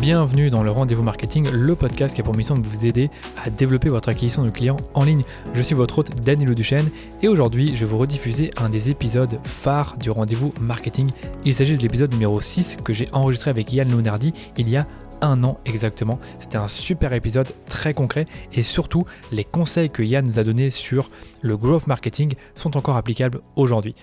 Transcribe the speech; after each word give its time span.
Bienvenue 0.00 0.48
dans 0.48 0.62
le 0.62 0.70
Rendez-vous 0.70 1.02
Marketing, 1.02 1.46
le 1.50 1.74
podcast 1.74 2.14
qui 2.14 2.22
a 2.22 2.24
pour 2.24 2.34
mission 2.34 2.56
de 2.56 2.66
vous 2.66 2.86
aider 2.86 3.10
à 3.36 3.50
développer 3.50 3.90
votre 3.90 4.08
acquisition 4.08 4.42
de 4.42 4.48
clients 4.48 4.78
en 4.94 5.04
ligne. 5.04 5.24
Je 5.52 5.60
suis 5.60 5.74
votre 5.74 5.98
hôte 5.98 6.22
Danilo 6.22 6.54
Duchesne 6.54 6.88
et 7.20 7.28
aujourd'hui 7.28 7.76
je 7.76 7.84
vais 7.84 7.90
vous 7.90 7.98
rediffuser 7.98 8.50
un 8.56 8.70
des 8.70 8.88
épisodes 8.88 9.38
phares 9.44 9.98
du 9.98 10.10
Rendez-vous 10.10 10.54
Marketing. 10.58 11.10
Il 11.44 11.52
s'agit 11.52 11.76
de 11.76 11.82
l'épisode 11.82 12.14
numéro 12.14 12.40
6 12.40 12.78
que 12.82 12.94
j'ai 12.94 13.10
enregistré 13.12 13.50
avec 13.50 13.74
Yann 13.74 13.90
Leonardi 13.90 14.32
il 14.56 14.70
y 14.70 14.78
a 14.78 14.86
un 15.20 15.44
an 15.44 15.58
exactement. 15.66 16.18
C'était 16.40 16.56
un 16.56 16.68
super 16.68 17.12
épisode 17.12 17.52
très 17.66 17.92
concret 17.92 18.24
et 18.54 18.62
surtout 18.62 19.04
les 19.32 19.44
conseils 19.44 19.90
que 19.90 20.02
Yann 20.02 20.24
nous 20.24 20.38
a 20.38 20.44
donnés 20.44 20.70
sur 20.70 21.10
le 21.42 21.58
growth 21.58 21.86
marketing 21.86 22.36
sont 22.54 22.78
encore 22.78 22.96
applicables 22.96 23.40
aujourd'hui. 23.54 23.94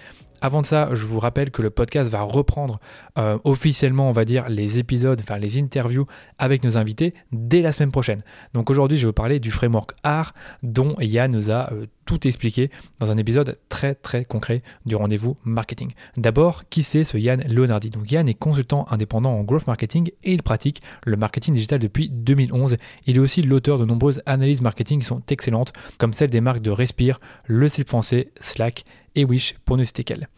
Avant 0.41 0.61
de 0.61 0.65
ça, 0.65 0.89
je 0.93 1.05
vous 1.05 1.19
rappelle 1.19 1.51
que 1.51 1.61
le 1.61 1.69
podcast 1.69 2.09
va 2.09 2.21
reprendre 2.21 2.79
euh, 3.17 3.37
officiellement, 3.43 4.09
on 4.09 4.11
va 4.11 4.25
dire, 4.25 4.49
les 4.49 4.79
épisodes, 4.79 5.19
enfin 5.21 5.37
les 5.37 5.59
interviews 5.59 6.05
avec 6.37 6.63
nos 6.63 6.77
invités 6.77 7.13
dès 7.31 7.61
la 7.61 7.71
semaine 7.71 7.91
prochaine. 7.91 8.21
Donc 8.53 8.69
aujourd'hui, 8.69 8.97
je 8.97 9.03
vais 9.03 9.07
vous 9.07 9.13
parler 9.13 9.39
du 9.39 9.51
framework 9.51 9.91
art 10.03 10.33
dont 10.63 10.95
Yann 10.99 11.31
nous 11.31 11.51
a 11.51 11.71
euh, 11.73 11.87
tout 12.05 12.27
expliqué 12.27 12.71
dans 12.99 13.11
un 13.11 13.17
épisode 13.17 13.59
très 13.69 13.93
très 13.93 14.25
concret 14.25 14.61
du 14.85 14.95
rendez-vous 14.95 15.35
marketing. 15.43 15.91
D'abord, 16.15 16.63
qui 16.69 16.83
c'est 16.83 17.03
ce 17.03 17.17
Yann 17.17 17.43
Leonardi? 17.47 17.89
Donc 17.89 18.11
Yann 18.11 18.27
est 18.29 18.33
consultant 18.33 18.85
indépendant 18.89 19.33
en 19.33 19.43
growth 19.43 19.67
marketing 19.67 20.09
et 20.23 20.33
il 20.33 20.43
pratique 20.43 20.81
le 21.05 21.17
marketing 21.17 21.53
digital 21.53 21.79
depuis 21.79 22.09
2011. 22.09 22.77
Il 23.05 23.17
est 23.17 23.19
aussi 23.19 23.41
l'auteur 23.41 23.77
de 23.77 23.85
nombreuses 23.85 24.21
analyses 24.25 24.61
marketing 24.61 24.99
qui 24.99 25.05
sont 25.05 25.21
excellentes, 25.29 25.73
comme 25.97 26.13
celle 26.13 26.29
des 26.29 26.41
marques 26.41 26.61
de 26.61 26.71
Respire, 26.71 27.19
Le 27.45 27.67
Site 27.67 27.89
Français, 27.89 28.31
Slack 28.39 28.85
et 29.17 29.25
Wish 29.25 29.55
pour 29.65 29.75
ne 29.75 29.83
citer 29.83 30.03
qu'elle. 30.03 30.29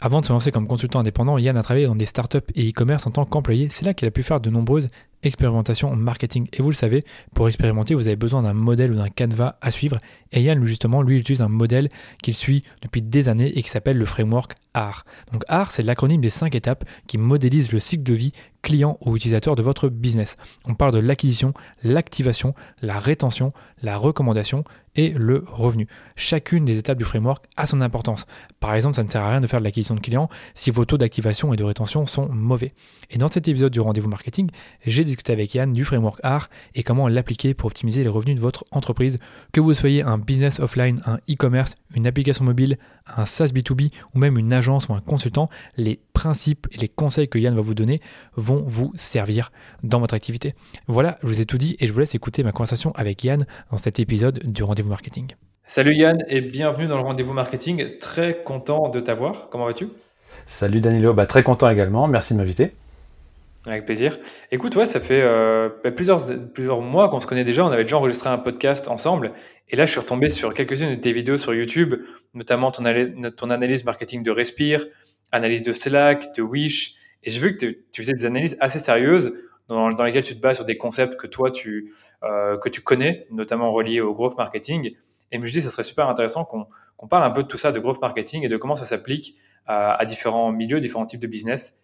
Avant 0.00 0.20
de 0.20 0.24
se 0.24 0.32
lancer 0.32 0.50
comme 0.50 0.66
consultant 0.66 1.00
indépendant, 1.00 1.36
Yann 1.36 1.56
a 1.56 1.62
travaillé 1.62 1.86
dans 1.86 1.96
des 1.96 2.06
startups 2.06 2.38
et 2.54 2.70
e-commerce 2.70 3.06
en 3.06 3.10
tant 3.10 3.24
qu'employé. 3.26 3.68
C'est 3.70 3.84
là 3.84 3.92
qu'il 3.92 4.08
a 4.08 4.10
pu 4.10 4.22
faire 4.22 4.40
de 4.40 4.48
nombreuses 4.48 4.88
expérimentation 5.22 5.94
marketing. 5.96 6.48
Et 6.52 6.62
vous 6.62 6.70
le 6.70 6.74
savez, 6.74 7.04
pour 7.34 7.48
expérimenter, 7.48 7.94
vous 7.94 8.06
avez 8.06 8.16
besoin 8.16 8.42
d'un 8.42 8.54
modèle 8.54 8.92
ou 8.92 8.96
d'un 8.96 9.08
canevas 9.08 9.56
à 9.60 9.70
suivre. 9.70 9.98
Et 10.32 10.42
Yann, 10.42 10.64
justement, 10.64 11.02
lui, 11.02 11.16
il 11.16 11.20
utilise 11.20 11.42
un 11.42 11.48
modèle 11.48 11.88
qu'il 12.22 12.34
suit 12.34 12.62
depuis 12.82 13.02
des 13.02 13.28
années 13.28 13.56
et 13.56 13.62
qui 13.62 13.68
s'appelle 13.68 13.98
le 13.98 14.04
framework 14.04 14.54
AR. 14.74 15.04
Donc 15.32 15.42
AR, 15.48 15.70
c'est 15.70 15.82
l'acronyme 15.82 16.20
des 16.20 16.30
cinq 16.30 16.54
étapes 16.54 16.84
qui 17.06 17.18
modélisent 17.18 17.72
le 17.72 17.80
cycle 17.80 18.02
de 18.02 18.14
vie 18.14 18.32
client 18.62 18.98
ou 19.04 19.16
utilisateur 19.16 19.56
de 19.56 19.62
votre 19.62 19.88
business. 19.88 20.36
On 20.66 20.74
parle 20.74 20.92
de 20.92 20.98
l'acquisition, 20.98 21.54
l'activation, 21.82 22.54
la 22.82 22.98
rétention, 22.98 23.52
la 23.82 23.96
recommandation 23.96 24.64
et 24.96 25.10
le 25.10 25.44
revenu. 25.46 25.86
Chacune 26.16 26.64
des 26.64 26.76
étapes 26.76 26.98
du 26.98 27.04
framework 27.04 27.44
a 27.56 27.66
son 27.66 27.80
importance. 27.80 28.26
Par 28.58 28.74
exemple, 28.74 28.96
ça 28.96 29.02
ne 29.02 29.08
sert 29.08 29.22
à 29.22 29.30
rien 29.30 29.40
de 29.40 29.46
faire 29.46 29.60
de 29.60 29.64
l'acquisition 29.64 29.94
de 29.94 30.00
clients 30.00 30.28
si 30.54 30.70
vos 30.70 30.84
taux 30.84 30.98
d'activation 30.98 31.54
et 31.54 31.56
de 31.56 31.64
rétention 31.64 32.06
sont 32.06 32.28
mauvais. 32.28 32.72
Et 33.08 33.18
dans 33.18 33.28
cet 33.28 33.48
épisode 33.48 33.72
du 33.72 33.80
rendez-vous 33.80 34.08
marketing, 34.08 34.50
j'ai 34.84 35.04
discuté 35.10 35.32
avec 35.32 35.54
Yann 35.54 35.72
du 35.72 35.84
framework 35.84 36.20
AR 36.22 36.48
et 36.74 36.82
comment 36.82 37.08
l'appliquer 37.08 37.54
pour 37.54 37.66
optimiser 37.66 38.02
les 38.02 38.08
revenus 38.08 38.36
de 38.36 38.40
votre 38.40 38.64
entreprise. 38.70 39.18
Que 39.52 39.60
vous 39.60 39.74
soyez 39.74 40.02
un 40.02 40.18
business 40.18 40.60
offline, 40.60 41.00
un 41.06 41.16
e-commerce, 41.30 41.74
une 41.94 42.06
application 42.06 42.44
mobile, 42.44 42.78
un 43.16 43.24
SaaS 43.24 43.48
B2B 43.48 43.90
ou 44.14 44.18
même 44.18 44.38
une 44.38 44.52
agence 44.52 44.88
ou 44.88 44.94
un 44.94 45.00
consultant, 45.00 45.48
les 45.76 46.00
principes 46.12 46.66
et 46.72 46.78
les 46.78 46.88
conseils 46.88 47.28
que 47.28 47.38
Yann 47.38 47.54
va 47.54 47.62
vous 47.62 47.74
donner 47.74 48.00
vont 48.36 48.64
vous 48.66 48.92
servir 48.94 49.52
dans 49.82 50.00
votre 50.00 50.14
activité. 50.14 50.54
Voilà, 50.86 51.18
je 51.22 51.26
vous 51.26 51.40
ai 51.40 51.46
tout 51.46 51.58
dit 51.58 51.76
et 51.80 51.86
je 51.86 51.92
vous 51.92 52.00
laisse 52.00 52.14
écouter 52.14 52.42
ma 52.42 52.52
conversation 52.52 52.92
avec 52.92 53.24
Yann 53.24 53.46
dans 53.70 53.78
cet 53.78 54.00
épisode 54.00 54.40
du 54.44 54.62
rendez-vous 54.62 54.90
marketing. 54.90 55.34
Salut 55.66 55.94
Yann 55.94 56.24
et 56.28 56.40
bienvenue 56.40 56.88
dans 56.88 56.96
le 56.96 57.02
rendez-vous 57.02 57.32
marketing. 57.32 57.98
Très 58.00 58.42
content 58.42 58.88
de 58.88 58.98
t'avoir. 59.00 59.48
Comment 59.50 59.66
vas-tu? 59.66 59.88
Salut 60.48 60.80
Danilo, 60.80 61.14
bah, 61.14 61.26
très 61.26 61.42
content 61.42 61.70
également. 61.70 62.08
Merci 62.08 62.34
de 62.34 62.38
m'inviter. 62.38 62.72
Avec 63.66 63.84
plaisir. 63.84 64.18
Écoute, 64.50 64.74
ouais, 64.76 64.86
ça 64.86 65.00
fait 65.00 65.20
euh, 65.20 65.68
bah, 65.84 65.90
plusieurs, 65.90 66.22
plusieurs 66.52 66.80
mois 66.80 67.10
qu'on 67.10 67.20
se 67.20 67.26
connaît 67.26 67.44
déjà. 67.44 67.62
On 67.62 67.70
avait 67.70 67.84
déjà 67.84 67.98
enregistré 67.98 68.30
un 68.30 68.38
podcast 68.38 68.88
ensemble. 68.88 69.32
Et 69.68 69.76
là, 69.76 69.84
je 69.84 69.90
suis 69.90 70.00
retombé 70.00 70.30
sur 70.30 70.54
quelques-unes 70.54 70.94
de 70.96 71.00
tes 71.00 71.12
vidéos 71.12 71.36
sur 71.36 71.52
YouTube, 71.52 71.94
notamment 72.32 72.70
ton, 72.70 72.84
ton 73.36 73.50
analyse 73.50 73.84
marketing 73.84 74.22
de 74.22 74.30
Respire, 74.30 74.86
analyse 75.30 75.60
de 75.60 75.74
Slack, 75.74 76.34
de 76.34 76.42
Wish. 76.42 76.94
Et 77.22 77.30
j'ai 77.30 77.38
vu 77.38 77.54
que 77.54 77.66
tu 77.92 78.02
faisais 78.02 78.14
des 78.14 78.24
analyses 78.24 78.56
assez 78.60 78.78
sérieuses 78.78 79.34
dans, 79.68 79.90
dans, 79.90 80.04
lesquelles 80.04 80.24
tu 80.24 80.34
te 80.34 80.40
bases 80.40 80.56
sur 80.56 80.64
des 80.64 80.78
concepts 80.78 81.16
que 81.16 81.26
toi, 81.26 81.50
tu, 81.50 81.92
euh, 82.22 82.56
que 82.56 82.70
tu 82.70 82.80
connais, 82.80 83.26
notamment 83.30 83.70
reliés 83.72 84.00
au 84.00 84.14
growth 84.14 84.38
marketing. 84.38 84.92
Et 85.32 85.36
je 85.36 85.38
me 85.38 85.46
dis, 85.46 85.60
ça 85.60 85.68
serait 85.68 85.84
super 85.84 86.08
intéressant 86.08 86.46
qu'on 86.46 87.08
parle 87.08 87.24
un 87.24 87.30
peu 87.30 87.42
de 87.42 87.48
tout 87.48 87.58
ça, 87.58 87.72
de 87.72 87.78
growth 87.78 88.00
marketing 88.00 88.42
et 88.42 88.48
de 88.48 88.56
comment 88.56 88.74
ça 88.74 88.86
s'applique 88.86 89.36
à 89.66 90.04
différents 90.04 90.50
milieux, 90.50 90.80
différents 90.80 91.06
types 91.06 91.20
de 91.20 91.28
business. 91.28 91.80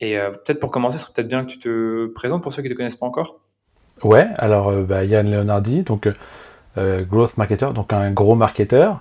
Et 0.00 0.18
euh, 0.18 0.30
peut-être 0.30 0.60
pour 0.60 0.70
commencer, 0.70 0.98
ce 0.98 1.04
serait 1.04 1.14
peut-être 1.14 1.28
bien 1.28 1.44
que 1.44 1.50
tu 1.50 1.58
te 1.58 2.06
présentes 2.06 2.42
pour 2.42 2.52
ceux 2.52 2.62
qui 2.62 2.68
ne 2.68 2.74
te 2.74 2.76
connaissent 2.76 2.96
pas 2.96 3.06
encore. 3.06 3.40
Ouais, 4.04 4.28
alors 4.38 4.68
euh, 4.68 4.82
bah, 4.82 5.04
Yann 5.04 5.28
Leonardi, 5.28 5.82
donc 5.82 6.08
euh, 6.76 7.04
growth 7.04 7.36
marketer, 7.36 7.72
donc 7.74 7.92
un 7.92 8.12
gros 8.12 8.36
marketeur. 8.36 9.00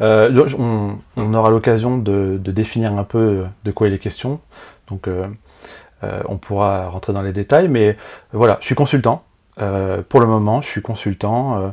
On, 0.00 0.98
aura 1.34 1.50
l'occasion 1.50 1.96
de, 1.98 2.38
définir 2.44 2.96
un 2.98 3.04
peu 3.04 3.44
de 3.64 3.70
quoi 3.70 3.88
il 3.88 3.94
est 3.94 3.98
question. 3.98 4.40
Donc 4.88 5.08
on 6.02 6.36
pourra 6.36 6.88
rentrer 6.88 7.12
dans 7.12 7.22
les 7.22 7.32
détails, 7.32 7.68
mais 7.68 7.96
voilà, 8.32 8.58
je 8.60 8.66
suis 8.66 8.74
consultant. 8.74 9.22
pour 9.56 10.20
le 10.20 10.26
moment, 10.26 10.60
je 10.60 10.66
suis 10.66 10.82
consultant. 10.82 11.72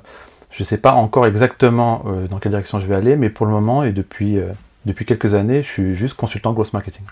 je 0.51 0.61
ne 0.61 0.65
sais 0.65 0.77
pas 0.77 0.91
encore 0.91 1.25
exactement 1.25 2.05
dans 2.29 2.37
quelle 2.37 2.51
direction 2.51 2.79
je 2.79 2.85
vais 2.85 2.95
aller, 2.95 3.15
mais 3.15 3.31
pour 3.31 3.47
le 3.47 3.51
moment 3.51 3.83
et 3.83 3.91
depuis, 3.91 4.37
depuis 4.85 5.05
quelques 5.05 5.33
années, 5.33 5.63
je 5.63 5.67
suis 5.67 5.95
juste 5.95 6.15
consultant 6.15 6.53
growth 6.53 6.73
marketing. 6.73 7.03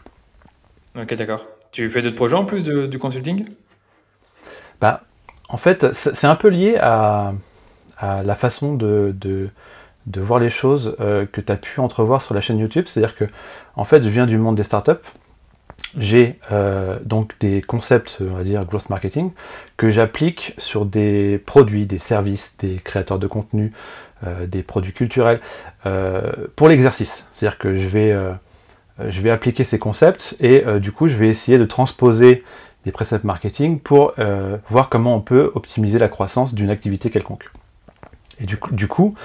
Ok, 0.99 1.13
d'accord. 1.13 1.45
Tu 1.71 1.89
fais 1.89 2.01
d'autres 2.01 2.15
projets 2.15 2.35
en 2.35 2.45
plus 2.45 2.63
du 2.63 2.97
consulting? 2.97 3.45
Bah, 4.81 5.03
En 5.49 5.57
fait, 5.57 5.93
c'est 5.93 6.27
un 6.27 6.35
peu 6.35 6.49
lié 6.49 6.77
à, 6.79 7.33
la 8.01 8.35
façon 8.35 8.73
de, 8.75 9.13
de, 9.15 10.21
voir 10.21 10.39
les 10.39 10.49
choses 10.49 10.95
euh, 10.99 11.25
que 11.31 11.41
tu 11.41 11.51
as 11.51 11.55
pu 11.55 11.79
entrevoir 11.79 12.21
sur 12.21 12.33
la 12.33 12.41
chaîne 12.41 12.57
YouTube. 12.57 12.85
C'est-à-dire 12.87 13.15
que, 13.15 13.25
en 13.75 13.83
fait, 13.83 14.01
je 14.03 14.09
viens 14.09 14.25
du 14.25 14.37
monde 14.37 14.55
des 14.55 14.63
startups. 14.63 14.91
J'ai 15.95 16.39
euh, 16.51 16.97
donc 17.05 17.33
des 17.39 17.61
concepts, 17.61 18.17
on 18.19 18.35
va 18.35 18.43
dire, 18.43 18.65
growth 18.65 18.89
marketing, 18.89 19.31
que 19.77 19.91
j'applique 19.91 20.55
sur 20.57 20.85
des 20.85 21.37
produits, 21.45 21.85
des 21.85 21.99
services, 21.99 22.55
des 22.57 22.77
créateurs 22.83 23.19
de 23.19 23.27
contenu, 23.27 23.71
euh, 24.25 24.47
des 24.47 24.63
produits 24.63 24.93
culturels, 24.93 25.39
pour 26.55 26.67
l'exercice. 26.67 27.27
C'est-à-dire 27.31 27.59
que 27.59 27.75
je 27.75 27.87
vais 27.87 28.13
je 28.99 29.21
vais 29.21 29.29
appliquer 29.29 29.63
ces 29.63 29.79
concepts 29.79 30.35
et 30.39 30.65
euh, 30.65 30.79
du 30.79 30.91
coup 30.91 31.07
je 31.07 31.17
vais 31.17 31.29
essayer 31.29 31.57
de 31.57 31.65
transposer 31.65 32.43
des 32.85 32.91
préceptes 32.91 33.23
marketing 33.23 33.79
pour 33.79 34.13
euh, 34.17 34.57
voir 34.69 34.89
comment 34.89 35.15
on 35.15 35.21
peut 35.21 35.51
optimiser 35.55 35.99
la 35.99 36.07
croissance 36.07 36.53
d'une 36.53 36.69
activité 36.69 37.09
quelconque. 37.09 37.51
Et 38.39 38.45
du 38.45 38.87
coup, 38.87 39.15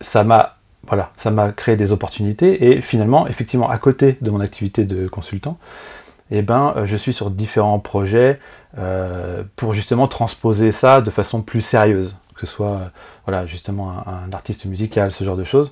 ça 0.00 0.24
m'a 0.24 0.56
voilà, 0.88 1.12
créé 1.56 1.76
des 1.76 1.92
opportunités 1.92 2.72
et 2.72 2.80
finalement, 2.80 3.28
effectivement, 3.28 3.70
à 3.70 3.78
côté 3.78 4.18
de 4.20 4.28
mon 4.28 4.40
activité 4.40 4.84
de 4.84 5.06
consultant, 5.06 5.56
eh 6.32 6.42
ben, 6.42 6.74
je 6.84 6.96
suis 6.96 7.12
sur 7.12 7.30
différents 7.30 7.78
projets 7.78 8.40
pour 9.54 9.72
justement 9.72 10.08
transposer 10.08 10.72
ça 10.72 11.00
de 11.00 11.12
façon 11.12 11.42
plus 11.42 11.60
sérieuse, 11.60 12.16
que 12.34 12.44
ce 12.44 12.52
soit 12.52 12.90
voilà, 13.24 13.46
justement 13.46 13.92
un, 14.06 14.32
artiste 14.32 14.64
musical, 14.64 15.12
ce 15.12 15.24
genre 15.24 15.36
de 15.36 15.44
choses. 15.44 15.70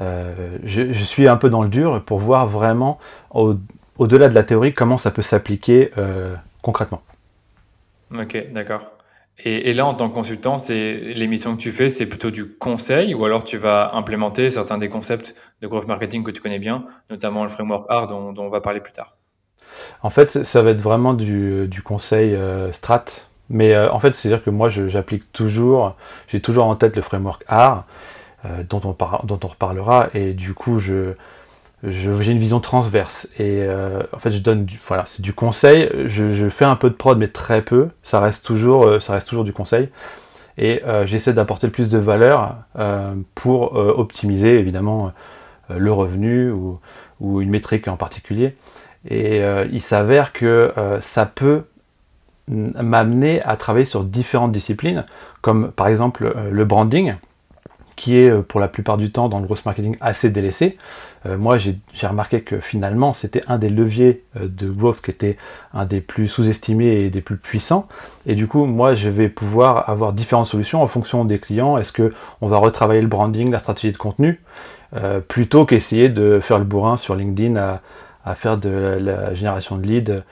Euh, 0.00 0.58
je, 0.64 1.04
suis 1.04 1.26
un 1.28 1.36
peu 1.36 1.50
dans 1.50 1.62
le 1.62 1.68
dur 1.68 2.02
pour 2.04 2.18
voir 2.18 2.46
vraiment 2.46 2.98
au-delà 3.30 4.28
de 4.28 4.34
la 4.34 4.44
théorie 4.44 4.72
comment 4.72 4.98
ça 4.98 5.10
peut 5.10 5.22
s'appliquer 5.22 5.90
euh, 5.98 6.34
concrètement. 6.62 7.02
Ok, 8.14 8.52
d'accord. 8.52 8.92
Et, 9.44 9.72
là, 9.72 9.86
en 9.86 9.94
tant 9.94 10.08
que 10.08 10.14
consultant, 10.14 10.58
c'est 10.58 10.94
l'émission 11.14 11.54
que 11.54 11.60
tu 11.60 11.70
fais, 11.70 11.90
c'est 11.90 12.06
plutôt 12.06 12.32
du 12.32 12.48
conseil 12.48 13.14
ou 13.14 13.24
alors 13.24 13.44
tu 13.44 13.56
vas 13.56 13.94
implémenter 13.94 14.50
certains 14.50 14.78
des 14.78 14.88
concepts 14.88 15.36
de 15.62 15.68
growth 15.68 15.86
marketing 15.86 16.24
que 16.24 16.32
tu 16.32 16.40
connais 16.40 16.58
bien, 16.58 16.86
notamment 17.08 17.44
le 17.44 17.48
framework 17.48 17.86
art 17.88 18.08
dont, 18.08 18.34
on 18.36 18.48
va 18.48 18.60
parler 18.60 18.80
plus 18.80 18.92
tard? 18.92 19.16
En 20.02 20.10
fait, 20.10 20.42
ça 20.44 20.62
va 20.62 20.70
être 20.70 20.80
vraiment 20.80 21.14
du, 21.14 21.82
conseil 21.84 22.34
euh, 22.34 22.72
strat. 22.72 23.04
Mais 23.48 23.78
en 23.78 23.98
fait, 24.00 24.12
c'est-à-dire 24.14 24.44
que 24.44 24.50
moi, 24.50 24.68
j'applique 24.68 25.32
toujours, 25.32 25.96
j'ai 26.26 26.40
toujours 26.40 26.66
en 26.66 26.74
tête 26.74 26.96
le 26.96 27.02
framework 27.02 27.44
art. 27.46 27.86
Euh, 28.48 28.62
dont, 28.68 28.80
on 28.84 28.96
dont 29.24 29.40
on 29.42 29.46
reparlera. 29.46 30.08
Et 30.14 30.32
du 30.32 30.54
coup, 30.54 30.78
j'ai 30.78 31.16
une 31.82 32.38
vision 32.38 32.60
transverse. 32.60 33.28
Et 33.38 33.62
euh, 33.62 34.02
en 34.12 34.18
fait 34.18 34.30
je 34.30 34.38
donne 34.38 34.64
du, 34.64 34.78
voilà 34.86 35.04
c'est 35.06 35.22
du 35.22 35.32
conseil. 35.32 35.90
Je, 36.06 36.48
fais 36.48 36.64
un 36.64 36.76
peu 36.76 36.90
de 36.90 36.94
prod 36.94 37.18
mais 37.18 37.28
très 37.28 37.62
peu. 37.62 37.88
Ça 38.02 38.20
reste 38.20 38.44
toujours 38.44 38.86
euh, 38.86 39.00
ça 39.00 39.14
reste 39.14 39.28
toujours 39.28 39.44
du 39.44 39.52
conseil. 39.52 39.88
Et 40.60 40.82
j'essaie 41.04 41.32
d'apporter 41.32 41.68
le 41.68 41.72
plus 41.72 41.88
de 41.88 41.98
valeur 41.98 42.56
pour 43.36 43.74
optimiser 43.74 44.58
évidemment 44.58 45.12
le 45.68 45.92
revenu 45.92 46.50
ou, 46.50 46.80
une 47.20 47.48
métrique 47.48 47.86
en 47.86 47.96
particulier. 47.96 48.56
Et 49.08 49.40
il 49.70 49.80
s'avère 49.80 50.32
que 50.32 50.72
ça 51.00 51.26
peut 51.26 51.62
m'amener 52.48 53.40
à 53.42 53.56
travailler 53.56 53.84
sur 53.84 54.02
différentes 54.02 54.50
disciplines 54.50 55.06
comme 55.42 55.70
par 55.70 55.86
exemple 55.86 56.34
le 56.50 56.64
branding 56.64 57.14
qui 57.98 58.16
est 58.16 58.32
pour 58.42 58.60
la 58.60 58.68
plupart 58.68 58.96
du 58.96 59.12
temps 59.12 59.28
dans 59.28 59.40
le 59.40 59.46
gross 59.46 59.66
marketing 59.66 59.96
assez 60.00 60.30
délaissé. 60.30 60.78
moi, 61.26 61.58
j'ai 61.58 62.06
remarqué 62.06 62.40
que 62.42 62.60
finalement, 62.60 63.12
c'était 63.12 63.42
un 63.48 63.58
des 63.58 63.68
leviers 63.68 64.22
de 64.40 64.70
growth 64.70 65.02
qui 65.02 65.10
était 65.10 65.36
un 65.74 65.84
des 65.84 66.00
plus 66.00 66.28
sous-estimés 66.28 67.04
et 67.04 67.10
des 67.10 67.20
plus 67.20 67.36
puissants. 67.36 67.88
Et 68.24 68.34
du 68.34 68.46
coup, 68.46 68.64
moi, 68.64 68.94
je 68.94 69.10
vais 69.10 69.28
pouvoir 69.28 69.90
avoir 69.90 70.12
différentes 70.12 70.46
solutions 70.46 70.82
en 70.82 70.86
fonction 70.86 71.24
des 71.24 71.38
clients. 71.38 71.76
Est-ce 71.76 71.92
que 71.92 72.14
on 72.40 72.48
va 72.48 72.58
retravailler 72.58 73.02
le 73.02 73.08
branding, 73.08 73.50
la 73.50 73.58
stratégie 73.58 73.92
de 73.92 73.98
contenu, 73.98 74.40
plutôt 75.26 75.66
qu'essayer 75.66 76.08
de 76.08 76.40
faire 76.40 76.58
le 76.58 76.64
bourrin 76.64 76.96
sur 76.96 77.14
LinkedIn 77.14 77.56
à, 77.56 78.34
faire 78.34 78.58
de 78.58 78.98
la, 79.00 79.34
génération 79.34 79.76
de 79.76 79.86
leads 79.86 80.22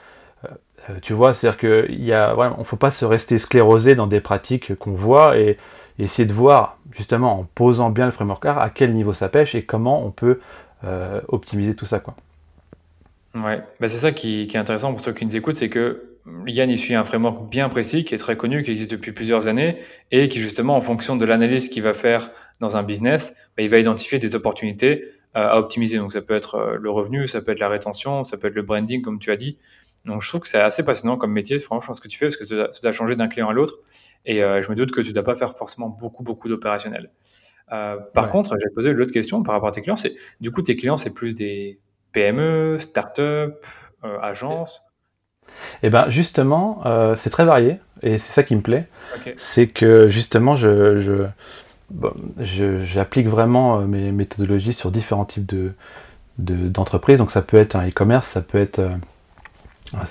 euh, 0.90 0.94
tu 1.02 1.12
vois, 1.12 1.34
c'est-à-dire 1.34 1.58
qu'il 1.58 2.04
y 2.04 2.12
a, 2.12 2.34
faut 2.64 2.76
pas 2.76 2.90
se 2.90 3.04
rester 3.04 3.38
sclérosé 3.38 3.94
dans 3.94 4.06
des 4.06 4.20
pratiques 4.20 4.74
qu'on 4.76 4.92
voit 4.92 5.38
et, 5.38 5.58
essayer 5.98 6.26
de 6.26 6.32
voir, 6.34 6.75
justement, 6.96 7.40
en 7.40 7.44
posant 7.54 7.90
bien 7.90 8.06
le 8.06 8.12
framework 8.12 8.44
art, 8.46 8.58
à 8.58 8.70
quel 8.70 8.94
niveau 8.94 9.12
ça 9.12 9.28
pêche 9.28 9.54
et 9.54 9.64
comment 9.64 10.04
on 10.04 10.10
peut 10.10 10.40
euh, 10.84 11.20
optimiser 11.28 11.74
tout 11.74 11.86
ça, 11.86 12.00
quoi. 12.00 12.16
Ouais, 13.34 13.62
bah, 13.80 13.88
c'est 13.88 13.98
ça 13.98 14.12
qui, 14.12 14.42
est 14.42 14.56
intéressant 14.56 14.92
pour 14.92 15.00
ceux 15.00 15.12
qui 15.12 15.26
nous 15.26 15.36
écoutent, 15.36 15.56
c'est 15.56 15.68
que 15.68 16.16
Yann, 16.46 16.70
il 16.70 16.78
suit 16.78 16.94
un 16.94 17.04
framework 17.04 17.50
bien 17.50 17.68
précis, 17.68 18.04
qui 18.04 18.14
est 18.14 18.18
très 18.18 18.36
connu, 18.36 18.62
qui 18.62 18.70
existe 18.70 18.90
depuis 18.90 19.12
plusieurs 19.12 19.46
années, 19.46 19.76
et 20.10 20.28
qui 20.28 20.40
justement, 20.40 20.74
en 20.74 20.80
fonction 20.80 21.16
de 21.16 21.24
l'analyse 21.26 21.68
qu'il 21.68 21.82
va 21.82 21.92
faire 21.92 22.30
dans 22.60 22.78
un 22.78 22.82
business, 22.82 23.36
bah, 23.56 23.62
il 23.62 23.68
va 23.68 23.78
identifier 23.78 24.18
des 24.18 24.34
opportunités 24.34 25.04
euh, 25.36 25.48
à 25.48 25.58
optimiser. 25.58 25.98
Donc 25.98 26.12
ça 26.12 26.22
peut 26.22 26.34
être 26.34 26.78
le 26.80 26.90
revenu, 26.90 27.28
ça 27.28 27.42
peut 27.42 27.52
être 27.52 27.60
la 27.60 27.68
rétention, 27.68 28.24
ça 28.24 28.38
peut 28.38 28.48
être 28.48 28.54
le 28.54 28.62
branding, 28.62 29.02
comme 29.02 29.18
tu 29.18 29.30
as 29.30 29.36
dit. 29.36 29.58
Donc 30.06 30.22
je 30.22 30.28
trouve 30.28 30.40
que 30.40 30.48
c'est 30.48 30.60
assez 30.60 30.84
passionnant 30.84 31.16
comme 31.16 31.32
métier, 31.32 31.58
franchement, 31.58 31.92
ce 31.92 32.00
que 32.00 32.08
tu 32.08 32.16
fais, 32.16 32.26
parce 32.26 32.36
que 32.36 32.44
ça, 32.44 32.92
changer 32.92 33.16
d'un 33.16 33.28
client 33.28 33.48
à 33.48 33.52
l'autre. 33.52 33.80
Et 34.26 34.42
euh, 34.42 34.60
je 34.60 34.70
me 34.70 34.76
doute 34.76 34.90
que 34.90 35.00
tu 35.00 35.08
ne 35.08 35.14
dois 35.14 35.22
pas 35.22 35.36
faire 35.36 35.56
forcément 35.56 35.88
beaucoup, 35.88 36.22
beaucoup 36.22 36.48
d'opérationnel. 36.48 37.10
Euh, 37.72 37.96
par 38.12 38.28
contre, 38.28 38.56
j'ai 38.60 38.68
posé 38.70 38.92
l'autre 38.92 39.12
question 39.12 39.42
par 39.42 39.54
rapport 39.54 39.68
à 39.68 39.72
tes 39.72 39.82
clients. 39.82 39.96
C'est 39.96 40.14
du 40.40 40.50
coup, 40.50 40.62
tes 40.62 40.76
clients, 40.76 40.96
c'est 40.96 41.14
plus 41.14 41.34
des 41.34 41.80
PME, 42.12 42.78
start-up, 42.78 43.64
euh, 44.04 44.18
agences? 44.20 44.82
Eh 45.82 45.90
ben 45.90 46.08
justement, 46.10 46.82
c'est 47.14 47.30
très 47.30 47.44
varié 47.44 47.78
et 48.02 48.18
c'est 48.18 48.32
ça 48.32 48.42
qui 48.42 48.56
me 48.56 48.60
plaît. 48.60 48.88
C'est 49.38 49.68
que 49.68 50.08
justement, 50.08 50.56
je, 50.56 51.28
j'applique 52.40 53.28
vraiment 53.28 53.80
mes 53.82 54.10
méthodologies 54.10 54.72
sur 54.72 54.90
différents 54.90 55.24
types 55.24 55.46
de, 55.46 55.72
d'entreprises. 56.38 57.18
Donc 57.18 57.30
ça 57.30 57.42
peut 57.42 57.56
être 57.56 57.76
un 57.76 57.88
e-commerce, 57.88 58.26
ça 58.26 58.42
peut 58.42 58.58
être 58.58 58.80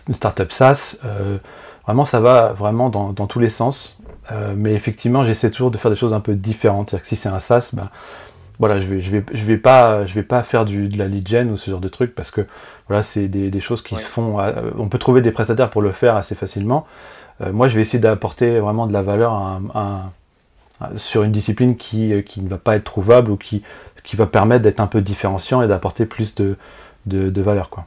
une 0.08 0.16
startup 0.16 0.52
SaaS. 0.52 0.98
Euh, 1.06 1.38
vraiment, 1.86 2.06
ça 2.06 2.20
va 2.20 2.54
vraiment 2.54 2.90
dans, 2.90 3.28
tous 3.28 3.40
les 3.40 3.50
sens. 3.50 4.00
Euh, 4.32 4.54
mais 4.56 4.74
effectivement, 4.74 5.24
j'essaie 5.24 5.52
toujours 5.52 5.72
de 5.72 5.78
faire 5.78 5.92
des 5.92 5.98
choses 5.98 6.14
un 6.14 6.20
peu 6.20 6.36
différentes. 6.36 6.90
C'est-à-dire 6.90 7.04
que 7.04 7.08
si 7.08 7.16
c'est 7.16 7.30
un 7.30 7.40
SaaS, 7.40 7.72
ben, 7.74 7.90
voilà, 8.60 8.80
je 8.80 8.88
vais, 8.88 9.02
je 9.02 9.12
vais, 9.12 9.24
je 9.34 9.46
vais 9.46 9.58
pas, 9.58 10.06
je 10.06 10.14
vais 10.16 10.24
pas 10.24 10.44
faire 10.44 10.66
du, 10.66 10.88
de 10.88 10.98
la 10.98 11.08
lead 11.08 11.28
gen 11.28 11.52
ou 11.52 11.58
ce 11.58 11.70
genre 11.70 11.82
de 11.82 11.90
truc 11.90 12.16
parce 12.16 12.32
que 12.32 12.46
voilà, 12.88 13.04
c'est 13.04 13.28
des, 13.28 13.60
choses 13.62 13.82
qui 13.82 13.96
se 13.96 14.06
font. 14.06 14.40
Euh, 14.40 14.72
on 14.78 14.88
peut 14.88 14.98
trouver 14.98 15.22
des 15.22 15.32
prestataires 15.32 15.70
pour 15.70 15.82
le 15.82 15.92
faire 15.92 16.16
assez 16.16 16.36
facilement. 16.36 16.86
moi, 17.52 17.68
je 17.68 17.76
vais 17.76 17.82
essayer 17.82 18.00
d'apporter 18.00 18.60
vraiment 18.60 18.88
de 18.88 18.94
la 18.94 19.02
valeur 19.02 19.62
sur 20.96 21.24
une 21.24 21.32
discipline 21.32 21.76
qui, 21.78 22.14
qui, 22.24 22.42
ne 22.42 22.50
va 22.50 22.58
pas 22.58 22.76
être 22.76 22.86
trouvable 22.86 23.32
ou 23.32 23.38
qui, 23.38 23.64
qui 24.04 24.16
va 24.16 24.26
permettre 24.26 24.64
d'être 24.64 24.80
un 24.80 24.88
peu 24.88 25.02
différenciant 25.02 25.62
et 25.62 25.68
d'apporter 25.68 26.06
plus 26.06 26.36
de, 26.36 26.58
de, 27.06 27.30
de 27.30 27.42
valeur, 27.42 27.70
quoi. 27.70 27.86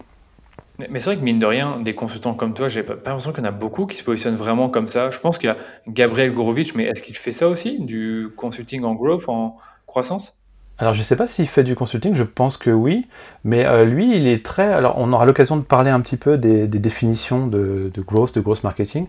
Mais 0.78 1.00
c'est 1.00 1.10
vrai 1.10 1.16
que 1.16 1.24
mine 1.24 1.40
de 1.40 1.46
rien, 1.46 1.80
des 1.80 1.94
consultants 1.94 2.34
comme 2.34 2.54
toi, 2.54 2.68
j'ai 2.68 2.84
pas, 2.84 2.94
l'impression 2.94 3.32
qu'il 3.32 3.42
y 3.42 3.46
en 3.46 3.48
a 3.48 3.52
beaucoup 3.52 3.86
qui 3.86 3.96
se 3.96 4.04
positionnent 4.04 4.36
vraiment 4.36 4.68
comme 4.68 4.86
ça. 4.86 5.10
Je 5.10 5.18
pense 5.18 5.38
qu'il 5.38 5.48
y 5.48 5.52
a 5.52 5.56
Gabriel 5.88 6.32
Gourovitch, 6.32 6.74
mais 6.74 6.84
est-ce 6.84 7.02
qu'il 7.02 7.16
fait 7.16 7.32
ça 7.32 7.48
aussi, 7.48 7.80
du 7.80 8.28
consulting 8.36 8.84
en 8.84 8.94
growth, 8.94 9.28
en 9.28 9.56
croissance? 9.86 10.34
Alors 10.80 10.94
je 10.94 11.00
ne 11.00 11.04
sais 11.04 11.16
pas 11.16 11.26
s'il 11.26 11.48
fait 11.48 11.64
du 11.64 11.74
consulting, 11.74 12.14
je 12.14 12.22
pense 12.22 12.56
que 12.56 12.70
oui, 12.70 13.08
mais 13.42 13.66
euh, 13.66 13.84
lui 13.84 14.16
il 14.16 14.28
est 14.28 14.44
très... 14.44 14.72
Alors 14.72 14.94
on 14.98 15.12
aura 15.12 15.26
l'occasion 15.26 15.56
de 15.56 15.62
parler 15.62 15.90
un 15.90 16.00
petit 16.00 16.16
peu 16.16 16.38
des, 16.38 16.68
définitions 16.68 17.48
de, 17.48 17.90
growth, 17.96 18.32
de 18.36 18.40
growth 18.40 18.62
marketing. 18.62 19.08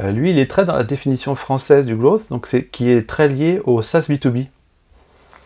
Euh, 0.00 0.12
lui 0.12 0.30
il 0.30 0.38
est 0.38 0.50
très 0.50 0.64
dans 0.64 0.74
la 0.74 0.84
définition 0.84 1.34
française 1.34 1.84
du 1.84 1.94
growth, 1.94 2.30
donc 2.30 2.46
c'est 2.46 2.64
qui 2.64 2.88
est 2.88 3.06
très 3.06 3.28
lié 3.28 3.60
au 3.64 3.82
SaaS 3.82 4.06
B2B. 4.08 4.46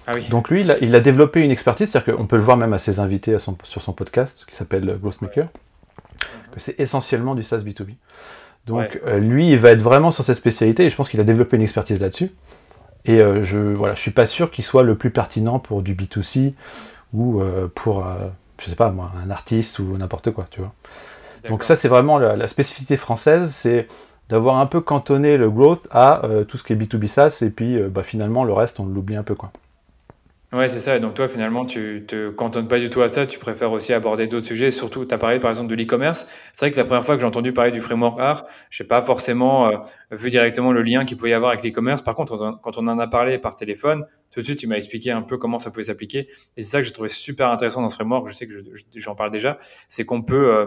Ah 0.07 0.13
oui. 0.15 0.29
Donc 0.31 0.49
lui 0.49 0.61
il 0.61 0.95
a, 0.95 1.01
développé 1.01 1.41
une 1.41 1.51
expertise, 1.51 1.91
c'est-à-dire 1.91 2.15
qu'on 2.15 2.27
peut 2.27 2.37
le 2.37 2.43
voir 2.43 2.57
même 2.57 2.73
à 2.73 2.79
ses 2.79 3.01
invités 3.01 3.37
sur 3.41 3.83
son 3.83 3.93
podcast 3.93 4.47
qui 4.49 4.55
s'appelle 4.55 4.97
Growth 5.03 5.23
Maker 5.23 5.49
que 6.55 6.61
c'est 6.61 6.79
essentiellement 6.79 7.35
du 7.35 7.43
SaaS 7.43 7.59
B2B. 7.59 7.95
Donc 8.67 9.01
euh, 9.07 9.19
lui, 9.19 9.51
il 9.51 9.59
va 9.59 9.71
être 9.71 9.83
vraiment 9.83 10.11
sur 10.11 10.25
cette 10.25 10.37
spécialité 10.37 10.87
et 10.87 10.91
je 10.91 10.97
pense 10.97 11.09
qu'il 11.09 11.21
a 11.21 11.25
développé 11.25 11.57
une 11.57 11.63
expertise 11.63 12.01
là-dessus. 12.01 12.33
Et 13.05 13.21
euh, 13.21 13.43
je 13.43 13.59
voilà, 13.59 13.95
je 13.95 14.01
suis 14.01 14.11
pas 14.11 14.27
sûr 14.27 14.51
qu'il 14.51 14.65
soit 14.65 14.83
le 14.83 14.95
plus 14.95 15.11
pertinent 15.11 15.59
pour 15.59 15.83
du 15.83 15.95
B2C 15.95 16.55
ou 17.13 17.41
euh, 17.41 17.69
pour, 17.75 18.05
je 18.59 18.71
sais 18.71 18.77
pas 18.77 18.91
moi, 18.91 19.13
un 19.23 19.31
artiste 19.31 19.79
ou 19.79 19.97
n'importe 19.99 20.31
quoi, 20.31 20.47
tu 20.51 20.61
vois. 20.61 20.73
Donc 21.49 21.63
ça, 21.63 21.77
c'est 21.77 21.89
vraiment 21.89 22.19
la, 22.19 22.49
spécificité 22.49 22.97
française, 22.97 23.51
c'est 23.51 23.87
d'avoir 24.31 24.57
un 24.57 24.65
peu 24.65 24.81
cantonné 24.81 25.37
le 25.37 25.51
growth 25.51 25.87
à 25.91 26.23
tout 26.49 26.57
ce 26.57 26.65
qui 26.65 26.73
est 26.73 26.77
B2B 26.77 27.07
SaaS 27.07 27.43
et 27.43 27.51
puis 27.51 27.79
bah, 27.83 28.03
finalement 28.03 28.45
le 28.45 28.55
reste, 28.55 28.81
on 28.81 28.87
l'oublie 28.87 29.17
un 29.17 29.23
peu 29.23 29.35
quoi. 29.35 29.53
Ouais, 30.55 30.69
c'est 30.69 30.79
ça. 30.79 30.97
Et 30.97 31.01
donc 31.01 31.15
toi, 31.15 31.27
finalement, 31.27 31.65
tu 31.65 32.05
te 32.07 32.31
cantonnes 32.31 32.69
pas 32.69 32.79
du 32.79 32.89
tout 32.89 33.03
à 33.03 33.09
ça. 33.09 33.27
Tu 33.27 33.41
préfères 33.41 33.73
aussi 33.73 33.93
aborder 33.93 34.29
d'autres 34.29 34.47
sujets. 34.47 34.71
Surtout, 34.71 35.05
tu 35.05 35.13
as 35.13 35.19
parlé 35.19 35.41
par 35.41 35.51
exemple 35.51 35.69
de 35.69 35.75
l'e-commerce. 35.75 36.29
C'est 36.53 36.67
vrai 36.67 36.73
que 36.73 36.77
la 36.77 36.85
première 36.85 37.05
fois 37.05 37.17
que 37.17 37.23
j'ai 37.23 37.27
entendu 37.27 37.53
parler 37.53 37.73
du 37.73 37.81
framework 37.81 38.21
art, 38.21 38.47
j'ai 38.71 38.85
pas 38.85 39.03
forcément 39.03 39.67
euh, 39.67 39.79
vu 40.13 40.31
directement 40.31 40.71
le 40.71 40.83
lien 40.83 41.05
qu'il 41.05 41.17
pouvait 41.17 41.31
y 41.31 41.33
avoir 41.33 41.51
avec 41.51 41.65
l'e-commerce. 41.65 42.03
Par 42.03 42.15
contre, 42.15 42.61
quand 42.63 42.79
on 42.79 42.87
en 42.87 43.01
a 43.01 43.09
parlé 43.09 43.39
par 43.39 43.57
téléphone, 43.57 44.05
tout 44.31 44.41
de 44.41 44.45
suite, 44.45 44.61
tu 44.61 44.69
m'as 44.69 44.77
expliqué 44.77 45.11
un 45.11 45.23
peu 45.23 45.39
comment 45.39 45.59
ça 45.59 45.73
pouvait 45.73 45.85
s'appliquer. 45.85 46.29
Et 46.57 46.63
c'est 46.63 46.71
ça 46.71 46.79
que 46.79 46.85
j'ai 46.87 46.93
trouvé 46.93 47.09
super 47.09 47.51
intéressant 47.51 47.83
dans 47.83 47.89
ce 47.89 47.97
framework. 47.97 48.29
Je 48.29 48.35
sais 48.35 48.47
que 48.47 48.65
j'en 48.97 49.17
parle 49.17 49.33
déjà. 49.33 49.59
C'est 49.89 50.05
qu'on 50.05 50.23
peut, 50.23 50.55
euh, 50.55 50.67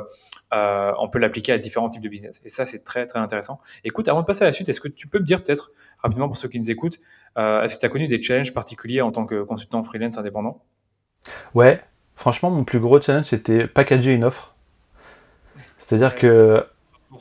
euh, 0.53 0.91
on 0.99 1.07
peut 1.07 1.19
l'appliquer 1.19 1.53
à 1.53 1.59
différents 1.59 1.89
types 1.89 2.01
de 2.01 2.09
business. 2.09 2.41
Et 2.43 2.49
ça, 2.49 2.65
c'est 2.65 2.83
très, 2.83 3.07
très 3.07 3.19
intéressant. 3.19 3.61
Écoute, 3.85 4.09
avant 4.09 4.21
de 4.21 4.25
passer 4.25 4.43
à 4.43 4.47
la 4.47 4.53
suite, 4.53 4.67
est-ce 4.67 4.81
que 4.81 4.87
tu 4.89 5.07
peux 5.07 5.19
me 5.19 5.25
dire 5.25 5.43
peut-être 5.43 5.71
rapidement 5.99 6.27
pour 6.27 6.37
ceux 6.37 6.47
qui 6.47 6.59
nous 6.59 6.69
écoutent, 6.69 6.99
est-ce 7.37 7.75
que 7.75 7.79
tu 7.81 7.85
as 7.85 7.89
connu 7.89 8.07
des 8.07 8.21
challenges 8.21 8.53
particuliers 8.53 9.01
en 9.01 9.11
tant 9.11 9.25
que 9.25 9.43
consultant 9.43 9.83
freelance 9.83 10.17
indépendant? 10.17 10.61
Ouais, 11.53 11.81
franchement, 12.15 12.49
mon 12.49 12.63
plus 12.63 12.79
gros 12.79 13.01
challenge, 13.01 13.25
c'était 13.25 13.67
packager 13.67 14.11
une 14.11 14.23
offre. 14.23 14.55
C'est-à-dire 15.79 16.15
que, 16.15 16.65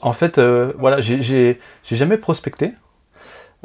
en 0.03 0.13
fait, 0.13 0.39
euh, 0.39 0.73
voilà, 0.79 1.01
j'ai 1.01 1.59
jamais 1.91 2.17
prospecté. 2.17 2.73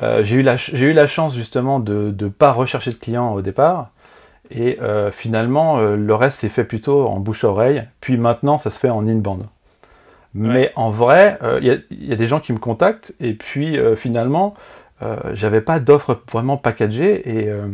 Euh, 0.01 0.24
j'ai 0.24 0.38
eu, 0.38 0.42
la, 0.42 0.56
eu 0.74 0.94
la 0.94 1.07
chance 1.07 1.36
justement 1.36 1.80
de 1.80 2.15
ne 2.18 2.27
pas 2.30 2.51
rechercher 2.51 2.92
de 2.92 2.95
clients 2.95 3.33
au 3.33 3.42
départ. 3.42 3.92
Et 4.54 4.80
finalement, 5.13 5.80
le 5.80 6.13
reste 6.13 6.39
s'est 6.39 6.50
fait 6.50 6.65
plutôt 6.65 7.07
en 7.07 7.21
bouche-oreille. 7.21 7.88
Puis 8.01 8.18
maintenant, 8.18 8.57
ça 8.57 8.69
se 8.69 8.77
fait 8.77 8.89
en 8.89 9.07
in-band. 9.07 9.39
Mais 10.33 10.74
en 10.75 10.89
vrai, 10.89 11.40
il 11.61 11.81
y, 11.90 12.11
a 12.11 12.16
des 12.18 12.28
gens 12.28 12.42
qui 12.42 12.52
me 12.52 12.57
contactent. 12.57 13.16
Et 13.21 13.33
puis 13.33 13.80
finalement, 13.95 14.56
euh, 15.03 15.17
j'avais 15.33 15.61
pas 15.61 15.79
d'offre 15.79 16.21
vraiment 16.31 16.57
packagée 16.57 17.29
et 17.29 17.49
euh, 17.49 17.67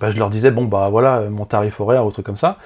bah, 0.00 0.10
je 0.10 0.18
leur 0.18 0.30
disais 0.30 0.50
bon 0.50 0.64
bah 0.64 0.88
voilà 0.90 1.22
mon 1.30 1.44
tarif 1.44 1.80
horaire 1.80 2.06
ou 2.06 2.10
truc 2.10 2.26
comme 2.26 2.36
ça. 2.36 2.58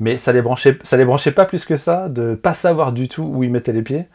Mais 0.00 0.18
ça 0.18 0.32
les 0.32 0.42
branchait 0.42 0.78
ça 0.84 0.96
les 0.96 1.04
branchait 1.04 1.32
pas 1.32 1.44
plus 1.44 1.64
que 1.64 1.76
ça 1.76 2.08
de 2.08 2.34
pas 2.34 2.54
savoir 2.54 2.92
du 2.92 3.08
tout 3.08 3.22
où 3.22 3.42
ils 3.44 3.50
mettaient 3.50 3.72
les 3.72 3.82
pieds. 3.82 4.06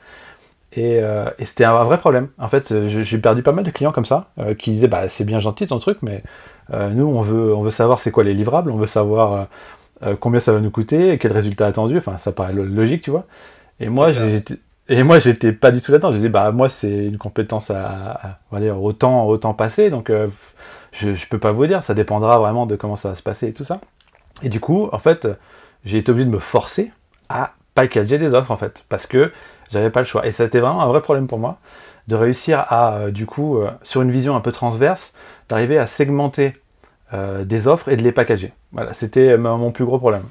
Et, 0.73 0.99
euh, 1.01 1.29
c'était 1.43 1.65
un 1.65 1.83
vrai 1.83 1.97
problème. 1.97 2.29
En 2.39 2.47
fait 2.47 2.87
j'ai 2.87 3.17
perdu 3.17 3.43
pas 3.43 3.51
mal 3.51 3.65
de 3.65 3.71
clients 3.71 3.91
comme 3.91 4.05
ça 4.05 4.29
qui 4.57 4.71
disaient 4.71 4.87
bah 4.87 5.07
c'est 5.07 5.25
bien 5.25 5.39
gentil 5.39 5.67
ton 5.67 5.79
truc 5.79 5.99
mais 6.01 6.23
nous 6.71 7.05
on 7.05 7.21
veut 7.21 7.53
on 7.53 7.61
veut 7.61 7.71
savoir 7.71 7.99
c'est 7.99 8.11
quoi 8.11 8.23
les 8.23 8.33
livrables 8.33 8.71
on 8.71 8.77
veut 8.77 8.87
savoir 8.87 9.47
combien 10.19 10.39
ça 10.39 10.53
va 10.53 10.59
nous 10.61 10.71
coûter 10.71 11.13
et 11.13 11.17
quel 11.17 11.33
résultat 11.33 11.67
attendu. 11.67 11.97
Enfin 11.97 12.17
ça 12.17 12.31
paraît 12.31 12.53
logique 12.53 13.01
tu 13.01 13.11
vois. 13.11 13.25
Et 13.79 13.89
moi 13.89 14.11
j'étais 14.11 14.57
et 14.91 15.03
moi, 15.03 15.19
j'étais 15.19 15.53
pas 15.53 15.71
du 15.71 15.81
tout 15.81 15.93
là-dedans. 15.93 16.11
Je 16.11 16.17
disais, 16.17 16.29
bah, 16.29 16.51
moi, 16.51 16.67
c'est 16.67 17.05
une 17.05 17.17
compétence 17.17 17.71
à, 17.71 18.39
autant 18.51 19.53
passer. 19.53 19.89
Donc, 19.89 20.09
euh, 20.09 20.27
je, 20.91 21.13
je 21.13 21.27
peux 21.27 21.39
pas 21.39 21.53
vous 21.53 21.65
dire. 21.65 21.81
Ça 21.81 21.93
dépendra 21.93 22.37
vraiment 22.39 22.65
de 22.65 22.75
comment 22.75 22.97
ça 22.97 23.09
va 23.09 23.15
se 23.15 23.23
passer 23.23 23.47
et 23.47 23.53
tout 23.53 23.63
ça. 23.63 23.79
Et 24.43 24.49
du 24.49 24.59
coup, 24.59 24.89
en 24.91 24.97
fait, 24.97 25.27
j'ai 25.85 25.97
été 25.97 26.11
obligé 26.11 26.25
de 26.25 26.31
me 26.33 26.39
forcer 26.39 26.91
à 27.29 27.53
packager 27.73 28.17
des 28.17 28.33
offres, 28.33 28.51
en 28.51 28.57
fait, 28.57 28.83
parce 28.89 29.07
que 29.07 29.31
j'avais 29.71 29.89
pas 29.89 30.01
le 30.01 30.05
choix. 30.05 30.27
Et 30.27 30.33
ça 30.33 30.43
a 30.43 30.45
été 30.47 30.59
vraiment 30.59 30.81
un 30.81 30.87
vrai 30.87 31.01
problème 31.01 31.27
pour 31.27 31.39
moi 31.39 31.57
de 32.09 32.15
réussir 32.15 32.65
à, 32.67 32.95
euh, 32.95 33.11
du 33.11 33.25
coup, 33.25 33.59
euh, 33.59 33.71
sur 33.83 34.01
une 34.01 34.11
vision 34.11 34.35
un 34.35 34.41
peu 34.41 34.51
transverse, 34.51 35.13
d'arriver 35.47 35.77
à 35.77 35.87
segmenter 35.87 36.53
des 37.43 37.67
offres 37.67 37.89
et 37.89 37.97
de 37.97 38.03
les 38.03 38.13
packager. 38.13 38.53
Voilà, 38.71 38.93
c'était 38.93 39.37
mon 39.37 39.71
plus 39.71 39.83
gros 39.83 39.99
problème. 39.99 40.23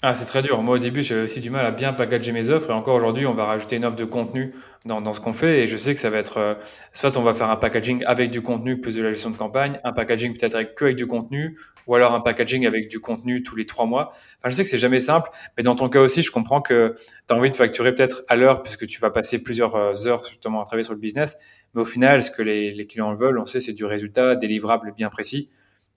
Ah, 0.00 0.14
c'est 0.14 0.26
très 0.26 0.42
dur. 0.42 0.62
Moi, 0.62 0.76
au 0.76 0.78
début, 0.78 1.02
j'avais 1.02 1.22
aussi 1.22 1.40
du 1.40 1.50
mal 1.50 1.66
à 1.66 1.72
bien 1.72 1.92
packager 1.92 2.30
mes 2.30 2.50
offres. 2.50 2.70
Et 2.70 2.72
encore 2.72 2.94
aujourd'hui, 2.94 3.26
on 3.26 3.34
va 3.34 3.46
rajouter 3.46 3.76
une 3.76 3.84
offre 3.84 3.96
de 3.96 4.04
contenu 4.04 4.54
dans, 4.84 5.00
dans 5.00 5.12
ce 5.12 5.18
qu'on 5.18 5.32
fait. 5.32 5.64
Et 5.64 5.68
je 5.68 5.76
sais 5.76 5.92
que 5.92 5.98
ça 5.98 6.08
va 6.08 6.18
être, 6.18 6.36
euh, 6.36 6.54
soit 6.92 7.16
on 7.16 7.22
va 7.22 7.34
faire 7.34 7.50
un 7.50 7.56
packaging 7.56 8.04
avec 8.06 8.30
du 8.30 8.40
contenu 8.40 8.80
plus 8.80 8.94
de 8.94 9.02
la 9.02 9.12
gestion 9.12 9.30
de 9.30 9.36
campagne, 9.36 9.80
un 9.82 9.92
packaging 9.92 10.38
peut-être 10.38 10.54
avec 10.54 10.76
que 10.76 10.84
avec 10.84 10.96
du 10.96 11.08
contenu, 11.08 11.58
ou 11.88 11.96
alors 11.96 12.14
un 12.14 12.20
packaging 12.20 12.64
avec 12.64 12.88
du 12.88 13.00
contenu 13.00 13.42
tous 13.42 13.56
les 13.56 13.66
trois 13.66 13.86
mois. 13.86 14.12
Enfin, 14.38 14.50
je 14.50 14.54
sais 14.54 14.62
que 14.62 14.70
c'est 14.70 14.78
jamais 14.78 15.00
simple. 15.00 15.30
Mais 15.56 15.64
dans 15.64 15.74
ton 15.74 15.88
cas 15.88 16.00
aussi, 16.00 16.22
je 16.22 16.30
comprends 16.30 16.60
que 16.60 16.94
tu 17.26 17.34
as 17.34 17.36
envie 17.36 17.50
de 17.50 17.56
facturer 17.56 17.92
peut-être 17.92 18.22
à 18.28 18.36
l'heure 18.36 18.62
puisque 18.62 18.86
tu 18.86 19.00
vas 19.00 19.10
passer 19.10 19.42
plusieurs 19.42 19.74
euh, 19.74 20.06
heures 20.06 20.24
justement 20.24 20.62
à 20.62 20.64
travailler 20.64 20.84
sur 20.84 20.94
le 20.94 21.00
business. 21.00 21.38
Mais 21.74 21.80
au 21.80 21.84
final, 21.84 22.22
ce 22.22 22.30
que 22.30 22.42
les, 22.42 22.72
les 22.72 22.86
clients 22.86 23.16
veulent, 23.16 23.40
on 23.40 23.46
sait, 23.46 23.60
c'est 23.60 23.72
du 23.72 23.84
résultat, 23.84 24.36
des 24.36 24.46
livrables 24.46 24.92
bien 24.96 25.08
précis. 25.08 25.50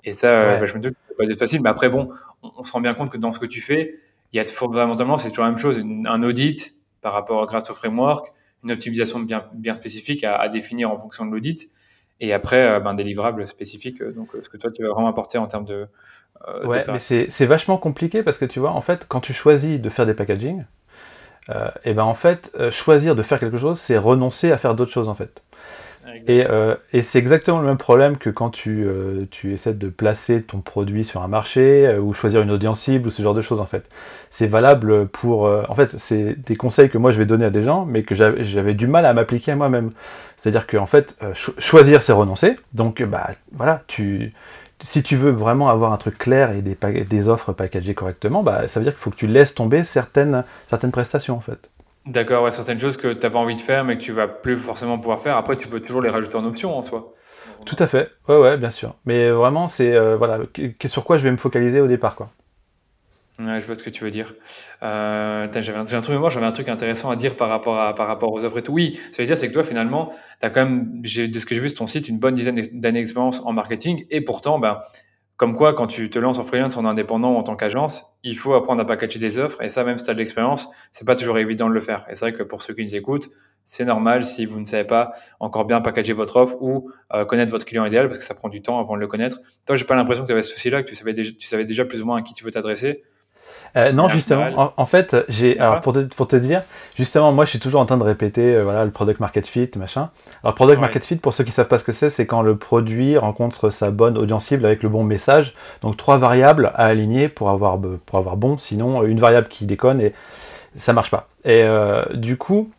Et 0.03 0.11
ça, 0.11 0.59
bah, 0.59 0.65
je 0.65 0.73
me 0.75 0.79
dis 0.79 0.89
que 0.89 0.95
c'est 1.07 1.17
pas 1.17 1.23
être 1.25 1.37
facile. 1.37 1.61
Mais 1.61 1.69
après, 1.69 1.89
bon, 1.89 2.09
on, 2.41 2.63
se 2.63 2.71
rend 2.71 2.81
bien 2.81 2.93
compte 2.93 3.11
que 3.11 3.17
dans 3.17 3.31
ce 3.31 3.39
que 3.39 3.45
tu 3.45 3.61
fais, 3.61 3.95
il 4.33 4.37
y 4.37 4.39
a 4.39 4.47
fondamentalement, 4.47 5.17
c'est 5.17 5.29
toujours 5.29 5.45
la 5.45 5.51
même 5.51 5.59
chose. 5.59 5.79
un 5.79 6.23
audit 6.23 6.73
par 7.01 7.13
rapport 7.13 7.45
grâce 7.45 7.69
au 7.69 7.73
framework, 7.73 8.31
une 8.63 8.71
optimisation 8.71 9.19
bien, 9.19 9.41
bien 9.53 9.75
spécifique 9.75 10.23
à, 10.23 10.35
à 10.35 10.49
définir 10.49 10.91
en 10.91 10.99
fonction 10.99 11.25
de 11.25 11.31
l'audit. 11.31 11.69
Et 12.19 12.33
après, 12.33 12.79
ben, 12.79 12.93
des 12.93 13.03
livrables 13.03 13.47
spécifiques. 13.47 14.03
Donc, 14.03 14.29
ce 14.41 14.49
que 14.49 14.57
toi, 14.57 14.71
tu 14.71 14.83
vas 14.83 14.89
vraiment 14.89 15.07
apporter 15.07 15.37
en 15.37 15.47
termes 15.47 15.65
de. 15.65 15.87
ouais, 16.63 16.85
mais 16.87 16.99
c'est 16.99 17.45
vachement 17.45 17.77
compliqué 17.77 18.23
parce 18.23 18.37
que 18.37 18.45
tu 18.45 18.59
vois, 18.59 18.71
en 18.71 18.81
fait, 18.81 19.05
quand 19.07 19.21
tu 19.21 19.33
choisis 19.33 19.79
de 19.79 19.89
faire 19.89 20.05
des 20.05 20.13
packaging, 20.13 20.63
euh, 21.49 21.69
et 21.83 21.93
ben 21.93 22.03
en 22.03 22.13
fait, 22.13 22.51
euh, 22.59 22.71
choisir 22.71 23.15
de 23.15 23.23
faire 23.23 23.39
quelque 23.39 23.57
chose, 23.57 23.79
c'est 23.79 23.97
renoncer 23.97 24.51
à 24.51 24.57
faire 24.57 24.75
d'autres 24.75 24.91
choses 24.91 25.09
en 25.09 25.15
fait. 25.15 25.41
Et, 26.27 26.45
euh, 26.49 26.75
et 26.93 27.03
c'est 27.03 27.19
exactement 27.19 27.59
le 27.59 27.67
même 27.67 27.77
problème 27.77 28.17
que 28.17 28.29
quand 28.29 28.49
tu, 28.49 28.87
tu 29.29 29.53
essaies 29.53 29.73
de 29.73 29.89
placer 29.89 30.41
ton 30.41 30.59
produit 30.59 31.05
sur 31.05 31.21
un 31.21 31.27
marché 31.27 31.97
ou 31.97 32.13
choisir 32.13 32.41
une 32.41 32.51
audience 32.51 32.79
cible 32.79 33.07
ou 33.07 33.11
ce 33.11 33.21
genre 33.21 33.33
de 33.33 33.41
choses 33.41 33.61
en 33.61 33.65
fait. 33.65 33.85
C'est 34.29 34.47
valable 34.47 35.07
pour... 35.07 35.43
en 35.43 35.75
fait, 35.75 35.97
c'est 35.99 36.35
des 36.45 36.55
conseils 36.55 36.89
que 36.89 36.97
moi 36.97 37.11
je 37.11 37.17
vais 37.17 37.25
donner 37.25 37.45
à 37.45 37.49
des 37.49 37.61
gens 37.61 37.85
mais 37.85 38.03
que 38.03 38.15
j'avais 38.15 38.73
du 38.73 38.87
mal 38.87 39.05
à 39.05 39.13
m'appliquer 39.13 39.51
à 39.51 39.55
moi-même. 39.55 39.91
C'est-à-dire 40.37 40.67
que 40.67 40.77
en 40.77 40.87
fait, 40.87 41.17
choisir 41.33 42.03
c'est 42.03 42.13
renoncer. 42.13 42.57
Donc 42.73 43.01
bah 43.03 43.31
voilà, 43.51 43.83
tu, 43.87 44.31
si 44.81 45.03
tu 45.03 45.15
veux 45.15 45.31
vraiment 45.31 45.69
avoir 45.69 45.93
un 45.93 45.97
truc 45.97 46.17
clair 46.17 46.51
et 46.51 46.61
des, 46.61 46.75
des 47.03 47.29
offres 47.29 47.53
packagées 47.53 47.93
correctement, 47.93 48.43
bah, 48.43 48.67
ça 48.67 48.79
veut 48.79 48.83
dire 48.83 48.93
qu'il 48.93 49.01
faut 49.01 49.11
que 49.11 49.15
tu 49.15 49.27
laisses 49.27 49.53
tomber 49.53 49.83
certaines, 49.83 50.43
certaines 50.67 50.91
prestations 50.91 51.35
en 51.35 51.41
fait. 51.41 51.69
D'accord, 52.05 52.43
ouais, 52.43 52.51
certaines 52.51 52.79
choses 52.79 52.97
que 52.97 53.13
tu 53.13 53.25
avais 53.25 53.35
envie 53.35 53.55
de 53.55 53.61
faire 53.61 53.83
mais 53.85 53.95
que 53.95 54.01
tu 54.01 54.11
vas 54.11 54.27
plus 54.27 54.57
forcément 54.57 54.97
pouvoir 54.97 55.21
faire. 55.21 55.37
Après, 55.37 55.57
tu 55.57 55.67
peux 55.67 55.79
toujours 55.79 56.01
les 56.01 56.09
rajouter 56.09 56.35
en 56.35 56.45
option 56.45 56.75
en 56.77 56.83
soi. 56.83 57.13
Tout 57.65 57.75
à 57.77 57.87
fait, 57.87 58.09
ouais, 58.27 58.37
ouais, 58.37 58.57
bien 58.57 58.71
sûr. 58.71 58.95
Mais 59.05 59.29
vraiment, 59.29 59.67
c'est 59.67 59.93
euh, 59.93 60.17
voilà, 60.17 60.39
sur 60.85 61.03
quoi 61.03 61.17
je 61.17 61.23
vais 61.23 61.31
me 61.31 61.37
focaliser 61.37 61.79
au 61.79 61.87
départ, 61.87 62.15
quoi. 62.15 62.31
Ouais, 63.39 63.59
je 63.61 63.65
vois 63.65 63.75
ce 63.75 63.83
que 63.83 63.89
tu 63.89 64.03
veux 64.03 64.11
dire. 64.11 64.33
Euh, 64.83 65.47
j'avais 65.51 65.77
un, 65.77 65.97
un, 65.97 66.01
truc, 66.01 66.17
moi, 66.17 66.29
j'avais 66.29 66.45
un 66.45 66.51
truc 66.51 66.69
intéressant 66.69 67.09
à 67.09 67.15
dire 67.15 67.35
par 67.35 67.49
rapport 67.49 67.79
à, 67.79 67.95
par 67.95 68.07
rapport 68.07 68.31
aux 68.31 68.43
offres 68.43 68.57
et 68.57 68.61
tout. 68.61 68.73
Oui, 68.73 68.99
ce 69.05 69.09
que 69.09 69.15
je 69.17 69.21
veux 69.21 69.27
dire, 69.27 69.37
c'est 69.37 69.47
que 69.47 69.53
toi, 69.53 69.63
finalement, 69.63 70.13
tu 70.39 70.45
as 70.45 70.49
quand 70.49 70.65
même, 70.65 71.01
de 71.01 71.39
ce 71.39 71.45
que 71.45 71.55
j'ai 71.55 71.61
vu 71.61 71.69
sur 71.69 71.79
ton 71.79 71.87
site, 71.87 72.09
une 72.09 72.19
bonne 72.19 72.33
dizaine 72.33 72.55
d'années 72.73 72.99
d'expérience 72.99 73.41
en 73.43 73.53
marketing. 73.53 74.05
Et 74.09 74.21
pourtant, 74.21 74.59
ben, 74.59 74.79
comme 75.41 75.55
quoi, 75.55 75.73
quand 75.73 75.87
tu 75.87 76.11
te 76.11 76.19
lances 76.19 76.37
en 76.37 76.43
freelance, 76.43 76.77
en 76.77 76.85
indépendant, 76.85 77.35
en 77.35 77.41
tant 77.41 77.55
qu'agence, 77.55 78.05
il 78.21 78.37
faut 78.37 78.53
apprendre 78.53 78.79
à 78.79 78.85
packager 78.85 79.17
des 79.17 79.39
offres. 79.39 79.59
Et 79.63 79.71
ça, 79.71 79.83
même 79.83 79.97
si 79.97 80.03
tu 80.03 80.11
as 80.11 80.13
de 80.13 80.19
l'expérience, 80.19 80.69
c'est 80.91 81.03
pas 81.03 81.15
toujours 81.15 81.39
évident 81.39 81.67
de 81.67 81.73
le 81.73 81.81
faire. 81.81 82.05
Et 82.11 82.15
c'est 82.15 82.25
vrai 82.25 82.31
que 82.31 82.43
pour 82.43 82.61
ceux 82.61 82.75
qui 82.75 82.83
nous 82.83 82.95
écoutent, 82.95 83.27
c'est 83.65 83.83
normal 83.83 84.23
si 84.23 84.45
vous 84.45 84.59
ne 84.59 84.65
savez 84.65 84.83
pas 84.83 85.13
encore 85.39 85.65
bien 85.65 85.81
packager 85.81 86.13
votre 86.13 86.35
offre 86.35 86.61
ou 86.61 86.91
euh, 87.15 87.25
connaître 87.25 87.51
votre 87.51 87.65
client 87.65 87.83
idéal 87.85 88.07
parce 88.07 88.19
que 88.19 88.23
ça 88.23 88.35
prend 88.35 88.49
du 88.49 88.61
temps 88.61 88.79
avant 88.79 88.93
de 88.93 88.99
le 88.99 89.07
connaître. 89.07 89.39
Toi, 89.65 89.75
j'ai 89.75 89.85
pas 89.85 89.95
l'impression 89.95 90.25
que 90.25 90.27
tu 90.27 90.33
avais 90.33 90.43
ce 90.43 90.51
souci-là, 90.53 90.83
que 90.83 90.89
tu 90.89 90.93
savais 90.93 91.15
déjà, 91.15 91.31
tu 91.31 91.47
savais 91.47 91.65
déjà 91.65 91.85
plus 91.85 92.03
ou 92.03 92.05
moins 92.05 92.19
à 92.19 92.21
qui 92.21 92.35
tu 92.35 92.43
veux 92.43 92.51
t'adresser. 92.51 93.01
Euh, 93.77 93.91
non, 93.91 94.09
justement, 94.09 94.73
en, 94.75 94.85
fait, 94.85 95.15
j'ai, 95.29 95.57
alors 95.59 95.79
pour 95.81 95.93
te, 95.93 95.99
pour 95.99 96.27
te 96.27 96.35
dire, 96.35 96.63
justement, 96.95 97.31
moi, 97.31 97.45
je 97.45 97.51
suis 97.51 97.59
toujours 97.59 97.81
en 97.81 97.85
train 97.85 97.97
de 97.97 98.03
répéter, 98.03 98.55
euh, 98.55 98.63
voilà, 98.63 98.83
le 98.83 98.91
product 98.91 99.19
market 99.19 99.47
fit, 99.47 99.69
machin. 99.77 100.09
Alors, 100.43 100.55
product 100.55 100.79
market 100.81 101.05
fit, 101.05 101.15
pour 101.15 101.33
ceux 101.33 101.43
qui 101.43 101.51
savent 101.51 101.67
pas 101.67 101.77
ce 101.77 101.83
que 101.83 101.91
c'est, 101.91 102.09
c'est 102.09 102.25
quand 102.25 102.41
le 102.41 102.57
produit 102.57 103.17
rencontre 103.17 103.69
sa 103.69 103.91
bonne 103.91 104.17
audience 104.17 104.45
cible 104.45 104.65
avec 104.65 104.83
le 104.83 104.89
bon 104.89 105.03
message. 105.03 105.53
Donc, 105.81 105.97
trois 105.97 106.17
variables 106.17 106.71
à 106.75 106.85
aligner 106.85 107.29
pour 107.29 107.49
avoir, 107.49 107.79
pour 108.05 108.19
avoir 108.19 108.35
bon. 108.37 108.57
Sinon, 108.57 109.03
une 109.03 109.19
variable 109.19 109.47
qui 109.47 109.65
déconne 109.65 110.01
et 110.01 110.13
ça 110.77 110.93
marche 110.93 111.11
pas. 111.11 111.27
Et 111.45 111.63
euh, 111.63 112.03
du 112.13 112.37
coup, 112.37 112.71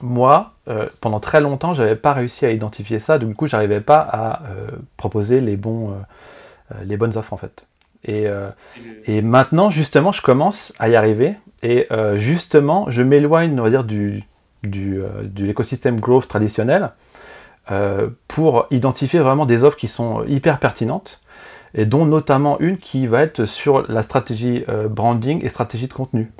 moi, 0.00 0.52
pendant 1.00 1.18
très 1.18 1.40
longtemps, 1.40 1.72
j'avais 1.72 1.96
pas 1.96 2.12
réussi 2.12 2.44
à 2.44 2.50
identifier 2.50 2.98
ça. 2.98 3.18
Du 3.18 3.34
coup, 3.34 3.46
j'arrivais 3.46 3.80
pas 3.80 4.00
à 4.00 4.42
proposer 4.98 5.40
les 5.40 5.56
bons, 5.56 5.94
les 6.84 6.98
bonnes 6.98 7.16
offres 7.16 7.32
en 7.32 7.38
fait. 7.38 7.64
Euh, 8.08 8.50
et, 9.06 9.22
maintenant, 9.22 9.70
justement, 9.70 10.12
je 10.12 10.22
commence 10.22 10.72
à 10.78 10.88
y 10.88 10.96
arriver. 10.96 11.34
Et 11.62 11.86
euh, 11.90 12.18
justement, 12.18 12.88
je 12.90 13.02
m'éloigne, 13.02 13.58
on 13.58 13.62
va 13.62 13.70
dire, 13.70 13.84
du, 13.84 14.24
du, 14.62 15.00
euh, 15.00 15.08
de 15.22 15.44
l'écosystème 15.44 16.00
growth 16.00 16.28
traditionnel 16.28 16.92
pour 18.28 18.66
identifier 18.70 19.20
vraiment 19.20 19.44
des 19.44 19.62
offres 19.62 19.76
qui 19.76 19.88
sont 19.88 20.24
hyper 20.26 20.58
pertinentes 20.58 21.20
et 21.74 21.84
dont 21.84 22.06
notamment 22.06 22.58
une 22.60 22.78
qui 22.78 23.06
va 23.06 23.20
être 23.20 23.44
sur 23.44 23.84
la 23.92 24.02
stratégie 24.02 24.64
branding 24.88 25.44
et 25.44 25.50
stratégie 25.50 25.86
de 25.86 25.92
contenu. 25.92 26.32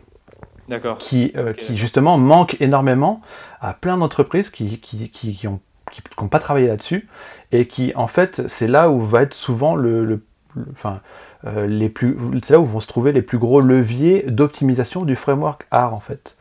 D'accord. 0.70 0.96
Qui, 0.96 1.34
qui 1.60 1.76
justement 1.76 2.16
manque 2.16 2.56
énormément 2.60 3.20
à 3.60 3.74
plein 3.74 3.98
d'entreprises 3.98 4.48
qui, 4.48 4.80
qui, 4.80 5.10
qui, 5.10 5.34
qui 5.34 5.46
ont 5.46 5.60
qui 5.90 6.02
n'ont 6.18 6.28
pas 6.28 6.38
travaillé 6.38 6.66
là-dessus 6.66 7.08
et 7.52 7.66
qui 7.66 7.92
en 7.94 8.06
fait 8.06 8.48
c'est 8.48 8.68
là 8.68 8.90
où 8.90 9.00
va 9.04 9.22
être 9.22 9.34
souvent 9.34 9.74
le, 9.74 10.06
le 10.06 10.24
enfin 10.72 11.00
les 11.44 11.88
plus, 11.88 12.16
c'est 12.42 12.54
là 12.54 12.60
où 12.60 12.64
vont 12.64 12.80
se 12.80 12.88
trouver 12.88 13.12
les 13.12 13.22
plus 13.22 13.38
gros 13.38 13.60
leviers 13.60 14.24
d'optimisation 14.28 15.02
du 15.02 15.16
framework 15.16 15.66
R 15.72 15.94
en 15.94 16.00
fait. 16.00 16.34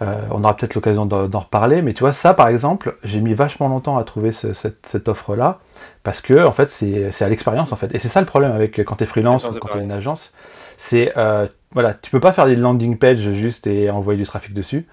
Euh, 0.00 0.20
on 0.30 0.44
aura 0.44 0.56
peut-être 0.56 0.74
l'occasion 0.74 1.06
d'en 1.06 1.40
reparler, 1.40 1.82
mais 1.82 1.92
tu 1.92 2.00
vois, 2.00 2.12
ça 2.12 2.32
par 2.34 2.48
exemple, 2.48 2.96
j'ai 3.02 3.20
mis 3.20 3.34
vachement 3.34 3.68
longtemps 3.68 3.98
à 3.98 4.04
trouver 4.04 4.30
cette, 4.32 5.08
offre-là, 5.08 5.58
parce 6.04 6.20
que 6.20 6.46
en 6.46 6.52
fait, 6.52 6.70
c'est 6.70 7.22
à 7.22 7.28
l'expérience 7.28 7.72
en 7.72 7.76
fait. 7.76 7.94
Et 7.94 7.98
c'est 7.98 8.08
ça 8.08 8.20
le 8.20 8.26
problème 8.26 8.52
avec 8.52 8.78
quand 8.84 8.96
tu 8.96 9.04
es 9.04 9.06
freelance 9.06 9.44
ou 9.44 9.58
quand 9.58 9.68
tu 9.72 9.78
es 9.78 9.82
une 9.82 9.92
agence, 9.92 10.32
c'est 10.76 11.12
euh, 11.16 11.46
voilà, 11.72 11.94
tu 11.94 12.10
peux 12.10 12.20
pas 12.20 12.32
faire 12.32 12.46
des 12.46 12.54
landing 12.54 12.96
pages 12.96 13.30
juste 13.32 13.66
et 13.66 13.90
envoyer 13.90 14.18
du 14.18 14.26
trafic 14.26 14.54
dessus. 14.54 14.86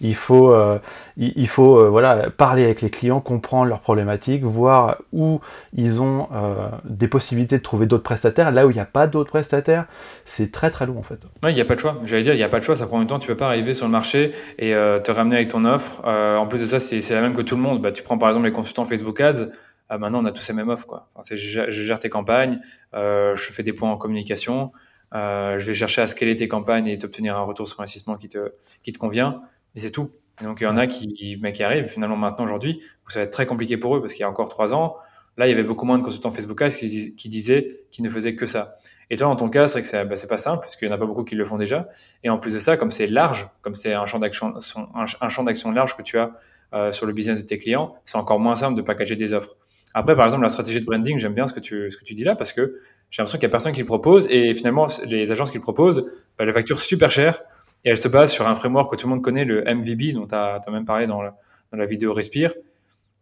Il 0.00 0.14
faut, 0.14 0.52
euh, 0.52 0.78
il, 1.18 1.46
faut 1.46 1.78
euh, 1.78 1.90
voilà, 1.90 2.30
parler 2.30 2.64
avec 2.64 2.80
les 2.80 2.88
clients, 2.88 3.20
comprendre 3.20 3.66
leurs 3.66 3.80
problématiques, 3.80 4.42
voir 4.42 5.02
où 5.12 5.40
ils 5.74 6.00
ont 6.00 6.26
euh, 6.32 6.68
des 6.84 7.06
possibilités 7.06 7.58
de 7.58 7.62
trouver 7.62 7.84
d'autres 7.84 8.02
prestataires. 8.02 8.50
Là 8.50 8.66
où 8.66 8.70
il 8.70 8.74
n'y 8.74 8.80
a 8.80 8.86
pas 8.86 9.06
d'autres 9.06 9.28
prestataires, 9.28 9.84
c'est 10.24 10.52
très 10.52 10.70
très 10.70 10.86
long 10.86 10.98
en 10.98 11.02
fait. 11.02 11.20
il 11.46 11.54
n'y 11.54 11.60
a 11.60 11.66
pas 11.66 11.74
de 11.74 11.80
choix. 11.80 12.00
J'allais 12.06 12.22
dire, 12.22 12.32
il 12.32 12.38
n'y 12.38 12.42
a 12.42 12.48
pas 12.48 12.60
de 12.60 12.64
choix. 12.64 12.76
Ça 12.76 12.86
prend 12.86 12.98
du 12.98 13.06
temps. 13.06 13.18
Tu 13.18 13.28
ne 13.28 13.34
peux 13.34 13.36
pas 13.36 13.48
arriver 13.48 13.74
sur 13.74 13.84
le 13.84 13.92
marché 13.92 14.32
et 14.58 14.70
te 14.70 15.10
ramener 15.10 15.36
avec 15.36 15.48
ton 15.48 15.66
offre. 15.66 16.02
en 16.06 16.46
plus 16.46 16.60
de 16.60 16.66
ça, 16.66 16.80
c'est 16.80 17.08
la 17.10 17.20
même 17.20 17.36
que 17.36 17.42
tout 17.42 17.56
le 17.56 17.62
monde. 17.62 17.82
Bah, 17.82 17.92
tu 17.92 18.02
prends 18.02 18.16
par 18.16 18.30
exemple 18.30 18.46
les 18.46 18.52
consultants 18.52 18.86
Facebook 18.86 19.20
Ads. 19.20 19.50
maintenant, 19.90 20.22
on 20.22 20.24
a 20.24 20.32
tous 20.32 20.48
la 20.48 20.54
même 20.54 20.70
offre. 20.70 20.86
Quoi. 20.86 21.08
Enfin, 21.14 21.36
je, 21.36 21.70
gère 21.70 22.00
tes 22.00 22.08
campagnes, 22.08 22.58
je 22.94 23.48
fais 23.52 23.62
des 23.62 23.74
points 23.74 23.90
en 23.90 23.96
communication. 23.96 24.72
je 25.12 25.62
vais 25.62 25.74
chercher 25.74 26.00
à 26.00 26.06
scaler 26.06 26.36
tes 26.36 26.48
campagnes 26.48 26.86
et 26.86 26.96
t'obtenir 26.96 27.36
un 27.36 27.42
retour 27.42 27.68
sur 27.68 27.78
investissement 27.80 28.14
qui 28.14 28.30
te, 28.30 28.52
qui 28.82 28.94
te 28.94 28.98
convient. 28.98 29.42
Et 29.74 29.80
c'est 29.80 29.90
tout. 29.90 30.10
donc, 30.42 30.60
il 30.60 30.64
y 30.64 30.66
en 30.66 30.76
a 30.76 30.86
qui, 30.86 31.36
mais 31.42 31.52
qui 31.52 31.62
arrivent 31.62 31.86
finalement 31.86 32.16
maintenant 32.16 32.44
aujourd'hui, 32.44 32.80
où 33.06 33.10
ça 33.10 33.20
va 33.20 33.24
être 33.24 33.32
très 33.32 33.46
compliqué 33.46 33.76
pour 33.76 33.96
eux 33.96 34.00
parce 34.00 34.12
qu'il 34.12 34.22
y 34.22 34.24
a 34.24 34.28
encore 34.28 34.48
trois 34.48 34.74
ans, 34.74 34.96
là, 35.36 35.46
il 35.46 35.50
y 35.50 35.52
avait 35.52 35.64
beaucoup 35.64 35.86
moins 35.86 35.98
de 35.98 36.02
consultants 36.02 36.30
Facebook 36.30 36.60
Ads 36.62 36.70
qui, 36.70 37.14
qui 37.14 37.28
disaient 37.28 37.82
qu'ils 37.90 38.04
ne 38.04 38.10
faisaient 38.10 38.34
que 38.34 38.46
ça. 38.46 38.74
Et 39.10 39.16
toi, 39.16 39.26
dans 39.26 39.36
ton 39.36 39.48
cas, 39.48 39.66
c'est 39.66 39.82
que 39.82 39.88
c'est 39.88 40.04
bah, 40.04 40.14
pas 40.28 40.38
simple, 40.38 40.60
parce 40.60 40.76
qu'il 40.76 40.86
n'y 40.86 40.94
en 40.94 40.96
a 40.96 40.98
pas 40.98 41.06
beaucoup 41.06 41.24
qui 41.24 41.34
le 41.34 41.44
font 41.44 41.58
déjà. 41.58 41.88
Et 42.22 42.30
en 42.30 42.38
plus 42.38 42.54
de 42.54 42.60
ça, 42.60 42.76
comme 42.76 42.92
c'est 42.92 43.08
large, 43.08 43.48
comme 43.60 43.74
c'est 43.74 43.92
un 43.92 44.06
champ 44.06 44.20
d'action, 44.20 44.54
un, 44.94 45.28
champ 45.28 45.42
d'action 45.42 45.72
large 45.72 45.96
que 45.96 46.02
tu 46.02 46.16
as 46.16 46.32
euh, 46.74 46.92
sur 46.92 47.06
le 47.06 47.12
business 47.12 47.42
de 47.42 47.46
tes 47.46 47.58
clients, 47.58 47.96
c'est 48.04 48.16
encore 48.16 48.38
moins 48.38 48.54
simple 48.54 48.76
de 48.76 48.82
packager 48.82 49.16
des 49.16 49.32
offres. 49.32 49.56
Après, 49.94 50.14
par 50.14 50.24
exemple, 50.24 50.44
la 50.44 50.48
stratégie 50.48 50.80
de 50.80 50.86
branding, 50.86 51.18
j'aime 51.18 51.34
bien 51.34 51.48
ce 51.48 51.52
que 51.52 51.58
tu, 51.58 51.90
ce 51.90 51.96
que 51.96 52.04
tu 52.04 52.14
dis 52.14 52.22
là, 52.22 52.36
parce 52.36 52.52
que 52.52 52.80
j'ai 53.10 53.20
l'impression 53.20 53.38
qu'il 53.40 53.48
n'y 53.48 53.50
a 53.50 53.54
personne 53.54 53.72
qui 53.72 53.80
le 53.80 53.86
propose, 53.86 54.28
et 54.30 54.54
finalement, 54.54 54.86
les 55.04 55.32
agences 55.32 55.50
qui 55.50 55.56
le 55.56 55.62
proposent, 55.62 56.08
bah, 56.38 56.44
les 56.44 56.52
factures 56.52 56.78
super 56.78 57.10
chères, 57.10 57.42
et 57.84 57.90
elle 57.90 57.98
se 57.98 58.08
base 58.08 58.30
sur 58.30 58.48
un 58.48 58.54
framework 58.54 58.90
que 58.90 58.96
tout 58.96 59.06
le 59.06 59.14
monde 59.14 59.22
connaît, 59.22 59.44
le 59.44 59.62
MVB, 59.62 60.14
dont 60.14 60.26
tu 60.26 60.34
as, 60.34 60.58
même 60.70 60.86
parlé 60.86 61.06
dans 61.06 61.22
la, 61.22 61.36
dans 61.72 61.78
la 61.78 61.86
vidéo 61.86 62.12
Respire. 62.12 62.52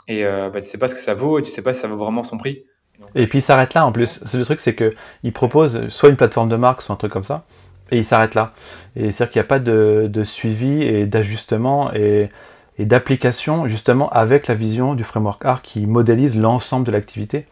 Et 0.09 0.25
euh, 0.25 0.51
bah, 0.51 0.61
tu 0.61 0.67
sais 0.67 0.79
pas 0.79 0.89
ce 0.89 0.95
que 0.95 1.01
ça 1.01 1.15
vaut 1.15 1.39
et 1.39 1.43
tu 1.43 1.51
sais 1.51 1.63
pas 1.63 1.75
si 1.75 1.81
ça 1.81 1.89
vaut 1.89 1.97
vraiment 1.97 2.23
son 2.23 2.39
prix. 2.39 2.65
Et 3.15 3.27
puis 3.27 3.39
il 3.39 3.43
s'arrête 3.43 3.75
là 3.75 3.87
en 3.87 3.93
plus. 3.93 4.21
Le 4.35 4.45
truc, 4.45 4.61
c'est 4.61 4.75
qu'il 4.75 5.33
propose 5.33 5.89
soit 5.89 6.09
une 6.09 6.17
plateforme 6.17 6.49
de 6.49 6.57
marque, 6.57 6.83
soit 6.83 6.95
un 6.95 6.99
truc 6.99 7.13
comme 7.13 7.25
ça, 7.25 7.45
et 7.91 7.99
il 7.99 8.05
s'arrête 8.05 8.35
là. 8.35 8.53
Et 8.97 9.11
c'est-à-dire 9.11 9.33
qu'il 9.33 9.41
n'y 9.41 9.47
a 9.47 9.49
pas 9.49 9.61
de, 9.61 10.09
de 10.11 10.25
suivi 10.25 10.83
et 10.83 11.07
d'ajustement 11.07 11.93
et, 11.95 12.31
et 12.79 12.85
d'application 12.85 13.69
justement 13.69 14.09
avec 14.11 14.47
la 14.47 14.55
vision 14.55 14.95
du 14.95 15.05
framework 15.05 15.45
art 15.45 15.63
qui 15.63 15.87
modélise 15.87 16.37
l'ensemble 16.37 16.87
de 16.87 16.91
l'activité 16.91 17.47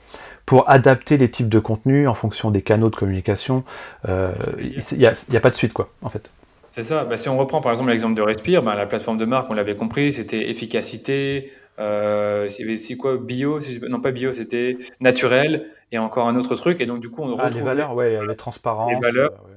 pour 0.46 0.68
adapter 0.70 1.16
les 1.16 1.28
types 1.28 1.48
de 1.48 1.58
contenus 1.58 2.08
en 2.08 2.14
fonction 2.14 2.50
des 2.50 2.62
canaux 2.62 2.90
de 2.90 2.96
communication. 2.96 3.64
Euh, 4.08 4.32
il 4.58 4.98
n'y 4.98 5.06
a, 5.06 5.14
a, 5.32 5.40
pas 5.40 5.50
de 5.50 5.56
suite 5.56 5.72
quoi 5.72 5.90
en 6.02 6.08
fait. 6.08 6.30
C'est 6.76 6.84
ça. 6.84 7.06
Bah, 7.06 7.16
si 7.16 7.30
on 7.30 7.38
reprend 7.38 7.62
par 7.62 7.72
exemple 7.72 7.88
l'exemple 7.88 8.14
de 8.14 8.20
Respire, 8.20 8.62
bah, 8.62 8.74
la 8.74 8.84
plateforme 8.84 9.16
de 9.16 9.24
marque, 9.24 9.48
on 9.48 9.54
l'avait 9.54 9.76
compris, 9.76 10.12
c'était 10.12 10.50
efficacité, 10.50 11.50
euh, 11.78 12.50
c'est 12.50 12.96
quoi 12.98 13.16
bio 13.16 13.58
Non 13.88 13.98
pas 13.98 14.10
bio, 14.10 14.34
c'était 14.34 14.76
naturel 15.00 15.70
et 15.90 15.96
encore 15.96 16.28
un 16.28 16.36
autre 16.36 16.54
truc. 16.54 16.82
Et 16.82 16.86
donc 16.86 17.00
du 17.00 17.08
coup, 17.08 17.22
on 17.22 17.34
ah, 17.38 17.48
les 17.48 17.62
valeurs, 17.62 17.94
ouais, 17.94 18.18
les 18.28 18.36
transparences. 18.36 18.92
Les 18.92 19.00
valeurs. 19.00 19.32
Euh, 19.48 19.56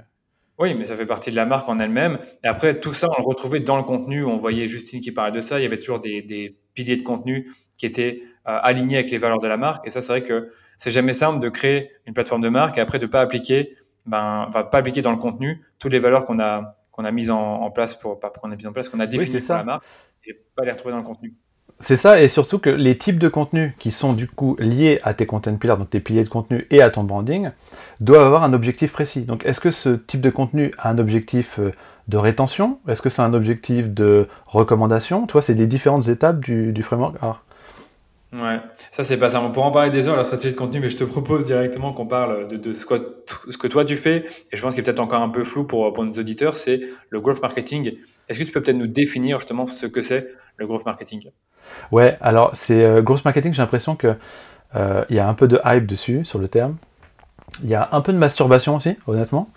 oui, 0.59 0.75
mais 0.75 0.85
ça 0.85 0.95
fait 0.95 1.05
partie 1.05 1.29
de 1.29 1.35
la 1.35 1.45
marque 1.45 1.67
en 1.67 1.77
elle-même. 1.79 2.19
Et 2.45 2.47
après, 2.47 2.79
tout 2.79 2.93
ça, 2.93 3.09
on 3.11 3.21
le 3.21 3.27
retrouvait 3.27 3.59
dans 3.59 3.75
le 3.75 3.83
contenu. 3.83 4.23
On 4.23 4.37
voyait 4.37 4.69
Justine 4.69 5.01
qui 5.01 5.11
parlait 5.11 5.35
de 5.35 5.41
ça. 5.41 5.59
Il 5.59 5.63
y 5.63 5.65
avait 5.65 5.79
toujours 5.79 5.99
des, 5.99 6.55
piliers 6.73 6.95
de 6.95 7.03
contenu 7.03 7.51
qui 7.77 7.85
étaient 7.85 8.21
euh, 8.47 8.59
alignés 8.63 8.95
avec 8.95 9.11
les 9.11 9.17
valeurs 9.17 9.39
de 9.39 9.47
la 9.49 9.57
marque. 9.57 9.85
Et 9.85 9.89
ça, 9.89 10.01
c'est 10.01 10.13
vrai 10.13 10.23
que 10.23 10.53
c'est 10.77 10.91
jamais 10.91 11.11
simple 11.11 11.41
de 11.41 11.49
créer 11.49 11.91
une 12.05 12.13
plateforme 12.13 12.41
de 12.41 12.49
marque 12.49 12.77
et 12.77 12.81
après 12.81 12.97
de 12.97 13.07
pas 13.07 13.19
appliquer, 13.19 13.75
ben, 14.05 14.47
pas 14.53 14.69
appliquer 14.71 15.01
dans 15.01 15.11
le 15.11 15.17
contenu 15.17 15.61
toutes 15.79 15.91
les 15.91 15.99
valeurs 15.99 16.23
qu'on 16.23 16.39
a 16.39 16.71
qu'on 16.99 17.05
a 17.05 17.11
mis 17.11 17.29
en, 17.29 17.71
place 17.71 17.93
pour, 17.93 18.19
pas 18.19 18.29
qu'on 18.29 18.51
a 18.51 18.57
mis 18.57 18.67
en 18.67 18.73
place, 18.73 18.89
qu'on 18.89 18.99
a 18.99 19.07
défini 19.07 19.39
pour 19.39 19.55
la 19.55 19.63
marque 19.63 19.85
et 20.27 20.37
pas 20.53 20.65
les 20.65 20.71
retrouver 20.71 20.91
dans 20.91 20.97
le 20.97 21.05
contenu. 21.05 21.33
C'est 21.79 21.95
ça, 21.95 22.21
et 22.21 22.27
surtout 22.27 22.59
que 22.59 22.69
les 22.69 22.97
types 22.97 23.19
de 23.19 23.29
contenus 23.29 23.71
qui 23.79 23.91
sont 23.91 24.11
du 24.11 24.27
coup 24.27 24.57
liés 24.59 24.99
à 25.03 25.13
tes 25.13 25.25
content 25.25 25.55
pillars, 25.55 25.77
donc 25.77 25.89
tes 25.89 26.01
piliers 26.01 26.25
de 26.25 26.29
contenu 26.29 26.67
et 26.71 26.81
à 26.81 26.89
ton 26.89 27.05
branding, 27.05 27.51
doivent 28.01 28.25
avoir 28.25 28.43
un 28.43 28.51
objectif 28.51 28.91
précis. 28.91 29.21
Donc 29.21 29.45
est-ce 29.45 29.61
que 29.61 29.71
ce 29.71 29.91
type 29.91 30.19
de 30.19 30.29
contenu 30.29 30.73
a 30.77 30.89
un 30.89 30.97
objectif 30.97 31.57
euh, 31.59 31.71
de 32.09 32.17
rétention? 32.17 32.79
Est-ce 32.89 33.01
que 33.01 33.09
c'est 33.09 33.21
un 33.21 33.33
objectif 33.33 33.87
de 33.87 34.27
recommandation? 34.45 35.25
Tu 35.25 35.31
vois, 35.31 35.41
c'est 35.41 35.53
les 35.53 35.67
différentes 35.67 36.09
étapes 36.09 36.41
du, 36.41 36.73
du 36.73 36.83
framework? 36.83 37.15
Ouais, 38.31 38.59
ça 38.91 39.03
c'est 39.03 39.17
pas 39.17 39.31
ça. 39.31 39.41
On 39.41 39.51
pourra 39.51 39.67
en 39.67 39.71
parler 39.71 39.89
des 39.89 40.07
heures, 40.07 40.15
la 40.15 40.23
stratégie 40.23 40.53
de 40.53 40.59
contenu, 40.59 40.79
mais 40.79 40.91
je 40.91 40.97
te 40.97 41.03
propose 41.03 41.45
directement 41.45 41.93
qu'on 41.93 42.05
parle 42.05 42.47
de, 42.47 42.73
ce, 42.73 42.85
que, 42.85 43.67
toi 43.67 43.85
tu 43.85 43.97
fais. 43.97 44.25
Et 44.51 44.57
je 44.57 44.61
pense 44.61 44.75
qu'il 44.75 44.81
est 44.81 44.83
peut-être 44.83 44.99
encore 44.99 45.21
un 45.21 45.29
peu 45.29 45.43
flou 45.43 45.65
pour, 45.65 45.91
pour 45.93 46.03
nos 46.03 46.13
auditeurs, 46.13 46.55
c'est 46.55 46.81
le 47.09 47.21
growth 47.21 47.41
marketing. 47.41 47.93
Est-ce 48.27 48.37
que 48.37 48.43
tu 48.43 48.51
peux 48.51 48.61
peut-être 48.61 48.77
nous 48.77 48.87
définir 48.87 49.39
justement 49.39 49.65
ce 49.65 49.87
que 49.87 50.03
c'est 50.03 50.27
le 50.57 50.67
growth 50.67 50.85
marketing? 50.85 51.31
Ouais, 51.91 52.17
alors 52.21 52.51
c'est 52.53 52.85
euh, 52.85 53.01
growth 53.01 53.25
marketing, 53.25 53.53
j'ai 53.53 53.63
l'impression 53.63 53.95
que 53.95 54.13
euh, 54.75 55.03
il 55.09 55.15
y 55.15 55.19
a 55.19 55.27
un 55.27 55.33
peu 55.33 55.47
de 55.47 55.59
hype 55.65 55.87
dessus, 55.87 56.23
sur 56.25 56.37
le 56.37 56.47
terme. 56.47 56.77
Il 57.63 57.69
y 57.69 57.75
a 57.75 57.89
un 57.91 58.01
peu 58.01 58.13
de 58.13 58.17
masturbation 58.17 58.75
aussi, 58.75 58.95
honnêtement. 59.07 59.49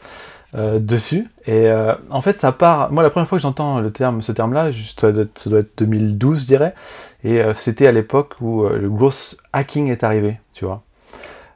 Euh, 0.55 0.79
dessus. 0.79 1.31
Et 1.47 1.71
euh, 1.71 1.95
en 2.11 2.21
fait, 2.21 2.39
ça 2.39 2.53
part. 2.53 2.93
Moi, 2.93 3.03
la 3.03 3.09
première 3.09 3.27
fois 3.27 3.39
que 3.39 3.43
j'entends 3.43 3.81
le 3.81 3.91
terme, 3.91 4.21
ce 4.21 4.33
terme-là, 4.33 4.71
ça 4.99 5.11
doit 5.11 5.61
être 5.61 5.79
2012, 5.79 6.43
je 6.43 6.47
dirais. 6.47 6.75
Et 7.25 7.41
euh, 7.41 7.55
c'était 7.55 7.87
à 7.87 7.93
l'époque 7.93 8.35
où 8.41 8.65
le 8.65 8.89
growth 8.89 9.37
hacking 9.53 9.91
est 9.91 10.05
arrivé, 10.05 10.39
tu 10.53 10.65
vois. 10.65 10.83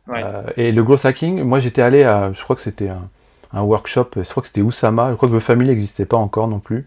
Ouais. 0.09 0.23
et 0.57 0.71
le 0.71 0.85
growth 0.85 1.05
hacking, 1.05 1.43
moi, 1.43 1.59
j'étais 1.59 1.83
allé 1.83 2.05
à, 2.05 2.33
je 2.33 2.41
crois 2.41 2.55
que 2.55 2.63
c'était 2.63 2.89
un, 2.89 3.09
un, 3.53 3.63
workshop. 3.63 4.11
Je 4.17 4.31
crois 4.31 4.43
que 4.43 4.49
c'était 4.49 4.63
Oussama. 4.63 5.11
Je 5.11 5.17
crois 5.17 5.29
que 5.29 5.35
The 5.35 5.41
Family 5.41 5.71
n'existait 5.71 6.07
pas 6.07 6.17
encore 6.17 6.47
non 6.47 6.61
plus. 6.61 6.87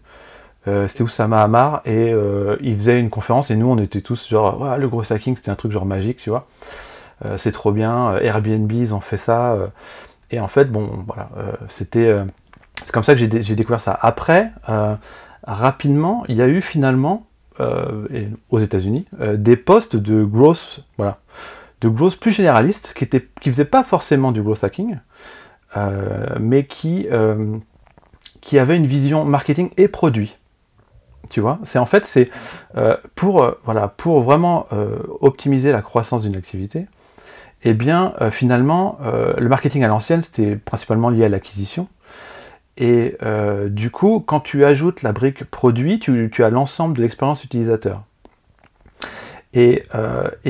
c'était 0.64 1.02
Oussama 1.02 1.42
Amar 1.42 1.82
et 1.84 2.14
il 2.62 2.76
faisait 2.76 2.98
une 2.98 3.10
conférence 3.10 3.50
et 3.50 3.56
nous, 3.56 3.66
on 3.66 3.76
était 3.76 4.00
tous 4.00 4.28
genre, 4.30 4.62
ouais, 4.62 4.78
le 4.78 4.88
growth 4.88 5.10
hacking, 5.10 5.36
c'était 5.36 5.50
un 5.50 5.54
truc 5.54 5.72
genre 5.72 5.84
magique, 5.84 6.16
tu 6.16 6.30
vois. 6.30 6.46
c'est 7.36 7.52
trop 7.52 7.72
bien. 7.72 8.16
Airbnb, 8.16 8.72
ils 8.72 8.94
ont 8.94 9.00
fait 9.00 9.18
ça. 9.18 9.58
Et 10.30 10.40
en 10.40 10.48
fait, 10.48 10.66
bon, 10.66 11.04
voilà, 11.06 11.28
euh, 11.36 11.52
c'était, 11.68 12.06
euh, 12.06 12.24
c'est 12.84 12.92
comme 12.92 13.04
ça 13.04 13.14
que 13.14 13.20
j'ai, 13.20 13.54
découvert 13.54 13.80
ça. 13.80 13.98
Après, 14.00 14.50
euh, 14.68 14.94
rapidement, 15.44 16.24
il 16.28 16.36
y 16.36 16.42
a 16.42 16.48
eu 16.48 16.60
finalement, 16.60 17.26
aux 18.50 18.58
États-Unis, 18.58 19.06
des 19.34 19.56
postes 19.56 19.96
de 19.96 20.24
growth, 20.24 20.80
voilà, 20.96 21.18
de 21.80 21.88
growth 21.88 22.18
plus 22.18 22.30
généralistes 22.30 22.92
qui 22.96 23.04
étaient, 23.04 23.26
qui 23.40 23.50
faisaient 23.50 23.64
pas 23.64 23.84
forcément 23.84 24.32
du 24.32 24.42
growth 24.42 24.64
hacking, 24.64 24.96
mais 26.38 26.64
qui, 26.64 27.06
qui 28.40 28.58
avaient 28.58 28.76
une 28.76 28.86
vision 28.86 29.24
marketing 29.24 29.70
et 29.76 29.88
produit. 29.88 30.36
Tu 31.30 31.40
vois, 31.40 31.58
c'est 31.64 31.78
en 31.78 31.86
fait 31.86 32.06
c'est 32.06 32.30
pour 33.14 33.54
voilà 33.64 33.88
pour 33.88 34.22
vraiment 34.22 34.66
optimiser 35.20 35.72
la 35.72 35.82
croissance 35.82 36.22
d'une 36.22 36.36
activité 36.36 36.86
eh 37.62 37.74
bien, 37.74 38.14
euh, 38.20 38.30
finalement, 38.30 38.98
euh, 39.02 39.34
le 39.36 39.48
marketing 39.48 39.84
à 39.84 39.88
l'ancienne, 39.88 40.22
c'était 40.22 40.56
principalement 40.56 41.10
lié 41.10 41.24
à 41.24 41.28
l'acquisition. 41.28 41.88
Et 42.76 43.16
euh, 43.22 43.68
du 43.68 43.90
coup, 43.90 44.20
quand 44.20 44.40
tu 44.40 44.64
ajoutes 44.64 45.02
la 45.02 45.12
brique 45.12 45.44
produit, 45.44 45.98
tu, 45.98 46.44
as 46.44 46.50
l'ensemble 46.50 46.96
de 46.96 47.02
l'expérience 47.02 47.44
utilisateur. 47.44 48.02
Et, 49.52 49.84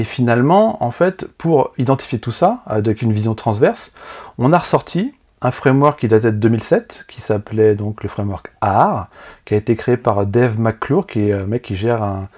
finalement, 0.05 0.85
en 0.85 0.91
fait, 0.91 1.27
pour 1.39 1.73
identifier 1.79 2.19
tout 2.19 2.33
ça, 2.33 2.63
avec 2.67 3.03
une 3.03 3.13
vision 3.13 3.35
transverse, 3.35 3.95
on 4.39 4.53
a 4.53 4.59
ressorti 4.59 5.15
un 5.43 5.51
framework 5.51 6.01
qui 6.01 6.09
datait 6.09 6.33
de 6.33 6.37
2007, 6.37 7.07
qui 7.09 7.23
s'appelait 7.23 7.75
donc 7.75 8.03
le 8.03 8.11
framework 8.11 8.53
AR, 8.61 9.09
qui 9.47 9.55
a 9.55 9.57
été 9.57 9.75
créé 9.75 9.97
par 9.97 10.27
Dave 10.27 10.61
McClure, 10.61 11.07
qui 11.07 11.31
est 11.31 11.33
un 11.33 11.47
mec 11.47 11.63
qui 11.63 11.77
gère 11.77 12.03
un 12.03 12.29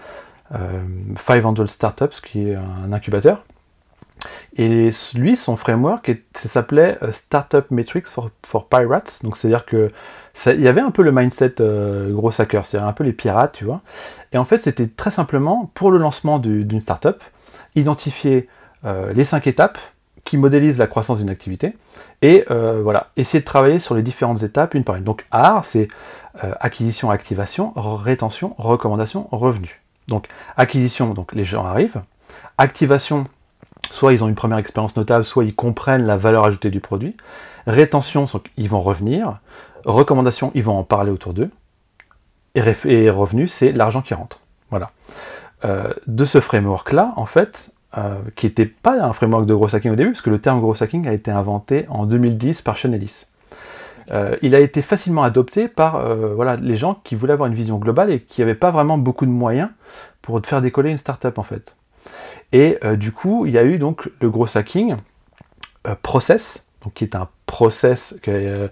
500 1.26 1.66
Startups, 1.66 2.20
qui 2.24 2.50
est 2.50 2.54
un 2.54 2.92
incubateur. 2.92 3.44
Et 4.56 4.90
lui, 5.14 5.36
son 5.36 5.56
framework, 5.56 6.10
s'appelait 6.34 6.98
euh, 7.02 7.12
Startup 7.12 7.70
Metrics 7.70 8.06
for, 8.06 8.30
for 8.46 8.68
Pirates. 8.68 9.20
Donc, 9.22 9.36
c'est-à-dire 9.36 9.64
que 9.64 9.90
il 10.46 10.62
y 10.62 10.68
avait 10.68 10.80
un 10.80 10.90
peu 10.90 11.02
le 11.02 11.12
mindset 11.12 11.56
euh, 11.60 12.10
gros 12.12 12.40
hacker, 12.40 12.64
c'est-à-dire 12.64 12.88
un 12.88 12.94
peu 12.94 13.04
les 13.04 13.12
pirates, 13.12 13.52
tu 13.52 13.64
vois. 13.64 13.82
Et 14.32 14.38
en 14.38 14.46
fait, 14.46 14.56
c'était 14.56 14.86
très 14.86 15.10
simplement 15.10 15.70
pour 15.74 15.90
le 15.90 15.98
lancement 15.98 16.38
d'une 16.38 16.80
startup, 16.80 17.22
identifier 17.74 18.48
euh, 18.86 19.12
les 19.12 19.24
cinq 19.24 19.46
étapes 19.46 19.78
qui 20.24 20.38
modélisent 20.38 20.78
la 20.78 20.86
croissance 20.86 21.18
d'une 21.18 21.28
activité 21.28 21.74
et 22.22 22.44
voilà, 22.48 23.08
essayer 23.16 23.40
de 23.40 23.44
travailler 23.44 23.80
sur 23.80 23.96
les 23.96 24.02
différentes 24.02 24.44
étapes 24.44 24.74
une 24.74 24.84
par 24.84 24.94
une. 24.94 25.02
Donc, 25.02 25.26
AR, 25.32 25.64
c'est 25.64 25.88
acquisition, 26.60 27.10
activation, 27.10 27.72
rétention, 27.74 28.54
recommandation, 28.56 29.26
revenu. 29.32 29.82
Donc, 30.06 30.28
acquisition, 30.56 31.14
donc 31.14 31.32
les 31.32 31.44
gens 31.44 31.66
arrivent. 31.66 32.00
Activation, 32.58 33.26
soit 33.90 34.12
ils 34.12 34.22
ont 34.22 34.28
une 34.28 34.34
première 34.34 34.58
expérience 34.58 34.96
notable, 34.96 35.24
soit 35.24 35.44
ils 35.44 35.54
comprennent 35.54 36.06
la 36.06 36.16
valeur 36.16 36.44
ajoutée 36.44 36.70
du 36.70 36.80
produit. 36.80 37.16
Rétention, 37.66 38.26
ils 38.56 38.68
vont 38.68 38.80
revenir. 38.80 39.38
Recommandation, 39.84 40.52
ils 40.54 40.62
vont 40.62 40.78
en 40.78 40.84
parler 40.84 41.10
autour 41.10 41.32
d'eux. 41.34 41.50
Et, 42.54 43.10
revenu, 43.10 43.48
c'est 43.48 43.72
l'argent 43.72 44.02
qui 44.02 44.14
rentre. 44.14 44.40
Voilà. 44.70 44.90
Euh, 45.64 45.92
de 46.06 46.24
ce 46.24 46.40
framework-là, 46.40 47.12
en 47.16 47.26
fait, 47.26 47.70
euh, 47.96 48.16
qui 48.36 48.46
n'était 48.46 48.66
pas 48.66 49.02
un 49.02 49.12
framework 49.12 49.46
de 49.46 49.54
gros 49.54 49.74
hacking 49.74 49.92
au 49.92 49.96
début, 49.96 50.12
parce 50.12 50.22
que 50.22 50.30
le 50.30 50.38
terme 50.38 50.60
gros 50.60 50.80
hacking 50.80 51.06
a 51.06 51.12
été 51.12 51.30
inventé 51.30 51.86
en 51.88 52.04
2010 52.04 52.62
par 52.62 52.76
Chanelis. 52.76 53.26
Euh, 54.10 54.36
il 54.42 54.54
a 54.54 54.60
été 54.60 54.82
facilement 54.82 55.22
adopté 55.22 55.68
par 55.68 56.02
les 56.60 56.76
gens 56.76 57.00
qui 57.04 57.14
voulaient 57.14 57.32
avoir 57.32 57.48
une 57.48 57.54
vision 57.54 57.78
globale 57.78 58.10
et 58.10 58.20
qui 58.20 58.40
n'avaient 58.40 58.54
pas 58.54 58.70
vraiment 58.70 58.98
beaucoup 58.98 59.24
de 59.24 59.30
moyens 59.30 59.70
pour 60.20 60.40
faire 60.44 60.60
décoller 60.60 60.90
une 60.90 60.96
startup 60.96 61.38
en 61.38 61.44
fait. 61.44 61.74
Et 62.52 62.78
euh, 62.84 62.96
du 62.96 63.12
coup, 63.12 63.46
il 63.46 63.52
y 63.52 63.58
a 63.58 63.64
eu 63.64 63.78
donc 63.78 64.10
le 64.20 64.30
gros 64.30 64.56
hacking 64.56 64.96
euh, 65.86 65.94
process, 66.02 66.64
donc 66.84 66.94
qui 66.94 67.04
est 67.04 67.16
un 67.16 67.28
process 67.46 68.14
euh, 68.28 68.68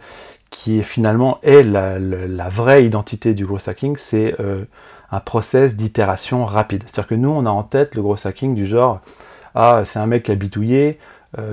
qui 0.51 0.83
finalement 0.83 1.39
est 1.43 1.63
la, 1.63 2.49
vraie 2.49 2.85
identité 2.85 3.35
du 3.35 3.47
gros 3.47 3.69
hacking, 3.69 3.97
c'est 3.97 4.37
un 5.13 5.21
process 5.21 5.77
d'itération 5.77 6.45
rapide. 6.45 6.83
C'est-à-dire 6.87 7.09
que 7.09 7.15
nous, 7.15 7.31
on 7.31 7.47
a 7.47 7.51
en 7.51 7.63
tête 7.63 7.95
le 7.95 8.03
gros 8.03 8.17
hacking 8.27 8.55
du 8.55 8.67
genre 8.67 9.01
ah 9.55 9.83
c'est 9.85 9.99
un 9.99 10.07
mec 10.07 10.25
qui 10.25 10.33
a 10.33 10.35
bitouillé, 10.35 10.99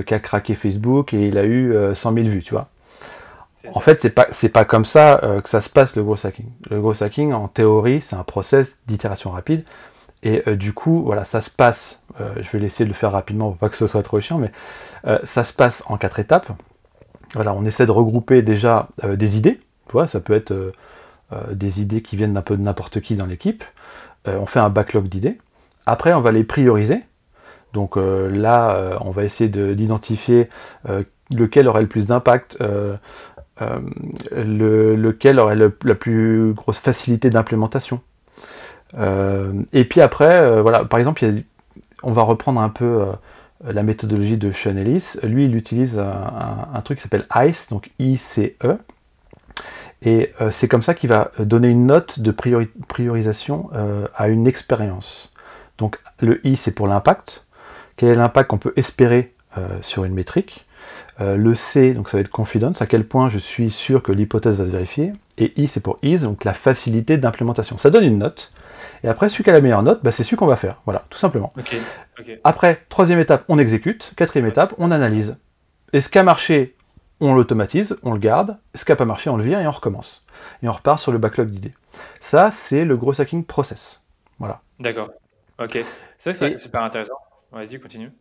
qui 0.06 0.14
a 0.14 0.20
craqué 0.20 0.56
Facebook 0.56 1.14
et 1.14 1.28
il 1.28 1.38
a 1.38 1.46
eu 1.46 1.76
100 1.94 2.14
000 2.14 2.28
vues, 2.28 2.42
tu 2.42 2.54
vois. 2.56 2.70
En 3.74 3.82
fait, 3.82 4.02
c'est 4.02 4.10
pas 4.10 4.28
c'est 4.32 4.50
pas 4.50 4.66
comme 4.66 4.86
ça 4.86 5.22
que 5.44 5.50
ça 5.50 5.62
se 5.62 5.70
passe 5.70 5.96
le 5.96 6.04
gros 6.04 6.26
hacking. 6.26 6.48
Le 6.72 6.82
gros 6.82 7.04
hacking, 7.04 7.34
en 7.34 7.48
théorie, 7.48 8.02
c'est 8.02 8.16
un 8.16 8.24
process 8.24 8.78
d'itération 8.88 9.30
rapide. 9.30 9.64
Et 10.24 10.44
euh, 10.48 10.56
du 10.56 10.74
coup, 10.74 11.04
voilà, 11.04 11.26
ça 11.26 11.42
se 11.42 11.50
passe, 11.50 12.04
euh, 12.20 12.34
je 12.42 12.50
vais 12.52 12.60
laisser 12.60 12.84
de 12.84 12.90
le 12.90 12.96
faire 12.96 13.12
rapidement 13.12 13.50
pour 13.50 13.58
pas 13.58 13.70
que 13.70 13.78
ce 13.78 13.88
soit 13.88 14.04
trop 14.04 14.20
chiant, 14.20 14.38
mais 14.38 14.52
euh, 15.06 15.20
ça 15.24 15.44
se 15.44 15.54
passe 15.54 15.84
en 15.88 15.98
quatre 15.98 16.20
étapes. 16.20 16.52
On 17.36 17.66
essaie 17.66 17.86
de 17.86 17.92
regrouper 17.92 18.42
déjà 18.42 18.88
des 19.04 19.38
idées, 19.38 19.60
tu 19.88 19.92
vois, 19.92 20.08
ça 20.08 20.22
peut 20.22 20.34
être 20.34 20.72
des 21.52 21.82
idées 21.82 22.02
qui 22.02 22.16
viennent 22.16 22.34
d'un 22.34 22.42
peu 22.42 22.56
de 22.56 22.62
n'importe 22.62 23.02
qui 23.02 23.16
dans 23.16 23.26
l'équipe. 23.26 23.66
on 24.26 24.46
fait 24.46 24.62
un 24.62 24.70
backlog 24.70 25.10
d'idées. 25.10 25.38
Après, 25.86 26.14
on 26.14 26.22
va 26.22 26.32
les 26.32 26.46
prioriser. 26.46 27.04
Donc 27.74 27.98
là, 27.98 28.98
on 29.02 29.12
va 29.12 29.26
essayer 29.26 29.50
d'identifier 29.50 30.48
lequel 31.30 31.68
aurait 31.68 31.82
le 31.82 31.90
plus 31.90 32.08
d'impact, 32.08 32.58
lequel 34.32 35.40
aurait 35.40 35.58
la 35.58 35.96
plus 35.96 36.54
grosse 36.54 36.80
facilité 36.80 37.30
d'implémentation. 37.30 38.00
Euh, 38.96 39.54
et 39.74 39.86
puis 39.86 40.02
après, 40.02 40.40
euh, 40.40 40.62
voilà, 40.62 40.86
par 40.86 41.00
exemple, 41.00 41.26
on 42.04 42.12
va 42.12 42.22
reprendre 42.22 42.62
un 42.62 42.70
peu 42.70 42.86
euh, 42.86 43.12
la 43.64 43.84
méthodologie 43.84 44.38
de 44.38 44.52
Sean 44.52 44.78
Ellis. 44.78 45.16
Lui, 45.24 45.46
il 45.46 45.56
utilise 45.56 46.00
un, 46.00 46.82
truc 46.82 47.00
qui 47.00 47.04
s'appelle 47.04 47.26
ICE, 47.36 47.70
donc 47.70 47.92
I-C-E. 48.00 48.78
Et 50.04 50.32
c'est 50.52 50.68
comme 50.68 50.84
ça 50.84 50.94
qu'il 50.94 51.10
va 51.10 51.32
donner 51.40 51.70
une 51.70 51.88
note 51.88 52.20
de 52.20 52.30
priorisation 52.32 53.72
à 54.16 54.28
une 54.28 54.46
expérience. 54.46 55.32
Donc 55.80 55.98
le 56.20 56.46
I, 56.46 56.56
c'est 56.56 56.76
pour 56.76 56.86
l'impact. 56.86 57.46
Quel 57.96 58.10
est 58.10 58.16
l'impact 58.16 58.48
qu'on 58.52 58.60
peut 58.60 58.74
espérer 58.76 59.34
sur 59.82 60.04
une 60.04 60.14
métrique? 60.14 60.68
Le 61.20 61.56
C, 61.56 61.96
donc 61.96 62.10
ça 62.10 62.18
va 62.18 62.22
être 62.22 62.30
confidence, 62.30 62.80
à 62.84 62.86
quel 62.86 63.06
point 63.08 63.28
je 63.28 63.40
suis 63.40 63.72
sûr 63.72 64.04
que 64.04 64.12
l'hypothèse 64.12 64.56
va 64.58 64.68
se 64.68 64.72
vérifier? 64.72 65.14
Et 65.40 65.60
I, 65.60 65.68
c'est 65.68 65.80
pour 65.80 65.98
ease, 66.04 66.22
donc 66.22 66.44
la 66.44 66.54
facilité 66.54 67.18
d'implémentation. 67.18 67.80
Ça 67.80 67.90
donne 67.90 68.04
une 68.04 68.20
note. 68.20 68.52
Et 69.08 69.10
après, 69.10 69.30
celui 69.30 69.46
qui 69.46 69.50
a 69.50 69.54
la 69.54 69.62
meilleure 69.62 69.84
note, 69.84 70.04
bah, 70.04 70.12
c'est 70.12 70.26
celui 70.26 70.36
qu'on 70.36 70.48
va 70.48 70.58
faire. 70.58 70.82
Voilà, 70.84 71.06
tout 71.10 71.18
simplement. 71.18 71.48
Après, 72.44 72.84
troisième 72.90 73.22
étape, 73.22 73.46
on 73.48 73.58
exécute. 73.58 74.12
Quatrième 74.18 74.48
étape, 74.48 74.74
on 74.80 74.92
analyse. 74.92 75.38
Et 75.94 76.02
ce 76.02 76.10
qui 76.10 76.20
a 76.20 76.24
marché, 76.24 76.76
on 77.22 77.34
l'automatise, 77.34 77.96
on 78.04 78.12
le 78.12 78.20
garde. 78.20 78.58
Ce 78.76 78.84
qui 78.84 78.92
n'a 78.92 78.98
pas 78.98 79.06
marché, 79.06 79.30
on 79.30 79.38
le 79.38 79.46
vire 79.46 79.62
et 79.62 79.68
on 79.68 79.72
recommence. 79.72 80.26
Et 80.62 80.68
on 80.68 80.74
repart 80.74 81.00
sur 81.00 81.14
le 81.14 81.20
backlog 81.20 81.50
d'idées. 81.50 81.74
Ça, 82.20 82.52
c'est 82.52 82.84
le 82.84 82.98
gros 82.98 83.22
hacking 83.22 83.46
process. 83.46 84.04
Voilà. 84.40 84.60
D'accord. 84.78 85.10
Ok. 85.58 85.82
C'est 86.18 86.34
c'est 86.34 86.58
super 86.58 86.84
intéressant. 86.84 87.16
Vas-y, 87.54 87.80
continue. 87.80 88.12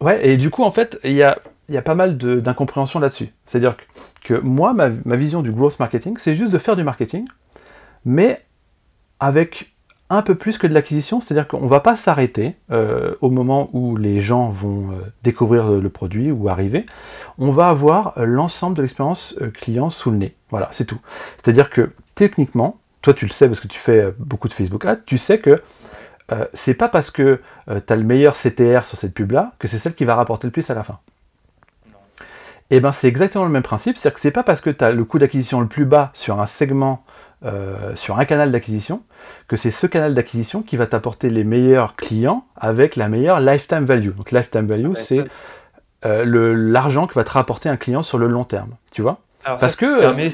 Ouais, 0.00 0.26
et 0.26 0.36
du 0.38 0.50
coup, 0.50 0.64
en 0.64 0.72
fait, 0.72 0.98
il 1.04 1.12
y 1.12 1.22
a, 1.22 1.38
y 1.68 1.76
a 1.76 1.82
pas 1.82 1.94
mal 1.94 2.18
d'incompréhension 2.18 2.98
là-dessus. 2.98 3.32
C'est-à-dire 3.46 3.76
que, 4.24 4.34
moi, 4.34 4.72
ma, 4.72 4.88
ma, 5.04 5.14
vision 5.14 5.40
du 5.40 5.52
growth 5.52 5.78
marketing, 5.78 6.16
c'est 6.18 6.34
juste 6.34 6.50
de 6.50 6.58
faire 6.58 6.74
du 6.74 6.82
marketing, 6.82 7.28
mais 8.04 8.44
avec 9.20 9.71
un 10.16 10.22
peu 10.22 10.34
plus 10.34 10.58
que 10.58 10.66
de 10.66 10.74
l'acquisition, 10.74 11.20
c'est-à-dire 11.20 11.48
qu'on 11.48 11.62
ne 11.62 11.68
va 11.68 11.80
pas 11.80 11.96
s'arrêter 11.96 12.56
euh, 12.70 13.14
au 13.20 13.30
moment 13.30 13.70
où 13.72 13.96
les 13.96 14.20
gens 14.20 14.48
vont 14.48 14.90
euh, 14.90 14.94
découvrir 15.22 15.70
le 15.70 15.88
produit 15.88 16.30
ou 16.30 16.48
arriver. 16.48 16.86
On 17.38 17.50
va 17.52 17.68
avoir 17.68 18.14
l'ensemble 18.16 18.76
de 18.76 18.82
l'expérience 18.82 19.36
client 19.54 19.90
sous 19.90 20.10
le 20.10 20.18
nez. 20.18 20.36
Voilà, 20.50 20.68
c'est 20.72 20.84
tout. 20.84 21.00
C'est-à-dire 21.36 21.70
que 21.70 21.92
techniquement, 22.14 22.78
toi 23.00 23.14
tu 23.14 23.26
le 23.26 23.32
sais 23.32 23.46
parce 23.48 23.60
que 23.60 23.68
tu 23.68 23.78
fais 23.78 24.12
beaucoup 24.18 24.48
de 24.48 24.52
Facebook 24.52 24.84
Ads, 24.84 25.00
tu 25.06 25.18
sais 25.18 25.38
que 25.38 25.62
c'est 26.54 26.74
pas 26.74 26.88
parce 26.88 27.10
que 27.10 27.42
tu 27.66 27.92
as 27.92 27.96
le 27.96 28.04
meilleur 28.04 28.36
CTR 28.36 28.86
sur 28.86 28.96
cette 28.96 29.12
pub-là 29.12 29.52
que 29.58 29.68
c'est 29.68 29.78
celle 29.78 29.94
qui 29.94 30.06
va 30.06 30.14
rapporter 30.14 30.46
le 30.46 30.50
plus 30.50 30.70
à 30.70 30.74
la 30.74 30.82
fin. 30.82 30.98
Et 32.72 32.76
eh 32.76 32.80
ben 32.80 32.92
c'est 32.92 33.06
exactement 33.06 33.44
le 33.44 33.50
même 33.50 33.62
principe, 33.62 33.98
c'est-à-dire 33.98 34.14
que 34.14 34.20
c'est 34.20 34.30
pas 34.30 34.42
parce 34.42 34.62
que 34.62 34.70
tu 34.70 34.82
as 34.82 34.92
le 34.92 35.04
coût 35.04 35.18
d'acquisition 35.18 35.60
le 35.60 35.66
plus 35.66 35.84
bas 35.84 36.10
sur 36.14 36.40
un 36.40 36.46
segment 36.46 37.04
euh, 37.44 37.96
sur 37.96 38.20
un 38.20 38.24
canal 38.24 38.52
d'acquisition, 38.52 39.02
que 39.48 39.56
c'est 39.56 39.72
ce 39.72 39.88
canal 39.88 40.14
d'acquisition 40.14 40.62
qui 40.62 40.76
va 40.76 40.86
t'apporter 40.86 41.28
les 41.28 41.42
meilleurs 41.42 41.96
clients 41.96 42.46
avec 42.54 42.94
la 42.94 43.08
meilleure 43.08 43.40
lifetime 43.40 43.84
value. 43.84 44.10
Donc 44.10 44.30
lifetime 44.30 44.66
value, 44.66 44.92
c'est 44.94 45.24
euh, 46.04 46.54
l'argent 46.54 47.08
que 47.08 47.14
va 47.14 47.24
te 47.24 47.30
rapporter 47.30 47.68
un 47.68 47.76
client 47.76 48.02
sur 48.02 48.18
le 48.18 48.28
long 48.28 48.44
terme. 48.44 48.76
Tu 48.92 49.02
vois? 49.02 49.20
Parce 49.42 49.74
que. 49.74 50.00
Permet, 50.00 50.30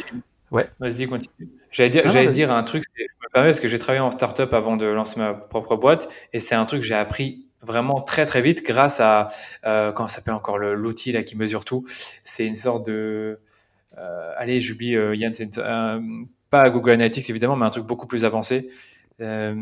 ouais. 0.50 0.68
Vas-y, 0.80 1.06
continue. 1.06 1.48
J'allais 1.70 1.88
dire, 1.88 2.30
dire 2.30 2.52
un 2.52 2.62
truc, 2.62 2.84
je 2.94 3.04
me 3.04 3.32
permets 3.32 3.48
parce 3.48 3.60
que 3.60 3.68
j'ai 3.68 3.78
travaillé 3.78 4.00
en 4.00 4.10
startup 4.10 4.52
avant 4.52 4.76
de 4.76 4.84
lancer 4.84 5.18
ma 5.18 5.32
propre 5.32 5.76
boîte 5.76 6.08
et 6.34 6.40
c'est 6.40 6.54
un 6.54 6.66
truc 6.66 6.80
que 6.80 6.86
j'ai 6.86 6.94
appris 6.94 7.46
vraiment 7.62 8.00
très 8.00 8.26
très 8.26 8.40
vite 8.40 8.64
grâce 8.64 9.00
à 9.00 9.28
euh, 9.66 9.92
comment 9.92 10.08
ça 10.08 10.16
s'appelle 10.16 10.34
encore 10.34 10.58
l'outil 10.58 11.12
là 11.12 11.22
qui 11.22 11.38
mesure 11.38 11.64
tout. 11.64 11.86
C'est 12.24 12.46
une 12.46 12.54
sorte 12.54 12.86
de 12.86 13.40
euh, 13.96 14.32
allez, 14.36 14.60
j'oublie 14.60 14.92
Yann, 14.92 15.32
c'est 15.32 15.58
pas 16.50 16.68
Google 16.70 16.92
Analytics 16.92 17.28
évidemment, 17.30 17.56
mais 17.56 17.66
un 17.66 17.70
truc 17.70 17.84
beaucoup 17.84 18.06
plus 18.06 18.24
avancé. 18.24 18.70
Euh, 19.20 19.54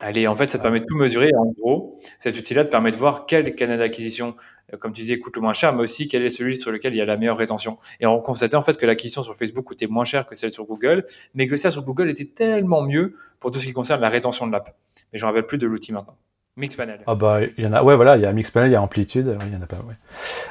allez, 0.00 0.26
en 0.26 0.34
fait, 0.34 0.50
ça 0.50 0.58
permet 0.58 0.80
de 0.80 0.86
tout 0.86 0.96
mesurer. 0.96 1.30
En 1.36 1.46
gros, 1.46 1.94
cet 2.20 2.38
outil-là 2.38 2.64
te 2.64 2.70
permet 2.70 2.92
de 2.92 2.96
voir 2.96 3.26
quel 3.26 3.54
canal 3.54 3.78
d'acquisition, 3.78 4.36
euh, 4.72 4.76
comme 4.76 4.92
tu 4.92 5.02
disais, 5.02 5.18
coûte 5.18 5.36
le 5.36 5.42
moins 5.42 5.52
cher, 5.52 5.72
mais 5.74 5.82
aussi 5.82 6.08
quel 6.08 6.24
est 6.24 6.30
celui 6.30 6.56
sur 6.56 6.70
lequel 6.70 6.94
il 6.94 6.98
y 6.98 7.00
a 7.00 7.04
la 7.04 7.16
meilleure 7.16 7.36
rétention. 7.36 7.78
Et 8.00 8.06
on 8.06 8.20
constatait 8.20 8.56
en 8.56 8.62
fait 8.62 8.76
que 8.76 8.86
l'acquisition 8.86 9.22
sur 9.22 9.34
Facebook 9.34 9.64
coûtait 9.64 9.86
moins 9.86 10.04
cher 10.04 10.26
que 10.26 10.34
celle 10.34 10.52
sur 10.52 10.64
Google, 10.64 11.06
mais 11.34 11.46
que 11.46 11.56
celle 11.56 11.72
sur 11.72 11.84
Google 11.84 12.08
était 12.08 12.26
tellement 12.26 12.82
mieux 12.82 13.16
pour 13.40 13.50
tout 13.50 13.58
ce 13.58 13.66
qui 13.66 13.72
concerne 13.72 14.00
la 14.00 14.08
rétention 14.08 14.46
de 14.46 14.52
l'app. 14.52 14.76
Mais 15.12 15.18
je 15.18 15.24
ne 15.24 15.28
rappelle 15.28 15.46
plus 15.46 15.58
de 15.58 15.66
l'outil 15.66 15.92
maintenant. 15.92 16.16
Mixpanel. 16.58 17.00
Ah 17.06 17.14
bah 17.14 17.38
il 17.56 17.64
y 17.64 17.66
en 17.66 17.72
a, 17.72 17.82
ouais 17.82 17.94
voilà, 17.94 18.16
il 18.16 18.22
y 18.22 18.26
a 18.26 18.32
Mixpanel, 18.32 18.68
il 18.68 18.72
y 18.72 18.76
a 18.76 18.82
Amplitude, 18.82 19.38
il 19.46 19.52
y 19.52 19.56
en 19.56 19.62
a 19.62 19.66
pas, 19.66 19.76
ouais. 19.76 19.94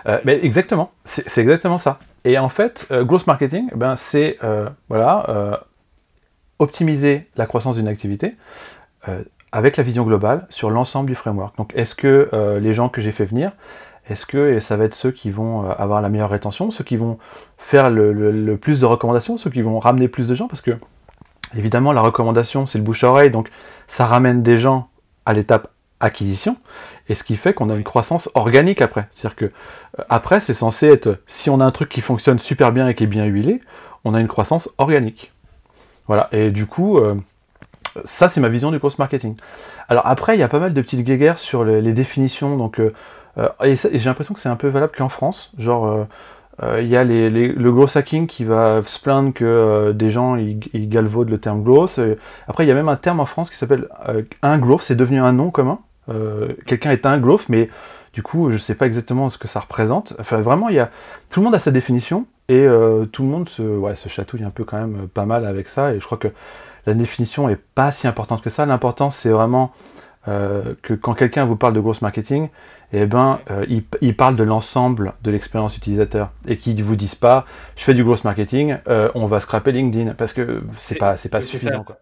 Euh, 0.08 0.20
mais 0.24 0.40
exactement, 0.44 0.92
c'est 1.04 1.42
exactement 1.42 1.78
ça. 1.78 2.00
Et 2.24 2.38
en 2.40 2.50
fait, 2.50 2.88
euh, 2.92 3.04
growth 3.04 3.28
marketing, 3.28 3.70
ben 3.76 3.96
c'est 3.98 4.38
euh, 4.44 4.70
voilà, 4.88 5.66
optimiser 6.60 7.28
la 7.36 7.46
croissance 7.46 7.76
d'une 7.76 7.90
activité 7.90 8.36
avec 9.52 9.78
la 9.78 9.84
vision 9.84 10.04
globale 10.04 10.48
sur 10.50 10.70
l'ensemble 10.70 11.10
du 11.10 11.16
framework. 11.16 11.58
Donc 11.58 11.72
est-ce 11.76 11.94
que 11.94 12.30
les 12.62 12.74
gens 12.74 12.90
que 12.90 13.02
j'ai 13.02 13.12
fait 13.12 13.26
venir, 13.26 13.52
est-ce 14.10 14.26
que 14.26 14.60
ça 14.60 14.78
va 14.78 14.86
être 14.86 14.96
ceux 14.96 15.12
qui 15.12 15.30
vont 15.30 15.70
avoir 15.70 16.02
la 16.02 16.10
meilleure 16.10 16.30
rétention, 16.30 16.72
ceux 16.72 16.84
qui 16.84 16.98
vont 16.98 17.18
faire 17.58 17.90
le, 17.90 18.14
le 18.14 18.58
plus 18.58 18.80
de 18.80 18.86
recommandations, 18.86 19.38
ceux 19.38 19.50
qui 19.50 19.62
vont 19.62 19.80
ramener 19.80 20.08
plus 20.08 20.28
de 20.28 20.36
gens, 20.36 20.48
parce 20.48 20.62
que 20.62 20.72
évidemment 21.56 21.92
la 21.94 22.02
recommandation 22.02 22.66
c'est 22.66 22.78
le 22.78 22.84
bouche 22.84 23.04
à 23.04 23.10
oreille, 23.10 23.30
donc 23.30 23.50
ça 23.88 24.06
ramène 24.06 24.42
des 24.42 24.58
gens 24.58 24.90
à 25.26 25.34
l'étape 25.34 25.70
acquisition, 26.00 26.58
et 27.10 27.16
ce 27.16 27.24
qui 27.24 27.36
fait 27.36 27.54
qu'on 27.54 27.70
a 27.70 27.76
une 27.76 27.84
croissance 27.84 28.30
organique 28.36 28.82
après. 28.82 29.08
C'est-à-dire 29.12 29.36
que 29.36 29.46
euh, 29.46 30.04
après, 30.10 30.40
c'est 30.40 30.54
censé 30.54 30.88
être, 30.88 31.20
si 31.28 31.50
on 31.50 31.60
a 31.60 31.66
un 31.66 31.72
truc 31.72 31.90
qui 31.90 32.02
fonctionne 32.02 32.40
super 32.40 32.72
bien 32.72 32.88
et 32.88 32.96
qui 32.96 33.04
est 33.04 33.08
bien 33.08 33.26
huilé, 33.26 33.62
on 34.04 34.14
a 34.14 34.20
une 34.20 34.28
croissance 34.28 34.70
organique. 34.78 35.32
Voilà, 36.08 36.30
et 36.32 36.52
du 36.52 36.66
coup, 36.66 36.98
euh, 36.98 37.16
ça 38.06 38.30
c'est 38.30 38.40
ma 38.40 38.50
vision 38.50 38.72
du 38.72 38.80
cross 38.80 38.98
marketing. 39.00 39.36
Alors 39.90 40.06
après, 40.06 40.36
il 40.36 40.40
y 40.40 40.44
a 40.44 40.48
pas 40.48 40.60
mal 40.60 40.74
de 40.74 40.82
petites 40.82 41.04
guéguerres 41.04 41.40
sur 41.40 41.64
les, 41.64 41.94
définitions, 41.94 42.56
donc 42.58 42.80
euh, 42.80 42.94
et, 43.64 43.76
j'ai 43.76 44.06
l'impression 44.06 44.34
que 44.34 44.40
c'est 44.40 44.50
un 44.50 44.56
peu 44.56 44.68
valable 44.68 44.94
qu'en 44.98 45.10
France. 45.10 45.52
Genre, 45.58 46.08
il 46.80 46.88
y 46.88 46.98
a 46.98 47.04
le 47.04 47.72
gros 47.72 47.98
hacking 47.98 48.26
qui 48.26 48.46
va 48.46 48.82
se 48.86 49.00
plaindre 49.00 49.32
que 49.32 49.92
des 49.94 50.10
gens 50.10 50.36
ils, 50.36 50.90
galvaudent 50.90 51.30
le 51.30 51.38
terme 51.38 51.62
growth. 51.62 52.00
après, 52.48 52.66
il 52.66 52.68
y 52.68 52.72
a 52.72 52.74
même 52.74 52.90
un 52.90 52.96
terme 52.96 53.20
en 53.20 53.26
France 53.26 53.52
qui 53.52 53.58
s'appelle 53.58 53.88
un 54.42 54.58
growth, 54.58 54.82
c'est 54.82 54.96
devenu 54.96 55.20
un 55.20 55.34
nom 55.34 55.52
commun. 55.52 55.80
Euh, 56.10 56.54
quelqu'un 56.66 56.92
est 56.92 57.06
un 57.06 57.18
growth, 57.18 57.50
mais 57.50 57.70
du 58.14 58.24
coup, 58.24 58.50
je 58.50 58.56
ne 58.56 58.60
sais 58.60 58.76
pas 58.76 58.88
exactement 58.88 59.30
ce 59.30 59.38
que 59.38 59.48
ça 59.48 59.60
représente. 59.60 60.14
Enfin, 60.20 60.42
vraiment, 60.42 60.70
il 60.70 60.76
y 60.76 60.80
a 60.80 60.90
tout 61.30 61.40
le 61.40 61.46
monde 61.46 61.56
a 61.56 61.60
sa 61.60 61.72
définition 61.72 62.26
et 62.50 62.66
euh, 62.66 63.06
tout 63.06 63.24
le 63.24 63.30
monde 63.30 63.50
se, 63.50 63.62
ouais, 63.62 63.96
se 63.96 64.10
chatouille 64.10 64.44
un 64.44 64.50
peu 64.50 64.64
quand 64.64 64.78
même 64.78 64.96
euh, 65.04 65.08
pas 65.08 65.26
mal 65.26 65.46
avec 65.46 65.70
ça. 65.70 65.94
Et 65.94 66.00
je 66.00 66.06
crois 66.06 66.18
que 66.18 66.30
la 66.86 66.94
définition 66.94 67.50
est 67.50 67.60
pas 67.76 67.92
si 67.92 68.08
importante 68.08 68.42
que 68.42 68.50
ça. 68.50 68.66
L'important, 68.66 69.12
c'est 69.12 69.30
vraiment 69.30 69.72
que 70.82 70.94
quand 70.94 71.14
quelqu'un 71.14 71.46
vous 71.46 71.56
parle 71.56 71.72
de 71.72 71.80
growth 71.80 72.02
marketing, 72.02 72.50
eh 72.92 73.06
ben, 73.06 73.40
il, 74.02 74.18
parle 74.18 74.36
de 74.36 74.44
l'ensemble 74.44 75.14
de 75.24 75.32
l'expérience 75.32 75.78
utilisateur 75.78 76.32
et 76.46 76.58
qu'il 76.58 76.76
ne 76.76 76.84
vous 76.84 76.98
dise 76.98 77.16
pas, 77.16 77.46
je 77.78 77.86
fais 77.86 77.94
du 77.94 78.04
growth 78.04 78.26
marketing, 78.26 78.76
on 79.16 79.26
va 79.26 79.40
scraper 79.40 79.72
LinkedIn 79.72 80.16
parce 80.16 80.34
que 80.34 80.64
c'est 80.80 80.98
pas, 80.98 81.16
c'est 81.16 81.30
pas 81.30 81.40
suffisant. 81.40 81.86
Quoi. 81.86 81.96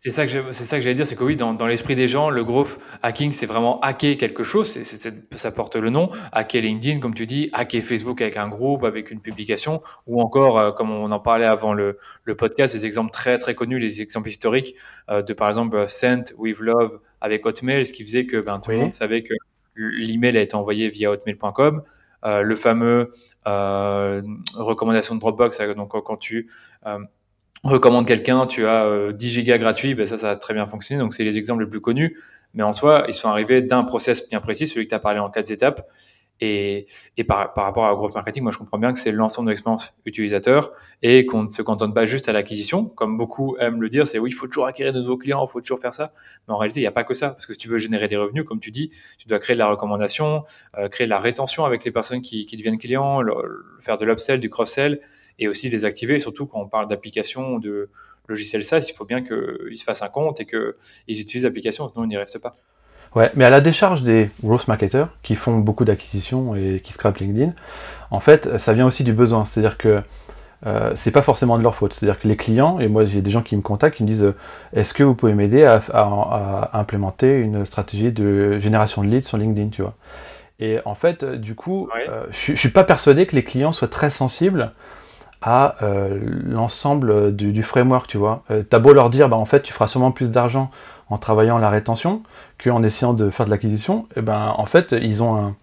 C'est 0.00 0.12
ça 0.12 0.26
que 0.26 0.52
c'est 0.52 0.64
ça 0.64 0.76
que 0.76 0.82
j'allais 0.82 0.94
dire, 0.94 1.06
c'est 1.06 1.16
que 1.16 1.24
oui, 1.24 1.34
dans, 1.34 1.54
dans 1.54 1.66
l'esprit 1.66 1.96
des 1.96 2.06
gens, 2.06 2.30
le 2.30 2.44
growth 2.44 2.78
hacking, 3.02 3.32
c'est 3.32 3.46
vraiment 3.46 3.80
hacker 3.80 4.16
quelque 4.16 4.44
chose. 4.44 4.68
C'est, 4.68 5.12
ça 5.32 5.50
porte 5.50 5.74
le 5.74 5.90
nom. 5.90 6.10
Hacker 6.30 6.62
LinkedIn, 6.62 7.00
comme 7.00 7.14
tu 7.14 7.26
dis, 7.26 7.50
hacker 7.52 7.82
Facebook 7.82 8.22
avec 8.22 8.36
un 8.36 8.48
groupe, 8.48 8.84
avec 8.84 9.10
une 9.10 9.20
publication, 9.20 9.82
ou 10.06 10.22
encore, 10.22 10.56
euh, 10.56 10.70
comme 10.70 10.92
on 10.92 11.10
en 11.10 11.18
parlait 11.18 11.46
avant 11.46 11.74
le, 11.74 11.98
le 12.22 12.36
podcast, 12.36 12.76
des 12.76 12.86
exemples 12.86 13.10
très 13.10 13.38
très 13.38 13.56
connus, 13.56 13.80
les 13.80 14.00
exemples 14.00 14.28
historiques 14.28 14.76
euh, 15.10 15.20
de 15.22 15.32
par 15.32 15.48
exemple 15.48 15.88
Sent 15.88 16.32
with 16.36 16.60
Love 16.60 17.00
avec 17.20 17.44
Hotmail, 17.44 17.84
ce 17.84 17.92
qui 17.92 18.04
faisait 18.04 18.24
que 18.24 18.36
ben, 18.40 18.60
tout 18.60 18.70
le 18.70 18.76
monde 18.76 18.92
savait 18.92 19.24
que 19.24 19.34
l'email 19.74 20.36
a 20.36 20.42
été 20.42 20.54
envoyé 20.54 20.90
via 20.90 21.10
hotmail.com. 21.10 21.82
Euh, 22.24 22.42
le 22.42 22.56
fameux 22.56 23.10
euh, 23.46 24.22
recommandation 24.54 25.16
de 25.16 25.20
Dropbox, 25.20 25.60
donc 25.76 25.90
quand 26.04 26.16
tu 26.16 26.50
recommande 27.64 28.06
quelqu'un, 28.06 28.46
tu 28.46 28.66
as 28.66 29.12
10 29.12 29.26
euh, 29.26 29.30
gigas 29.30 29.58
gratuits, 29.58 29.94
ben 29.94 30.06
ça, 30.06 30.18
ça 30.18 30.30
a 30.30 30.36
très 30.36 30.54
bien 30.54 30.66
fonctionné. 30.66 31.00
Donc, 31.00 31.14
c'est 31.14 31.24
les 31.24 31.38
exemples 31.38 31.64
les 31.64 31.70
plus 31.70 31.80
connus. 31.80 32.16
Mais 32.54 32.62
en 32.62 32.72
soi, 32.72 33.04
ils 33.08 33.14
sont 33.14 33.28
arrivés 33.28 33.62
d'un 33.62 33.84
process 33.84 34.28
bien 34.28 34.40
précis, 34.40 34.66
celui 34.66 34.86
que 34.86 34.90
tu 34.90 34.94
as 34.94 35.00
parlé 35.00 35.20
en 35.20 35.30
quatre 35.30 35.50
étapes. 35.50 35.86
Et, 36.40 36.86
et 37.16 37.24
par, 37.24 37.52
par, 37.52 37.64
rapport 37.64 37.86
à 37.86 37.94
growth 37.94 38.14
marketing, 38.14 38.44
moi, 38.44 38.52
je 38.52 38.58
comprends 38.58 38.78
bien 38.78 38.92
que 38.92 38.98
c'est 38.98 39.10
l'ensemble 39.10 39.46
de 39.46 39.50
l'expérience 39.50 39.92
utilisateur 40.06 40.72
et 41.02 41.26
qu'on 41.26 41.42
ne 41.42 41.48
se 41.48 41.62
cantonne 41.62 41.92
pas 41.92 42.06
juste 42.06 42.28
à 42.28 42.32
l'acquisition. 42.32 42.84
Comme 42.84 43.18
beaucoup 43.18 43.56
aiment 43.58 43.82
le 43.82 43.88
dire, 43.88 44.06
c'est 44.06 44.20
oui, 44.20 44.30
il 44.30 44.34
faut 44.34 44.46
toujours 44.46 44.66
acquérir 44.66 44.92
de 44.92 45.00
nouveaux 45.00 45.18
clients, 45.18 45.44
il 45.44 45.50
faut 45.50 45.60
toujours 45.60 45.80
faire 45.80 45.94
ça. 45.94 46.12
Mais 46.46 46.54
en 46.54 46.56
réalité, 46.56 46.78
il 46.78 46.84
n'y 46.84 46.88
a 46.88 46.92
pas 46.92 47.02
que 47.02 47.14
ça. 47.14 47.30
Parce 47.30 47.44
que 47.44 47.54
si 47.54 47.58
tu 47.58 47.68
veux 47.68 47.78
générer 47.78 48.06
des 48.06 48.16
revenus, 48.16 48.44
comme 48.44 48.60
tu 48.60 48.70
dis, 48.70 48.92
tu 49.18 49.26
dois 49.26 49.40
créer 49.40 49.56
de 49.56 49.58
la 49.58 49.68
recommandation, 49.68 50.44
euh, 50.76 50.88
créer 50.88 51.08
de 51.08 51.10
la 51.10 51.18
rétention 51.18 51.64
avec 51.64 51.84
les 51.84 51.90
personnes 51.90 52.22
qui, 52.22 52.46
qui 52.46 52.56
deviennent 52.56 52.78
clients, 52.78 53.20
faire 53.80 53.98
de 53.98 54.04
l'upsell, 54.04 54.38
du 54.38 54.48
cross-sell 54.48 55.00
et 55.38 55.48
aussi 55.48 55.70
les 55.70 55.84
activer. 55.84 56.20
Surtout 56.20 56.46
quand 56.46 56.60
on 56.60 56.68
parle 56.68 56.88
d'applications, 56.88 57.58
de 57.58 57.88
logiciels 58.28 58.64
SaaS, 58.64 58.86
il 58.88 58.94
faut 58.94 59.04
bien 59.04 59.20
qu'ils 59.22 59.78
se 59.78 59.84
fassent 59.84 60.02
un 60.02 60.08
compte 60.08 60.40
et 60.40 60.46
qu'ils 60.46 61.20
utilisent 61.20 61.44
l'application, 61.44 61.88
sinon 61.88 62.04
ils 62.04 62.08
n'y 62.08 62.16
restent 62.16 62.38
pas. 62.38 62.56
Ouais, 63.14 63.30
mais 63.34 63.44
à 63.44 63.50
la 63.50 63.60
décharge 63.60 64.02
des 64.02 64.30
growth 64.44 64.68
marketers 64.68 65.08
qui 65.22 65.34
font 65.34 65.58
beaucoup 65.58 65.84
d'acquisitions 65.84 66.54
et 66.54 66.80
qui 66.84 66.92
scrapent 66.92 67.18
LinkedIn, 67.18 67.54
en 68.10 68.20
fait, 68.20 68.58
ça 68.58 68.74
vient 68.74 68.86
aussi 68.86 69.02
du 69.02 69.14
besoin. 69.14 69.46
C'est-à-dire 69.46 69.78
que 69.78 70.02
euh, 70.66 70.92
c'est 70.94 71.10
pas 71.10 71.22
forcément 71.22 71.56
de 71.56 71.62
leur 71.62 71.74
faute. 71.74 71.94
C'est-à-dire 71.94 72.20
que 72.20 72.28
les 72.28 72.36
clients, 72.36 72.80
et 72.80 72.88
moi 72.88 73.06
j'ai 73.06 73.22
des 73.22 73.30
gens 73.30 73.42
qui 73.42 73.56
me 73.56 73.62
contactent, 73.62 73.96
qui 73.96 74.02
me 74.02 74.08
disent 74.08 74.34
Est-ce 74.74 74.92
que 74.92 75.02
vous 75.02 75.14
pouvez 75.14 75.32
m'aider 75.32 75.64
à, 75.64 76.70
implémenter 76.74 77.32
une 77.32 77.64
stratégie 77.64 78.12
de 78.12 78.58
génération 78.58 79.02
de 79.02 79.08
leads 79.08 79.26
sur 79.26 79.38
LinkedIn, 79.38 79.70
tu 79.70 79.82
vois? 79.82 79.94
Et 80.60 80.80
en 80.84 80.96
fait, 80.96 81.24
du 81.24 81.54
coup, 81.54 81.88
euh, 82.08 82.26
je, 82.30 82.52
je 82.52 82.58
suis 82.58 82.70
pas 82.70 82.82
persuadé 82.82 83.26
que 83.26 83.36
les 83.36 83.44
clients 83.44 83.70
soient 83.72 83.88
très 83.88 84.10
sensibles 84.10 84.72
à 85.42 85.76
euh, 85.82 86.18
l'ensemble 86.46 87.34
du, 87.34 87.62
framework, 87.62 88.06
tu 88.08 88.18
vois. 88.18 88.42
Euh, 88.50 88.62
T'as 88.68 88.78
beau 88.78 88.92
leur 88.92 89.10
dire, 89.10 89.28
bah, 89.28 89.36
en 89.36 89.44
fait, 89.44 89.62
tu 89.62 89.72
feras 89.72 89.86
sûrement 89.86 90.10
plus 90.10 90.30
d'argent 90.30 90.70
en 91.10 91.18
travaillant 91.18 91.58
la 91.58 91.70
rétention 91.70 92.22
qu'en 92.62 92.82
essayant 92.82 93.14
de 93.14 93.30
faire 93.30 93.46
de 93.46 93.50
l'acquisition, 93.50 94.06
et 94.10 94.18
eh 94.18 94.20
ben 94.20 94.52
en 94.56 94.66
fait, 94.66 94.94
ils 95.00 95.22
ont 95.22 95.36
un, 95.36 95.56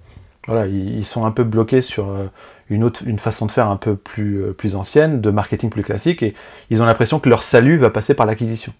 voilà, 0.47 0.65
ils, 0.65 1.05
sont 1.05 1.25
un 1.25 1.31
peu 1.31 1.43
bloqués 1.43 1.81
sur 1.81 2.09
euh, 2.09 2.27
une 2.69 2.83
autre, 2.83 3.03
une 3.05 3.19
façon 3.19 3.45
de 3.45 3.51
faire 3.51 3.67
un 3.67 3.75
peu 3.75 3.95
plus, 3.95 4.53
plus 4.57 4.75
ancienne, 4.75 5.21
de 5.21 5.29
marketing 5.29 5.69
plus 5.69 5.83
classique, 5.83 6.23
et 6.23 6.33
ils 6.71 6.81
ont 6.81 6.85
l'impression 6.85 7.19
que 7.19 7.29
leur 7.29 7.43
salut 7.43 7.77
va 7.77 7.89
passer 7.89 8.15
par 8.15 8.25
l'acquisition. 8.25 8.73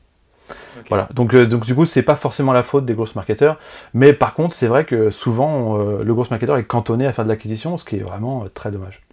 Voilà. 0.89 1.07
Donc, 1.13 1.35
donc 1.35 1.65
du 1.65 1.75
coup, 1.75 1.85
c'est 1.85 2.03
pas 2.03 2.15
forcément 2.15 2.53
la 2.53 2.63
faute 2.63 2.85
des 2.85 2.93
grosses 2.93 3.15
marketeurs, 3.15 3.59
mais 3.93 4.13
par 4.13 4.33
contre, 4.33 4.55
c'est 4.55 4.67
vrai 4.67 4.85
que 4.85 5.09
souvent, 5.09 5.77
le 5.77 6.13
gros 6.13 6.25
marketeur 6.29 6.57
est 6.57 6.63
cantonné 6.63 7.05
à 7.05 7.13
faire 7.13 7.25
de 7.25 7.29
l'acquisition, 7.29 7.77
ce 7.77 7.85
qui 7.85 7.97
est 7.97 8.03
vraiment 8.03 8.45
très 8.53 8.71
dommage. 8.71 9.04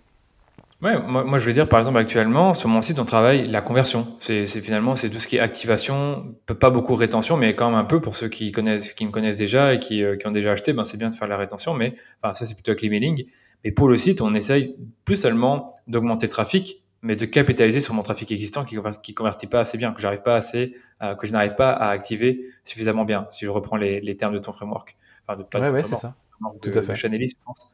Ouais, 0.82 1.00
moi, 1.00 1.22
moi, 1.22 1.38
je 1.38 1.46
veux 1.46 1.52
dire, 1.52 1.68
par 1.68 1.78
exemple, 1.78 1.98
actuellement, 1.98 2.54
sur 2.54 2.68
mon 2.68 2.82
site, 2.82 2.98
on 2.98 3.04
travaille 3.04 3.44
la 3.44 3.60
conversion. 3.60 4.16
C'est 4.18 4.46
finalement, 4.46 4.96
c'est 4.96 5.10
tout 5.10 5.20
ce 5.20 5.28
qui 5.28 5.36
est 5.36 5.40
activation, 5.40 6.34
pas 6.58 6.70
beaucoup 6.70 6.96
rétention, 6.96 7.36
mais 7.36 7.54
quand 7.54 7.70
même 7.70 7.78
un 7.78 7.84
peu 7.84 8.00
pour 8.00 8.16
ceux 8.16 8.28
qui 8.28 8.50
connaissent, 8.50 8.92
qui 8.92 9.06
me 9.06 9.12
connaissent 9.12 9.36
déjà 9.36 9.74
et 9.74 9.78
qui, 9.78 10.02
euh, 10.02 10.16
qui 10.16 10.26
ont 10.26 10.32
déjà 10.32 10.50
acheté, 10.50 10.72
ben, 10.72 10.84
c'est 10.84 10.96
bien 10.96 11.10
de 11.10 11.14
faire 11.14 11.28
la 11.28 11.36
rétention, 11.36 11.72
mais 11.72 11.94
enfin, 12.20 12.34
ça, 12.34 12.46
c'est 12.46 12.54
plutôt 12.54 12.72
avec 12.72 12.82
l'emailing. 12.82 13.26
Mais 13.64 13.70
pour 13.70 13.88
le 13.88 13.96
site, 13.96 14.20
on 14.20 14.34
essaye 14.34 14.74
plus 15.04 15.14
seulement 15.14 15.66
d'augmenter 15.86 16.26
le 16.26 16.32
trafic, 16.32 16.78
mais 17.00 17.14
de 17.14 17.26
capitaliser 17.26 17.80
sur 17.80 17.94
mon 17.94 18.02
trafic 18.02 18.32
existant 18.32 18.64
qui 18.64 18.76
ne 18.76 19.14
convertit 19.14 19.46
pas 19.46 19.60
assez 19.60 19.78
bien, 19.78 19.92
que 19.92 20.02
j'arrive 20.02 20.22
pas 20.22 20.34
assez, 20.34 20.74
euh, 21.00 21.14
que 21.14 21.28
je 21.28 21.32
n'arrive 21.32 21.54
pas 21.54 21.70
à 21.70 21.90
activer 21.90 22.44
suffisamment 22.64 23.04
bien, 23.04 23.28
si 23.30 23.44
je 23.44 23.50
reprends 23.50 23.76
les, 23.76 24.00
les 24.00 24.16
termes 24.16 24.34
de 24.34 24.40
ton 24.40 24.50
framework. 24.50 24.96
Enfin, 25.28 25.40
de, 25.40 25.64
ouais, 25.64 25.70
ouais, 25.70 25.82
c'est 25.84 25.94
ça. 25.94 26.16
Tout 26.60 26.70
à 26.74 26.82
fait. 26.82 26.94
je 26.96 27.34
pense. 27.44 27.72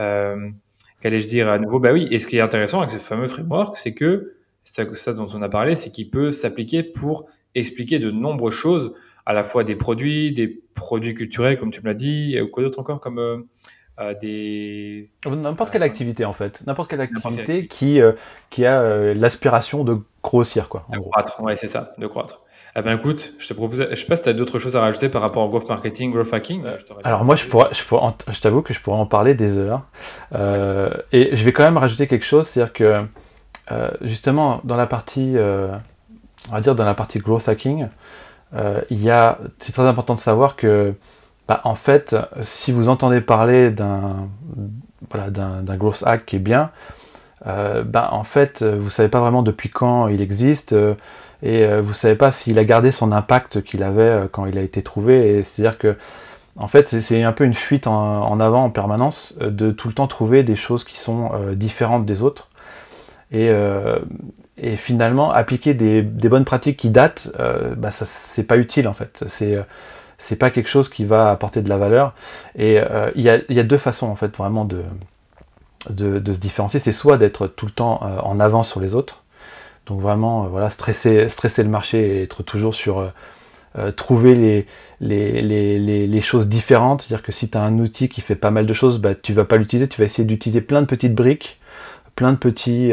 Euh, 0.00 0.50
Qu'allais-je 1.00 1.28
dire 1.28 1.48
à 1.48 1.58
nouveau? 1.58 1.78
Bah 1.78 1.92
oui, 1.92 2.08
et 2.10 2.18
ce 2.18 2.26
qui 2.26 2.36
est 2.36 2.40
intéressant 2.40 2.80
avec 2.80 2.90
ce 2.90 2.98
fameux 2.98 3.28
framework, 3.28 3.76
c'est 3.76 3.94
que 3.94 4.34
ça, 4.64 4.84
ça 4.94 5.14
dont 5.14 5.28
on 5.34 5.42
a 5.42 5.48
parlé, 5.48 5.76
c'est 5.76 5.90
qu'il 5.90 6.10
peut 6.10 6.32
s'appliquer 6.32 6.82
pour 6.82 7.26
expliquer 7.54 7.98
de 7.98 8.10
nombreuses 8.10 8.54
choses, 8.54 8.94
à 9.26 9.32
la 9.32 9.44
fois 9.44 9.64
des 9.64 9.76
produits, 9.76 10.32
des 10.32 10.62
produits 10.74 11.14
culturels, 11.14 11.58
comme 11.58 11.70
tu 11.70 11.80
me 11.80 11.86
l'as 11.86 11.94
dit, 11.94 12.36
et 12.36 12.50
quoi 12.50 12.62
d'autre 12.62 12.78
encore 12.78 13.00
comme 13.00 13.18
euh, 13.18 13.38
euh, 14.00 14.14
des... 14.20 15.10
N'importe 15.26 15.70
quelle 15.72 15.82
activité 15.82 16.24
en 16.24 16.32
fait, 16.32 16.62
n'importe 16.66 16.90
quelle 16.90 17.02
activité 17.02 17.66
qui, 17.66 18.00
euh, 18.00 18.12
qui 18.48 18.64
a 18.64 18.80
euh, 18.80 19.14
l'aspiration 19.14 19.84
de 19.84 19.98
grossir 20.22 20.68
quoi. 20.68 20.86
de 20.90 20.98
croître, 20.98 21.40
ouais 21.42 21.56
c'est 21.56 21.68
ça, 21.68 21.92
de 21.98 22.06
croître. 22.06 22.42
Eh 22.76 22.82
ben 22.82 22.96
écoute, 22.96 23.32
je 23.38 23.48
te 23.48 23.54
propose, 23.54 23.86
je 23.90 23.96
sais 23.96 24.06
pas 24.06 24.16
si 24.16 24.22
tu 24.22 24.28
as 24.28 24.32
d'autres 24.32 24.58
choses 24.58 24.76
à 24.76 24.80
rajouter 24.80 25.08
par 25.08 25.22
rapport 25.22 25.42
au 25.42 25.48
growth 25.48 25.68
marketing, 25.68 26.12
growth 26.12 26.32
hacking. 26.32 26.64
Alors 27.02 27.24
moi 27.24 27.34
je 27.34 27.46
pourrais, 27.46 27.68
je, 27.72 27.84
pourrais, 27.84 28.12
je 28.28 28.40
t'avoue 28.40 28.62
que 28.62 28.72
je 28.72 28.80
pourrais 28.80 28.98
en 28.98 29.06
parler 29.06 29.34
des 29.34 29.58
heures. 29.58 29.82
et 30.32 31.36
je 31.36 31.44
vais 31.44 31.52
quand 31.52 31.64
même 31.64 31.78
rajouter 31.78 32.06
quelque 32.06 32.24
chose, 32.24 32.46
c'est-à-dire 32.46 32.72
que 32.72 33.04
justement 34.02 34.60
dans 34.62 34.76
la 34.76 34.86
partie, 34.86 35.34
on 35.36 36.52
va 36.52 36.60
dire 36.60 36.76
dans 36.76 36.84
la 36.84 36.94
partie 36.94 37.18
growth 37.18 37.48
hacking, 37.48 37.88
il 38.54 39.02
y 39.02 39.10
a, 39.10 39.38
c'est 39.58 39.72
très 39.72 39.86
important 39.86 40.14
de 40.14 40.20
savoir 40.20 40.54
que 40.54 40.94
bah, 41.48 41.62
en 41.64 41.74
fait, 41.74 42.14
si 42.42 42.70
vous 42.70 42.88
entendez 42.88 43.20
parler 43.20 43.72
d'un 43.72 44.28
voilà, 45.10 45.30
d'un 45.30 45.76
growth 45.76 46.04
hack 46.06 46.24
qui 46.24 46.36
est 46.36 46.40
bien, 46.40 46.70
euh, 47.46 47.82
bah, 47.82 48.10
en 48.12 48.24
fait, 48.24 48.62
vous 48.62 48.90
savez 48.90 49.08
pas 49.08 49.20
vraiment 49.20 49.42
depuis 49.42 49.68
quand 49.68 50.08
il 50.08 50.22
existe 50.22 50.74
euh, 50.74 50.94
et 51.42 51.64
euh, 51.64 51.80
vous 51.80 51.94
savez 51.94 52.14
pas 52.14 52.32
s'il 52.32 52.58
a 52.58 52.64
gardé 52.64 52.92
son 52.92 53.12
impact 53.12 53.62
qu'il 53.62 53.82
avait 53.82 54.28
quand 54.32 54.46
il 54.46 54.58
a 54.58 54.62
été 54.62 54.82
trouvé. 54.82 55.42
C'est-à-dire 55.42 55.78
que, 55.78 55.96
en 56.56 56.68
fait, 56.68 56.88
c'est 56.88 57.22
un 57.22 57.32
peu 57.32 57.44
une 57.44 57.54
fuite 57.54 57.86
en, 57.86 58.40
avant 58.40 58.64
en 58.64 58.70
permanence 58.70 59.34
de 59.40 59.70
tout 59.70 59.88
le 59.88 59.94
temps 59.94 60.06
trouver 60.06 60.42
des 60.42 60.56
choses 60.56 60.84
qui 60.84 60.98
sont 60.98 61.30
différentes 61.54 62.04
des 62.04 62.22
autres. 62.22 62.48
Et, 63.32 63.50
finalement, 64.76 65.32
appliquer 65.32 65.72
des, 65.74 66.02
bonnes 66.02 66.44
pratiques 66.44 66.76
qui 66.76 66.90
datent, 66.90 67.30
bah, 67.76 67.90
c'est 67.92 68.44
pas 68.44 68.58
utile 68.58 68.88
en 68.88 68.94
fait. 68.94 69.24
C'est 69.26 69.56
c'est 70.20 70.36
pas 70.36 70.50
quelque 70.50 70.68
chose 70.68 70.88
qui 70.88 71.04
va 71.04 71.30
apporter 71.30 71.62
de 71.62 71.68
la 71.68 71.78
valeur. 71.78 72.14
Et 72.54 72.78
euh, 72.78 73.10
il 73.16 73.22
y, 73.22 73.30
a, 73.30 73.64
deux 73.64 73.78
façons 73.78 74.06
en 74.06 74.16
fait 74.16 74.36
vraiment 74.36 74.64
de, 74.64 74.84
de, 75.88 76.32
se 76.32 76.38
différencier. 76.38 76.78
C'est 76.78 76.92
soit 76.92 77.16
d'être 77.16 77.46
tout 77.48 77.66
le 77.66 77.72
temps 77.72 78.00
euh, 78.02 78.20
en 78.20 78.38
avance 78.38 78.68
sur 78.68 78.80
les 78.80 78.94
autres, 78.94 79.22
donc 79.90 80.00
vraiment 80.00 80.44
euh, 80.44 80.48
voilà 80.48 80.70
stresser, 80.70 81.28
le 81.58 81.68
marché 81.68 82.18
et 82.18 82.22
être 82.22 82.42
toujours 82.42 82.74
sur 82.74 83.12
trouver 83.96 84.34
les, 84.34 84.66
les, 85.00 86.06
les, 86.08 86.20
choses 86.20 86.48
différentes. 86.48 87.02
C'est-à-dire 87.02 87.24
que 87.24 87.30
si 87.30 87.48
tu 87.48 87.56
as 87.56 87.62
un 87.62 87.78
outil 87.78 88.08
qui 88.08 88.20
fait 88.20 88.34
pas 88.34 88.50
mal 88.50 88.66
de 88.66 88.72
choses, 88.72 88.98
bah, 88.98 89.14
tu 89.14 89.32
vas 89.32 89.44
pas 89.44 89.58
l'utiliser, 89.58 89.86
tu 89.86 90.00
vas 90.00 90.06
essayer 90.06 90.24
d'utiliser 90.24 90.60
plein 90.60 90.80
de 90.80 90.86
petites 90.86 91.14
briques, 91.14 91.60
plein 92.16 92.32
de 92.32 92.36
petits... 92.36 92.92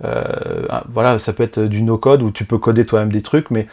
voilà, 0.00 1.18
ça 1.18 1.32
peut 1.34 1.42
être 1.42 1.60
du 1.60 1.82
no-code 1.82 2.22
où 2.22 2.30
tu 2.30 2.46
peux 2.46 2.56
coder 2.56 2.86
toi-même 2.86 3.12
des 3.12 3.20
trucs, 3.20 3.50
mais 3.50 3.66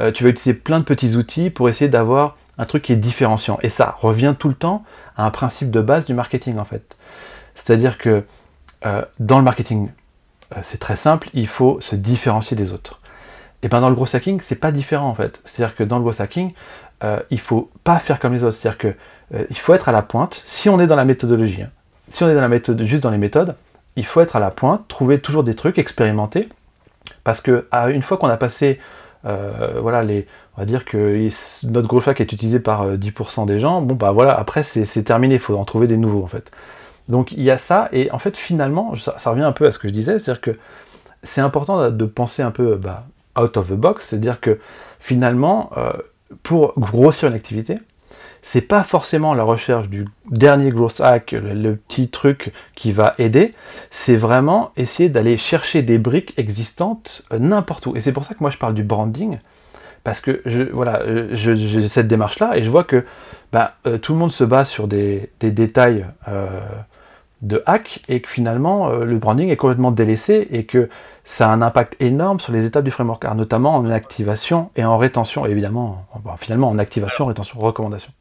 euh, 0.00 0.12
tu 0.12 0.24
vas 0.24 0.30
utiliser 0.30 0.54
plein 0.54 0.78
de 0.78 0.84
petits 0.84 1.16
outils 1.16 1.50
pour 1.50 1.68
essayer 1.68 1.88
d'avoir 1.88 2.36
un 2.58 2.64
truc 2.64 2.82
qui 2.82 2.92
est 2.92 2.96
différenciant. 2.96 3.58
Et 3.62 3.68
ça 3.68 3.96
revient 3.98 4.34
tout 4.38 4.48
le 4.48 4.54
temps 4.54 4.84
à 5.16 5.24
un 5.24 5.30
principe 5.30 5.70
de 5.70 5.80
base 5.80 6.06
du 6.06 6.14
marketing 6.14 6.58
en 6.58 6.64
fait. 6.64 6.96
C'est-à-dire 7.54 7.98
que 7.98 8.24
euh, 8.84 9.02
dans 9.18 9.38
le 9.38 9.44
marketing, 9.44 9.88
euh, 9.88 9.90
c'est 10.62 10.78
très 10.78 10.96
simple, 10.96 11.28
il 11.34 11.48
faut 11.48 11.80
se 11.80 11.96
différencier 11.96 12.56
des 12.56 12.72
autres. 12.72 13.00
Et 13.62 13.68
bien 13.68 13.80
dans 13.80 13.88
le 13.88 13.94
gros 13.94 14.14
hacking, 14.14 14.40
c'est 14.40 14.60
pas 14.60 14.70
différent 14.70 15.08
en 15.08 15.14
fait. 15.14 15.40
C'est-à-dire 15.44 15.74
que 15.74 15.82
dans 15.82 15.96
le 15.96 16.02
gros 16.02 16.20
hacking, 16.20 16.52
il 17.30 17.40
faut 17.40 17.70
pas 17.84 17.98
faire 17.98 18.18
comme 18.18 18.32
les 18.32 18.44
autres. 18.44 18.56
C'est-à-dire 18.56 18.78
que 18.78 18.94
il 19.50 19.58
faut 19.58 19.74
être 19.74 19.88
à 19.88 19.92
la 19.92 20.02
pointe. 20.02 20.42
Si 20.44 20.68
on 20.68 20.78
est 20.78 20.86
dans 20.86 20.96
la 20.96 21.04
méthodologie, 21.04 21.62
hein, 21.62 21.70
si 22.10 22.22
on 22.22 22.28
est 22.28 22.34
dans 22.34 22.40
la 22.40 22.48
méthode, 22.48 22.80
juste 22.84 23.02
dans 23.02 23.10
les 23.10 23.18
méthodes, 23.18 23.56
il 23.96 24.06
faut 24.06 24.20
être 24.20 24.36
à 24.36 24.40
la 24.40 24.50
pointe, 24.50 24.86
trouver 24.88 25.18
toujours 25.18 25.42
des 25.42 25.54
trucs, 25.54 25.78
expérimenter. 25.78 26.48
Parce 27.24 27.40
que 27.40 27.66
une 27.88 28.02
fois 28.02 28.16
qu'on 28.18 28.28
a 28.28 28.36
passé 28.36 28.78
euh, 29.26 29.80
voilà, 29.80 30.02
on 30.02 30.60
va 30.60 30.64
dire 30.64 30.84
que 30.84 31.28
notre 31.64 31.88
gros 31.88 32.08
hack 32.08 32.20
est 32.20 32.32
utilisé 32.32 32.60
par 32.60 32.86
10% 32.96 33.42
euh, 33.42 33.46
des 33.46 33.58
gens. 33.58 33.80
Bon, 33.80 33.94
bah 33.94 34.12
voilà, 34.12 34.38
après 34.38 34.62
c'est 34.62 35.02
terminé, 35.02 35.34
il 35.34 35.40
faut 35.40 35.56
en 35.56 35.64
trouver 35.64 35.86
des 35.86 35.96
nouveaux 35.96 36.22
en 36.22 36.28
fait. 36.28 36.50
Donc 37.08 37.32
il 37.32 37.42
y 37.42 37.50
a 37.50 37.58
ça, 37.58 37.88
et 37.92 38.10
en 38.10 38.18
fait 38.18 38.36
finalement, 38.36 38.94
ça, 38.96 39.30
revient 39.30 39.42
un 39.42 39.52
peu 39.52 39.66
à 39.66 39.70
ce 39.70 39.78
que 39.78 39.88
je 39.88 39.92
disais, 39.92 40.18
c'est-à-dire 40.18 40.40
que 40.40 40.58
c'est 41.22 41.40
important 41.40 41.90
de 41.90 42.04
penser 42.04 42.42
un 42.42 42.50
peu 42.50 42.76
bah, 42.76 43.06
out 43.38 43.56
of 43.56 43.68
the 43.68 43.74
box, 43.74 44.06
c'est-à-dire 44.06 44.40
que 44.40 44.58
finalement, 45.00 45.70
euh, 45.76 45.92
pour 46.42 46.74
grossir 46.78 47.28
une 47.28 47.34
activité, 47.34 47.78
c'est 48.42 48.60
pas 48.60 48.84
forcément 48.84 49.34
la 49.34 49.42
recherche 49.42 49.88
du 49.88 50.06
dernier 50.30 50.70
growth 50.70 51.00
hack, 51.00 51.32
le, 51.32 51.76
petit 51.76 52.08
truc 52.08 52.52
qui 52.74 52.92
va 52.92 53.14
aider, 53.18 53.54
c'est 53.90 54.16
vraiment 54.16 54.72
essayer 54.76 55.08
d'aller 55.08 55.36
chercher 55.36 55.82
des 55.82 55.98
briques 55.98 56.34
existantes 56.36 57.22
euh, 57.32 57.38
n'importe 57.38 57.86
où. 57.86 57.96
Et 57.96 58.00
c'est 58.00 58.12
pour 58.12 58.24
ça 58.24 58.34
que 58.34 58.40
moi 58.40 58.50
je 58.50 58.58
parle 58.58 58.74
du 58.74 58.84
branding, 58.84 59.38
parce 60.04 60.20
que 60.20 60.42
je, 60.46 60.62
voilà, 60.62 61.00
euh, 61.02 61.28
j'ai 61.32 61.88
cette 61.88 62.08
démarche-là 62.08 62.56
et 62.56 62.64
je 62.64 62.70
vois 62.70 62.84
que 62.84 63.04
bah, 63.52 63.76
tout 64.02 64.12
le 64.12 64.18
monde 64.18 64.32
se 64.32 64.44
base 64.44 64.68
sur 64.68 64.88
des, 64.88 65.30
détails 65.40 66.04
de 67.42 67.62
hack 67.66 68.02
et 68.08 68.20
que 68.20 68.28
finalement 68.28 68.88
le 68.88 69.18
branding 69.18 69.50
est 69.50 69.56
complètement 69.56 69.90
délaissé 69.90 70.48
et 70.50 70.64
que 70.64 70.88
ça 71.24 71.50
a 71.50 71.52
un 71.52 71.60
impact 71.60 71.96
énorme 72.00 72.40
sur 72.40 72.52
les 72.52 72.64
étapes 72.64 72.84
du 72.84 72.90
framework, 72.90 73.24
notamment 73.34 73.74
en 73.74 73.86
activation 73.86 74.70
et 74.76 74.84
en 74.84 74.96
rétention, 74.96 75.44
évidemment, 75.44 76.06
finalement 76.38 76.68
en 76.68 76.78
activation, 76.78 77.26
rétention, 77.26 77.58
recommandation. 77.58 78.12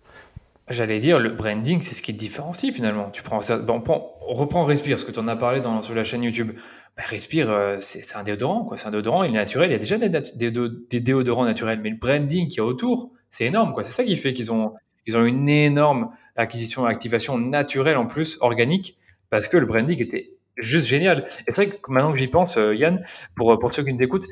J'allais 0.67 0.99
dire, 0.99 1.19
le 1.19 1.29
branding, 1.29 1.79
c'est 1.81 1.93
ce 1.93 2.01
qui 2.01 2.13
te 2.13 2.19
différencie 2.19 2.73
finalement. 2.73 3.11
Tu 3.11 3.21
prends 3.21 3.41
ça, 3.43 3.59
bon, 3.59 3.83
on 4.27 4.33
reprend 4.33 4.65
Respire, 4.65 4.99
ce 4.99 5.05
que 5.05 5.11
tu 5.11 5.19
en 5.19 5.27
as 5.27 5.35
parlé 5.35 5.61
dans, 5.61 5.83
sur 5.83 5.93
la 5.93 6.03
chaîne 6.03 6.23
YouTube. 6.23 6.53
Ben, 6.97 7.03
Respire, 7.05 7.51
euh, 7.51 7.77
c'est 7.81 8.15
un 8.15 8.23
déodorant, 8.23 8.63
quoi. 8.63 8.79
C'est 8.79 8.87
un 8.87 8.91
déodorant, 8.91 9.23
il 9.23 9.29
est 9.29 9.33
naturel. 9.33 9.69
Il 9.69 9.73
y 9.73 9.75
a 9.75 9.79
déjà 9.79 9.99
des, 9.99 10.09
des, 10.09 10.99
déodorants 10.99 11.45
naturels, 11.45 11.79
mais 11.83 11.91
le 11.91 11.97
branding 11.97 12.47
qui 12.49 12.57
est 12.57 12.63
autour, 12.63 13.11
c'est 13.29 13.45
énorme, 13.45 13.73
quoi. 13.73 13.83
C'est 13.83 13.91
ça 13.91 14.03
qui 14.03 14.15
fait 14.15 14.33
qu'ils 14.33 14.51
ont, 14.51 14.73
ils 15.05 15.15
ont 15.15 15.23
une 15.23 15.47
énorme 15.47 16.09
acquisition 16.35 16.87
et 16.87 16.91
activation 16.91 17.37
naturelle 17.37 17.97
en 17.97 18.07
plus, 18.07 18.39
organique, 18.41 18.97
parce 19.39 19.47
que 19.49 19.57
le 19.57 19.65
branding 19.65 20.01
était 20.01 20.31
juste 20.57 20.87
génial. 20.87 21.25
Et 21.47 21.53
c'est 21.53 21.65
vrai 21.65 21.67
que 21.67 21.91
maintenant 21.91 22.11
que 22.11 22.17
j'y 22.17 22.27
pense, 22.27 22.57
euh, 22.57 22.75
Yann, 22.75 23.03
pour, 23.35 23.57
pour 23.59 23.73
ceux 23.73 23.83
qui 23.83 23.93
nous 23.93 24.01
écoutent, 24.01 24.27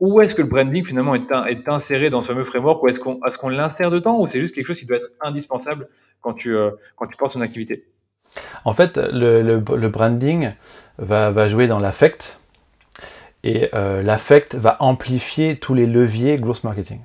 où 0.00 0.20
est-ce 0.20 0.34
que 0.34 0.42
le 0.42 0.48
branding 0.48 0.84
finalement 0.84 1.14
est, 1.14 1.30
est 1.48 1.68
inséré 1.68 2.10
dans 2.10 2.20
ce 2.20 2.28
fameux 2.28 2.42
framework 2.42 2.82
ou 2.82 2.88
est-ce 2.88 2.98
qu'on 2.98 3.50
est 3.50 3.56
l'insère 3.56 3.90
dedans 3.90 4.18
ou 4.18 4.28
c'est 4.28 4.40
juste 4.40 4.54
quelque 4.54 4.66
chose 4.66 4.78
qui 4.78 4.86
doit 4.86 4.96
être 4.96 5.10
indispensable 5.20 5.88
quand 6.20 6.32
tu, 6.32 6.56
euh, 6.56 6.70
quand 6.96 7.06
tu 7.06 7.16
portes 7.16 7.34
ton 7.34 7.40
activité? 7.40 7.86
En 8.64 8.72
fait, 8.72 8.96
le, 8.96 9.42
le, 9.42 9.88
branding 9.88 10.52
va, 10.98 11.30
va, 11.30 11.48
jouer 11.48 11.66
dans 11.66 11.78
l'affect 11.78 12.40
et 13.44 13.68
euh, 13.74 14.02
l'affect 14.02 14.54
va 14.54 14.78
amplifier 14.80 15.56
tous 15.58 15.74
les 15.74 15.86
leviers 15.86 16.36
growth 16.38 16.64
marketing. 16.64 17.00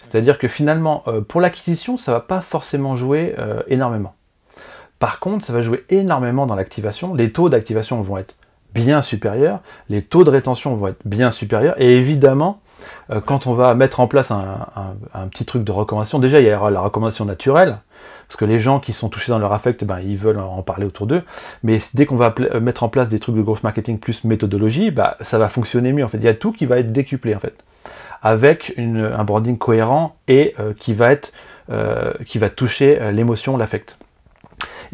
C'est-à-dire 0.00 0.38
que 0.38 0.46
finalement, 0.46 1.02
pour 1.28 1.40
l'acquisition, 1.40 1.96
ça 1.96 2.12
va 2.12 2.20
pas 2.20 2.40
forcément 2.40 2.94
jouer 2.94 3.34
énormément. 3.66 4.14
Par 4.98 5.20
contre, 5.20 5.44
ça 5.44 5.52
va 5.52 5.60
jouer 5.60 5.84
énormément 5.90 6.46
dans 6.46 6.54
l'activation. 6.54 7.14
Les 7.14 7.32
taux 7.32 7.48
d'activation 7.48 8.00
vont 8.00 8.18
être 8.18 8.36
bien 8.74 9.02
supérieurs, 9.02 9.60
les 9.88 10.02
taux 10.02 10.24
de 10.24 10.30
rétention 10.30 10.74
vont 10.74 10.88
être 10.88 11.00
bien 11.04 11.30
supérieurs, 11.30 11.80
et 11.80 11.92
évidemment, 11.92 12.60
euh, 13.10 13.20
quand 13.20 13.46
on 13.46 13.54
va 13.54 13.74
mettre 13.74 14.00
en 14.00 14.08
place 14.08 14.30
un, 14.30 14.66
petit 15.30 15.44
truc 15.44 15.64
de 15.64 15.72
recommandation, 15.72 16.18
déjà 16.18 16.40
il 16.40 16.46
y 16.46 16.52
aura 16.52 16.70
la 16.70 16.80
recommandation 16.80 17.24
naturelle, 17.24 17.78
parce 18.28 18.36
que 18.36 18.44
les 18.44 18.58
gens 18.58 18.80
qui 18.80 18.92
sont 18.92 19.08
touchés 19.08 19.30
dans 19.30 19.38
leur 19.38 19.52
affect, 19.52 19.84
ben, 19.84 20.00
ils 20.00 20.16
veulent 20.16 20.40
en 20.40 20.62
parler 20.62 20.86
autour 20.86 21.06
d'eux, 21.06 21.22
mais 21.62 21.78
dès 21.94 22.04
qu'on 22.04 22.16
va 22.16 22.34
euh, 22.40 22.60
mettre 22.60 22.82
en 22.82 22.88
place 22.88 23.08
des 23.08 23.20
trucs 23.20 23.36
de 23.36 23.42
growth 23.42 23.62
marketing 23.62 23.98
plus 23.98 24.24
méthodologie, 24.24 24.90
bah, 24.90 25.16
ça 25.20 25.38
va 25.38 25.48
fonctionner 25.48 25.92
mieux 25.92 26.04
en 26.04 26.08
fait. 26.08 26.18
Il 26.18 26.24
y 26.24 26.28
a 26.28 26.34
tout 26.34 26.52
qui 26.52 26.66
va 26.66 26.78
être 26.78 26.92
décuplé 26.92 27.34
en 27.34 27.40
fait, 27.40 27.54
avec 28.22 28.74
un 28.78 29.24
branding 29.24 29.56
cohérent 29.56 30.16
et 30.26 30.54
euh, 30.58 30.72
qui 30.74 30.94
va 32.38 32.50
toucher 32.50 33.12
l'émotion, 33.12 33.56
l'affect. 33.56 33.96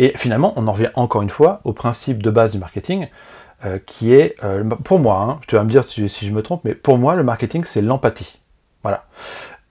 Et 0.01 0.15
finalement, 0.17 0.55
on 0.57 0.67
en 0.67 0.73
revient 0.73 0.89
encore 0.95 1.21
une 1.21 1.29
fois 1.29 1.61
au 1.65 1.75
principe 1.75 2.23
de 2.23 2.31
base 2.31 2.53
du 2.53 2.59
marketing, 2.59 3.09
euh, 3.67 3.79
qui 3.85 4.15
est, 4.15 4.35
euh, 4.43 4.65
pour 4.65 4.99
moi, 4.99 5.21
hein, 5.21 5.41
tu 5.47 5.57
vas 5.57 5.63
me 5.63 5.69
dire 5.69 5.85
si, 5.85 6.09
je 6.09 6.33
me 6.33 6.43
trompe, 6.43 6.63
mais 6.65 6.75
pour 6.75 6.97
moi, 6.97 7.15
le 7.17 7.23
marketing, 7.23 7.65
c'est 7.67 7.83
l'empathie. 7.83 8.39
Voilà. 8.83 9.05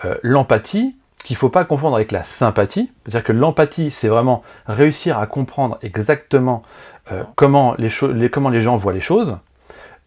Euh, 0.05 0.15
l'empathie, 0.21 0.95
qu'il 1.25 1.33
ne 1.33 1.39
faut 1.39 1.49
pas 1.49 1.65
confondre 1.65 1.95
avec 1.95 2.11
la 2.11 2.23
sympathie, 2.23 2.91
c'est-à-dire 3.03 3.23
que 3.23 3.31
l'empathie, 3.31 3.89
c'est 3.89 4.07
vraiment 4.07 4.43
réussir 4.67 5.17
à 5.17 5.25
comprendre 5.25 5.79
exactement 5.81 6.61
comment, 7.35 7.75
les 7.79 7.89
gens 8.61 8.77
voient 8.77 8.93
les 8.93 9.01
choses, 9.01 9.39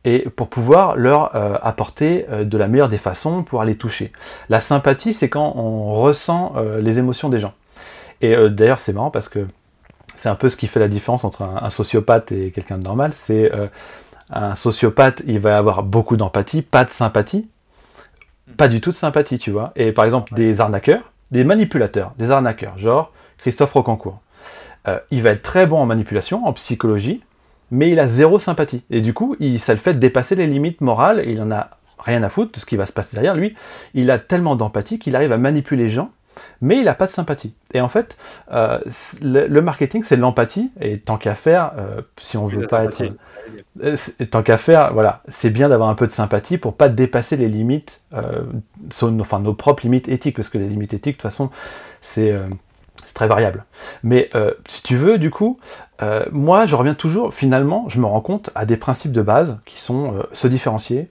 et 0.05 0.21
pour 0.31 0.49
pouvoir 0.49 0.97
leur 0.97 1.35
apporter 1.67 2.25
de 2.31 2.57
la 2.57 2.69
meilleure 2.69 2.89
des 2.89 2.97
façons, 2.97 3.43
pour 3.43 3.63
les 3.65 3.75
toucher. 3.75 4.13
La 4.49 4.61
sympathie, 4.61 5.13
c'est 5.13 5.29
quand 5.29 5.53
on 5.57 5.93
ressent 5.93 6.55
les 6.81 6.99
émotions 6.99 7.29
des 7.29 7.41
gens. 7.41 7.53
Et 8.23 8.35
d'ailleurs, 8.49 8.81
c'est 8.81 8.95
marrant 8.95 9.11
parce 9.11 9.29
que 9.29 9.47
c'est 10.23 10.29
un 10.29 10.37
peu 10.37 10.49
ce 10.49 10.57
qui 10.57 10.69
fait 10.69 10.79
la 10.79 10.87
différence 10.87 11.25
entre 11.25 11.43
un, 11.43 11.69
sociopathe 11.69 12.31
et 12.31 12.53
quelqu'un 12.53 12.79
de 12.79 12.85
normal. 12.85 13.11
C'est 13.13 13.53
euh, 13.53 13.67
Un 14.31 14.55
sociopathe, 14.55 15.21
il 15.27 15.41
va 15.41 15.59
avoir 15.59 15.83
beaucoup 15.83 16.17
d'empathie, 16.17 16.63
pas 16.63 16.85
de 16.85 16.93
sympathie. 16.93 17.49
Pas 18.57 18.69
du 18.69 18.81
tout 18.81 18.91
de 18.91 18.97
sympathie, 18.97 19.41
tu 19.41 19.51
vois. 19.51 19.73
Et 19.75 19.91
par 19.91 20.05
exemple, 20.05 20.33
des 20.35 20.61
arnaqueurs, 20.61 21.11
des 21.33 21.43
manipulateurs, 21.43 22.13
des 22.19 22.31
arnaqueurs, 22.31 22.79
genre 22.79 23.13
Christophe 23.39 23.73
Rocancourt. 23.73 24.21
Euh, 24.87 25.01
il 25.11 25.23
va 25.23 25.31
être 25.31 25.43
très 25.43 25.67
bon 25.67 25.79
en 25.79 25.87
manipulation, 25.87 26.47
en 26.47 26.53
psychologie, 26.53 27.21
mais 27.73 27.91
il 27.91 27.99
a 27.99 28.07
zéro 28.07 28.39
sympathie. 28.39 28.85
Et 28.91 29.01
du 29.01 29.15
coup, 29.15 29.35
il, 29.41 29.59
ça 29.59 29.73
le 29.73 29.81
fait 29.81 29.95
dépasser 29.95 30.37
les 30.37 30.47
limites 30.47 30.83
morales, 30.83 31.19
et 31.19 31.33
il 31.33 31.41
en 31.41 31.51
a 31.51 31.71
rien 31.99 32.23
à 32.23 32.29
foutre 32.29 32.53
de 32.53 32.61
ce 32.61 32.67
qui 32.67 32.77
va 32.77 32.87
se 32.87 32.93
passer 32.93 33.15
derrière. 33.15 33.35
Lui, 33.35 33.57
il 33.95 34.09
a 34.13 34.21
tellement 34.21 34.55
d'empathie 34.55 35.01
qu'il 35.01 35.17
arrive 35.17 35.33
à 35.33 35.39
manipuler 35.39 35.83
les 35.83 35.91
gens, 35.91 36.13
mais 36.61 36.79
il 36.79 36.85
n'a 36.85 36.95
pas 36.95 37.07
de 37.07 37.11
sympathie. 37.11 37.55
Et 37.75 37.81
en 37.81 37.89
fait, 37.89 38.17
euh, 38.53 38.79
le, 39.21 39.61
marketing, 39.61 40.05
c'est 40.05 40.17
l'empathie, 40.17 40.71
et 40.81 40.99
tant 40.99 41.17
qu'à 41.17 41.35
faire, 41.35 41.73
euh, 41.77 42.03
si 42.21 42.37
on 42.37 42.47
veut 42.47 42.67
pas 42.67 42.85
être... 42.85 43.03
Euh, 43.83 43.97
tant 44.31 44.43
qu'à 44.43 44.57
faire, 44.57 44.93
voilà, 44.93 45.23
c'est 45.29 45.51
bien 45.51 45.69
d'avoir 45.69 45.89
un 45.89 45.95
peu 45.95 46.07
de 46.07 46.13
sympathie 46.13 46.59
pour 46.59 46.77
pas 46.77 46.89
dépasser 46.89 47.37
les 47.37 47.49
limites, 47.49 48.03
enfin 48.13 49.41
nos 49.41 49.55
propres 49.55 49.83
limites 49.83 50.09
éthiques, 50.09 50.37
parce 50.37 50.49
que 50.49 50.59
les 50.59 50.69
limites 50.69 50.95
éthiques, 50.95 51.17
de 51.17 51.23
toute 51.23 51.31
façon, 51.31 51.51
c'est 52.01 52.33
très 53.15 53.27
variable. 53.27 53.65
Mais 54.05 54.31
si 54.69 54.83
tu 54.83 54.97
veux, 54.97 55.19
du 55.19 55.31
coup, 55.31 55.59
moi, 56.31 56.67
je 56.67 56.77
reviens 56.77 56.95
toujours, 56.95 57.35
finalement, 57.35 57.89
je 57.89 57.99
me 57.99 58.07
rends 58.07 58.21
compte 58.21 58.51
à 58.55 58.65
des 58.65 58.77
principes 58.77 59.13
de 59.13 59.23
base 59.23 59.59
qui 59.67 59.81
sont 59.81 60.25
se 60.33 60.47
différencier, 60.47 61.11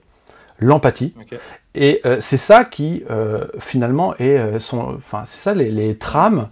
l'empathie. 0.58 1.14
Et 1.74 2.00
euh, 2.04 2.18
c'est 2.20 2.36
ça 2.36 2.64
qui, 2.64 3.02
euh, 3.10 3.46
finalement, 3.58 4.14
est 4.16 4.38
euh, 4.38 4.58
son, 4.60 4.94
enfin, 4.96 5.22
c'est 5.24 5.38
ça 5.38 5.54
les, 5.54 5.96
trames 5.96 6.48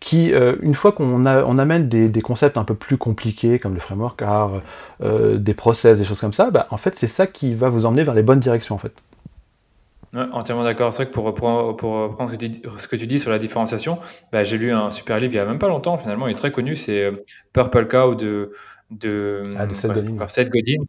qui, 0.00 0.32
une 0.60 0.74
fois 0.74 0.92
qu'on 0.92 1.24
on 1.24 1.58
amène 1.58 1.88
des, 1.88 2.20
concepts 2.20 2.58
un 2.58 2.64
peu 2.64 2.74
plus 2.74 2.98
compliqués, 2.98 3.58
comme 3.58 3.72
le 3.72 3.80
framework 3.80 4.20
art, 4.20 4.60
des 5.00 5.54
process, 5.54 5.98
des 5.98 6.04
choses 6.04 6.20
comme 6.20 6.34
ça, 6.34 6.50
bah, 6.50 6.66
en 6.70 6.76
fait, 6.76 6.94
c'est 6.94 7.06
ça 7.06 7.26
qui 7.26 7.54
va 7.54 7.70
vous 7.70 7.86
emmener 7.86 8.02
vers 8.02 8.12
les 8.12 8.22
bonnes 8.22 8.40
directions, 8.40 8.74
en 8.74 8.78
fait. 8.78 8.92
entièrement 10.14 10.62
d'accord. 10.62 10.92
C'est 10.92 11.04
vrai 11.04 11.06
que 11.06 11.14
pour 11.14 11.24
reprendre, 11.24 11.74
pour 11.76 11.94
reprendre 11.94 12.30
ce, 12.30 12.86
que 12.86 12.96
tu, 12.96 13.06
dis 13.06 13.18
sur 13.18 13.30
la 13.30 13.38
différenciation, 13.38 13.98
bah, 14.30 14.44
j'ai 14.44 14.58
lu 14.58 14.72
un 14.72 14.90
super 14.90 15.18
livre 15.18 15.32
il 15.32 15.36
y 15.36 15.40
a 15.40 15.46
même 15.46 15.58
pas 15.58 15.68
longtemps, 15.68 15.96
finalement, 15.96 16.26
il 16.26 16.32
est 16.32 16.36
très 16.36 16.52
connu, 16.52 16.76
c'est 16.76 17.10
Purple 17.54 17.88
Cow 17.88 18.14
de, 18.14 18.52
de, 18.90 19.42
ah, 19.58 19.66
Seth 20.28 20.50
Godin 20.50 20.84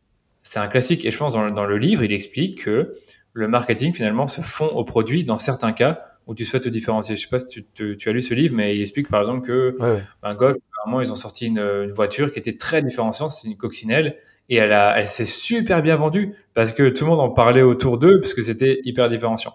c'est 0.46 0.60
un 0.60 0.68
classique. 0.68 1.06
Et 1.06 1.12
je 1.12 1.18
pense 1.18 1.34
dans, 1.34 1.50
dans 1.52 1.66
le 1.66 1.78
livre, 1.78 2.04
il 2.04 2.14
explique 2.14 2.64
que 2.64 2.92
le 3.36 3.48
marketing 3.50 3.94
finalement 3.94 4.28
se 4.28 4.42
fond 4.42 4.68
au 4.68 4.84
produit 4.86 5.26
dans 5.26 5.38
certains 5.38 5.74
cas 5.74 6.00
où 6.26 6.34
tu 6.34 6.46
souhaites 6.46 6.64
te 6.64 6.70
différencier. 6.70 7.18
Je 7.18 7.22
sais 7.22 7.28
pas 7.28 7.40
si 7.40 7.66
tu, 7.74 7.98
tu, 7.98 8.10
as 8.10 8.12
lu 8.12 8.22
ce 8.22 8.34
livre, 8.34 8.56
mais 8.56 8.76
il 8.76 8.82
explique 8.82 9.10
par 9.10 9.22
exemple 9.22 9.46
que 9.46 9.78
un 10.24 10.34
golf, 10.36 10.58
apparemment, 10.74 11.02
ils 11.02 11.12
ont 11.12 11.18
sorti 11.18 11.48
une, 11.48 11.60
une, 11.60 11.92
voiture 11.92 12.32
qui 12.32 12.40
était 12.40 12.58
très 12.58 12.82
différenciante, 12.82 13.32
c'est 13.32 13.48
une 13.48 13.58
coccinelle, 13.58 14.18
et 14.50 14.56
elle, 14.56 14.72
a, 14.72 14.98
elle 14.98 15.08
s'est 15.08 15.26
super 15.26 15.84
bien 15.84 15.98
vendue 15.98 16.34
parce 16.54 16.72
que 16.72 16.90
tout 16.90 17.04
le 17.04 17.12
monde 17.12 17.20
en 17.20 17.30
parlait 17.30 17.62
autour 17.62 17.98
d'eux 17.98 18.22
parce 18.22 18.34
que 18.34 18.42
c'était 18.42 18.80
hyper 18.86 19.10
différenciant. 19.10 19.54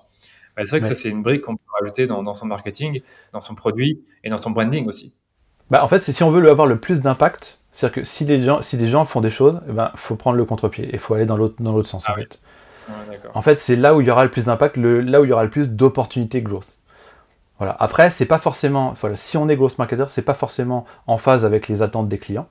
Bah, 0.56 0.62
c'est 0.66 0.70
vrai 0.70 0.80
que 0.80 0.86
ça, 0.86 0.94
c'est 0.94 1.08
une 1.08 1.22
brique 1.22 1.42
qu'on 1.42 1.56
peut 1.56 1.62
rajouter 1.80 2.06
dans, 2.06 2.22
dans, 2.22 2.34
son 2.34 2.46
marketing, 2.46 3.00
dans 3.32 3.40
son 3.40 3.54
produit 3.54 4.04
et 4.24 4.30
dans 4.30 4.36
son 4.36 4.50
branding 4.50 4.86
aussi. 4.88 5.14
Bah, 5.70 5.82
en 5.82 5.88
fait, 5.88 6.00
c'est 6.00 6.12
si 6.12 6.22
on 6.22 6.30
veut 6.30 6.48
avoir 6.50 6.66
le 6.66 6.78
plus 6.78 7.00
d'impact, 7.00 7.60
c'est-à-dire 7.70 7.94
que 7.94 8.04
si 8.04 8.24
des 8.24 8.42
gens, 8.42 8.60
si 8.60 8.76
des 8.76 8.88
gens 8.88 9.04
font 9.04 9.20
des 9.20 9.30
choses, 9.30 9.60
il 9.66 9.70
eh 9.70 9.72
ben, 9.72 9.92
faut 9.94 10.16
prendre 10.16 10.36
le 10.36 10.44
contre-pied 10.44 10.84
et 10.86 10.94
il 10.94 10.98
faut 10.98 11.14
aller 11.14 11.26
dans 11.26 11.36
l'autre, 11.36 11.54
dans 11.60 11.72
l'autre 11.72 11.88
sens. 11.88 12.04
Ah 12.06 12.12
en, 12.12 12.16
fait. 12.16 12.40
En 13.34 13.42
fait, 13.42 13.58
c'est 13.58 13.76
là 13.76 13.94
où 13.94 14.00
il 14.00 14.06
y 14.06 14.10
aura 14.10 14.24
le 14.24 14.30
plus 14.30 14.46
d'impact, 14.46 14.76
là 14.76 15.20
où 15.20 15.24
il 15.24 15.30
y 15.30 15.32
aura 15.32 15.44
le 15.44 15.50
plus 15.50 15.70
d'opportunités 15.70 16.42
growth. 16.42 16.78
Voilà. 17.58 17.76
Après, 17.78 18.10
c'est 18.10 18.26
pas 18.26 18.38
forcément, 18.38 18.94
voilà, 19.00 19.16
si 19.16 19.36
on 19.36 19.48
est 19.48 19.56
growth 19.56 19.78
marketer, 19.78 20.06
c'est 20.08 20.22
pas 20.22 20.34
forcément 20.34 20.86
en 21.06 21.18
phase 21.18 21.44
avec 21.44 21.68
les 21.68 21.82
attentes 21.82 22.08
des 22.08 22.18
clients. 22.18 22.48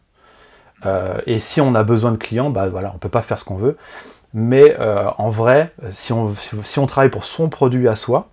Euh, 0.86 1.19
et 1.25 1.39
si 1.39 1.62
on 1.62 1.75
a 1.75 1.84
besoin 1.84 2.12
de 2.12 2.17
clients, 2.17 2.49
bah 2.49 2.69
voilà, 2.69 2.91
on 2.95 2.97
peut 2.97 3.10
pas 3.10 3.21
faire 3.21 3.39
ce 3.39 3.45
qu'on 3.45 3.58
veut. 3.58 3.78
Mais 4.34 4.75
euh, 4.80 5.10
en 5.17 5.30
vrai, 5.30 5.73
si 5.91 6.13
on, 6.13 6.36
travaille 6.86 7.10
pour 7.10 7.23
son 7.23 7.49
produit 7.49 7.88
à 7.88 7.95
soi, 7.95 8.30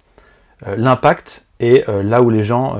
euh, 0.66 0.76
l'impact 0.76 1.44
est 1.60 1.88
là 1.88 2.20
où 2.20 2.28
les 2.28 2.44
gens 2.44 2.78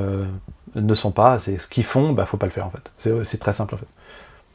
ne 0.75 0.95
sont 0.95 1.11
pas, 1.11 1.39
c'est 1.39 1.59
ce 1.59 1.67
qu'ils 1.67 1.85
font, 1.85 2.13
bah 2.13 2.27
faut 2.27 2.37
pas 2.37 2.45
le 2.45 2.53
faire 2.53 2.67
en 2.67 2.71
fait. 2.71 2.93
C'est 3.25 3.39
très 3.39 3.55
simple 3.55 3.75
en 3.75 3.79
fait. 3.79 3.87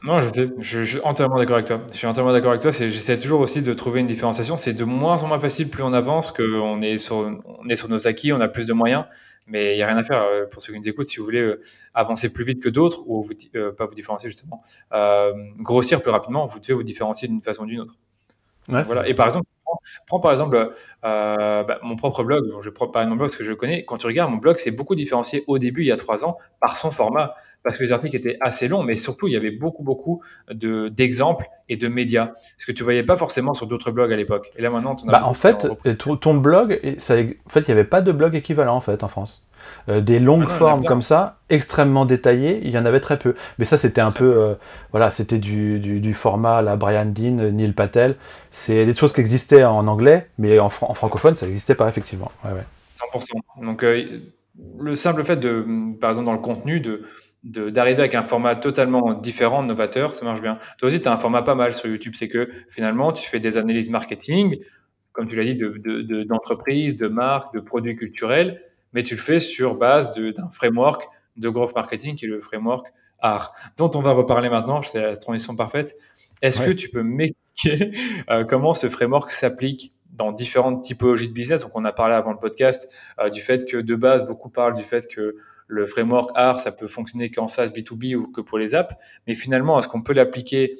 Non, 0.04 0.20
je, 0.20 0.48
je, 0.58 0.82
suis 0.84 1.00
entièrement 1.04 1.36
d'accord 1.38 1.56
avec 1.56 1.66
toi. 1.66 1.78
Je 1.92 1.96
suis 1.96 2.06
entièrement 2.06 2.32
d'accord 2.32 2.50
avec 2.50 2.62
toi. 2.62 2.72
J'essaie 2.72 3.18
toujours 3.18 3.40
aussi 3.40 3.62
de 3.62 3.72
trouver 3.72 4.00
une 4.00 4.08
différenciation. 4.08 4.56
C'est 4.56 4.72
de 4.72 4.84
moins 4.84 5.22
en 5.22 5.28
moins 5.28 5.38
facile 5.38 5.68
plus 5.68 5.82
on 5.84 5.92
avance, 5.92 6.32
qu'on 6.32 6.82
est 6.82 6.98
sur, 6.98 7.40
on 7.44 7.68
est 7.68 7.76
sur 7.76 7.88
nos 7.88 8.06
acquis, 8.06 8.32
on 8.32 8.40
a 8.40 8.48
plus 8.48 8.66
de 8.66 8.72
moyens. 8.72 9.04
Mais 9.46 9.74
il 9.74 9.76
n'y 9.76 9.82
a 9.82 9.86
rien 9.86 9.96
à 9.96 10.02
faire 10.02 10.22
euh, 10.22 10.46
pour 10.46 10.62
ceux 10.62 10.72
qui 10.72 10.78
nous 10.78 10.88
écoutent. 10.88 11.06
Si 11.06 11.18
vous 11.18 11.24
voulez 11.24 11.40
euh, 11.40 11.62
avancer 11.94 12.32
plus 12.32 12.44
vite 12.44 12.60
que 12.60 12.68
d'autres, 12.68 13.02
ou 13.06 13.22
vous, 13.22 13.32
euh, 13.54 13.72
pas 13.72 13.86
vous 13.86 13.94
différencier 13.94 14.28
justement, 14.28 14.62
grossir 15.58 16.02
plus 16.02 16.10
rapidement, 16.10 16.46
vous 16.46 16.58
devez 16.58 16.74
vous 16.74 16.82
différencier 16.82 17.28
d'une 17.28 17.42
façon 17.42 17.62
ou 17.62 17.66
d'une 17.66 17.80
autre. 17.80 17.94
voilà. 18.66 19.06
Et 19.08 19.14
par 19.14 19.26
exemple, 19.26 19.46
prends, 20.06 20.20
par 20.20 20.32
exemple 20.32 20.70
bah, 21.02 21.78
mon 21.82 21.96
propre 21.96 22.24
blog. 22.24 22.44
Je 22.62 22.70
prends 22.70 22.88
par 22.88 23.06
mon 23.06 23.16
blog 23.16 23.28
parce 23.28 23.36
que 23.36 23.44
je 23.44 23.52
connais. 23.52 23.84
Quand 23.84 23.96
tu 23.96 24.06
regardes 24.06 24.32
mon 24.32 24.38
blog, 24.38 24.56
c'est 24.58 24.72
beaucoup 24.72 24.94
différencié 24.94 25.44
au 25.46 25.58
début, 25.58 25.82
il 25.82 25.86
y 25.86 25.92
a 25.92 25.96
trois 25.96 26.24
ans, 26.24 26.38
par 26.60 26.76
son 26.76 26.90
format 26.90 27.34
parce 27.62 27.78
que 27.78 27.84
les 27.84 27.92
articles 27.92 28.16
étaient 28.16 28.38
assez 28.40 28.68
longs, 28.68 28.82
mais 28.82 28.98
surtout 28.98 29.28
il 29.28 29.32
y 29.32 29.36
avait 29.36 29.50
beaucoup 29.50 29.82
beaucoup 29.82 30.22
de 30.50 30.88
d'exemples 30.88 31.46
et 31.68 31.76
de 31.76 31.88
médias, 31.88 32.32
ce 32.58 32.66
que 32.66 32.72
tu 32.72 32.82
voyais 32.82 33.02
pas 33.02 33.16
forcément 33.16 33.54
sur 33.54 33.66
d'autres 33.66 33.90
blogs 33.90 34.12
à 34.12 34.16
l'époque. 34.16 34.52
Et 34.56 34.62
là 34.62 34.70
maintenant, 34.70 34.96
bah, 35.06 35.24
en 35.24 35.34
fait, 35.34 35.66
ton 35.96 36.34
blog, 36.34 36.80
ça, 36.98 37.14
en 37.14 37.50
fait, 37.50 37.60
il 37.60 37.66
n'y 37.66 37.72
avait 37.72 37.84
pas 37.84 38.02
de 38.02 38.12
blog 38.12 38.34
équivalent 38.34 38.76
en 38.76 38.80
fait 38.80 39.04
en 39.04 39.08
France. 39.08 39.46
Euh, 39.88 40.00
des 40.00 40.18
longues 40.18 40.46
ah 40.48 40.54
formes 40.54 40.84
comme 40.84 41.02
ça, 41.02 41.38
extrêmement 41.48 42.04
détaillées, 42.04 42.60
il 42.64 42.70
y 42.70 42.78
en 42.78 42.84
avait 42.84 43.00
très 43.00 43.18
peu. 43.18 43.34
Mais 43.58 43.64
ça, 43.64 43.78
c'était 43.78 44.00
un 44.00 44.10
peu, 44.10 44.36
euh, 44.36 44.54
voilà, 44.90 45.10
c'était 45.10 45.38
du, 45.38 45.78
du, 45.78 46.14
format 46.14 46.62
la 46.62 46.76
Brian 46.76 47.06
Dean, 47.06 47.50
Neil 47.52 47.72
Patel. 47.72 48.16
C'est 48.50 48.84
des 48.84 48.94
choses 48.94 49.12
qui 49.12 49.20
existaient 49.20 49.64
en 49.64 49.86
anglais, 49.86 50.28
mais 50.38 50.58
en, 50.58 50.66
en 50.66 50.94
francophone, 50.94 51.36
ça 51.36 51.46
n'existait 51.46 51.74
pas 51.74 51.88
effectivement. 51.88 52.30
Ouais, 52.44 52.52
ouais. 52.52 52.64
100%. 53.14 53.64
Donc 53.64 53.82
euh, 53.82 54.04
le 54.78 54.94
simple 54.96 55.24
fait 55.24 55.36
de, 55.36 55.64
par 56.00 56.10
exemple 56.10 56.26
dans 56.26 56.32
le 56.32 56.38
contenu, 56.38 56.80
de 56.80 57.02
d'arriver 57.42 58.00
avec 58.00 58.14
un 58.14 58.22
format 58.22 58.54
totalement 58.54 59.14
différent, 59.14 59.62
novateur, 59.62 60.14
ça 60.14 60.24
marche 60.24 60.40
bien. 60.40 60.58
Toi 60.78 60.88
aussi, 60.88 61.00
tu 61.00 61.08
as 61.08 61.12
un 61.12 61.16
format 61.16 61.42
pas 61.42 61.54
mal 61.54 61.74
sur 61.74 61.88
YouTube, 61.88 62.14
c'est 62.16 62.28
que 62.28 62.48
finalement, 62.70 63.12
tu 63.12 63.28
fais 63.28 63.40
des 63.40 63.56
analyses 63.58 63.90
marketing, 63.90 64.58
comme 65.12 65.28
tu 65.28 65.36
l'as 65.36 65.44
dit, 65.44 65.56
d'entreprises, 65.56 66.96
de, 66.96 67.04
de, 67.04 67.08
de 67.08 67.14
marques, 67.14 67.54
de 67.54 67.60
produits 67.60 67.96
culturels, 67.96 68.62
mais 68.92 69.02
tu 69.02 69.14
le 69.14 69.20
fais 69.20 69.40
sur 69.40 69.74
base 69.74 70.12
d'un 70.12 70.50
framework 70.50 71.04
de 71.36 71.48
growth 71.48 71.74
marketing 71.74 72.14
qui 72.14 72.26
est 72.26 72.28
le 72.28 72.40
framework 72.40 72.86
art, 73.18 73.54
dont 73.76 73.90
on 73.94 74.00
va 74.00 74.12
reparler 74.12 74.48
maintenant, 74.48 74.82
c'est 74.82 75.02
la 75.02 75.16
transition 75.16 75.56
parfaite. 75.56 75.96
Est-ce 76.42 76.60
que 76.60 76.70
tu 76.72 76.90
peux 76.90 77.02
m'expliquer 77.02 77.92
euh, 78.30 78.44
comment 78.44 78.74
ce 78.74 78.88
framework 78.88 79.30
s'applique 79.30 79.94
dans 80.12 80.32
différentes 80.32 80.82
typologies 80.82 81.28
de 81.28 81.32
business? 81.32 81.62
Donc, 81.62 81.70
on 81.74 81.84
a 81.84 81.92
parlé 81.92 82.14
avant 82.14 82.32
le 82.32 82.38
podcast 82.38 82.88
euh, 83.20 83.30
du 83.30 83.40
fait 83.40 83.64
que 83.68 83.76
de 83.76 83.94
base, 83.94 84.26
beaucoup 84.26 84.50
parlent 84.50 84.74
du 84.74 84.82
fait 84.82 85.06
que 85.06 85.36
le 85.66 85.86
framework 85.86 86.30
art, 86.34 86.60
ça 86.60 86.72
peut 86.72 86.86
fonctionner 86.86 87.30
qu'en 87.30 87.48
SaaS 87.48 87.68
B2B 87.68 88.14
ou 88.14 88.26
que 88.30 88.40
pour 88.40 88.58
les 88.58 88.74
apps. 88.74 88.94
Mais 89.26 89.34
finalement, 89.34 89.78
est-ce 89.78 89.88
qu'on 89.88 90.02
peut 90.02 90.12
l'appliquer 90.12 90.74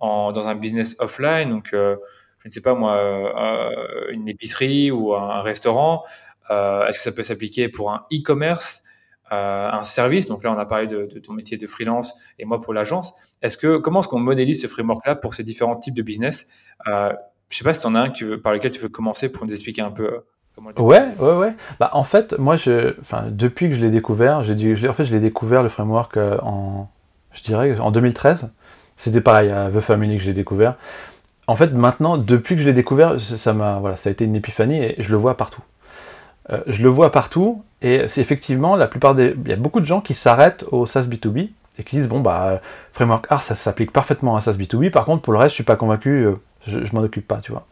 dans 0.00 0.48
un 0.48 0.54
business 0.54 0.96
offline? 1.00 1.50
Donc, 1.50 1.74
euh, 1.74 1.96
je 2.40 2.48
ne 2.48 2.52
sais 2.52 2.60
pas 2.60 2.74
moi, 2.74 2.96
euh, 2.96 4.10
une 4.10 4.28
épicerie 4.28 4.90
ou 4.90 5.14
un, 5.14 5.42
restaurant. 5.42 6.02
Euh, 6.50 6.86
est-ce 6.86 6.98
que 6.98 7.04
ça 7.04 7.12
peut 7.12 7.22
s'appliquer 7.22 7.68
pour 7.68 7.92
un 7.92 8.06
e-commerce 8.12 8.82
un 9.30 9.82
service, 9.82 10.26
donc 10.26 10.42
là 10.42 10.50
on 10.50 10.56
a 10.56 10.64
parlé 10.64 10.86
de, 10.86 11.04
ton 11.18 11.34
métier 11.34 11.58
de 11.58 11.66
freelance 11.66 12.14
et 12.38 12.46
moi 12.46 12.62
pour 12.62 12.72
l'agence. 12.72 13.12
Est-ce 13.42 13.58
que 13.58 13.76
comment 13.76 14.00
est-ce 14.00 14.08
qu'on 14.08 14.18
modélise 14.18 14.62
ce 14.62 14.68
framework-là 14.68 15.16
pour 15.16 15.34
ces 15.34 15.44
différents 15.44 15.76
types 15.76 15.92
de 15.92 16.00
business? 16.00 16.48
Je 16.86 17.12
Je 17.50 17.56
sais 17.58 17.62
pas 17.62 17.74
si 17.74 17.82
tu 17.82 17.86
en 17.88 17.94
as 17.94 18.00
un 18.00 18.38
par 18.38 18.54
lequel 18.54 18.70
tu 18.70 18.80
veux 18.80 18.88
commencer 18.88 19.30
pour 19.30 19.44
nous 19.44 19.52
expliquer 19.52 19.82
un 19.82 19.90
peu 19.90 20.22
Ouais, 20.76 21.04
ouais, 21.18 21.36
ouais. 21.36 21.54
Bah, 21.78 21.90
en 21.92 22.04
fait, 22.04 22.38
moi, 22.38 22.56
je, 22.56 22.94
enfin, 23.00 23.24
depuis 23.30 23.68
que 23.68 23.74
je 23.74 23.80
l'ai 23.80 23.90
découvert, 23.90 24.42
j'ai 24.42 24.88
en 24.88 24.92
fait, 24.92 25.04
je 25.04 25.12
l'ai 25.12 25.20
découvert 25.20 25.62
le 25.62 25.68
framework 25.68 26.16
euh, 26.16 26.38
en, 26.42 26.88
je 27.32 27.42
dirais, 27.42 27.78
en 27.78 27.90
2013. 27.90 28.50
C'était 28.96 29.20
pareil 29.20 29.50
à 29.50 29.70
The 29.70 29.80
Family 29.80 30.16
que 30.18 30.22
j'ai 30.22 30.32
découvert. 30.32 30.74
En 31.46 31.56
fait, 31.56 31.72
maintenant, 31.72 32.18
depuis 32.18 32.56
que 32.56 32.62
je 32.62 32.66
l'ai 32.66 32.74
découvert, 32.74 33.18
ça 33.20 33.54
m'a, 33.54 33.78
voilà, 33.78 33.96
ça 33.96 34.08
a 34.08 34.12
été 34.12 34.24
une 34.24 34.36
épiphanie 34.36 34.82
et 34.82 34.96
je 34.98 35.10
le 35.10 35.16
vois 35.16 35.36
partout. 35.36 35.62
Euh, 36.50 36.60
je 36.66 36.82
le 36.82 36.88
vois 36.88 37.12
partout 37.12 37.62
et 37.80 38.08
c'est 38.08 38.20
effectivement 38.20 38.76
la 38.76 38.86
plupart 38.86 39.14
des, 39.14 39.34
il 39.44 39.50
y 39.50 39.52
a 39.52 39.56
beaucoup 39.56 39.80
de 39.80 39.86
gens 39.86 40.00
qui 40.00 40.14
s'arrêtent 40.14 40.64
au 40.72 40.86
SaaS 40.86 41.02
B2B 41.02 41.50
et 41.78 41.84
qui 41.84 41.96
disent 41.96 42.08
bon 42.08 42.20
bah 42.20 42.60
framework 42.92 43.26
art 43.30 43.42
ça 43.42 43.54
s'applique 43.54 43.92
parfaitement 43.92 44.36
à 44.36 44.40
SaaS 44.40 44.54
B2B. 44.54 44.90
Par 44.90 45.04
contre, 45.04 45.22
pour 45.22 45.32
le 45.32 45.38
reste, 45.38 45.50
je 45.50 45.56
suis 45.56 45.64
pas 45.64 45.76
convaincu, 45.76 46.24
euh, 46.24 46.34
je, 46.66 46.84
je 46.84 46.94
m'en 46.94 47.02
occupe 47.02 47.26
pas, 47.26 47.38
tu 47.38 47.52
vois. 47.52 47.66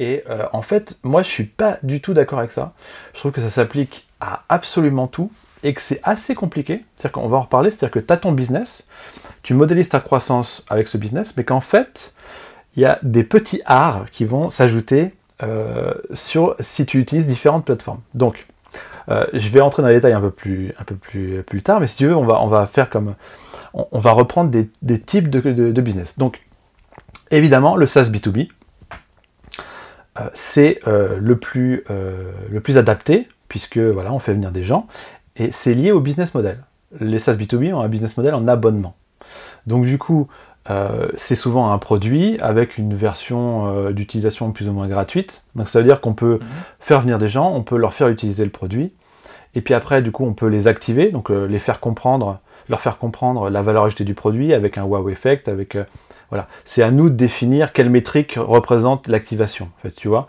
Et 0.00 0.24
euh, 0.30 0.46
en 0.52 0.62
fait, 0.62 0.98
moi, 1.02 1.22
je 1.22 1.28
suis 1.28 1.44
pas 1.44 1.78
du 1.82 2.00
tout 2.00 2.14
d'accord 2.14 2.38
avec 2.38 2.50
ça. 2.50 2.72
Je 3.12 3.20
trouve 3.20 3.32
que 3.32 3.42
ça 3.42 3.50
s'applique 3.50 4.08
à 4.18 4.42
absolument 4.48 5.06
tout 5.06 5.30
et 5.62 5.74
que 5.74 5.80
c'est 5.80 6.00
assez 6.02 6.34
compliqué. 6.34 6.84
C'est-à-dire 6.96 7.12
qu'on 7.12 7.28
va 7.28 7.36
en 7.36 7.42
reparler, 7.42 7.70
c'est-à-dire 7.70 7.90
que 7.90 7.98
tu 7.98 8.12
as 8.12 8.16
ton 8.16 8.32
business, 8.32 8.86
tu 9.42 9.52
modélises 9.52 9.90
ta 9.90 10.00
croissance 10.00 10.64
avec 10.70 10.88
ce 10.88 10.96
business, 10.96 11.34
mais 11.36 11.44
qu'en 11.44 11.60
fait, 11.60 12.14
il 12.76 12.82
y 12.82 12.86
a 12.86 12.98
des 13.02 13.24
petits 13.24 13.60
arts 13.66 14.06
qui 14.10 14.24
vont 14.24 14.48
s'ajouter 14.48 15.12
euh, 15.42 15.92
sur 16.14 16.56
si 16.60 16.86
tu 16.86 16.98
utilises 16.98 17.26
différentes 17.26 17.66
plateformes. 17.66 18.00
Donc, 18.14 18.46
euh, 19.10 19.26
je 19.34 19.48
vais 19.50 19.60
entrer 19.60 19.82
dans 19.82 19.88
les 19.88 19.96
détails 19.96 20.14
un 20.14 20.20
peu 20.22 20.30
plus, 20.30 20.72
un 20.78 20.84
peu 20.84 20.94
plus, 20.94 21.42
plus 21.42 21.62
tard, 21.62 21.78
mais 21.78 21.88
si 21.88 21.96
tu 21.96 22.06
veux, 22.06 22.16
on 22.16 22.24
va, 22.24 22.42
on 22.42 22.48
va 22.48 22.66
faire 22.66 22.88
comme. 22.88 23.14
On, 23.72 24.00
va 24.00 24.10
reprendre 24.10 24.50
des, 24.50 25.00
types 25.00 25.30
de, 25.30 25.40
de, 25.40 25.80
business. 25.80 26.18
Donc, 26.18 26.40
Évidemment, 27.30 27.76
le 27.76 27.86
SaaS 27.86 28.08
B2B, 28.10 28.48
c'est 30.34 30.80
le, 30.86 31.34
plus, 31.36 31.84
le 31.88 32.60
plus 32.60 32.78
adapté, 32.78 33.28
puisque 33.48 33.78
voilà, 33.78 34.12
on 34.12 34.18
fait 34.18 34.32
venir 34.32 34.50
des 34.50 34.64
gens, 34.64 34.86
et 35.36 35.52
c'est 35.52 35.74
lié 35.74 35.92
au 35.92 36.00
business 36.00 36.34
model. 36.34 36.58
Les 37.00 37.18
SaaS 37.18 37.34
B2B 37.34 37.72
ont 37.72 37.80
un 37.80 37.88
business 37.88 38.16
model 38.16 38.34
en 38.34 38.48
abonnement. 38.48 38.94
Donc 39.66 39.84
du 39.84 39.98
coup, 39.98 40.28
euh, 40.68 41.08
c'est 41.16 41.36
souvent 41.36 41.72
un 41.72 41.78
produit 41.78 42.38
avec 42.40 42.76
une 42.76 42.94
version 42.94 43.66
euh, 43.68 43.92
d'utilisation 43.92 44.52
plus 44.52 44.68
ou 44.68 44.72
moins 44.72 44.88
gratuite. 44.88 45.42
Donc 45.54 45.68
ça 45.68 45.80
veut 45.80 45.86
dire 45.86 46.00
qu'on 46.00 46.14
peut 46.14 46.34
mhm. 46.34 46.46
faire 46.80 47.00
venir 47.00 47.18
des 47.18 47.28
gens, 47.28 47.52
on 47.52 47.62
peut 47.62 47.76
leur 47.76 47.94
faire 47.94 48.08
utiliser 48.08 48.44
le 48.44 48.50
produit, 48.50 48.92
et 49.54 49.62
puis 49.62 49.74
après, 49.74 50.02
du 50.02 50.12
coup, 50.12 50.24
on 50.24 50.34
peut 50.34 50.46
les 50.46 50.68
activer, 50.68 51.10
donc 51.10 51.30
euh, 51.30 51.46
les 51.46 51.58
faire 51.58 51.80
comprendre, 51.80 52.38
leur 52.68 52.80
faire 52.80 52.98
comprendre 52.98 53.50
la 53.50 53.62
valeur 53.62 53.84
ajoutée 53.84 54.04
du 54.04 54.14
produit 54.14 54.52
avec 54.54 54.78
un 54.78 54.84
wow 54.84 55.08
effect, 55.08 55.48
avec 55.48 55.76
voilà. 56.30 56.48
C'est 56.64 56.82
à 56.82 56.90
nous 56.90 57.10
de 57.10 57.14
définir 57.14 57.72
quelle 57.72 57.90
métrique 57.90 58.34
représente 58.36 59.08
l'activation, 59.08 59.68
en 59.78 59.82
fait, 59.82 59.94
tu 59.94 60.08
vois. 60.08 60.28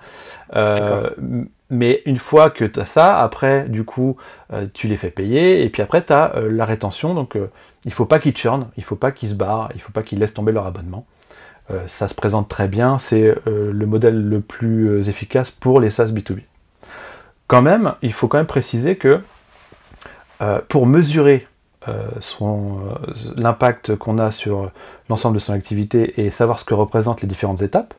Mais 1.72 2.02
une 2.06 2.18
fois 2.18 2.50
que 2.50 2.66
tu 2.66 2.82
as 2.82 2.86
ça, 2.86 3.22
après, 3.22 3.64
du 3.70 3.86
coup, 3.86 4.18
euh, 4.52 4.68
tu 4.74 4.90
les 4.90 4.98
fais 4.98 5.10
payer, 5.10 5.64
et 5.64 5.70
puis 5.70 5.82
après, 5.82 6.04
tu 6.04 6.12
as 6.12 6.36
euh, 6.36 6.52
la 6.52 6.66
rétention. 6.66 7.14
Donc, 7.14 7.38
euh, 7.38 7.50
il 7.86 7.94
faut 7.94 8.06
pas 8.06 8.20
qu'ils 8.20 8.36
churnent, 8.36 8.68
il 8.76 8.84
faut 8.84 8.98
pas 8.98 9.14
qu'ils 9.14 9.30
se 9.30 9.36
barrent, 9.36 9.70
il 9.74 9.80
faut 9.80 9.94
pas 9.94 10.04
qu'ils 10.04 10.20
laissent 10.20 10.34
tomber 10.34 10.52
leur 10.52 10.68
abonnement. 10.68 11.06
ça 11.88 12.10
se 12.10 12.14
présente 12.14 12.50
très 12.50 12.68
bien, 12.68 13.00
c'est 13.00 13.34
le 13.46 13.86
modèle 13.86 14.22
le 14.28 14.42
plus 14.42 15.08
efficace 15.08 15.52
pour 15.52 15.80
les 15.80 15.90
SaaS 15.90 16.08
B2B. 16.08 16.42
Quand 17.48 17.62
même, 17.62 17.94
il 18.02 18.12
faut 18.12 18.28
quand 18.28 18.40
même 18.40 18.46
préciser 18.46 18.98
que 18.98 19.22
pour 20.68 20.86
mesurer 20.86 21.48
l'impact 23.38 23.96
qu'on 23.96 24.20
a 24.20 24.32
sur 24.32 24.72
l'ensemble 25.10 25.36
de 25.36 25.40
son 25.40 25.54
activité 25.54 26.22
et 26.22 26.32
savoir 26.32 26.60
ce 26.60 26.66
que 26.66 26.74
représentent 26.74 27.22
les 27.22 27.28
différentes 27.28 27.62
étapes, 27.62 27.94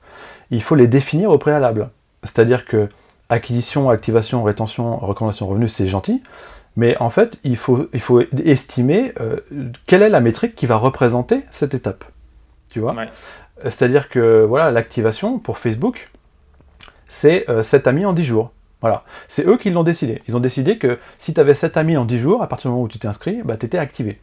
il 0.50 0.62
faut 0.62 0.74
les 0.74 0.86
définir 0.86 1.30
au 1.30 1.38
préalable. 1.38 1.90
C'est-à-dire 2.22 2.64
que 2.64 2.88
acquisition, 3.28 3.90
activation, 3.90 4.42
rétention, 4.42 4.98
recommandation, 4.98 5.48
revenu, 5.48 5.68
c'est 5.68 5.88
gentil. 5.88 6.22
Mais 6.76 6.96
en 6.98 7.10
fait, 7.10 7.38
il 7.44 7.56
faut, 7.56 7.88
il 7.92 8.00
faut 8.00 8.22
estimer 8.44 9.12
euh, 9.20 9.36
quelle 9.86 10.02
est 10.02 10.08
la 10.08 10.20
métrique 10.20 10.54
qui 10.54 10.66
va 10.66 10.76
représenter 10.76 11.42
cette 11.50 11.74
étape. 11.74 12.04
Tu 12.70 12.80
vois? 12.80 12.94
C'est-à-dire 13.64 14.08
que 14.08 14.44
voilà, 14.44 14.70
l'activation 14.70 15.38
pour 15.38 15.58
Facebook, 15.58 16.10
c'est 17.08 17.44
7 17.62 17.86
euh, 17.86 17.90
amis 17.90 18.06
en 18.06 18.12
10 18.12 18.24
jours. 18.24 18.52
Voilà. 18.82 19.04
C'est 19.28 19.46
eux 19.46 19.56
qui 19.56 19.70
l'ont 19.70 19.82
décidé. 19.82 20.22
Ils 20.28 20.36
ont 20.36 20.40
décidé 20.40 20.76
que 20.76 20.98
si 21.18 21.32
tu 21.32 21.40
avais 21.40 21.54
7 21.54 21.76
amis 21.78 21.96
en 21.96 22.04
10 22.04 22.18
jours, 22.18 22.42
à 22.42 22.48
partir 22.48 22.70
du 22.70 22.72
moment 22.72 22.84
où 22.84 22.88
tu 22.88 22.98
t'es 22.98 23.08
inscrit, 23.08 23.40
bah, 23.42 23.56
tu 23.56 23.64
étais 23.64 23.78
activé. 23.78 24.20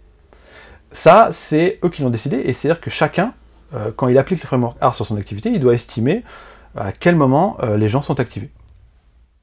Ça, 0.91 1.29
c'est 1.31 1.79
eux 1.83 1.89
qui 1.89 2.01
l'ont 2.03 2.09
décidé, 2.09 2.37
et 2.37 2.53
c'est-à-dire 2.53 2.81
que 2.81 2.89
chacun, 2.89 3.33
euh, 3.73 3.91
quand 3.95 4.07
il 4.07 4.17
applique 4.17 4.41
le 4.41 4.47
framework 4.47 4.77
AR 4.81 4.93
sur 4.93 5.05
son 5.05 5.17
activité, 5.17 5.49
il 5.49 5.59
doit 5.59 5.73
estimer 5.73 6.23
à 6.75 6.91
quel 6.91 7.15
moment 7.15 7.57
les 7.77 7.89
gens 7.89 8.03
sont 8.03 8.19
activés. 8.19 8.51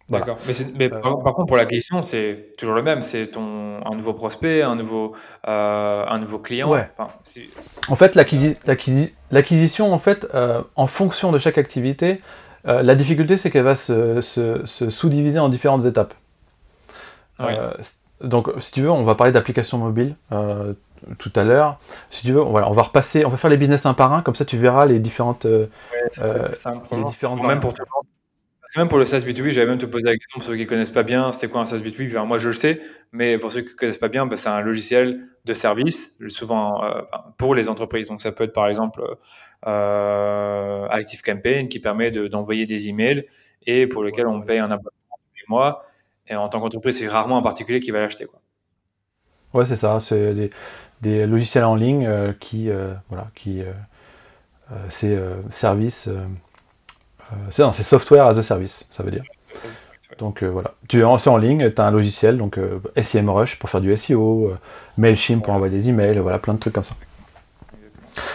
D'accord. 0.09 0.39
Mais, 0.47 0.93
euh, 0.93 1.01
par, 1.01 1.35
contre, 1.35 1.47
pour 1.47 1.57
la 1.57 1.67
question, 1.67 2.01
c'est 2.01 2.55
toujours 2.57 2.77
le 2.77 2.83
même. 2.83 3.03
C'est 3.03 3.27
ton 3.29 3.85
un 3.85 3.95
nouveau 3.95 4.15
prospect, 4.15 4.63
un 4.63 4.77
nouveau, 4.77 5.15
euh, 5.49 6.05
un 6.07 6.19
nouveau 6.19 6.39
client. 6.39 6.71
Ouais. 6.71 6.89
en 7.89 7.97
fait, 7.97 8.15
l'acquisition, 8.15 9.93
en 9.93 9.99
fait, 9.99 10.27
euh, 10.35 10.63
en 10.77 10.87
fonction 10.87 11.33
de 11.33 11.39
chaque 11.39 11.59
activité, 11.59 12.21
la 12.67 12.95
difficulté, 12.95 13.37
c'est 13.37 13.51
qu'elle 13.51 13.65
va 13.65 13.77
se, 13.77 14.21
sous-diviser 14.65 15.39
en 15.39 15.49
différentes 15.49 15.85
étapes. 15.85 16.15
donc, 18.21 18.51
si 18.59 18.73
tu 18.73 18.83
veux, 18.83 18.91
on 18.91 19.05
va 19.05 19.15
parler 19.15 19.33
d'applications 19.33 19.79
mobiles 19.79 20.17
tout 21.19 21.33
à 21.37 21.45
l'heure. 21.45 21.79
Si 22.11 22.27
tu 22.27 22.33
veux, 22.33 22.43
on 22.43 22.53
va 22.53 22.83
repasser, 22.83 23.25
on 23.25 23.29
va 23.29 23.37
faire 23.37 23.51
les 23.51 23.57
business 23.57 23.87
un 23.87 23.95
par 23.95 24.13
un, 24.13 24.23
comme 24.23 24.35
ça 24.35 24.45
tu 24.45 24.57
verras 24.57 24.87
les 24.87 24.99
différentes, 24.99 25.45
ouais, 25.45 25.69
les 26.93 27.05
différentes. 27.05 27.43
Même 27.43 27.61
pour 27.61 27.75
tout 27.75 27.83
le 27.83 27.89
monde 27.95 28.07
même 28.77 28.89
pour 28.89 28.99
le 28.99 29.07
SaaS 29.07 29.21
B2B, 29.21 29.51
j'avais 29.51 29.67
même 29.67 29.79
te 29.79 29.87
poser 29.87 30.05
la 30.05 30.17
question 30.17 30.39
pour 30.39 30.45
ceux 30.45 30.55
qui 30.55 30.63
ne 30.63 30.69
connaissent 30.69 30.91
pas 30.91 31.03
bien, 31.03 31.33
c'était 31.33 31.49
quoi 31.49 31.63
un 31.63 31.67
SaaS 31.67 31.79
B2B 31.79 32.23
Moi, 32.27 32.39
je 32.39 32.49
le 32.49 32.55
sais, 32.55 32.81
mais 33.13 33.39
pour 33.39 33.51
ceux 33.51 33.63
qui 33.63 33.71
ne 33.71 33.75
connaissent 33.75 33.99
pas 33.99 34.09
bien, 34.09 34.27
bah, 34.27 34.37
c'est 34.37 34.49
un 34.49 34.61
logiciel 34.61 35.29
de 35.45 35.55
service, 35.55 36.19
souvent 36.29 36.85
euh, 36.85 37.01
pour 37.39 37.55
les 37.55 37.69
entreprises. 37.69 38.09
Donc, 38.09 38.21
ça 38.21 38.33
peut 38.33 38.45
être 38.45 38.53
par 38.53 38.69
exemple 38.69 39.03
euh, 39.67 40.87
ActiveCampaign 40.89 41.69
qui 41.69 41.79
permet 41.81 42.11
d'envoyer 42.11 42.67
des 42.67 42.89
emails 42.89 43.27
et 43.67 43.87
pour 43.87 44.03
lequel 44.03 44.27
on 44.27 44.41
paye 44.41 44.59
un 44.59 44.71
abonnement 44.71 44.91
tous 45.11 45.37
les 45.37 45.45
mois. 45.49 45.85
Et 46.29 46.37
en 46.37 46.49
tant 46.49 46.61
qu'entreprise, 46.61 46.99
c'est 46.99 47.09
rarement 47.09 47.39
un 47.39 47.43
particulier 47.43 47.81
qui 47.81 47.91
va 47.91 48.01
l'acheter. 48.01 48.27
Ouais, 49.55 49.65
c'est 49.65 49.77
ça. 49.77 49.99
C'est 50.01 50.51
des, 51.01 51.27
logiciels 51.27 51.65
en 51.65 51.77
ligne 51.77 52.07
euh, 52.07 52.33
qui, 52.39 52.69
voilà, 53.09 53.31
qui, 53.35 53.63
c'est 54.89 55.17
service 55.51 56.09
euh, 57.33 57.71
c'est 57.73 57.83
software 57.83 58.27
as 58.27 58.39
a 58.39 58.43
service, 58.43 58.89
ça 58.91 59.03
veut 59.03 59.11
dire. 59.11 59.25
Donc 60.19 60.43
euh, 60.43 60.49
voilà, 60.49 60.75
tu 60.89 61.01
es 61.01 61.05
en, 61.05 61.17
en 61.17 61.37
ligne, 61.37 61.71
tu 61.71 61.81
as 61.81 61.85
un 61.85 61.91
logiciel, 61.91 62.39
donc 62.39 62.59
euh, 62.59 62.79
SEMrush 63.01 63.59
pour 63.59 63.69
faire 63.69 63.81
du 63.81 63.95
SEO, 63.97 64.53
Mailchimp 64.97 65.43
pour 65.43 65.53
envoyer 65.53 65.77
des 65.77 65.89
emails, 65.89 66.19
voilà, 66.19 66.39
plein 66.39 66.55
de 66.55 66.59
trucs 66.59 66.75
comme 66.75 66.85
ça. 66.85 66.95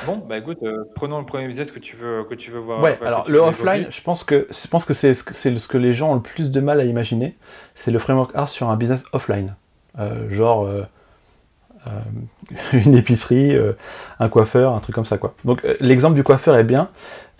Bon, 0.05 0.23
bah 0.27 0.37
écoute, 0.37 0.59
prenons 0.95 1.19
le 1.19 1.25
premier 1.25 1.47
business 1.47 1.71
que 1.71 1.79
tu 1.79 1.95
veux, 1.95 2.23
que 2.23 2.35
tu 2.35 2.51
veux 2.51 2.59
voir. 2.59 2.81
Ouais, 2.81 2.97
alors 3.05 3.29
le 3.29 3.39
offline, 3.39 3.87
je 3.89 4.01
pense 4.01 4.23
que 4.23 4.47
je 4.49 4.67
pense 4.67 4.85
que 4.85 4.93
c'est 4.93 5.13
ce, 5.13 5.57
ce 5.57 5.67
que 5.67 5.77
les 5.77 5.93
gens 5.93 6.11
ont 6.11 6.15
le 6.15 6.21
plus 6.21 6.51
de 6.51 6.59
mal 6.59 6.79
à 6.79 6.83
imaginer, 6.83 7.35
c'est 7.75 7.91
le 7.91 7.99
framework 7.99 8.31
art 8.35 8.49
sur 8.49 8.69
un 8.69 8.75
business 8.77 9.03
offline, 9.13 9.55
genre 10.29 10.69
une 12.73 12.95
épicerie, 12.95 13.55
un 14.19 14.29
coiffeur, 14.29 14.73
un 14.73 14.79
truc 14.79 14.95
comme 14.95 15.05
ça 15.05 15.17
quoi. 15.17 15.35
Donc 15.45 15.65
l'exemple 15.79 16.15
du 16.15 16.23
coiffeur 16.23 16.55
est 16.55 16.63
bien 16.63 16.89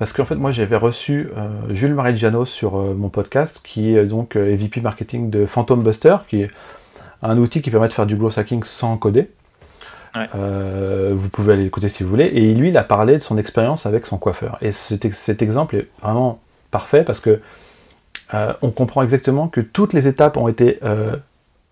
parce 0.02 0.14
qu'en 0.14 0.26
fait, 0.26 0.34
moi, 0.34 0.50
j'avais 0.50 0.78
reçu 0.78 1.30
euh, 1.38 1.48
Jules 1.70 1.94
Marigiano 1.94 2.44
sur 2.44 2.76
euh, 2.76 2.96
mon 2.96 3.10
podcast, 3.10 3.62
qui 3.64 3.96
est 3.96 4.04
donc 4.08 4.36
euh, 4.36 4.56
VP 4.56 4.82
marketing 4.82 5.30
de 5.30 5.46
Phantom 5.46 5.84
Buster, 5.84 6.18
qui 6.28 6.42
est 6.42 6.50
un 7.22 7.38
outil 7.38 7.62
qui 7.62 7.70
permet 7.70 7.88
de 7.88 7.94
faire 7.94 8.08
du 8.08 8.16
growth 8.16 8.40
hacking 8.40 8.64
sans 8.64 8.98
coder. 8.98 9.30
Vous 10.14 11.30
pouvez 11.30 11.54
aller 11.54 11.64
l'écouter 11.64 11.90
si 11.90 12.04
vous 12.04 12.10
voulez. 12.10 12.26
Et 12.26 12.54
lui, 12.54 12.70
il 12.70 12.78
a 12.78 12.84
parlé 12.84 13.18
de 13.18 13.24
son 13.24 13.38
expérience 13.38 13.86
avec 13.86 14.06
son 14.06 14.18
coiffeur. 14.18 14.58
Et 14.62 14.72
cet, 14.72 15.14
cet 15.14 15.42
exemple 15.42 15.76
est 15.76 15.88
vraiment 16.02 16.40
parfait 16.72 17.04
parce 17.04 17.20
que 17.20 17.42
on 18.62 18.72
comprend 18.72 19.04
exactement 19.04 19.50
que 19.50 19.60
toutes 19.60 19.94
les 19.94 20.08
étapes 20.08 20.38
ont 20.38 20.48
été 20.48 20.80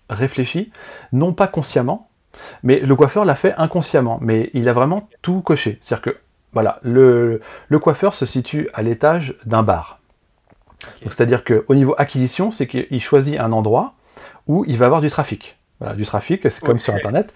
réfléchies, 0.09 0.71
non 1.13 1.33
pas 1.33 1.47
consciemment, 1.47 2.09
mais 2.63 2.79
le 2.79 2.95
coiffeur 2.95 3.25
l'a 3.25 3.35
fait 3.35 3.53
inconsciemment. 3.57 4.19
Mais 4.21 4.49
il 4.53 4.67
a 4.69 4.73
vraiment 4.73 5.07
tout 5.21 5.41
coché. 5.41 5.79
C'est-à-dire 5.81 6.01
que 6.01 6.17
voilà, 6.53 6.79
le, 6.81 7.41
coiffeur 7.81 8.13
se 8.13 8.25
situe 8.25 8.69
à 8.73 8.81
l'étage 8.81 9.35
d'un 9.45 9.63
bar. 9.63 9.99
C'est-à-dire 11.01 11.43
qu'au 11.43 11.75
niveau 11.75 11.93
acquisition, 11.97 12.51
c'est 12.51 12.67
qu'il 12.67 13.01
choisit 13.01 13.39
un 13.39 13.51
endroit 13.51 13.93
où 14.47 14.65
il 14.67 14.77
va 14.77 14.85
avoir 14.85 15.01
du 15.01 15.09
trafic. 15.09 15.57
Voilà, 15.79 15.95
du 15.95 16.05
trafic, 16.05 16.41
c'est 16.49 16.63
comme 16.63 16.79
sur 16.79 16.93
Internet. 16.93 17.33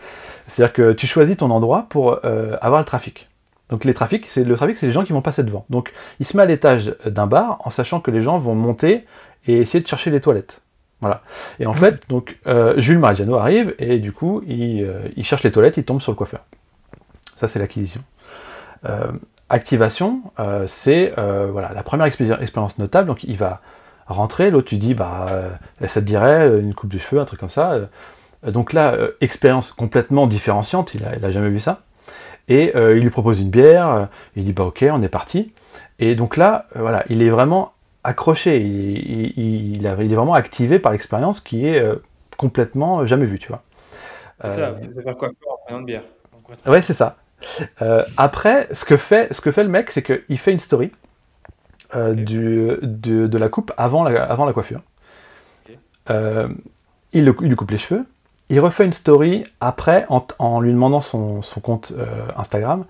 C'est-à-dire 0.47 0.73
que 0.73 0.93
tu 0.93 1.07
choisis 1.07 1.37
ton 1.37 1.51
endroit 1.51 1.87
pour 1.89 2.19
euh, 2.25 2.57
avoir 2.61 2.79
le 2.79 2.85
trafic. 2.85 3.29
Donc 3.69 3.85
les 3.85 3.93
trafics, 3.93 4.25
c'est 4.27 4.43
le 4.43 4.55
trafic, 4.55 4.77
c'est 4.77 4.87
les 4.87 4.93
gens 4.93 5.03
qui 5.03 5.13
vont 5.13 5.21
passer 5.21 5.43
devant. 5.43 5.65
Donc 5.69 5.93
il 6.19 6.25
se 6.25 6.35
met 6.37 6.43
à 6.43 6.45
l'étage 6.45 6.95
d'un 7.05 7.27
bar 7.27 7.57
en 7.63 7.69
sachant 7.69 7.99
que 8.01 8.11
les 8.11 8.21
gens 8.21 8.37
vont 8.37 8.55
monter 8.55 9.05
et 9.47 9.57
essayer 9.57 9.81
de 9.81 9.87
chercher 9.87 10.11
les 10.11 10.21
toilettes. 10.21 10.61
Voilà. 11.01 11.21
Et 11.59 11.65
en 11.65 11.73
fait, 11.73 12.07
donc 12.09 12.37
euh, 12.47 12.75
Jules 12.77 12.99
Marigiano 12.99 13.35
arrive 13.35 13.73
et 13.79 13.99
du 13.99 14.11
coup 14.11 14.41
il, 14.45 14.83
euh, 14.83 15.07
il 15.15 15.25
cherche 15.25 15.43
les 15.43 15.51
toilettes, 15.51 15.77
il 15.77 15.83
tombe 15.83 16.01
sur 16.01 16.11
le 16.11 16.17
coiffeur. 16.17 16.41
Ça 17.37 17.47
c'est 17.47 17.59
l'acquisition. 17.59 18.01
Activation, 19.49 20.23
c'est 20.67 21.13
voilà, 21.15 21.71
la 21.73 21.83
première 21.83 22.05
expérience 22.05 22.77
notable. 22.79 23.07
Donc 23.07 23.23
il 23.23 23.37
va 23.37 23.61
rentrer, 24.07 24.51
l'autre 24.51 24.67
tu 24.67 24.75
dis, 24.75 24.93
bah, 24.93 25.25
ça 25.87 26.01
te 26.01 26.05
dirait 26.05 26.59
une 26.59 26.73
coupe 26.73 26.91
de 26.91 26.99
cheveux, 26.99 27.21
un 27.21 27.25
truc 27.25 27.39
comme 27.39 27.49
ça. 27.49 27.77
Donc 28.45 28.73
là, 28.73 28.97
expérience 29.21 29.71
complètement 29.71 30.27
différenciante, 30.27 30.93
il 30.93 31.05
a, 31.05 31.31
jamais 31.31 31.49
vu 31.49 31.59
ça. 31.59 31.81
Et 32.49 32.73
il 32.75 32.99
lui 32.99 33.09
propose 33.09 33.39
une 33.39 33.49
bière, 33.49 34.09
il 34.35 34.43
dit 34.43 34.53
bah 34.53 34.65
ok, 34.65 34.85
on 34.91 35.01
est 35.01 35.09
parti. 35.09 35.53
Et 35.99 36.15
donc 36.15 36.35
là, 36.35 36.67
voilà, 36.75 37.05
il 37.09 37.21
est 37.21 37.29
vraiment 37.29 37.73
accroché, 38.03 38.57
il, 38.57 39.77
il, 39.77 39.85
est 39.85 40.15
vraiment 40.15 40.33
activé 40.33 40.77
par 40.77 40.91
l'expérience 40.91 41.39
qui 41.39 41.65
est 41.65 41.81
complètement 42.37 43.05
jamais 43.05 43.25
vue, 43.25 43.39
tu 43.39 43.47
vois. 43.47 43.63
C'est 44.41 44.51
ça, 44.51 44.71
vous 44.71 45.01
faire 45.01 45.15
quoi 45.15 45.29
en 45.69 45.79
de 45.79 45.85
bière. 45.85 46.03
Ouais, 46.65 46.81
c'est 46.81 46.93
ça. 46.93 47.17
Euh, 47.81 48.03
après, 48.17 48.67
ce 48.71 48.85
que, 48.85 48.97
fait, 48.97 49.33
ce 49.33 49.41
que 49.41 49.51
fait 49.51 49.63
le 49.63 49.69
mec, 49.69 49.91
c'est 49.91 50.03
qu'il 50.03 50.37
fait 50.37 50.51
une 50.51 50.59
story 50.59 50.91
euh, 51.95 52.13
du, 52.13 52.69
de, 52.81 53.37
la 53.37 53.49
coupe 53.49 53.71
avant 53.77 54.03
la, 54.03 54.23
avant 54.23 54.45
la 54.45 54.53
coiffure. 54.53 54.81
Euh, 56.09 56.47
il, 57.11 57.25
lui 57.25 57.55
coupe 57.55 57.71
les 57.71 57.77
cheveux. 57.77 58.05
Il 58.49 58.59
refait 58.59 58.85
une 58.85 58.93
story 58.93 59.45
après 59.61 60.05
en, 60.09 60.61
lui 60.61 60.71
demandant 60.71 61.01
son, 61.01 61.41
compte 61.61 61.93
Instagram 62.37 62.85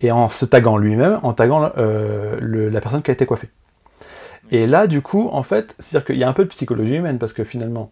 et 0.00 0.12
en 0.12 0.28
se 0.28 0.44
taguant 0.44 0.76
lui-même, 0.76 1.18
en 1.22 1.32
taguant 1.32 1.72
la 1.76 2.80
personne 2.80 3.02
qui 3.02 3.10
a 3.10 3.14
été 3.14 3.26
coiffée. 3.26 3.48
Et 4.50 4.66
là, 4.66 4.86
du 4.86 5.02
coup, 5.02 5.28
en 5.32 5.42
fait, 5.42 5.74
c'est-à-dire 5.78 6.06
qu'il 6.06 6.18
y 6.18 6.24
a 6.24 6.28
un 6.28 6.32
peu 6.32 6.44
de 6.44 6.50
psychologie 6.50 6.96
humaine 6.96 7.18
parce 7.18 7.32
que 7.32 7.42
finalement, 7.42 7.90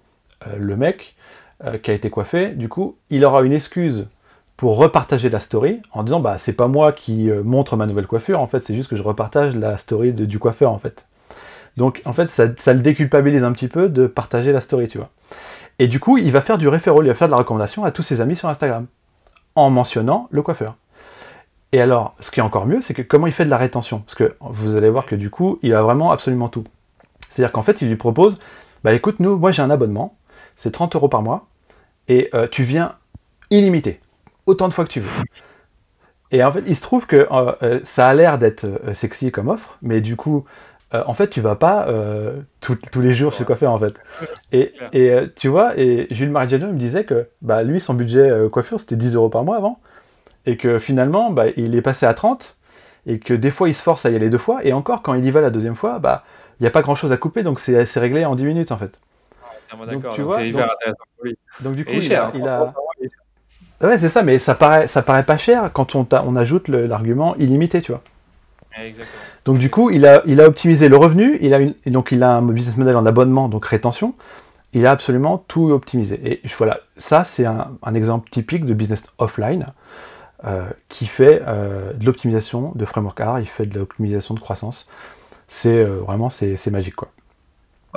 le 0.56 0.76
mec 0.76 1.16
qui 1.82 1.90
a 1.90 1.94
été 1.94 2.10
coiffé, 2.10 2.50
du 2.50 2.68
coup, 2.68 2.96
il 3.10 3.24
aura 3.24 3.42
une 3.42 3.52
excuse 3.52 4.06
pour 4.56 4.76
repartager 4.78 5.28
la 5.28 5.40
story 5.40 5.80
en 5.92 6.02
disant 6.02 6.20
bah 6.20 6.36
c'est 6.38 6.54
pas 6.54 6.68
moi 6.68 6.92
qui 6.92 7.30
euh, 7.30 7.42
montre 7.42 7.76
ma 7.76 7.86
nouvelle 7.86 8.06
coiffure 8.06 8.40
en 8.40 8.46
fait 8.46 8.60
c'est 8.60 8.74
juste 8.74 8.88
que 8.88 8.96
je 8.96 9.02
repartage 9.02 9.54
la 9.54 9.76
story 9.76 10.12
du 10.12 10.38
coiffeur 10.38 10.72
en 10.72 10.78
fait 10.78 11.04
donc 11.76 12.00
en 12.06 12.12
fait 12.12 12.28
ça, 12.28 12.46
ça, 12.56 12.72
le 12.72 12.80
déculpabilise 12.80 13.44
un 13.44 13.52
petit 13.52 13.68
peu 13.68 13.88
de 13.88 14.06
partager 14.06 14.52
la 14.52 14.60
story 14.60 14.88
tu 14.88 14.98
vois 14.98 15.10
et 15.78 15.88
du 15.88 16.00
coup 16.00 16.18
il 16.18 16.32
va 16.32 16.40
faire 16.40 16.58
du 16.58 16.68
référent 16.68 17.02
il 17.02 17.08
va 17.08 17.14
faire 17.14 17.28
de 17.28 17.32
la 17.32 17.38
recommandation 17.38 17.84
à 17.84 17.90
tous 17.90 18.02
ses 18.02 18.20
amis 18.20 18.36
sur 18.36 18.48
Instagram 18.48 18.86
en 19.54 19.70
mentionnant 19.70 20.28
le 20.30 20.42
coiffeur. 20.42 20.76
Et 21.72 21.80
alors 21.80 22.14
ce 22.20 22.30
qui 22.30 22.40
est 22.40 22.42
encore 22.42 22.66
mieux 22.66 22.80
c'est 22.80 22.94
que 22.94 23.02
comment 23.02 23.26
il 23.26 23.32
fait 23.32 23.44
de 23.44 23.50
la 23.50 23.56
rétention? 23.56 24.00
Parce 24.00 24.14
que 24.14 24.36
vous 24.40 24.76
allez 24.76 24.90
voir 24.90 25.06
que 25.06 25.16
du 25.16 25.30
coup 25.30 25.58
il 25.62 25.74
a 25.74 25.82
vraiment 25.82 26.12
absolument 26.12 26.48
tout. 26.48 26.64
C'est 27.30 27.42
à 27.42 27.46
dire 27.46 27.52
qu'en 27.52 27.62
fait 27.62 27.82
il 27.82 27.88
lui 27.88 27.96
propose 27.96 28.40
bah 28.84 28.92
écoute 28.92 29.20
nous 29.20 29.36
moi 29.36 29.52
j'ai 29.52 29.62
un 29.62 29.70
abonnement 29.70 30.16
c'est 30.56 30.72
30 30.72 30.96
euros 30.96 31.08
par 31.08 31.22
mois 31.22 31.46
et 32.08 32.30
euh, 32.34 32.48
tu 32.50 32.62
viens 32.62 32.94
illimité 33.50 34.00
autant 34.46 34.68
de 34.68 34.72
fois 34.72 34.84
que 34.84 34.90
tu 34.90 35.00
veux. 35.00 35.22
Et 36.32 36.42
en 36.42 36.52
fait, 36.52 36.64
il 36.66 36.74
se 36.76 36.82
trouve 36.82 37.06
que 37.06 37.28
euh, 37.30 37.52
euh, 37.62 37.80
ça 37.84 38.08
a 38.08 38.14
l'air 38.14 38.38
d'être 38.38 38.66
sexy 38.94 39.30
comme 39.30 39.48
offre, 39.48 39.78
mais 39.82 40.00
du 40.00 40.16
coup, 40.16 40.44
en 40.92 41.14
fait, 41.14 41.28
tu 41.28 41.40
vas 41.40 41.56
pas 41.56 41.88
tous 42.60 43.00
les 43.00 43.14
jours 43.14 43.32
chez 43.32 43.44
coiffeur 43.44 43.72
en 43.72 43.78
fait. 43.78 43.94
Et, 44.52 44.72
et 44.92 45.14
tu 45.36 45.48
vois, 45.48 45.78
et 45.78 46.06
Jules 46.10 46.30
Marigiano 46.30 46.68
me 46.68 46.78
disait 46.78 47.04
que 47.04 47.28
bah, 47.42 47.62
lui, 47.62 47.80
son 47.80 47.94
budget 47.94 48.30
coiffure, 48.50 48.80
c'était 48.80 48.96
10 48.96 49.14
euros 49.14 49.28
par 49.28 49.44
mois 49.44 49.56
avant, 49.56 49.80
et 50.46 50.56
que 50.56 50.78
finalement, 50.78 51.30
bah, 51.30 51.46
il 51.56 51.74
est 51.74 51.82
passé 51.82 52.06
à 52.06 52.14
30, 52.14 52.56
et 53.06 53.18
que 53.18 53.34
des 53.34 53.50
fois, 53.50 53.68
il 53.68 53.74
se 53.74 53.82
force 53.82 54.06
à 54.06 54.10
y 54.10 54.16
aller 54.16 54.30
deux 54.30 54.38
fois, 54.38 54.64
et 54.64 54.72
encore, 54.72 55.02
quand 55.02 55.14
il 55.14 55.24
y 55.24 55.30
va 55.30 55.40
la 55.40 55.50
deuxième 55.50 55.76
fois, 55.76 55.98
bah, 55.98 56.24
il 56.58 56.62
n'y 56.62 56.66
a 56.66 56.70
pas 56.70 56.82
grand 56.82 56.94
chose 56.94 57.12
à 57.12 57.16
couper, 57.16 57.42
donc 57.42 57.60
c'est 57.60 57.84
réglé 57.96 58.24
en 58.24 58.34
10 58.34 58.44
minutes 58.44 58.72
en 58.72 58.78
fait. 58.78 58.98
Ah, 59.70 59.86
donc, 59.92 60.08
tu 60.12 60.22
vois, 60.22 60.38
donc, 61.60 61.74
du 61.74 61.84
coup, 61.84 61.90
il, 61.92 62.14
a, 62.14 62.30
il 62.34 62.46
a 62.46 62.72
Ouais, 63.82 63.98
c'est 63.98 64.08
ça, 64.08 64.22
mais 64.22 64.38
ça 64.38 64.54
paraît, 64.54 64.88
ça 64.88 65.02
paraît 65.02 65.24
pas 65.24 65.36
cher 65.36 65.70
quand 65.72 65.94
on, 65.94 66.06
on 66.10 66.36
ajoute 66.36 66.68
l'argument 66.68 67.36
illimité, 67.36 67.82
tu 67.82 67.92
vois. 67.92 68.02
Exactement. 68.78 69.22
Donc 69.46 69.58
du 69.58 69.70
coup, 69.70 69.90
il 69.90 70.04
a, 70.06 70.24
optimisé 70.44 70.88
le 70.88 70.96
revenu, 70.96 71.38
il 71.40 71.54
a 71.54 71.60
donc 71.86 72.10
il 72.10 72.22
a 72.24 72.32
un 72.32 72.42
business 72.42 72.76
model 72.76 72.96
en 72.96 73.06
abonnement, 73.06 73.48
donc 73.48 73.64
rétention. 73.64 74.14
Il 74.74 74.86
a 74.86 74.90
absolument 74.90 75.38
tout 75.48 75.70
optimisé. 75.70 76.20
Et 76.24 76.42
voilà, 76.58 76.80
ça 76.98 77.22
c'est 77.24 77.46
un, 77.46 77.70
un, 77.82 77.94
exemple 77.94 78.28
typique 78.28 78.66
de 78.66 78.74
business 78.74 79.04
offline 79.18 79.66
euh, 80.44 80.68
qui 80.88 81.06
fait 81.06 81.42
euh, 81.46 81.92
de 81.94 82.04
l'optimisation 82.04 82.72
de 82.74 82.84
framework 82.84 83.18
R, 83.20 83.38
il 83.38 83.46
fait 83.46 83.66
de 83.66 83.78
l'optimisation 83.78 84.34
de 84.34 84.40
croissance. 84.40 84.88
C'est 85.48 85.78
euh, 85.78 86.00
vraiment 86.00 86.28
c'est 86.28 86.66
magique 86.66 86.96
quoi. 86.96 87.08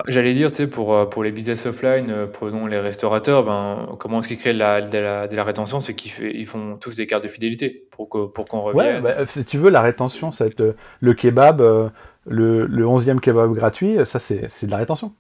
J'allais 0.08 0.34
dire, 0.34 0.50
tu 0.52 0.58
sais, 0.58 0.68
pour, 0.68 0.93
euh, 0.93 1.06
pour 1.06 1.24
les 1.24 1.32
business 1.32 1.66
offline, 1.66 2.10
euh, 2.10 2.28
prenons 2.28 2.68
les 2.68 2.80
restaurateurs, 2.80 3.43
ben, 3.43 3.95
comment 4.00 4.20
est-ce 4.20 4.28
qu'ils 4.28 4.38
créent 4.38 4.54
de 4.54 4.60
la, 4.60 4.82
de 4.82 4.97
la, 4.97 5.28
de 5.28 5.36
la 5.36 5.43
rétention? 5.43 5.80
C'est 5.80 5.95
qu'ils 5.95 6.12
ils 6.36 6.45
font 6.45 6.78
tous 6.78 6.95
des 6.95 7.08
cartes 7.08 7.24
de 7.24 7.30
fidélité 7.30 7.88
pour 7.91 8.10
qu'on 8.10 8.28
pour 8.28 8.45
qu'on 8.47 8.62
revienne. 8.62 9.04
Ouais, 9.04 9.16
bah, 9.16 9.26
si 9.28 9.45
tu 9.45 9.58
veux, 9.58 9.70
la 9.70 9.82
rétention, 9.82 10.32
c'est 10.32 10.56
le 10.60 11.14
kebab, 11.14 11.62
euh, 11.62 11.89
le, 12.26 12.66
le 12.66 12.86
11e 12.86 13.20
kebab 13.20 13.54
gratuit, 13.54 13.97
ça, 14.06 14.20
c'est 14.20 14.66
de 14.66 14.72
la 14.72 14.78
rétention. 14.78 15.14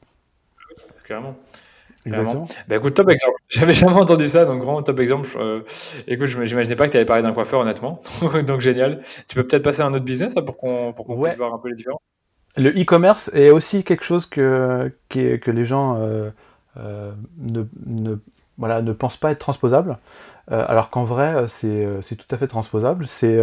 Clairement. 1.03 1.35
Exactement. 2.05 2.47
Bah 2.67 2.77
écoute, 2.77 2.93
top 2.93 3.09
exemple. 3.09 3.37
J'avais 3.49 3.73
jamais 3.73 3.93
entendu 3.93 4.27
ça, 4.27 4.45
donc 4.45 4.59
grand 4.61 4.81
top 4.83 4.99
exemple. 4.99 5.29
écoute, 6.07 6.27
je 6.27 6.41
n'imaginais 6.41 6.75
pas 6.75 6.87
que 6.87 6.91
tu 6.91 6.97
avais 6.97 7.05
parlé 7.05 7.23
d'un 7.23 7.33
coiffeur, 7.33 7.59
honnêtement. 7.59 8.01
donc 8.47 8.61
génial. 8.61 9.03
Tu 9.27 9.35
peux 9.35 9.45
peut-être 9.45 9.63
passer 9.63 9.81
à 9.81 9.85
un 9.85 9.93
autre 9.93 10.05
business 10.05 10.33
pour 10.33 10.57
qu'on 10.57 10.93
puisse 10.93 11.37
voir 11.37 11.53
un 11.53 11.59
peu 11.59 11.69
les 11.69 11.75
différences? 11.75 12.01
Le 12.59 12.69
e-commerce 12.69 13.29
est 13.33 13.51
aussi 13.51 13.83
quelque 13.83 14.03
chose 14.03 14.25
que, 14.25 14.91
que 15.09 15.51
les 15.51 15.65
gens 15.65 15.97
euh, 15.97 16.29
euh, 16.77 17.11
ne, 17.37 17.63
ne, 17.85 18.15
voilà, 18.57 18.81
ne 18.81 18.91
pensent 18.91 19.17
pas 19.17 19.31
être 19.31 19.39
transposable, 19.39 19.97
euh, 20.51 20.63
alors 20.67 20.89
qu'en 20.89 21.03
vrai, 21.03 21.45
c'est 21.47 22.15
tout 22.15 22.35
à 22.35 22.37
fait 22.37 22.47
transposable. 22.47 23.07
C'est 23.07 23.39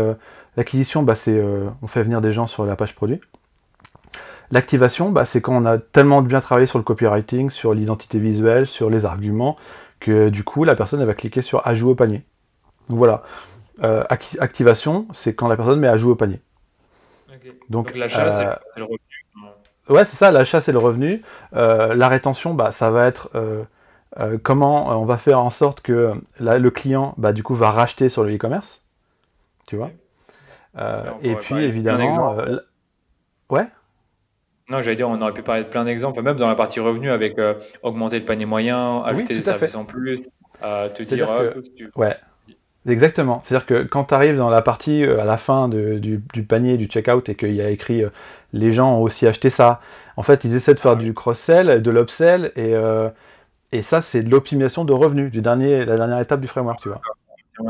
L'acquisition, 0.56 1.02
bah, 1.02 1.14
c'est 1.14 1.42
on 1.82 1.86
fait 1.86 2.02
venir 2.02 2.20
des 2.20 2.32
gens 2.32 2.46
sur 2.46 2.64
la 2.64 2.76
page 2.76 2.94
produit. 2.94 3.20
L'activation, 4.50 5.10
bah, 5.10 5.24
c'est 5.24 5.40
quand 5.40 5.54
on 5.54 5.66
a 5.66 5.76
tellement 5.78 6.22
bien 6.22 6.40
travaillé 6.40 6.66
sur 6.66 6.78
le 6.78 6.84
copywriting, 6.84 7.50
sur 7.50 7.74
l'identité 7.74 8.18
visuelle, 8.18 8.66
sur 8.66 8.88
les 8.90 9.04
arguments, 9.04 9.56
que 10.00 10.28
du 10.28 10.44
coup, 10.44 10.64
la 10.64 10.76
personne 10.76 11.00
elle 11.00 11.06
va 11.06 11.14
cliquer 11.14 11.42
sur 11.42 11.66
Ajout 11.66 11.90
au 11.90 11.94
panier. 11.94 12.22
Donc 12.88 12.98
voilà. 12.98 13.24
activation, 14.38 15.06
c'est 15.12 15.34
quand 15.34 15.48
la 15.48 15.56
personne 15.56 15.80
met 15.80 15.88
Ajout 15.88 16.12
au 16.12 16.16
panier. 16.16 16.40
Donc, 17.68 17.94
l'achat, 17.94 18.30
c'est 18.30 18.80
le. 18.80 18.86
Ouais, 19.88 20.04
c'est 20.04 20.16
ça, 20.16 20.30
l'achat, 20.30 20.60
c'est 20.60 20.72
le 20.72 20.78
revenu. 20.78 21.22
Euh, 21.54 21.94
la 21.94 22.08
rétention, 22.08 22.54
bah, 22.54 22.72
ça 22.72 22.90
va 22.90 23.06
être 23.06 23.30
euh, 23.34 23.62
euh, 24.18 24.38
comment 24.42 25.00
on 25.00 25.04
va 25.04 25.16
faire 25.16 25.40
en 25.40 25.50
sorte 25.50 25.80
que 25.80 26.14
le 26.40 26.68
client, 26.70 27.14
bah, 27.18 27.32
du 27.32 27.42
coup, 27.42 27.54
va 27.54 27.70
racheter 27.70 28.08
sur 28.08 28.24
le 28.24 28.34
e-commerce. 28.34 28.82
Tu 29.68 29.76
vois 29.76 29.90
Et 31.22 31.34
puis, 31.36 31.62
évidemment. 31.62 32.36
ouais 33.50 33.66
non, 34.68 34.82
j'allais 34.82 34.96
dire, 34.96 35.08
on 35.08 35.22
aurait 35.22 35.32
pu 35.32 35.44
parler 35.44 35.62
de 35.62 35.68
plein 35.68 35.84
d'exemples, 35.84 36.20
même 36.22 36.34
dans 36.34 36.48
la 36.48 36.56
partie 36.56 36.80
revenu 36.80 37.08
avec 37.10 37.36
augmenter 37.84 38.18
le 38.18 38.24
panier 38.24 38.46
moyen, 38.46 39.00
ajouter 39.04 39.34
des 39.34 39.42
services 39.42 39.76
en 39.76 39.84
plus, 39.84 40.26
te 40.60 41.02
dire, 41.14 41.30
ouais, 41.94 42.16
Exactement. 42.86 43.40
C'est-à-dire 43.42 43.66
que 43.66 43.82
quand 43.82 44.04
tu 44.04 44.14
arrives 44.14 44.36
dans 44.36 44.50
la 44.50 44.62
partie 44.62 45.02
à 45.04 45.24
la 45.24 45.38
fin 45.38 45.68
du, 45.68 46.20
panier, 46.48 46.76
du 46.76 46.86
checkout, 46.86 47.28
et 47.28 47.34
qu'il 47.34 47.54
y 47.54 47.62
a 47.62 47.70
écrit 47.70 48.04
les 48.52 48.72
gens 48.72 48.96
ont 48.96 49.02
aussi 49.02 49.26
acheté 49.26 49.50
ça. 49.50 49.80
En 50.16 50.22
fait, 50.22 50.44
ils 50.44 50.54
essaient 50.54 50.74
de 50.74 50.80
faire 50.80 50.96
du 50.96 51.14
cross-sell, 51.14 51.82
de 51.82 51.90
l'upsell, 51.90 52.52
et, 52.56 52.74
euh, 52.74 53.08
et 53.72 53.82
ça, 53.82 54.00
c'est 54.00 54.22
de 54.22 54.30
l'optimisation 54.30 54.84
de 54.84 54.92
revenus, 54.92 55.30
du 55.30 55.42
dernier, 55.42 55.84
la 55.84 55.96
dernière 55.96 56.20
étape 56.20 56.40
du 56.40 56.48
framework, 56.48 56.80
tu 56.80 56.88
vois. 56.88 57.00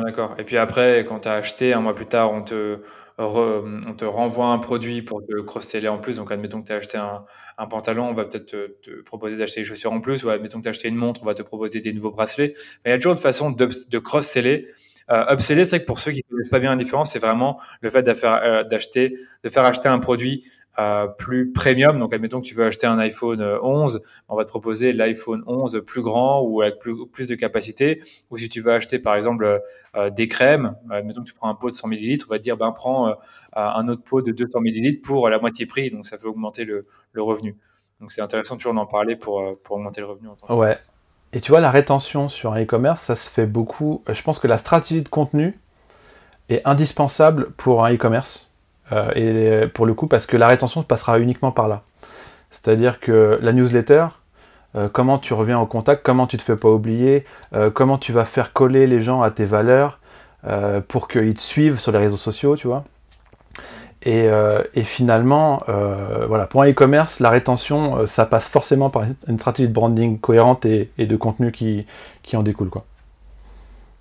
D'accord. 0.04 0.34
Et 0.38 0.44
puis 0.44 0.56
après, 0.56 1.04
quand 1.08 1.20
tu 1.20 1.28
as 1.28 1.34
acheté, 1.34 1.72
un 1.72 1.80
mois 1.80 1.94
plus 1.94 2.06
tard, 2.06 2.32
on 2.32 2.42
te, 2.42 2.78
on 3.18 3.94
te 3.96 4.04
renvoie 4.04 4.46
un 4.46 4.58
produit 4.58 5.02
pour 5.02 5.24
te 5.24 5.40
cross-seller 5.40 5.88
en 5.88 5.98
plus. 5.98 6.16
Donc, 6.16 6.30
admettons 6.32 6.60
que 6.60 6.66
tu 6.66 6.72
as 6.72 6.76
acheté 6.76 6.98
un, 6.98 7.24
un, 7.58 7.66
pantalon, 7.66 8.08
on 8.08 8.12
va 8.12 8.24
peut-être 8.24 8.46
te, 8.46 9.02
proposer 9.02 9.36
d'acheter 9.36 9.60
des 9.60 9.64
chaussures 9.64 9.92
en 9.92 10.00
plus. 10.00 10.24
Ou 10.24 10.30
admettons 10.30 10.58
que 10.58 10.64
tu 10.64 10.68
as 10.68 10.70
acheté 10.70 10.88
une 10.88 10.96
montre, 10.96 11.22
on 11.22 11.26
va 11.26 11.34
te 11.34 11.42
proposer 11.42 11.80
des 11.80 11.92
nouveaux 11.92 12.10
bracelets. 12.10 12.54
Mais 12.84 12.90
il 12.90 12.94
y 12.94 12.94
a 12.94 12.98
toujours 12.98 13.12
une 13.12 13.18
façon 13.18 13.50
de, 13.50 13.68
de 13.90 13.98
cross-seller. 13.98 14.68
Euh, 15.10 15.32
upseller, 15.32 15.64
c'est 15.64 15.80
que 15.80 15.86
pour 15.86 16.00
ceux 16.00 16.12
qui 16.12 16.24
ne 16.28 16.36
connaissent 16.36 16.50
pas 16.50 16.58
bien 16.58 16.70
la 16.70 16.76
différence, 16.76 17.12
c'est 17.12 17.18
vraiment 17.18 17.60
le 17.80 17.90
fait 17.90 18.08
euh, 18.08 18.64
d'acheter, 18.64 19.16
de 19.44 19.48
faire 19.48 19.64
acheter 19.64 19.88
un 19.88 19.98
produit 19.98 20.44
plus 21.18 21.52
premium. 21.52 21.98
Donc, 21.98 22.12
admettons 22.12 22.40
que 22.40 22.46
tu 22.46 22.54
veux 22.54 22.64
acheter 22.64 22.86
un 22.86 22.98
iPhone 22.98 23.40
11, 23.40 23.96
euh, 23.96 23.98
on 24.28 24.36
va 24.36 24.44
te 24.44 24.48
proposer 24.48 24.92
l'iPhone 24.92 25.42
11 25.46 25.82
plus 25.86 26.02
grand 26.02 26.42
ou 26.42 26.62
avec 26.62 26.78
plus, 26.78 27.06
plus 27.06 27.28
de 27.28 27.34
capacité. 27.34 28.02
Ou 28.30 28.36
si 28.36 28.48
tu 28.48 28.60
veux 28.60 28.72
acheter, 28.72 28.98
par 28.98 29.14
exemple, 29.14 29.62
euh, 29.96 30.10
des 30.10 30.28
crèmes, 30.28 30.76
admettons 30.90 31.22
que 31.22 31.28
tu 31.28 31.34
prends 31.34 31.48
un 31.48 31.54
pot 31.54 31.70
de 31.70 31.74
100 31.74 31.88
ml, 31.88 32.18
on 32.26 32.30
va 32.30 32.38
te 32.38 32.42
dire, 32.42 32.56
ben, 32.56 32.72
prends 32.72 33.08
euh, 33.08 33.14
un 33.54 33.88
autre 33.88 34.02
pot 34.02 34.22
de 34.22 34.32
200 34.32 34.60
ml 34.64 35.00
pour 35.00 35.28
la 35.28 35.38
moitié 35.38 35.66
prix. 35.66 35.90
Donc, 35.90 36.06
ça 36.06 36.18
fait 36.18 36.26
augmenter 36.26 36.64
le, 36.64 36.86
le 37.12 37.22
revenu. 37.22 37.56
Donc, 38.00 38.12
c'est 38.12 38.20
intéressant 38.20 38.56
toujours 38.56 38.74
d'en 38.74 38.86
parler 38.86 39.16
pour, 39.16 39.42
pour 39.62 39.76
augmenter 39.76 40.02
le 40.02 40.08
revenu. 40.08 40.28
En 40.28 40.34
tant 40.34 40.58
ouais. 40.58 40.78
Et 41.36 41.40
tu 41.42 41.52
vois, 41.52 41.60
la 41.60 41.70
rétention 41.70 42.30
sur 42.30 42.54
un 42.54 42.62
e-commerce, 42.62 43.02
ça 43.02 43.14
se 43.14 43.28
fait 43.28 43.44
beaucoup. 43.44 44.02
Je 44.10 44.22
pense 44.22 44.38
que 44.38 44.46
la 44.46 44.56
stratégie 44.56 45.02
de 45.02 45.08
contenu 45.10 45.58
est 46.48 46.62
indispensable 46.64 47.50
pour 47.58 47.84
un 47.84 47.92
e-commerce. 47.92 48.54
Euh, 48.90 49.10
et 49.14 49.68
pour 49.68 49.84
le 49.84 49.92
coup, 49.92 50.06
parce 50.06 50.24
que 50.24 50.38
la 50.38 50.46
rétention 50.46 50.82
passera 50.82 51.18
uniquement 51.18 51.52
par 51.52 51.68
là. 51.68 51.82
C'est-à-dire 52.50 53.00
que 53.00 53.38
la 53.42 53.52
newsletter, 53.52 54.06
euh, 54.76 54.88
comment 54.90 55.18
tu 55.18 55.34
reviens 55.34 55.60
au 55.60 55.66
contact, 55.66 56.02
comment 56.02 56.26
tu 56.26 56.38
te 56.38 56.42
fais 56.42 56.56
pas 56.56 56.70
oublier, 56.70 57.26
euh, 57.52 57.68
comment 57.68 57.98
tu 57.98 58.12
vas 58.12 58.24
faire 58.24 58.54
coller 58.54 58.86
les 58.86 59.02
gens 59.02 59.20
à 59.20 59.30
tes 59.30 59.44
valeurs 59.44 59.98
pour 60.88 61.08
qu'ils 61.08 61.34
te 61.34 61.40
suivent 61.40 61.80
sur 61.80 61.92
les 61.92 61.98
réseaux 61.98 62.16
sociaux, 62.16 62.56
tu 62.56 62.66
vois. 62.66 62.84
Et, 64.06 64.84
finalement, 64.84 65.62
voilà, 66.28 66.46
pour 66.46 66.62
un 66.62 66.70
e-commerce, 66.70 67.20
la 67.20 67.30
rétention, 67.30 68.06
ça 68.06 68.24
passe 68.24 68.48
forcément 68.48 68.88
par 68.88 69.04
une 69.26 69.38
stratégie 69.38 69.68
de 69.68 69.74
branding 69.74 70.18
cohérente 70.18 70.64
et, 70.64 70.88
de 70.96 71.16
contenu 71.16 71.52
qui, 71.52 71.86
qui 72.22 72.36
en 72.36 72.42
découle, 72.42 72.70
quoi. 72.70 72.84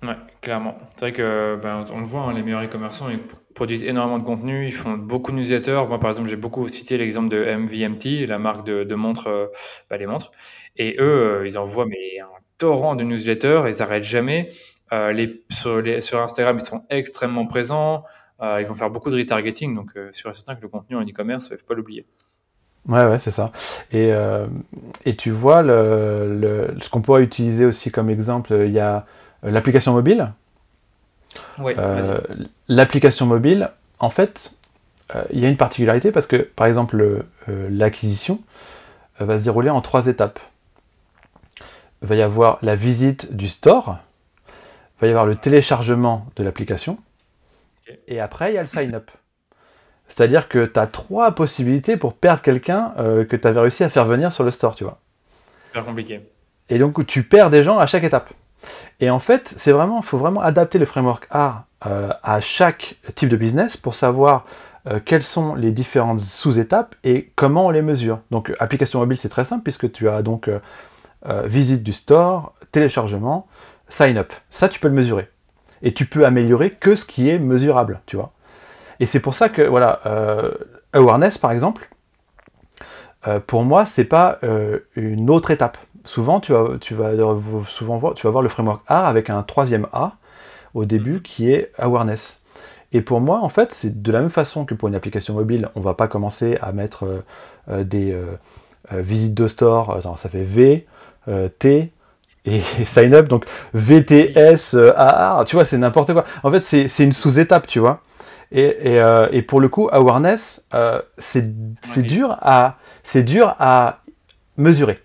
Ouais, 0.06 0.16
clairement. 0.40 0.76
C'est 0.90 1.00
vrai 1.00 1.12
que 1.12 1.58
ben, 1.60 1.84
on 1.92 2.00
le 2.00 2.04
voit, 2.04 2.22
hein, 2.22 2.34
les 2.34 2.42
meilleurs 2.42 2.62
e-commerçants, 2.62 3.06
produisent 3.54 3.84
énormément 3.84 4.18
de 4.18 4.24
contenu, 4.24 4.66
ils 4.66 4.72
font 4.72 4.92
beaucoup 4.92 5.32
de 5.32 5.36
newsletters. 5.36 5.82
Moi, 5.88 5.98
par 5.98 6.10
exemple, 6.10 6.28
j'ai 6.28 6.36
beaucoup 6.36 6.68
cité 6.68 6.98
l'exemple 6.98 7.28
de 7.28 7.42
MVMT, 7.42 8.26
la 8.28 8.38
marque 8.38 8.64
de, 8.66 8.94
montres, 8.94 9.26
euh, 9.26 9.46
bah, 9.90 9.96
les 9.96 10.06
montres. 10.06 10.30
Et 10.76 10.96
eux, 11.00 11.40
euh, 11.40 11.46
ils 11.46 11.58
envoient 11.58 11.86
mais 11.86 12.20
un 12.20 12.28
torrent 12.58 12.94
de 12.94 13.02
newsletters, 13.02 13.62
ils 13.66 13.78
n'arrêtent 13.78 14.04
jamais. 14.04 14.50
Euh, 14.92 15.26
sur 15.50 16.20
Instagram, 16.20 16.58
ils 16.60 16.64
sont 16.64 16.84
extrêmement 16.90 17.46
présents. 17.46 18.04
Ils 18.40 18.66
vont 18.66 18.74
faire 18.74 18.90
beaucoup 18.90 19.10
de 19.10 19.16
retargeting, 19.16 19.74
donc 19.74 19.92
sûr 20.12 20.30
et 20.30 20.34
certain 20.34 20.54
que 20.54 20.62
le 20.62 20.68
contenu 20.68 20.96
en 20.96 21.02
e-commerce, 21.02 21.48
il 21.50 21.54
ne 21.54 21.58
faut 21.58 21.66
pas 21.66 21.74
l'oublier. 21.74 22.04
Ouais, 22.88 23.04
ouais, 23.04 23.18
c'est 23.18 23.30
ça. 23.30 23.50
Et, 23.92 24.12
et 25.04 25.16
tu 25.16 25.30
vois, 25.30 25.62
le, 25.62 26.74
ce 26.80 26.88
qu'on 26.90 27.00
pourrait 27.00 27.22
utiliser 27.22 27.64
aussi 27.64 27.90
comme 27.90 28.10
exemple, 28.10 28.54
il 28.66 28.72
y 28.72 28.80
a 28.80 29.06
l'application 29.42 29.92
mobile. 29.92 30.32
Euh, 31.60 32.20
l'application 32.68 33.26
mobile, 33.26 33.70
en 33.98 34.10
fait, 34.10 34.52
euh, 35.14 35.24
il 35.30 35.40
y 35.40 35.46
a 35.46 35.48
une 35.48 35.56
particularité 35.56 36.12
parce 36.12 36.26
que, 36.26 36.36
par 36.36 36.66
exemple, 36.66 37.24
euh, 37.48 37.68
l'acquisition 37.70 38.40
va 39.18 39.38
se 39.38 39.44
dérouler 39.44 39.70
en 39.70 39.80
trois 39.80 40.06
étapes. 40.06 40.40
Il 42.02 42.08
va 42.08 42.16
y 42.16 42.22
avoir 42.22 42.58
la 42.62 42.76
visite 42.76 43.34
du 43.34 43.48
store, 43.48 43.98
il 44.48 45.00
va 45.02 45.06
y 45.06 45.10
avoir 45.10 45.26
le 45.26 45.36
téléchargement 45.36 46.26
de 46.36 46.44
l'application, 46.44 46.98
et 48.06 48.20
après, 48.20 48.52
il 48.52 48.54
y 48.54 48.58
a 48.58 48.62
le 48.62 48.68
sign-up. 48.68 49.10
C'est-à-dire 50.08 50.48
que 50.48 50.66
tu 50.66 50.78
as 50.78 50.86
trois 50.86 51.32
possibilités 51.32 51.96
pour 51.96 52.14
perdre 52.14 52.42
quelqu'un 52.42 52.94
euh, 52.98 53.24
que 53.24 53.36
tu 53.36 53.46
avais 53.46 53.60
réussi 53.60 53.84
à 53.84 53.90
faire 53.90 54.04
venir 54.04 54.32
sur 54.32 54.44
le 54.44 54.50
store, 54.50 54.74
tu 54.74 54.84
vois. 54.84 55.00
Super 55.68 55.84
compliqué. 55.84 56.20
Et 56.68 56.78
donc, 56.78 57.04
tu 57.06 57.22
perds 57.22 57.50
des 57.50 57.62
gens 57.62 57.78
à 57.78 57.86
chaque 57.86 58.04
étape. 58.04 58.32
Et 59.00 59.10
en 59.10 59.18
fait, 59.18 59.52
c'est 59.56 59.72
vraiment, 59.72 60.02
faut 60.02 60.18
vraiment 60.18 60.40
adapter 60.40 60.78
le 60.78 60.86
framework 60.86 61.28
R 61.32 61.62
euh, 61.86 62.12
à 62.22 62.40
chaque 62.40 62.96
type 63.14 63.28
de 63.28 63.36
business 63.36 63.76
pour 63.76 63.94
savoir 63.94 64.46
euh, 64.86 65.00
quelles 65.04 65.22
sont 65.22 65.54
les 65.54 65.72
différentes 65.72 66.20
sous-étapes 66.20 66.94
et 67.04 67.32
comment 67.36 67.66
on 67.66 67.70
les 67.70 67.82
mesure. 67.82 68.20
Donc, 68.30 68.52
application 68.58 69.00
mobile, 69.00 69.18
c'est 69.18 69.28
très 69.28 69.44
simple 69.44 69.62
puisque 69.62 69.90
tu 69.92 70.08
as 70.08 70.22
donc 70.22 70.50
visite 71.44 71.82
du 71.82 71.92
store, 71.92 72.54
téléchargement, 72.70 73.48
sign-up. 73.88 74.32
Ça, 74.48 74.68
tu 74.68 74.78
peux 74.78 74.86
le 74.86 74.94
mesurer. 74.94 75.28
Et 75.82 75.94
tu 75.94 76.06
peux 76.06 76.24
améliorer 76.24 76.70
que 76.70 76.96
ce 76.96 77.04
qui 77.04 77.28
est 77.28 77.38
mesurable, 77.38 78.00
tu 78.06 78.16
vois. 78.16 78.32
Et 79.00 79.06
c'est 79.06 79.20
pour 79.20 79.34
ça 79.34 79.48
que, 79.48 79.62
voilà, 79.62 80.00
euh, 80.06 80.52
awareness 80.92 81.38
par 81.38 81.52
exemple, 81.52 81.88
euh, 83.26 83.40
pour 83.40 83.62
moi, 83.62 83.86
c'est 83.86 84.04
pas 84.04 84.38
euh, 84.42 84.80
une 84.94 85.30
autre 85.30 85.50
étape. 85.50 85.78
Souvent, 86.04 86.40
tu 86.40 86.52
vas, 86.52 86.78
tu 86.80 86.94
vas 86.94 87.12
souvent 87.66 87.98
voir, 87.98 88.14
tu 88.14 88.26
vas 88.26 88.30
voir 88.30 88.42
le 88.42 88.48
framework 88.48 88.82
A 88.86 89.06
avec 89.06 89.28
un 89.28 89.42
troisième 89.42 89.86
A 89.92 90.12
au 90.74 90.84
début 90.84 91.20
qui 91.20 91.50
est 91.50 91.72
awareness. 91.78 92.42
Et 92.92 93.00
pour 93.00 93.20
moi, 93.20 93.40
en 93.40 93.48
fait, 93.48 93.74
c'est 93.74 94.02
de 94.02 94.12
la 94.12 94.20
même 94.20 94.30
façon 94.30 94.64
que 94.64 94.74
pour 94.74 94.88
une 94.88 94.94
application 94.94 95.34
mobile, 95.34 95.68
on 95.74 95.80
va 95.80 95.94
pas 95.94 96.06
commencer 96.06 96.56
à 96.62 96.70
mettre 96.72 97.24
des 97.68 98.16
visites 98.92 99.34
de 99.34 99.48
store, 99.48 99.96
attends, 99.96 100.14
ça 100.14 100.28
fait 100.28 100.44
V, 100.44 100.86
T, 101.58 101.92
et 102.46 102.62
sign 102.86 103.14
up, 103.14 103.28
donc 103.28 103.44
VTS, 103.74 104.74
AA, 104.96 105.44
tu 105.46 105.56
vois, 105.56 105.64
c'est 105.64 105.78
n'importe 105.78 106.12
quoi. 106.12 106.24
En 106.42 106.50
fait, 106.50 106.60
c'est 106.60 107.04
une 107.04 107.12
sous-étape, 107.12 107.66
tu 107.66 107.78
vois. 107.78 108.00
Euh, 108.54 109.28
et, 109.32 109.42
pour 109.42 109.60
le 109.60 109.68
coup, 109.68 109.88
awareness, 109.90 110.64
euh, 110.74 111.00
c'est 111.18 111.42
dur, 112.02 112.36
à, 112.40 112.76
dur 113.14 113.54
à 113.58 114.00
mesurer. 114.56 115.00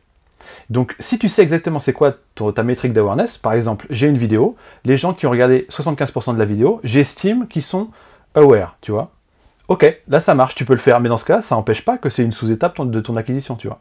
Donc, 0.70 0.96
si 1.00 1.20
tu 1.20 1.28
sais 1.28 1.42
exactement 1.42 1.80
c'est 1.80 1.92
quoi 1.92 2.16
ta 2.56 2.64
métrique 2.64 2.94
d'awareness, 2.94 3.38
par 3.38 3.54
exemple, 3.54 3.88
j'ai 3.89 4.08
une 4.08 4.18
vidéo, 4.18 4.56
les 4.86 4.96
gens 4.96 5.14
qui 5.14 5.26
ont 5.26 5.32
regardé 5.32 5.68
75% 5.70 6.34
de 6.34 6.39
la 6.39 6.46
vidéo, 6.46 6.80
j'estime 6.84 7.48
qu'ils 7.48 7.64
sont 7.64 7.89
aware, 8.36 8.78
tu 8.82 8.92
vois. 8.92 9.12
Ok, 9.68 10.00
là 10.08 10.20
ça 10.20 10.34
marche, 10.34 10.56
tu 10.56 10.64
peux 10.64 10.74
le 10.74 10.80
faire, 10.80 11.00
mais 11.02 11.10
dans 11.10 11.18
ce 11.18 11.26
cas, 11.26 11.42
ça 11.42 11.56
n'empêche 11.56 11.84
pas 11.84 11.98
que 11.98 12.10
c'est 12.10 12.24
une 12.24 12.32
sous-étape 12.32 12.80
de 12.82 13.00
ton 13.02 13.18
acquisition, 13.18 13.56
tu 13.56 13.68
vois. 13.68 13.80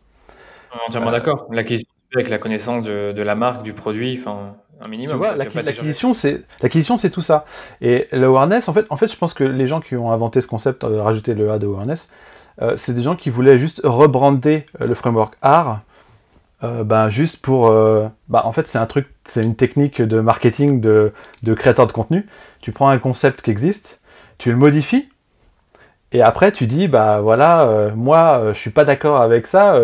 Entièrement 0.87 1.09
euh, 1.09 1.13
d'accord. 1.13 1.47
L'acquisition 1.51 1.91
avec 2.15 2.29
la 2.29 2.39
connaissance 2.39 2.85
de, 2.85 3.13
de, 3.13 3.23
la 3.23 3.35
marque, 3.35 3.63
du 3.63 3.73
produit, 3.73 4.19
enfin 4.21 4.55
un 4.81 4.89
minimum. 4.89 5.17
Tu 5.17 5.19
vois, 5.19 5.37
l'acquisition, 5.37 6.13
c'est 6.13 6.43
l'acquisition, 6.63 6.97
c'est 6.97 7.11
tout 7.11 7.23
ça. 7.23 7.45
Et 7.81 8.09
l'awareness, 8.13 8.69
en 8.69 8.73
fait, 8.73 8.87
en 8.91 8.97
fait, 8.97 9.09
je 9.09 9.17
pense 9.17 9.35
que 9.35 9.45
les 9.45 9.67
gens 9.67 9.81
qui 9.81 9.97
ont 9.97 10.11
inventé 10.11 10.41
ce 10.41 10.47
concept, 10.47 10.85
de 10.85 10.97
rajouter 10.97 11.35
le 11.35 11.51
A 11.51 11.59
de 11.59 11.67
awareness, 11.67 12.09
euh, 12.63 12.77
c'est 12.77 12.95
des 12.95 13.03
gens 13.03 13.17
qui 13.17 13.31
voulaient 13.31 13.59
juste 13.59 13.81
rebrander 13.85 14.65
euh, 14.81 14.87
le 14.87 14.95
framework 14.95 15.35
R, 15.43 15.81
euh, 16.63 16.85
ben, 16.85 17.09
juste 17.09 17.39
pour, 17.39 17.73
bah, 18.29 18.43
en 18.45 18.53
fait, 18.53 18.67
c'est 18.67 18.79
un 18.79 18.87
truc, 18.87 19.09
c'est 19.25 19.43
une 19.43 19.57
technique 19.57 20.03
de 20.03 20.21
marketing 20.21 20.81
de, 20.81 21.13
de 21.43 21.55
créateur 21.55 21.87
de 21.87 21.93
contenu. 21.93 22.27
Tu 22.61 22.73
prends 22.73 22.89
un 22.89 22.99
concept 22.99 23.43
qui 23.43 23.51
existe, 23.51 24.01
tu 24.39 24.51
le 24.51 24.57
modifies. 24.57 25.09
Et 26.13 26.23
après, 26.23 26.51
tu 26.51 26.67
dis, 26.67 26.89
bah 26.89 27.21
voilà, 27.21 27.93
moi, 27.95 28.53
je 28.53 28.59
suis 28.59 28.71
pas 28.71 28.85
d'accord 28.85 29.21
avec 29.23 29.47
ça. 29.47 29.81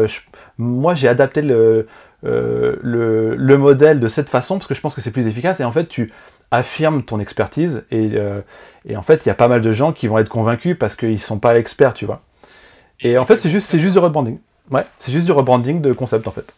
moi, 0.59 0.97
j'ai 0.97 1.07
adapté 1.07 1.41
le, 1.41 1.87
euh, 2.25 2.77
le, 2.83 3.57
modèle 3.57 4.01
de 4.01 4.09
cette 4.09 4.29
façon 4.29 4.57
parce 4.57 4.67
que 4.67 4.75
je 4.75 4.81
pense 4.81 4.95
que 4.95 5.01
c'est 5.01 5.11
plus 5.11 5.27
efficace 5.27 5.61
et 5.61 5.65
en 5.65 5.73
fait 5.73 5.87
tu 5.87 6.13
affirmes 6.51 7.03
ton 7.03 7.21
expertise 7.21 7.85
et, 7.91 8.13
euh, 8.15 8.41
en 8.95 9.03
fait 9.03 9.27
il 9.27 9.29
y 9.29 9.31
a 9.31 9.35
pas 9.35 9.49
mal 9.49 9.61
de 9.61 9.73
gens 9.73 9.93
qui 9.93 10.07
vont 10.07 10.19
être 10.19 10.29
convaincus 10.29 10.77
parce 10.79 10.97
qu'ils 10.97 11.21
sont 11.21 11.39
pas 11.39 11.59
experts 11.59 11.93
tu 11.93 12.07
vois 12.07 12.23
et 13.01 13.19
en 13.19 13.25
fait 13.25 13.37
c'est 13.37 13.51
juste 13.51 13.69
c'est 13.69 13.81
juste 13.81 13.93
du 13.93 13.99
rebranding 13.99 14.39
ouais 14.71 14.85
c'est 14.99 15.13
juste 15.13 15.27
du 15.27 15.33
rebranding 15.33 15.83
de 15.83 15.93
concept 15.93 16.27
en 16.27 16.31
fait 16.31 16.51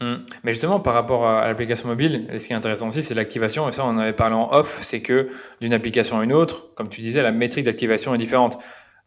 hum. 0.00 0.18
mais 0.44 0.52
justement, 0.52 0.80
par 0.80 0.94
rapport 0.94 1.26
à 1.26 1.46
l'application 1.46 1.88
mobile, 1.88 2.28
ce 2.38 2.46
qui 2.46 2.52
est 2.52 2.56
intéressant 2.56 2.88
aussi, 2.88 3.02
c'est 3.02 3.14
l'activation. 3.14 3.68
Et 3.68 3.72
ça, 3.72 3.84
on 3.84 3.90
en 3.90 3.98
avait 3.98 4.12
parlé 4.12 4.34
en 4.34 4.52
off, 4.52 4.80
c'est 4.82 5.00
que 5.00 5.28
d'une 5.60 5.72
application 5.72 6.18
à 6.18 6.24
une 6.24 6.32
autre, 6.32 6.74
comme 6.74 6.88
tu 6.88 7.02
disais, 7.02 7.22
la 7.22 7.30
métrique 7.30 7.64
d'activation 7.64 8.12
est 8.14 8.18
différente. 8.18 8.58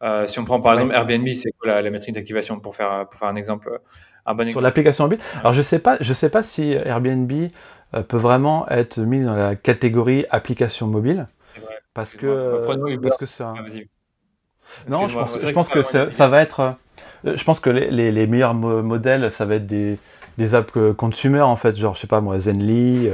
Euh, 0.04 0.28
si 0.28 0.40
on 0.40 0.46
prend 0.46 0.60
par 0.60 0.74
exemple 0.74 0.94
Airbnb, 0.94 1.28
c'est 1.30 1.52
quoi 1.54 1.82
la, 1.82 1.90
métrique 1.90 2.16
d'activation 2.16 2.60
pour 2.60 2.76
faire, 2.76 3.08
pour 3.10 3.20
faire 3.20 3.30
un 3.30 3.36
exemple 3.36 3.80
sur 4.46 4.62
l'application 4.62 5.06
mobile. 5.06 5.20
Alors 5.40 5.54
je 5.54 5.62
sais 5.62 5.80
pas, 5.80 5.98
je 6.02 6.14
sais 6.14 6.30
pas 6.30 6.44
si 6.44 6.72
Airbnb 6.72 7.32
euh, 7.94 8.02
peut 8.02 8.18
vraiment 8.18 8.68
être 8.70 9.00
mis 9.00 9.24
dans 9.24 9.36
la 9.36 9.56
catégorie 9.56 10.26
application 10.32 10.88
mobile, 10.88 11.28
parce 11.94 12.16
que 12.16 12.66
parce 13.02 13.18
que 13.18 13.26
ça. 13.26 13.54
non, 14.90 15.08
je 15.08 15.18
pense, 15.18 15.40
je 15.40 15.50
pense 15.52 15.70
que 15.70 15.82
ça, 15.82 16.28
va 16.28 16.42
être. 16.42 16.76
Euh, 17.26 17.36
je 17.38 17.44
pense 17.44 17.60
que 17.60 17.70
les, 17.70 18.12
les, 18.12 18.28
meilleurs 18.28 18.54
modèles, 18.54 19.32
ça 19.32 19.46
va 19.46 19.56
être 19.56 19.68
des, 19.68 19.98
des 20.38 20.56
apps 20.56 20.78
consumer 20.98 21.42
en 21.42 21.56
fait, 21.56 21.76
genre 21.76 21.96
je 21.96 22.02
sais 22.02 22.08
pas 22.08 22.22
moi, 22.22 22.40
Zenly, 22.40 23.08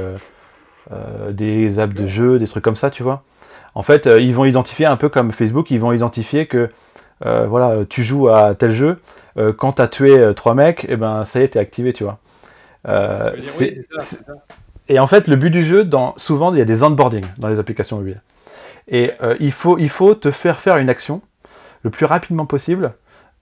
euh, 0.90 1.30
des 1.30 1.78
apps 1.78 1.94
de 1.94 2.06
jeux, 2.06 2.38
des 2.38 2.48
trucs 2.48 2.64
comme 2.64 2.76
ça, 2.76 2.90
tu 2.90 3.02
vois. 3.02 3.22
En 3.74 3.82
fait, 3.82 4.06
ils 4.06 4.34
vont 4.34 4.44
identifier 4.44 4.86
un 4.86 4.96
peu 4.96 5.08
comme 5.08 5.32
Facebook, 5.32 5.70
ils 5.70 5.80
vont 5.80 5.92
identifier 5.92 6.46
que 6.46 6.70
voilà, 7.20 7.84
tu 7.88 8.02
joues 8.02 8.28
à 8.28 8.54
tel 8.54 8.72
jeu, 8.72 8.98
euh, 9.38 9.52
quand 9.52 9.74
tu 9.74 9.82
as 9.82 9.88
tué 9.88 10.18
euh, 10.18 10.32
trois 10.34 10.54
mecs, 10.54 10.84
et 10.84 10.92
eh 10.92 10.96
ben 10.96 11.24
ça 11.24 11.40
y 11.40 11.42
est, 11.42 11.48
t'es 11.48 11.58
activé, 11.58 11.92
tu 11.92 12.04
vois. 12.04 12.18
Euh, 12.88 13.30
et 14.88 14.98
en 14.98 15.06
fait, 15.06 15.28
le 15.28 15.36
but 15.36 15.50
du 15.50 15.62
jeu, 15.62 15.84
dans, 15.84 16.14
souvent, 16.16 16.52
il 16.52 16.58
y 16.58 16.62
a 16.62 16.64
des 16.64 16.82
onboarding 16.82 17.24
dans 17.38 17.48
les 17.48 17.58
applications 17.58 17.98
mobiles. 17.98 18.20
Et 18.88 19.12
il, 19.38 19.52
faut, 19.52 19.78
il 19.78 19.88
faut 19.88 20.14
te 20.14 20.32
faire 20.32 20.58
faire 20.58 20.76
une 20.76 20.90
action 20.90 21.22
le 21.82 21.90
plus 21.90 22.04
rapidement 22.04 22.46
possible 22.46 22.92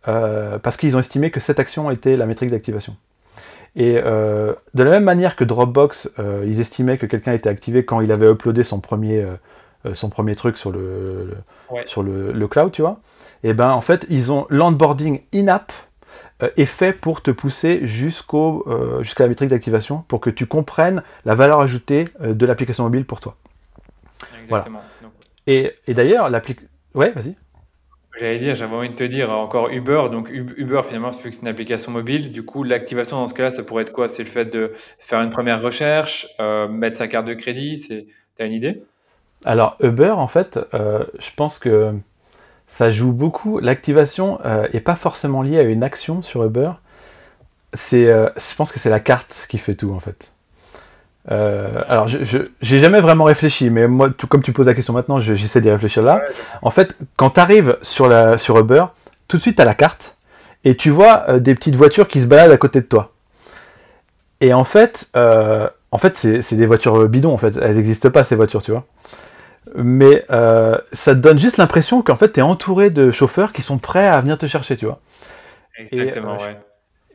parce 0.04 0.76
qu'ils 0.76 0.96
ont 0.96 1.00
estimé 1.00 1.30
que 1.30 1.40
cette 1.40 1.58
action 1.58 1.90
était 1.90 2.14
la 2.14 2.26
métrique 2.26 2.50
d'activation. 2.50 2.94
Et 3.74 3.94
de 3.94 4.54
la 4.74 4.90
même 4.90 5.02
manière 5.02 5.34
que 5.34 5.44
Dropbox, 5.44 6.10
ils 6.46 6.60
estimaient 6.60 6.98
que 6.98 7.06
quelqu'un 7.06 7.32
était 7.32 7.48
activé 7.48 7.86
quand 7.86 8.00
il 8.02 8.12
avait 8.12 8.30
uploadé 8.30 8.62
son 8.62 8.80
premier, 8.80 9.26
son 9.94 10.10
premier 10.10 10.34
truc 10.34 10.56
sur 10.56 10.70
le, 10.70 11.36
sur 11.86 12.02
le, 12.02 12.32
le, 12.32 12.48
cloud, 12.48 12.72
tu 12.72 12.82
vois 12.82 13.00
et 13.42 13.50
eh 13.50 13.54
ben 13.54 13.70
en 13.70 13.80
fait 13.80 14.06
ils 14.10 14.30
ont 14.32 14.46
l'onboarding 14.50 15.22
in-app 15.34 15.72
euh, 16.42 16.50
est 16.56 16.66
fait 16.66 16.92
pour 16.92 17.22
te 17.22 17.30
pousser 17.30 17.86
jusqu'au 17.86 18.64
euh, 18.66 19.02
jusqu'à 19.02 19.24
la 19.24 19.28
métrique 19.28 19.50
d'activation 19.50 20.04
pour 20.08 20.20
que 20.20 20.30
tu 20.30 20.46
comprennes 20.46 21.02
la 21.24 21.34
valeur 21.34 21.60
ajoutée 21.60 22.04
euh, 22.22 22.34
de 22.34 22.46
l'application 22.46 22.84
mobile 22.84 23.04
pour 23.04 23.20
toi. 23.20 23.36
Exactement. 24.42 24.82
Et, 25.46 25.74
et 25.86 25.94
d'ailleurs 25.94 26.30
l'application 26.30 26.68
ouais 26.94 27.12
vas-y. 27.12 27.36
J'allais 28.18 28.38
dire, 28.38 28.56
j'avais 28.56 28.74
envie 28.74 28.90
de 28.90 28.94
te 28.94 29.04
dire 29.04 29.30
encore 29.30 29.70
Uber. 29.70 30.08
Donc 30.10 30.28
Uber, 30.30 30.82
finalement, 30.84 31.10
vu 31.10 31.30
que 31.30 31.36
c'est 31.36 31.42
une 31.42 31.48
application 31.48 31.92
mobile, 31.92 32.32
du 32.32 32.44
coup, 32.44 32.64
l'activation 32.64 33.16
dans 33.16 33.28
ce 33.28 33.34
cas-là, 33.34 33.50
ça 33.50 33.62
pourrait 33.62 33.84
être 33.84 33.92
quoi? 33.92 34.08
C'est 34.08 34.24
le 34.24 34.28
fait 34.28 34.46
de 34.46 34.72
faire 34.98 35.20
une 35.20 35.30
première 35.30 35.62
recherche, 35.62 36.26
mettre 36.68 36.98
sa 36.98 37.06
carte 37.06 37.26
de 37.26 37.34
crédit. 37.34 37.78
C'est, 37.78 38.08
t'as 38.34 38.46
une 38.46 38.52
idée? 38.52 38.82
Alors 39.44 39.76
Uber, 39.80 40.10
en 40.10 40.28
fait, 40.28 40.58
je 40.72 41.30
pense 41.36 41.58
que 41.58 41.94
ça 42.70 42.90
joue 42.90 43.12
beaucoup. 43.12 43.58
L'activation 43.58 44.38
n'est 44.44 44.76
euh, 44.76 44.80
pas 44.82 44.94
forcément 44.94 45.42
liée 45.42 45.58
à 45.58 45.62
une 45.62 45.82
action 45.82 46.22
sur 46.22 46.44
Uber. 46.44 46.70
C'est, 47.74 48.06
euh, 48.06 48.28
je 48.36 48.54
pense 48.54 48.72
que 48.72 48.78
c'est 48.78 48.90
la 48.90 49.00
carte 49.00 49.46
qui 49.48 49.58
fait 49.58 49.74
tout 49.74 49.92
en 49.92 50.00
fait. 50.00 50.32
Euh, 51.30 51.82
alors, 51.88 52.08
je 52.08 52.38
j'ai 52.62 52.80
jamais 52.80 53.00
vraiment 53.00 53.24
réfléchi, 53.24 53.68
mais 53.68 53.86
moi, 53.86 54.08
tout, 54.10 54.26
comme 54.26 54.42
tu 54.42 54.52
poses 54.52 54.66
la 54.66 54.74
question 54.74 54.94
maintenant, 54.94 55.20
j'essaie 55.20 55.60
d'y 55.60 55.70
réfléchir 55.70 56.02
là. 56.02 56.22
En 56.62 56.70
fait, 56.70 56.96
quand 57.16 57.30
tu 57.30 57.40
arrives 57.40 57.76
sur, 57.82 58.08
la, 58.08 58.38
sur 58.38 58.58
Uber, 58.58 58.84
tout 59.28 59.36
de 59.36 59.42
suite 59.42 59.56
tu 59.56 59.62
as 59.62 59.66
la 59.66 59.74
carte 59.74 60.16
et 60.64 60.76
tu 60.76 60.90
vois 60.90 61.38
des 61.38 61.54
petites 61.54 61.76
voitures 61.76 62.08
qui 62.08 62.20
se 62.20 62.26
baladent 62.26 62.52
à 62.52 62.56
côté 62.56 62.80
de 62.80 62.86
toi. 62.86 63.12
Et 64.40 64.54
en 64.54 64.64
fait, 64.64 65.10
en 65.14 65.98
fait, 65.98 66.16
c'est 66.16 66.54
des 66.54 66.66
voitures 66.66 67.08
bidons. 67.08 67.34
En 67.34 67.38
fait, 67.38 67.56
elles 67.56 67.76
n'existent 67.76 68.10
pas 68.10 68.24
ces 68.24 68.36
voitures, 68.36 68.62
tu 68.62 68.70
vois 68.70 68.86
mais 69.74 70.24
euh, 70.30 70.78
ça 70.92 71.14
te 71.14 71.20
donne 71.20 71.38
juste 71.38 71.56
l'impression 71.56 72.02
qu'en 72.02 72.16
fait 72.16 72.32
tu 72.32 72.40
es 72.40 72.42
entouré 72.42 72.90
de 72.90 73.10
chauffeurs 73.10 73.52
qui 73.52 73.62
sont 73.62 73.78
prêts 73.78 74.06
à 74.06 74.20
venir 74.20 74.38
te 74.38 74.46
chercher, 74.46 74.76
tu 74.76 74.86
vois. 74.86 75.00
Exactement, 75.78 76.38
et, 76.38 76.42
euh, 76.42 76.46
ouais. 76.46 76.60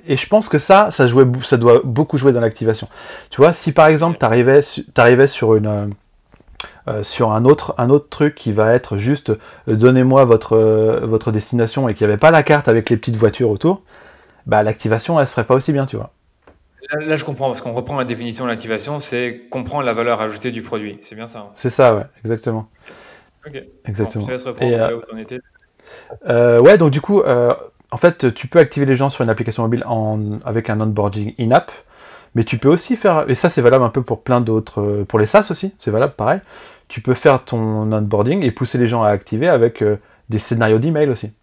Et 0.08 0.18
je 0.18 0.28
pense 0.28 0.50
que 0.50 0.60
ça, 0.60 0.90
ça, 0.92 1.08
jouait, 1.08 1.26
ça 1.44 1.58
doit 1.58 1.82
beaucoup 1.84 2.18
jouer 2.18 2.32
dans 2.32 2.42
l'activation. 2.42 2.88
Tu 3.32 3.38
vois, 3.38 3.54
si 3.54 3.72
par 3.72 3.88
exemple 3.88 4.18
tu 4.20 4.26
arrivais, 4.26 5.28
sur 5.28 5.56
une 5.56 5.96
euh, 6.88 7.04
sur 7.04 7.32
un 7.32 7.44
autre, 7.46 7.74
un 7.78 7.90
autre 7.90 8.10
truc 8.10 8.36
qui 8.36 8.52
va 8.52 8.74
être 8.74 8.98
juste 8.98 9.32
donnez-moi 9.68 10.26
votre, 10.26 10.58
votre 11.04 11.32
destination 11.32 11.90
et 11.90 11.96
qu'il 11.96 12.06
n'y 12.06 12.14
avait 12.14 12.20
pas 12.20 12.32
la 12.32 12.44
carte 12.44 12.68
avec 12.68 12.90
les 12.90 12.98
petites 12.98 13.16
voitures 13.16 13.50
autour, 13.50 13.82
bah 14.46 14.62
l'activation 14.62 15.20
elle 15.20 15.28
se 15.28 15.32
ferait 15.32 15.46
pas 15.46 15.56
aussi 15.56 15.74
bien, 15.74 15.86
tu 15.86 15.96
vois. 15.96 16.12
Là, 17.00 17.18
je 17.18 17.24
comprends, 17.24 17.48
parce 17.48 17.62
qu'on 17.62 17.72
reprend 17.72 17.98
la 17.98 18.06
définition 18.06 18.46
de 18.46 18.50
l'activation, 18.50 19.00
c'est 19.00 19.42
comprendre 19.50 19.84
la 19.84 19.94
valeur 19.94 20.22
ajoutée 20.22 20.52
du 20.52 20.62
produit. 20.62 21.00
C'est 21.02 21.16
bien 21.16 21.28
ça 21.28 21.40
hein 21.40 21.52
C'est 21.56 21.70
ça, 21.70 21.96
ouais, 21.96 22.04
exactement. 22.24 22.70
Ok. 23.48 23.64
Exactement. 23.86 24.24
je 24.24 24.28
te 24.28 24.32
laisse 24.32 24.44
reprendre 24.44 24.72
Et, 24.72 24.80
euh, 24.80 25.00
où 25.14 25.18
étais. 25.18 25.40
Euh, 26.28 26.60
ouais, 26.60 26.78
donc 26.78 26.92
du 26.92 27.02
coup, 27.02 27.22
euh, 27.22 27.54
en 27.92 27.98
fait, 27.98 28.34
tu 28.34 28.48
peux 28.48 28.60
activer 28.60 28.86
les 28.86 28.96
gens 28.96 29.10
sur 29.10 29.24
une 29.24 29.30
application 29.30 29.64
mobile 29.64 29.84
en, 29.86 30.40
avec 30.46 30.70
un 30.70 30.80
onboarding 30.82 31.34
in-app, 31.40 31.72
Mais 32.34 32.44
tu 32.44 32.58
peux 32.58 32.70
aussi 32.70 32.96
faire, 32.96 33.30
et 33.30 33.36
ça 33.36 33.50
c'est 33.50 33.62
valable 33.62 33.84
un 33.84 33.90
peu 33.90 34.02
pour 34.02 34.22
plein 34.24 34.42
d'autres, 34.42 35.06
pour 35.08 35.20
les 35.20 35.26
SaaS 35.26 35.48
aussi, 35.52 35.74
c'est 35.80 35.92
valable 35.92 36.14
pareil. 36.14 36.42
Tu 36.88 37.02
peux 37.02 37.14
faire 37.14 37.46
ton 37.46 37.92
onboarding 37.92 38.44
et 38.44 38.52
pousser 38.52 38.78
les 38.78 38.88
gens 38.88 39.04
à 39.04 39.10
activer 39.10 39.48
avec 39.48 39.84
des 40.30 40.40
scénarios 40.40 40.80
d'email 40.80 41.10
aussi. 41.10 41.34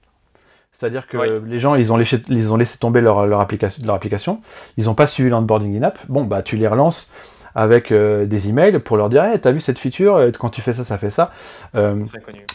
C'est-à-dire 0.83 1.07
que 1.07 1.17
les 1.47 1.61
gens, 1.61 1.77
ils 1.77 1.93
ont 1.93 1.97
laissé, 1.97 2.21
ils 2.29 2.53
ont 2.53 2.57
laissé 2.57 2.77
tomber 2.77 3.01
leur, 3.01 3.25
leur, 3.25 3.41
application, 3.41 3.85
leur 3.87 3.95
application, 3.95 4.41
ils 4.77 4.87
n'ont 4.87 4.97
pas 4.97 5.07
suivi 5.07 5.31
l'onboarding 5.31 5.79
in-app. 5.79 6.01
Bon, 6.09 6.25
bah 6.25 6.43
tu 6.43 6.57
les 6.57 6.67
relances 6.67 7.13
avec 7.55 7.93
euh, 7.93 8.27
des 8.27 8.49
emails 8.49 8.81
pour 8.81 8.97
leur 8.97 9.09
dire 9.09 9.23
hey, 9.23 9.39
t'as 9.39 9.53
vu 9.53 9.61
cette 9.61 9.79
feature 9.79 10.21
quand 10.41 10.49
tu 10.49 10.61
fais 10.61 10.73
ça 10.73 10.83
ça 10.83 10.99
fait 10.99 11.11
ça. 11.11 11.31
Euh, 11.77 12.05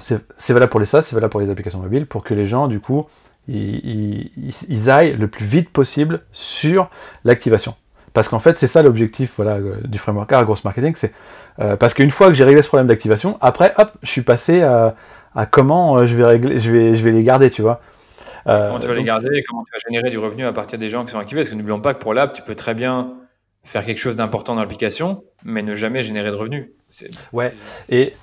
c'est 0.01 0.51
valable 0.51 0.69
pour 0.69 0.81
les 0.81 0.85
SaaS 0.85 1.03
c'est 1.03 1.15
valable 1.15 1.31
pour 1.31 1.39
les 1.39 1.49
applications 1.49 1.79
mobiles 1.79 2.05
pour 2.05 2.21
que 2.21 2.33
les 2.33 2.47
gens 2.47 2.67
du 2.67 2.81
coup 2.81 3.05
ils, 3.47 4.29
ils, 4.67 4.89
aillent 4.89 5.15
le 5.15 5.29
plus 5.29 5.45
vite 5.45 5.69
possible 5.69 6.19
sur 6.33 6.89
l'activation. 7.23 7.75
Parce 8.11 8.27
qu'en 8.27 8.39
fait 8.39 8.57
c'est 8.57 8.67
ça 8.67 8.81
l'objectif 8.81 9.35
voilà 9.37 9.53
euh, 9.53 9.75
du 9.85 9.99
framework 9.99 10.33
A 10.33 10.43
gross 10.43 10.65
marketing 10.65 10.95
c'est 10.97 11.13
parce 11.79 11.93
qu'une 11.93 12.11
fois 12.11 12.27
que 12.27 12.33
j'ai 12.33 12.43
réglé 12.43 12.61
ce 12.61 12.67
problème 12.67 12.87
d'activation 12.87 13.37
après 13.39 13.73
hop 13.77 13.91
je 14.03 14.09
suis 14.09 14.21
passé 14.21 14.63
à, 14.63 14.95
à 15.33 15.45
comment 15.45 16.05
je 16.05 16.13
vais 16.17 16.25
régler 16.25 16.59
je 16.59 16.71
vais 16.71 16.95
je 16.95 17.03
vais 17.03 17.11
les 17.11 17.23
garder 17.23 17.49
tu 17.49 17.61
vois 17.61 17.79
comment 18.47 18.79
tu 18.79 18.87
vas 18.87 18.93
les 18.93 19.03
garder 19.03 19.29
et 19.33 19.43
comment 19.43 19.63
tu 19.63 19.71
vas 19.71 19.79
générer 19.87 20.09
du 20.09 20.17
revenu 20.17 20.45
à 20.45 20.53
partir 20.53 20.79
des 20.79 20.89
gens 20.89 21.05
qui 21.05 21.11
sont 21.11 21.19
activés? 21.19 21.41
Parce 21.41 21.49
que 21.49 21.55
n'oublions 21.55 21.81
pas 21.81 21.93
que 21.93 21.99
pour 21.99 22.13
l'app, 22.13 22.33
tu 22.33 22.41
peux 22.41 22.55
très 22.55 22.73
bien 22.73 23.13
faire 23.67 23.85
quelque 23.85 23.99
chose 23.99 24.15
d'important 24.15 24.55
dans 24.55 24.61
l'application, 24.61 25.23
mais 25.43 25.61
ne 25.61 25.75
jamais 25.75 26.03
générer 26.03 26.31
de 26.31 26.35
revenus. 26.35 26.69
Ouais, 27.33 27.53
et 27.89 28.13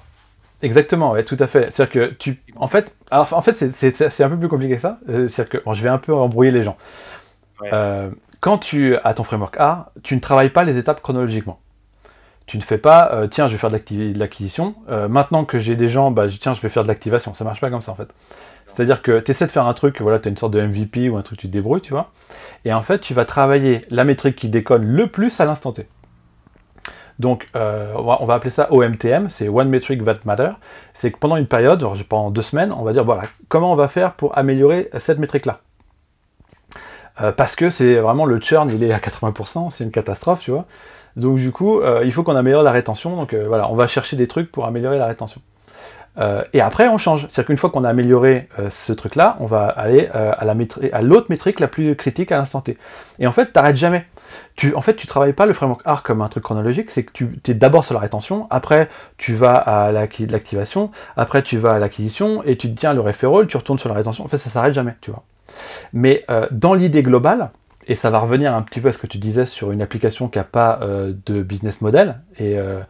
exactement, 0.62 1.12
ouais, 1.12 1.24
tout 1.24 1.36
à 1.38 1.46
fait. 1.46 1.70
C'est-à-dire 1.70 1.92
que 1.92 2.14
tu, 2.14 2.42
en 2.56 2.68
fait, 2.68 2.96
alors, 3.10 3.32
en 3.32 3.42
fait, 3.42 3.52
c'est 3.52 4.22
un 4.22 4.30
peu 4.30 4.38
plus 4.38 4.48
compliqué 4.48 4.76
que 4.76 4.80
ça. 4.80 4.98
Euh, 5.08 5.28
c'est-à-dire 5.28 5.62
que 5.62 5.74
je 5.74 5.82
vais 5.82 5.90
un 5.90 5.98
peu 5.98 6.14
embrouiller 6.14 6.50
les 6.50 6.62
gens. 6.62 6.76
Euh, 7.72 8.10
quand 8.40 8.58
tu 8.58 8.96
as 8.96 9.14
ton 9.14 9.24
framework 9.24 9.56
A, 9.58 9.92
tu 10.02 10.14
ne 10.14 10.20
travailles 10.20 10.50
pas 10.50 10.64
les 10.64 10.78
étapes 10.78 11.02
chronologiquement. 11.02 11.60
Tu 12.46 12.58
ne 12.58 12.62
fais 12.62 12.78
pas, 12.78 13.10
euh, 13.12 13.26
tiens, 13.26 13.48
je 13.48 13.52
vais 13.52 13.58
faire 13.58 13.70
de 13.70 14.18
l'acquisition. 14.18 14.74
maintenant 14.88 15.44
que 15.44 15.58
j'ai 15.58 15.76
des 15.76 15.88
gens, 15.88 16.10
bah, 16.10 16.26
tiens, 16.28 16.54
je 16.54 16.60
vais 16.60 16.68
faire 16.70 16.82
de 16.82 16.88
l'activation. 16.88 17.34
Ça 17.34 17.44
marche 17.44 17.60
pas 17.60 17.70
comme 17.70 17.82
ça 17.82 17.92
en 17.92 17.96
fait. 17.96 18.08
C'est-à-dire 18.74 19.02
que 19.02 19.20
tu 19.20 19.30
essaies 19.30 19.46
de 19.46 19.52
faire 19.52 19.66
un 19.66 19.74
truc, 19.74 20.00
voilà, 20.00 20.18
tu 20.18 20.28
as 20.28 20.30
une 20.30 20.36
sorte 20.36 20.52
de 20.52 20.60
MVP 20.60 21.08
ou 21.08 21.16
un 21.16 21.22
truc, 21.22 21.38
tu 21.38 21.46
te 21.46 21.52
débrouilles, 21.52 21.80
tu 21.80 21.92
vois. 21.92 22.10
Et 22.64 22.72
en 22.72 22.82
fait, 22.82 22.98
tu 22.98 23.14
vas 23.14 23.24
travailler 23.24 23.84
la 23.90 24.04
métrique 24.04 24.36
qui 24.36 24.48
déconne 24.48 24.84
le 24.84 25.06
plus 25.06 25.40
à 25.40 25.44
l'instant 25.44 25.72
T. 25.72 25.86
Donc, 27.20 27.48
euh, 27.54 27.94
on, 27.96 28.26
va, 28.26 28.34
appeler 28.34 28.50
ça 28.50 28.72
OMTM, 28.72 29.28
c'est 29.28 29.48
One 29.48 29.68
Metric 29.68 30.04
That 30.04 30.18
Matter. 30.24 30.50
C'est 30.94 31.12
que 31.12 31.18
pendant 31.18 31.36
une 31.36 31.46
période, 31.46 31.80
genre 31.80 31.96
pendant 32.08 32.30
deux 32.30 32.42
semaines, 32.42 32.72
on 32.72 32.82
va 32.82 32.92
dire, 32.92 33.04
voilà, 33.04 33.22
comment 33.48 33.72
on 33.72 33.76
va 33.76 33.86
faire 33.86 34.14
pour 34.14 34.36
améliorer 34.36 34.90
cette 34.98 35.18
métrique-là 35.18 35.60
euh, 37.20 37.30
Parce 37.30 37.54
que 37.54 37.70
c'est 37.70 37.96
vraiment 37.96 38.26
le 38.26 38.40
churn, 38.40 38.68
il 38.70 38.82
est 38.82 38.92
à 38.92 38.98
80%, 38.98 39.70
c'est 39.70 39.84
une 39.84 39.92
catastrophe, 39.92 40.40
tu 40.40 40.50
vois. 40.50 40.64
Donc, 41.14 41.36
du 41.36 41.52
coup, 41.52 41.80
euh, 41.80 42.02
il 42.04 42.12
faut 42.12 42.24
qu'on 42.24 42.34
améliore 42.34 42.64
la 42.64 42.72
rétention. 42.72 43.16
Donc, 43.16 43.32
voilà, 43.34 43.70
on 43.70 43.76
va 43.76 43.86
chercher 43.86 44.16
des 44.16 44.26
trucs 44.26 44.50
pour 44.50 44.66
améliorer 44.66 44.98
la 44.98 45.06
rétention. 45.06 45.40
Euh, 46.18 46.42
et 46.52 46.60
après, 46.60 46.88
on 46.88 46.98
change. 46.98 47.22
C'est-à-dire 47.22 47.46
qu'une 47.46 47.56
fois 47.56 47.70
qu'on 47.70 47.84
a 47.84 47.88
amélioré 47.88 48.48
euh, 48.58 48.68
ce 48.70 48.92
truc-là, 48.92 49.36
on 49.40 49.46
va 49.46 49.66
aller 49.66 50.08
euh, 50.14 50.32
à, 50.36 50.44
la 50.44 50.54
à 50.92 51.02
l'autre 51.02 51.26
métrique 51.28 51.60
la 51.60 51.68
plus 51.68 51.96
critique 51.96 52.32
à 52.32 52.38
l'instant 52.38 52.60
T. 52.60 52.78
Et 53.18 53.26
en 53.26 53.32
fait, 53.32 53.52
t'arrêtes 53.52 53.76
jamais. 53.76 54.06
Tu, 54.56 54.74
en 54.74 54.80
fait, 54.80 54.94
tu 54.94 55.06
travailles 55.06 55.32
pas 55.32 55.46
le 55.46 55.52
framework 55.52 55.82
R 55.86 56.02
comme 56.02 56.22
un 56.22 56.28
truc 56.28 56.44
chronologique, 56.44 56.90
c'est 56.90 57.04
que 57.04 57.12
tu 57.12 57.38
es 57.48 57.54
d'abord 57.54 57.84
sur 57.84 57.94
la 57.94 58.00
rétention, 58.00 58.46
après 58.50 58.88
tu 59.16 59.34
vas 59.34 59.54
à 59.54 59.92
l'activation, 59.92 60.90
après 61.16 61.42
tu 61.42 61.58
vas 61.58 61.72
à 61.72 61.78
l'acquisition, 61.78 62.42
et 62.44 62.56
tu 62.56 62.72
te 62.72 62.78
tiens 62.78 62.94
le 62.94 63.00
referral, 63.00 63.46
tu 63.46 63.56
retournes 63.56 63.78
sur 63.78 63.88
la 63.88 63.94
rétention. 63.94 64.24
En 64.24 64.28
fait, 64.28 64.38
ça 64.38 64.50
s'arrête 64.50 64.72
jamais, 64.72 64.94
tu 65.00 65.10
vois. 65.10 65.22
Mais 65.92 66.24
dans 66.50 66.74
l'idée 66.74 67.02
globale, 67.02 67.50
et 67.86 67.96
ça 67.96 68.10
va 68.10 68.18
revenir 68.18 68.54
un 68.54 68.62
petit 68.62 68.80
peu 68.80 68.88
à 68.88 68.92
ce 68.92 68.98
que 68.98 69.06
tu 69.06 69.18
disais 69.18 69.46
sur 69.46 69.72
une 69.72 69.82
application 69.82 70.28
qui 70.28 70.38
n'a 70.38 70.44
pas 70.44 70.78
euh, 70.82 71.12
de 71.26 71.42
business 71.42 71.80
model 71.80 72.20
et, 72.38 72.58
euh, 72.58 72.80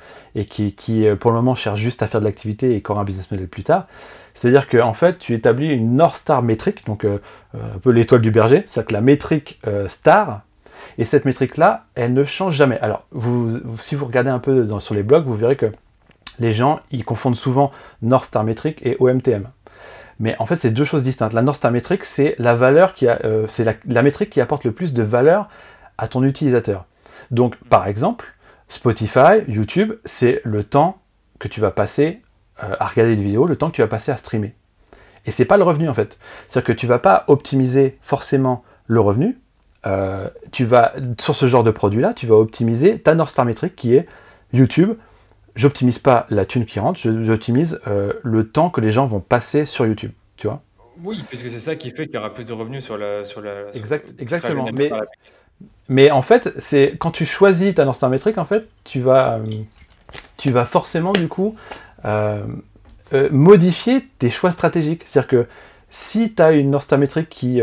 qui, 0.48 1.06
euh, 1.06 1.16
pour 1.16 1.30
le 1.30 1.36
moment 1.36 1.54
cherche 1.54 1.80
juste 1.80 2.02
à 2.02 2.08
faire 2.08 2.20
de 2.20 2.26
l'activité 2.26 2.76
et 2.76 2.82
qui 2.82 2.90
aura 2.90 3.00
un 3.02 3.04
business 3.04 3.30
model 3.30 3.48
plus 3.48 3.64
tard. 3.64 3.86
C'est-à-dire 4.34 4.68
qu'en 4.68 4.88
en 4.88 4.94
fait, 4.94 5.18
tu 5.18 5.34
établis 5.34 5.68
une 5.68 5.96
North 5.96 6.16
Star 6.16 6.42
métrique, 6.42 6.84
donc 6.86 7.04
un 7.04 7.78
peu 7.80 7.90
l'étoile 7.90 8.20
du 8.20 8.32
berger, 8.32 8.64
c'est-à-dire 8.66 8.88
que 8.88 8.92
la 8.92 9.00
métrique 9.00 9.60
star, 9.86 10.40
et 10.98 11.04
cette 11.04 11.24
métrique-là, 11.24 11.84
elle 11.94 12.12
ne 12.14 12.24
change 12.24 12.56
jamais. 12.56 12.80
Alors, 12.80 13.06
si 13.78 13.94
vous 13.94 14.04
regardez 14.04 14.30
un 14.30 14.40
peu 14.40 14.68
sur 14.80 14.94
les 14.96 15.04
blogs, 15.04 15.24
vous 15.24 15.36
verrez 15.36 15.54
que 15.54 15.66
les 16.40 16.52
gens, 16.52 16.80
ils 16.90 17.04
confondent 17.04 17.36
souvent 17.36 17.70
North 18.02 18.26
Star 18.26 18.42
métrique 18.42 18.84
et 18.84 18.96
OMTM. 18.98 19.46
Mais 20.20 20.36
en 20.38 20.46
fait, 20.46 20.56
c'est 20.56 20.70
deux 20.70 20.84
choses 20.84 21.02
distinctes. 21.02 21.32
La 21.32 21.42
North 21.42 21.58
Star 21.58 21.70
métrique, 21.70 22.04
c'est 22.04 22.34
la 22.38 22.54
valeur 22.54 22.94
qui 22.94 23.06
euh, 23.08 23.46
métrique 23.86 24.30
qui 24.30 24.40
apporte 24.40 24.64
le 24.64 24.72
plus 24.72 24.92
de 24.92 25.02
valeur 25.02 25.48
à 25.98 26.08
ton 26.08 26.22
utilisateur. 26.22 26.84
Donc, 27.30 27.56
par 27.68 27.86
exemple, 27.86 28.34
Spotify, 28.68 29.42
YouTube, 29.48 29.94
c'est 30.04 30.40
le 30.44 30.64
temps 30.64 30.98
que 31.38 31.48
tu 31.48 31.60
vas 31.60 31.70
passer 31.70 32.22
euh, 32.62 32.76
à 32.78 32.86
regarder 32.86 33.16
des 33.16 33.22
vidéos, 33.22 33.46
le 33.46 33.56
temps 33.56 33.70
que 33.70 33.76
tu 33.76 33.82
vas 33.82 33.88
passer 33.88 34.12
à 34.12 34.16
streamer. 34.16 34.54
Et 35.26 35.32
c'est 35.32 35.44
pas 35.44 35.56
le 35.56 35.64
revenu 35.64 35.88
en 35.88 35.94
fait. 35.94 36.18
C'est-à-dire 36.48 36.66
que 36.66 36.72
tu 36.72 36.86
vas 36.86 36.98
pas 36.98 37.24
optimiser 37.28 37.98
forcément 38.02 38.64
le 38.86 39.00
revenu. 39.00 39.38
Euh, 39.86 40.28
tu 40.52 40.64
vas 40.64 40.92
sur 41.20 41.34
ce 41.34 41.46
genre 41.46 41.62
de 41.64 41.70
produit-là, 41.70 42.14
tu 42.14 42.26
vas 42.26 42.36
optimiser 42.36 42.98
ta 42.98 43.14
North 43.14 43.30
Star 43.30 43.44
métrique 43.44 43.76
qui 43.76 43.94
est 43.94 44.06
YouTube 44.52 44.94
j'optimise 45.54 45.98
pas 45.98 46.26
la 46.30 46.44
thune 46.44 46.66
qui 46.66 46.80
rentre, 46.80 46.98
j'optimise 46.98 47.78
euh, 47.86 48.12
le 48.22 48.48
temps 48.48 48.70
que 48.70 48.80
les 48.80 48.90
gens 48.90 49.06
vont 49.06 49.20
passer 49.20 49.66
sur 49.66 49.86
YouTube, 49.86 50.12
tu 50.36 50.46
vois. 50.46 50.62
Oui, 51.02 51.24
puisque 51.28 51.50
c'est 51.50 51.60
ça 51.60 51.76
qui 51.76 51.90
fait 51.90 52.06
qu'il 52.06 52.14
y 52.14 52.18
aura 52.18 52.32
plus 52.32 52.44
de 52.44 52.52
revenus 52.52 52.84
sur 52.84 52.96
la. 52.96 53.24
Sur 53.24 53.40
la 53.40 53.70
exactement. 53.74 54.68
Mais, 54.72 54.90
mais 55.88 56.10
en 56.10 56.22
fait, 56.22 56.52
c'est 56.58 56.96
quand 56.98 57.10
tu 57.10 57.26
choisis 57.26 57.74
ta 57.74 57.84
North 57.84 58.02
métrique, 58.04 58.38
en 58.38 58.44
fait, 58.44 58.68
tu 58.84 59.00
vas, 59.00 59.34
euh, 59.38 59.44
tu 60.36 60.50
vas 60.50 60.64
forcément 60.64 61.12
du 61.12 61.28
coup 61.28 61.56
euh, 62.04 62.44
modifier 63.30 64.06
tes 64.18 64.30
choix 64.30 64.52
stratégiques. 64.52 65.02
C'est-à-dire 65.06 65.28
que 65.28 65.46
si 65.90 66.32
tu 66.32 66.42
as 66.42 66.52
une 66.52 66.70
North 66.70 66.92
métrique 66.92 67.28
qui, 67.28 67.60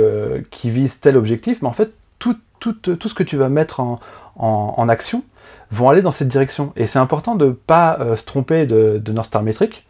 qui 0.50 0.70
vise 0.70 1.00
tel 1.00 1.18
objectif, 1.18 1.62
mais 1.62 1.68
en 1.68 1.74
fait, 1.74 1.94
tout, 2.20 2.38
tout, 2.60 2.74
tout 2.74 3.10
ce 3.10 3.14
que 3.14 3.24
tu 3.24 3.38
vas 3.38 3.50
mettre 3.50 3.80
en, 3.80 4.00
en, 4.36 4.74
en 4.78 4.90
action, 4.90 5.24
vont 5.72 5.90
aller 5.90 6.02
dans 6.02 6.12
cette 6.12 6.28
direction. 6.28 6.74
Et 6.76 6.88
c'est 6.88 7.00
important 7.00 7.36
de 7.36 7.48
ne 7.48 7.52
pas 7.52 7.98
euh, 8.00 8.16
se 8.16 8.26
tromper 8.26 8.66
de, 8.66 9.02
de 9.04 9.12
North 9.12 9.28
Star 9.28 9.44
Metric, 9.44 9.86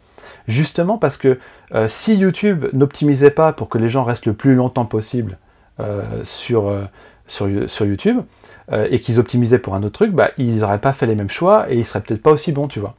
justement 0.48 0.98
parce 0.98 1.16
que 1.16 1.38
euh, 1.74 1.88
si 1.88 2.16
YouTube 2.16 2.66
n'optimisait 2.72 3.30
pas 3.30 3.52
pour 3.52 3.68
que 3.68 3.78
les 3.78 3.88
gens 3.88 4.04
restent 4.04 4.26
le 4.26 4.34
plus 4.34 4.54
longtemps 4.54 4.86
possible 4.86 5.38
euh, 5.80 6.02
sur, 6.24 6.72
sur, 7.26 7.48
sur, 7.68 7.86
YouTube, 7.86 8.20
et 8.88 9.00
qu'ils 9.00 9.18
optimisaient 9.18 9.58
pour 9.58 9.74
un 9.74 9.82
autre 9.82 9.92
truc, 9.92 10.12
bah, 10.12 10.30
ils 10.38 10.60
n'auraient 10.60 10.80
pas 10.80 10.94
fait 10.94 11.04
les 11.04 11.14
mêmes 11.14 11.28
choix 11.28 11.70
et 11.70 11.76
ils 11.76 11.84
seraient 11.84 12.00
peut-être 12.00 12.22
pas 12.22 12.30
aussi 12.30 12.52
bons, 12.52 12.68
tu 12.68 12.80
vois. 12.80 12.94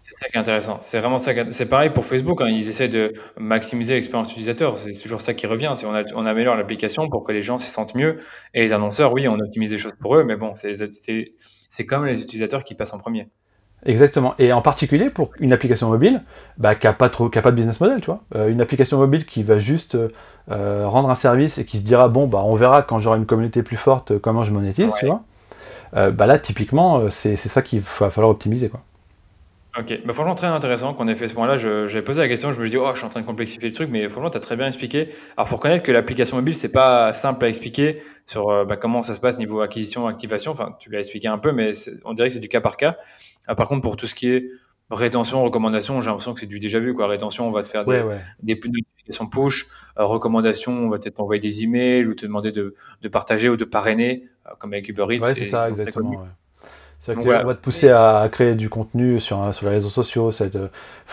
C'est 0.00 0.14
ça 0.14 0.26
qui 0.30 0.36
est 0.36 0.40
intéressant. 0.40 0.78
C'est 0.80 1.00
vraiment 1.00 1.18
ça. 1.18 1.32
C'est 1.50 1.68
pareil 1.68 1.90
pour 1.90 2.06
Facebook. 2.06 2.40
Hein. 2.40 2.48
Ils 2.48 2.68
essaient 2.70 2.88
de 2.88 3.12
maximiser 3.36 3.94
l'expérience 3.94 4.30
utilisateur. 4.30 4.78
C'est 4.78 4.92
toujours 4.92 5.20
ça 5.20 5.34
qui 5.34 5.46
revient. 5.46 5.74
On, 5.84 6.04
on 6.14 6.24
améliore 6.24 6.56
l'application 6.56 7.10
pour 7.10 7.24
que 7.24 7.32
les 7.32 7.42
gens 7.42 7.58
s'y 7.58 7.68
sentent 7.68 7.94
mieux. 7.94 8.20
Et 8.54 8.62
les 8.62 8.72
annonceurs, 8.72 9.12
oui, 9.12 9.28
on 9.28 9.38
optimise 9.38 9.70
des 9.70 9.76
choses 9.76 9.92
pour 10.00 10.16
eux, 10.16 10.24
mais 10.24 10.36
bon, 10.36 10.54
c'est 10.56 10.76
c'est 11.70 11.86
comme 11.86 12.04
les 12.04 12.22
utilisateurs 12.22 12.64
qui 12.64 12.74
passent 12.74 12.94
en 12.94 12.98
premier. 12.98 13.28
Exactement. 13.86 14.34
Et 14.38 14.52
en 14.52 14.62
particulier 14.62 15.08
pour 15.10 15.30
une 15.38 15.52
application 15.52 15.88
mobile 15.88 16.22
bah, 16.56 16.74
qui 16.74 16.86
n'a 16.86 16.92
pas, 16.92 17.08
trop, 17.08 17.28
pas 17.28 17.50
de 17.50 17.56
business 17.56 17.80
model, 17.80 18.00
tu 18.00 18.06
vois. 18.06 18.22
Euh, 18.34 18.48
une 18.48 18.60
application 18.60 18.98
mobile 18.98 19.24
qui 19.24 19.42
va 19.42 19.58
juste 19.58 19.96
euh, 20.50 20.88
rendre 20.88 21.10
un 21.10 21.14
service 21.14 21.58
et 21.58 21.64
qui 21.64 21.78
se 21.78 21.84
dira, 21.84 22.08
bon, 22.08 22.26
bah, 22.26 22.42
on 22.44 22.54
verra 22.54 22.82
quand 22.82 22.98
j'aurai 22.98 23.18
une 23.18 23.26
communauté 23.26 23.62
plus 23.62 23.76
forte 23.76 24.12
euh, 24.12 24.18
comment 24.18 24.42
je 24.42 24.52
monétise, 24.52 24.92
tu 24.98 25.06
vois. 25.06 25.22
bah 25.92 26.26
là, 26.26 26.38
typiquement, 26.38 27.08
c'est 27.10 27.36
ça 27.36 27.62
qu'il 27.62 27.82
va 28.00 28.10
falloir 28.10 28.30
optimiser, 28.30 28.68
quoi. 28.68 28.82
Ok, 29.76 30.00
bah 30.04 30.14
franchement 30.14 30.34
très 30.34 30.46
intéressant 30.46 30.94
qu'on 30.94 31.08
ait 31.08 31.14
fait 31.14 31.28
ce 31.28 31.34
point-là. 31.34 31.58
J'avais 31.58 32.02
posé 32.02 32.20
la 32.20 32.28
question, 32.28 32.52
je 32.52 32.60
me 32.60 32.68
dis 32.68 32.76
oh 32.76 32.88
je 32.92 32.98
suis 32.98 33.06
en 33.06 33.10
train 33.10 33.20
de 33.20 33.26
complexifier 33.26 33.68
le 33.68 33.74
truc, 33.74 33.90
mais 33.90 34.08
franchement 34.08 34.30
tu 34.30 34.36
as 34.36 34.40
très 34.40 34.56
bien 34.56 34.66
expliqué. 34.66 35.10
Alors 35.36 35.48
faut 35.48 35.56
reconnaître 35.56 35.82
que 35.84 35.92
l'application 35.92 36.36
mobile 36.36 36.54
c'est 36.54 36.72
pas 36.72 37.12
simple 37.14 37.44
à 37.44 37.48
expliquer 37.48 38.02
sur 38.26 38.48
euh, 38.48 38.64
bah, 38.64 38.76
comment 38.76 39.02
ça 39.02 39.14
se 39.14 39.20
passe 39.20 39.38
niveau 39.38 39.60
acquisition, 39.60 40.06
activation. 40.06 40.52
Enfin 40.52 40.74
tu 40.80 40.90
l'as 40.90 41.00
expliqué 41.00 41.28
un 41.28 41.38
peu, 41.38 41.52
mais 41.52 41.74
on 42.04 42.14
dirait 42.14 42.28
que 42.28 42.34
c'est 42.34 42.40
du 42.40 42.48
cas 42.48 42.62
par 42.62 42.76
cas. 42.76 42.96
Ah, 43.46 43.54
par 43.54 43.68
contre 43.68 43.82
pour 43.82 43.96
tout 43.96 44.06
ce 44.06 44.14
qui 44.14 44.30
est 44.30 44.48
rétention, 44.90 45.42
recommandation, 45.44 46.00
j'ai 46.00 46.08
l'impression 46.08 46.32
que 46.32 46.40
c'est 46.40 46.46
du 46.46 46.60
déjà 46.60 46.80
vu 46.80 46.94
quoi. 46.94 47.06
Rétention, 47.06 47.46
on 47.46 47.52
va 47.52 47.62
te 47.62 47.68
faire 47.68 47.84
des, 47.84 48.02
des 48.42 48.54
notifications 48.54 49.26
push. 49.26 49.66
Euh, 49.98 50.04
recommandation, 50.06 50.72
on 50.72 50.88
va 50.88 50.98
peut-être 50.98 51.16
t'envoyer 51.16 51.40
des 51.40 51.62
emails 51.62 52.06
ou 52.06 52.14
te 52.14 52.24
demander 52.24 52.52
de, 52.52 52.74
de 53.02 53.08
partager 53.08 53.50
ou 53.50 53.56
de 53.56 53.64
parrainer, 53.64 54.24
euh, 54.46 54.50
comme 54.58 54.72
avec 54.72 54.88
Uber 54.88 55.06
Eats. 55.10 55.20
Ouais 55.20 55.34
c'est 55.34 55.44
ça 55.44 55.68
exactement. 55.68 56.26
C'est 57.00 57.16
on 57.16 57.22
va 57.22 57.54
te 57.54 57.60
pousser 57.60 57.90
à 57.90 58.28
créer 58.30 58.54
du 58.54 58.68
contenu 58.68 59.20
sur, 59.20 59.54
sur 59.54 59.66
les 59.66 59.72
réseaux 59.72 59.88
sociaux. 59.88 60.32
Ça, 60.32 60.46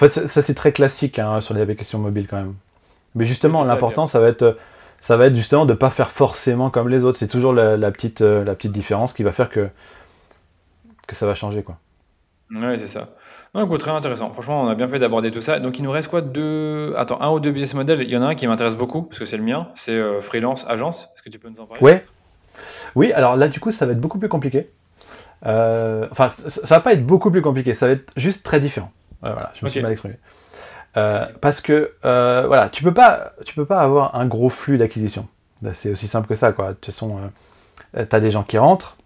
ça, 0.09 0.41
c'est 0.41 0.55
très 0.55 0.71
classique 0.71 1.19
hein, 1.19 1.41
sur 1.41 1.53
les 1.53 1.61
applications 1.61 1.99
mobiles 1.99 2.27
quand 2.27 2.37
même. 2.37 2.55
Mais 3.13 3.25
justement, 3.25 3.63
l'important, 3.63 4.07
ça, 4.07 4.19
va 4.19 4.27
être, 4.27 4.57
ça 4.99 5.15
va 5.15 5.27
être 5.27 5.35
justement 5.35 5.65
de 5.65 5.73
ne 5.73 5.77
pas 5.77 5.89
faire 5.89 6.11
forcément 6.11 6.69
comme 6.69 6.89
les 6.89 7.05
autres. 7.05 7.17
C'est 7.17 7.27
toujours 7.27 7.53
la, 7.53 7.91
petite, 7.91 8.21
euh, 8.21 8.43
la 8.43 8.55
petite 8.55 8.71
différence 8.71 9.13
qui 9.13 9.23
va 9.23 9.31
faire 9.31 9.49
que, 9.49 9.69
que 11.07 11.15
ça 11.15 11.25
va 11.25 11.35
changer. 11.35 11.63
Quoi. 11.63 11.77
Oui, 12.51 12.77
c'est 12.77 12.87
ça. 12.87 13.09
Donc, 13.53 13.77
très 13.77 13.91
intéressant. 13.91 14.31
Franchement, 14.31 14.63
on 14.63 14.67
a 14.67 14.75
bien 14.75 14.87
fait 14.87 14.99
d'aborder 14.99 15.31
tout 15.31 15.39
ça. 15.39 15.59
Donc, 15.59 15.79
il 15.79 15.83
nous 15.83 15.91
reste 15.91 16.09
quoi 16.09 16.19
deux... 16.19 16.93
Attends, 16.97 17.21
un 17.21 17.29
ou 17.29 17.39
deux 17.39 17.51
business 17.51 17.73
models. 17.73 18.01
Il 18.01 18.09
y 18.09 18.17
en 18.17 18.21
a 18.21 18.25
un 18.25 18.35
qui 18.35 18.47
m'intéresse 18.47 18.75
beaucoup, 18.75 19.03
parce 19.03 19.19
que 19.19 19.25
c'est 19.25 19.37
le 19.37 19.43
mien. 19.43 19.69
C'est 19.75 19.93
euh, 19.93 20.19
freelance, 20.19 20.65
agence. 20.67 21.03
Est-ce 21.15 21.21
que 21.21 21.29
tu 21.29 21.39
peux 21.39 21.47
nous 21.47 21.61
en 21.61 21.65
parler? 21.65 21.81
Ouais. 21.81 22.03
Oui, 22.95 23.13
alors 23.13 23.37
là, 23.37 23.47
du 23.47 23.61
coup, 23.61 23.71
ça 23.71 23.85
va 23.85 23.93
être 23.93 24.01
beaucoup 24.01 24.19
plus 24.19 24.27
compliqué. 24.27 24.71
Euh, 25.45 26.07
enfin, 26.11 26.29
ça 26.29 26.75
va 26.75 26.79
pas 26.79 26.93
être 26.93 27.05
beaucoup 27.05 27.31
plus 27.31 27.41
compliqué, 27.41 27.73
ça 27.73 27.87
va 27.87 27.93
être 27.93 28.11
juste 28.17 28.45
très 28.45 28.59
différent. 28.59 28.91
voilà, 29.21 29.51
je 29.53 29.65
me 29.65 29.69
suis 29.69 29.81
mal 29.81 29.91
exprimé. 29.91 30.15
parce 30.93 31.61
que 31.61 31.93
voilà, 32.01 32.69
tu 32.69 32.83
peux 32.83 32.93
pas, 32.93 33.33
tu 33.45 33.55
peux 33.55 33.65
pas 33.65 33.81
avoir 33.81 34.15
un 34.15 34.25
gros 34.25 34.49
flux 34.49 34.77
d'acquisition. 34.77 35.27
C'est 35.73 35.91
aussi 35.91 36.07
simple 36.07 36.27
que 36.27 36.35
ça, 36.35 36.51
quoi. 36.51 36.69
De 36.69 36.73
toute 36.73 36.85
façon, 36.85 37.17
tu 37.93 38.15
as 38.15 38.19
des 38.19 38.31
gens 38.31 38.43
qui 38.43 38.57
rentrent, 38.57 38.97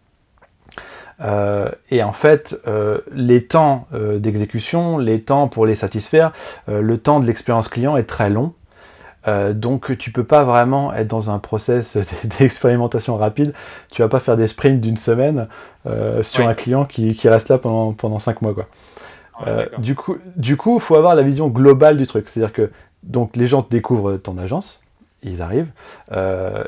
euh, 1.22 1.70
et 1.92 2.02
en 2.04 2.14
fait, 2.14 2.60
euh, 2.68 3.00
les 3.12 3.46
temps 3.46 3.88
euh, 3.94 4.20
d'exécution, 4.20 4.98
les 4.98 5.22
temps 5.22 5.48
pour 5.48 5.66
les 5.66 5.76
satisfaire, 5.76 6.32
le 6.68 6.98
temps 6.98 7.20
de 7.20 7.26
l'expérience 7.26 7.68
client 7.68 7.98
est 7.98 8.04
très 8.04 8.30
long. 8.30 8.54
Donc 9.28 9.98
tu 9.98 10.12
peux 10.12 10.24
pas 10.24 10.44
vraiment 10.44 10.94
être 10.94 11.08
dans 11.08 11.30
un 11.30 11.40
process 11.40 11.98
d'expérimentation 12.40 13.16
rapide. 13.18 13.54
Tu 13.92 14.02
vas 14.02 14.10
pas 14.10 14.20
faire 14.20 14.38
des 14.38 14.48
sprints 14.48 14.82
d'une 14.82 14.98
semaine 14.98 15.48
sur 16.22 16.48
un 16.48 16.54
client 16.54 16.86
qui, 16.86 17.14
qui, 17.14 17.30
reste 17.30 17.50
là 17.50 17.58
pendant, 17.58 17.94
pendant 17.94 18.20
5 18.20 18.42
mois. 18.42 18.54
Quoi. 18.54 18.68
du 19.78 19.96
coup, 19.96 20.18
du 20.36 20.58
coup, 20.58 20.76
il 20.76 20.82
faut 20.82 20.96
avoir 20.96 21.16
la 21.16 21.24
vision 21.24 21.48
globale 21.48 21.98
du 21.98 22.08
truc. 22.08 22.28
C'est-à-dire 22.30 22.54
que 22.54 22.72
donc 23.04 23.36
les 23.36 23.48
gens 23.48 23.66
découvrent 23.70 24.18
ton 24.18 24.38
agence, 24.38 24.82
ils 25.24 25.42
arrivent 25.42 25.72
euh, 26.12 26.64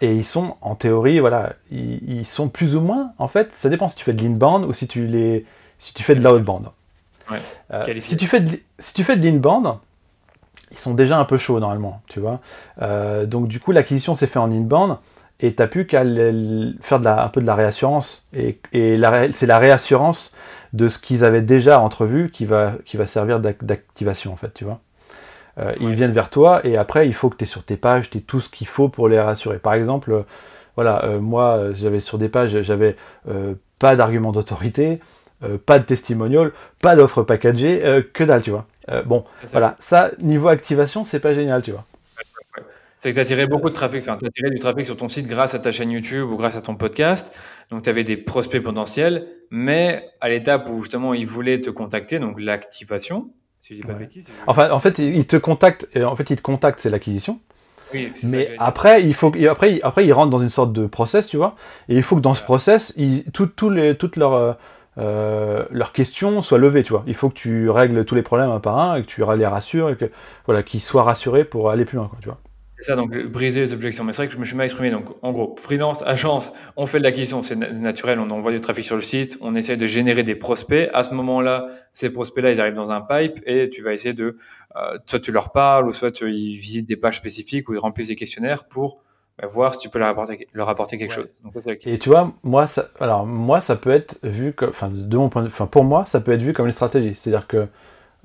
et 0.00 0.14
ils 0.14 0.24
sont 0.24 0.56
en 0.60 0.74
théorie 0.74 1.20
voilà 1.20 1.54
ils, 1.70 2.24
sont 2.24 2.48
plus 2.48 2.74
ou 2.74 2.80
moins 2.80 3.12
en 3.18 3.28
fait 3.28 3.52
ça 3.52 3.68
dépend 3.68 3.88
si 3.88 3.96
tu 3.96 4.04
fais 4.04 4.14
de 4.14 4.22
l'inbound 4.22 4.64
ou 4.64 4.72
si 4.72 4.88
tu 4.88 5.06
les 5.06 5.44
si 5.78 5.92
tu 5.92 6.02
fais 6.02 6.14
de 6.14 6.22
l'outbound 6.22 6.68
ouais. 7.30 7.38
Euh, 7.72 7.84
si 8.00 8.16
tu 8.16 8.26
fais 8.26 8.40
de 8.40 8.58
si 8.78 8.94
tu 8.94 9.04
fais 9.04 9.16
de 9.16 9.26
l'inbound 9.26 9.74
ils 10.72 10.78
sont 10.78 10.94
déjà 10.94 11.18
un 11.18 11.24
peu 11.24 11.36
chauds 11.36 11.60
normalement 11.60 12.02
tu 12.08 12.20
vois 12.20 12.40
euh, 12.80 13.26
donc 13.26 13.48
du 13.48 13.60
coup 13.60 13.72
l'acquisition 13.72 14.14
s'est 14.14 14.26
fait 14.26 14.38
en 14.38 14.50
inbound 14.50 14.96
et 15.40 15.54
tu 15.54 15.62
n'as 15.62 15.68
plus 15.68 15.86
qu'à 15.86 16.02
faire 16.02 16.98
de 17.00 17.04
la, 17.04 17.24
un 17.24 17.28
peu 17.28 17.40
de 17.40 17.46
la 17.46 17.54
réassurance 17.54 18.28
et, 18.34 18.60
et 18.72 19.00
c'est 19.32 19.46
la 19.46 19.58
réassurance 19.58 20.34
de 20.72 20.88
ce 20.88 20.98
qu'ils 20.98 21.24
avaient 21.24 21.42
déjà 21.42 21.80
entrevu 21.80 22.30
qui 22.30 22.44
va 22.46 22.74
qui 22.84 22.96
va 22.96 23.06
servir 23.06 23.40
d'activation 23.40 24.32
en 24.32 24.36
fait 24.36 24.52
tu 24.54 24.64
vois 24.64 24.80
euh, 25.58 25.74
ils 25.80 25.92
viennent 25.94 26.12
vers 26.12 26.30
toi 26.30 26.66
et 26.66 26.76
après 26.76 27.06
il 27.06 27.14
faut 27.14 27.28
que 27.28 27.36
tu 27.36 27.44
es 27.44 27.46
sur 27.46 27.64
tes 27.64 27.76
pages, 27.76 28.10
tu 28.10 28.22
tout 28.22 28.40
ce 28.40 28.48
qu'il 28.48 28.66
faut 28.66 28.88
pour 28.88 29.08
les 29.08 29.20
rassurer. 29.20 29.58
Par 29.58 29.74
exemple, 29.74 30.12
euh, 30.12 30.22
voilà, 30.76 31.04
euh, 31.04 31.20
moi 31.20 31.72
j'avais 31.74 32.00
sur 32.00 32.18
des 32.18 32.28
pages, 32.28 32.62
j'avais 32.62 32.96
pas 33.78 33.96
d'argument 33.96 34.32
d'autorité, 34.32 35.00
pas 35.66 35.78
de 35.78 35.84
testimonial, 35.84 36.52
pas 36.80 36.96
d'offre 36.96 37.22
packagée, 37.22 37.80
que 38.14 38.24
dalle, 38.24 38.42
tu 38.42 38.50
vois. 38.50 38.66
Bon, 39.06 39.24
voilà, 39.50 39.76
ça, 39.80 40.10
niveau 40.20 40.48
activation, 40.48 41.04
c'est 41.04 41.20
pas 41.20 41.34
génial, 41.34 41.62
tu 41.62 41.72
vois. 41.72 41.84
C'est 42.96 43.10
que 43.10 43.16
tu 43.16 43.20
as 43.20 43.24
tiré 43.24 43.46
beaucoup 43.48 43.68
de 43.68 43.74
trafic, 43.74 44.02
enfin, 44.02 44.16
tu 44.16 44.26
as 44.26 44.30
tiré 44.30 44.50
du 44.50 44.60
trafic 44.60 44.86
sur 44.86 44.96
ton 44.96 45.08
site 45.08 45.26
grâce 45.26 45.54
à 45.54 45.58
ta 45.58 45.72
chaîne 45.72 45.90
YouTube 45.90 46.30
ou 46.30 46.36
grâce 46.36 46.54
à 46.54 46.60
ton 46.60 46.76
podcast. 46.76 47.34
Donc, 47.70 47.82
tu 47.82 47.90
avais 47.90 48.04
des 48.04 48.16
prospects 48.16 48.62
potentiels, 48.62 49.26
mais 49.50 50.08
à 50.20 50.28
l'étape 50.28 50.68
où 50.68 50.82
justement 50.82 51.12
ils 51.12 51.26
voulaient 51.26 51.60
te 51.60 51.68
contacter, 51.68 52.20
donc 52.20 52.40
l'activation, 52.40 53.30
si 53.58 53.74
je 53.74 53.80
dis 53.80 53.86
pas 53.86 53.94
de 53.94 53.98
bêtises. 53.98 54.30
Enfin, 54.46 54.70
en 54.70 54.78
fait, 54.78 55.00
il 55.00 55.26
te 55.26 55.36
contacte. 55.36 55.88
En 55.96 56.14
fait, 56.14 56.30
il 56.30 56.36
te 56.36 56.42
contacte, 56.42 56.78
c'est 56.78 56.90
l'acquisition. 56.90 57.40
Oui, 57.92 58.12
mais 58.22 58.50
après, 58.58 59.02
il 59.02 59.14
faut 59.14 59.32
après, 59.50 59.80
après, 59.82 60.06
ils 60.06 60.12
rentrent 60.12 60.30
dans 60.30 60.38
une 60.38 60.48
sorte 60.48 60.72
de 60.72 60.86
process, 60.86 61.26
tu 61.26 61.36
vois. 61.36 61.56
Et 61.88 61.96
il 61.96 62.04
faut 62.04 62.14
que 62.14 62.20
dans 62.20 62.34
ce 62.34 62.42
process, 62.42 62.92
ils, 62.96 63.24
tout, 63.32 63.50
les, 63.68 63.96
toutes 63.96 64.14
leurs 64.14 64.58
euh, 64.98 65.64
leurs 65.70 65.92
questions 65.92 66.42
soient 66.42 66.58
levées, 66.58 66.82
tu 66.82 66.92
vois. 66.92 67.04
Il 67.06 67.14
faut 67.14 67.28
que 67.28 67.34
tu 67.34 67.70
règles 67.70 68.04
tous 68.04 68.14
les 68.14 68.22
problèmes 68.22 68.50
un 68.50 68.60
par 68.60 68.78
un 68.78 68.96
et 68.96 69.02
que 69.02 69.06
tu 69.06 69.22
les 69.36 69.46
rassures 69.46 69.90
et 69.90 69.96
que 69.96 70.10
voilà, 70.46 70.62
qu'ils 70.62 70.82
soient 70.82 71.02
rassurés 71.02 71.44
pour 71.44 71.70
aller 71.70 71.84
plus 71.84 71.96
loin, 71.96 72.08
quoi, 72.08 72.18
tu 72.20 72.28
vois. 72.28 72.38
C'est 72.78 72.88
ça, 72.88 72.96
donc 72.96 73.16
briser 73.26 73.60
les 73.60 73.72
objections. 73.72 74.02
Mais 74.02 74.12
c'est 74.12 74.22
vrai 74.22 74.26
que 74.26 74.34
je 74.34 74.38
me 74.38 74.44
suis 74.44 74.56
mal 74.56 74.64
exprimé. 74.64 74.90
Donc, 74.90 75.06
en 75.22 75.30
gros, 75.30 75.54
freelance, 75.56 76.02
agence, 76.02 76.52
on 76.76 76.86
fait 76.86 76.98
de 76.98 77.04
l'acquisition, 77.04 77.42
c'est 77.44 77.54
naturel, 77.54 78.18
on 78.18 78.28
envoie 78.30 78.50
du 78.50 78.60
trafic 78.60 78.84
sur 78.84 78.96
le 78.96 79.02
site, 79.02 79.38
on 79.40 79.54
essaie 79.54 79.76
de 79.76 79.86
générer 79.86 80.24
des 80.24 80.34
prospects. 80.34 80.90
À 80.92 81.04
ce 81.04 81.14
moment-là, 81.14 81.68
ces 81.94 82.10
prospects-là, 82.10 82.50
ils 82.50 82.60
arrivent 82.60 82.74
dans 82.74 82.90
un 82.90 83.00
pipe 83.00 83.40
et 83.46 83.70
tu 83.70 83.82
vas 83.82 83.92
essayer 83.92 84.14
de, 84.14 84.36
euh, 84.74 84.98
soit 85.06 85.20
tu 85.20 85.30
leur 85.30 85.52
parles 85.52 85.86
ou 85.86 85.92
soit 85.92 86.20
ils 86.22 86.56
visitent 86.56 86.88
des 86.88 86.96
pages 86.96 87.18
spécifiques 87.18 87.68
ou 87.68 87.74
ils 87.74 87.78
remplissent 87.78 88.08
des 88.08 88.16
questionnaires 88.16 88.64
pour 88.64 89.00
voir 89.46 89.74
si 89.74 89.80
tu 89.80 89.88
peux 89.88 89.98
leur 89.98 90.08
apporter, 90.08 90.48
leur 90.52 90.68
apporter 90.68 90.98
quelque 90.98 91.14
chose. 91.14 91.28
et 91.84 91.98
tu 91.98 92.08
vois, 92.08 92.32
moi, 92.42 92.66
ça, 92.66 92.88
alors 93.00 93.26
moi, 93.26 93.60
ça 93.60 93.76
peut 93.76 93.90
être 93.90 94.18
vu 94.22 94.52
comme, 94.52 94.70
enfin, 94.70 94.90
de 94.92 95.16
mon 95.16 95.28
point 95.28 95.42
de, 95.42 95.48
enfin, 95.48 95.66
pour 95.66 95.84
moi, 95.84 96.04
ça 96.06 96.20
peut 96.20 96.32
être 96.32 96.42
vu 96.42 96.52
comme 96.52 96.66
une 96.66 96.72
stratégie. 96.72 97.14
C'est-à-dire 97.14 97.46
que 97.46 97.66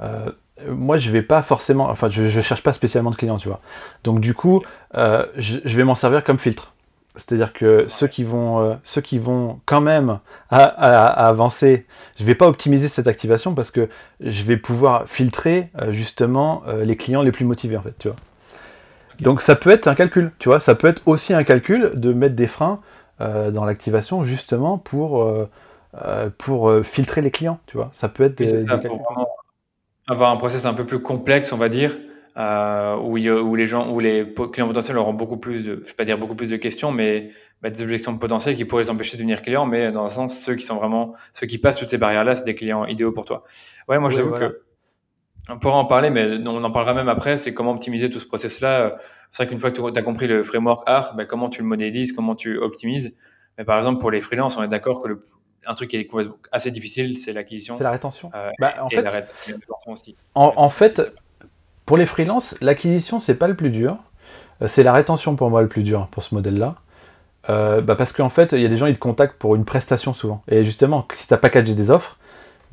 euh, 0.01 0.30
moi, 0.65 0.97
je 0.97 1.11
vais 1.11 1.22
pas 1.22 1.41
forcément, 1.41 1.89
enfin, 1.89 2.09
je, 2.09 2.28
je 2.28 2.41
cherche 2.41 2.63
pas 2.63 2.74
spécialement 2.74 3.11
de 3.11 3.15
clients, 3.15 3.38
tu 3.38 3.47
vois. 3.47 3.61
Donc, 4.03 4.20
du 4.20 4.34
coup, 4.34 4.63
euh, 4.95 5.26
je, 5.36 5.59
vais 5.78 5.84
m'en 5.84 5.95
servir 5.95 6.24
comme 6.24 6.39
filtre. 6.39 6.74
C'est-à-dire 7.15 7.51
que 7.51 7.86
ceux 7.88 8.07
qui 8.07 8.24
vont, 8.24 8.59
euh, 8.59 8.76
ceux 8.84 9.01
qui 9.01 9.18
vont 9.18 9.59
quand 9.65 9.82
même 9.82 10.20
à, 10.51 10.65
avancer, 11.28 11.88
je 12.20 12.24
vais 12.24 12.36
pas 12.36 12.47
optimiser 12.47 12.89
cette 12.89 13.07
activation 13.07 13.55
parce 13.55 13.72
que 13.72 13.89
je 14.20 14.43
vais 14.43 14.57
pouvoir 14.57 15.07
filtrer 15.07 15.70
euh, 15.82 15.91
justement 15.91 16.63
les 16.84 16.95
clients 16.95 17.24
les 17.24 17.32
plus 17.32 17.45
motivés, 17.45 17.78
en 17.78 17.82
fait, 17.82 17.95
tu 17.97 18.07
vois. 18.07 18.18
Donc, 19.20 19.41
ça 19.41 19.55
peut 19.55 19.70
être 19.70 19.88
un 19.88 19.95
calcul, 19.95 20.32
tu 20.39 20.49
vois. 20.49 20.59
Ça 20.59 20.76
peut 20.76 20.88
être 20.88 21.01
aussi 21.05 21.34
un 21.34 21.43
calcul 21.43 21.91
de 21.95 22.13
mettre 22.13 22.36
des 22.36 22.47
freins 22.47 22.80
dans 23.20 23.65
l'activation 23.65 24.24
justement 24.24 24.78
pour 24.78 25.28
pour 26.38 26.72
filtrer 26.86 27.22
les 27.22 27.32
clients, 27.32 27.59
tu 27.65 27.78
vois. 27.78 27.89
Ça 27.93 28.09
peut 28.09 28.24
être 28.24 28.38
des, 28.38 28.63
avoir 30.07 30.32
un 30.32 30.38
process 30.38 30.65
un 30.65 30.74
peu 30.74 30.86
plus 30.86 30.99
complexe, 30.99 31.51
on 31.51 31.57
va 31.57 31.70
dire, 31.70 31.97
euh, 32.38 32.95
où, 32.95 33.18
où, 33.18 33.55
les 33.55 33.68
gens, 33.68 33.91
où 33.91 33.99
les 33.99 34.34
clients 34.53 34.68
potentiels 34.68 34.97
auront 34.97 35.13
beaucoup 35.13 35.38
plus 35.38 35.63
de, 35.63 35.82
je 35.84 35.88
vais 35.89 35.93
pas 35.93 36.05
dire 36.05 36.18
beaucoup 36.18 36.36
plus 36.36 36.49
de 36.49 36.57
questions, 36.57 36.91
mais 36.91 37.32
bah, 37.61 37.70
des 37.70 37.82
objections 37.82 38.18
potentielles 38.18 38.55
qui 38.55 38.65
pourraient 38.65 38.84
les 38.84 38.89
empêcher 38.89 39.18
de 39.18 39.22
devenir 39.22 39.41
clients, 39.41 39.65
mais 39.65 39.91
dans 39.91 40.05
un 40.05 40.09
sens, 40.09 40.39
ceux 40.39 40.55
qui 40.55 40.65
sont 40.65 40.78
vraiment, 40.78 41.13
ceux 41.34 41.47
qui 41.47 41.57
passent 41.57 41.78
toutes 41.78 41.89
ces 41.89 41.97
barrières-là, 41.97 42.36
c'est 42.36 42.45
des 42.45 42.55
clients 42.55 42.86
idéaux 42.86 43.11
pour 43.11 43.26
toi. 43.26 43.43
Ouais, 43.88 43.99
moi, 43.99 44.09
je 44.09 44.18
j'avoue 44.18 44.32
que 44.32 44.61
on 45.49 45.59
pourra 45.59 45.77
en 45.77 45.85
parler, 45.85 46.09
mais 46.09 46.37
on 46.45 46.63
en 46.63 46.71
parlera 46.71 46.93
même 46.93 47.09
après. 47.09 47.37
C'est 47.37 47.53
comment 47.53 47.71
optimiser 47.71 48.09
tout 48.09 48.19
ce 48.19 48.25
process-là. 48.25 48.97
C'est 49.31 49.43
vrai 49.43 49.49
qu'une 49.49 49.59
fois 49.59 49.71
que 49.71 49.91
tu 49.91 49.99
as 49.99 50.03
compris 50.03 50.27
le 50.27 50.43
framework 50.43 50.83
art, 50.87 51.15
bah, 51.15 51.25
comment 51.25 51.49
tu 51.49 51.61
le 51.61 51.67
modélises, 51.67 52.11
comment 52.11 52.35
tu 52.35 52.57
optimises. 52.57 53.15
Mais 53.57 53.63
par 53.63 53.77
exemple, 53.77 53.99
pour 53.99 54.11
les 54.11 54.21
freelances, 54.21 54.57
on 54.57 54.63
est 54.63 54.67
d'accord 54.67 55.01
que 55.01 55.07
le, 55.07 55.23
un 55.65 55.73
truc 55.73 55.89
qui 55.89 55.97
est 55.97 56.09
assez 56.51 56.71
difficile, 56.71 57.17
c'est 57.17 57.33
l'acquisition. 57.33 57.77
C'est 57.77 57.83
la 57.83 57.91
rétention. 57.91 58.31
Euh, 58.35 58.49
bah, 58.59 58.75
en, 58.81 58.89
fait, 58.89 59.05
En, 60.35 60.69
fait, 60.69 61.01
pour 61.85 61.97
les 61.97 62.05
freelances, 62.05 62.55
l'acquisition, 62.61 63.19
c'est 63.19 63.35
pas 63.35 63.47
le 63.47 63.55
plus 63.55 63.69
dur. 63.69 63.97
Euh, 64.61 64.67
c'est 64.67 64.83
la 64.83 64.93
rétention 64.93 65.35
pour 65.35 65.49
moi 65.49 65.61
le 65.61 65.67
plus 65.67 65.83
dur 65.83 66.07
pour 66.11 66.23
ce 66.23 66.33
modèle-là. 66.35 66.75
Euh, 67.49 67.79
bah 67.79 67.95
parce 67.95 68.11
qu'en 68.11 68.29
fait, 68.29 68.51
il 68.51 68.61
y 68.61 68.65
a 68.65 68.67
des 68.67 68.75
gens 68.75 68.87
qui 68.87 68.93
te 68.93 68.99
contactent 68.99 69.37
pour 69.37 69.55
une 69.55 69.63
prestation 69.63 70.13
souvent. 70.13 70.43
Et 70.49 70.65
justement, 70.65 71.07
si 71.13 71.27
tu 71.27 71.33
as 71.33 71.37
packagé 71.37 71.75
des 71.75 71.89
offres, 71.91 72.17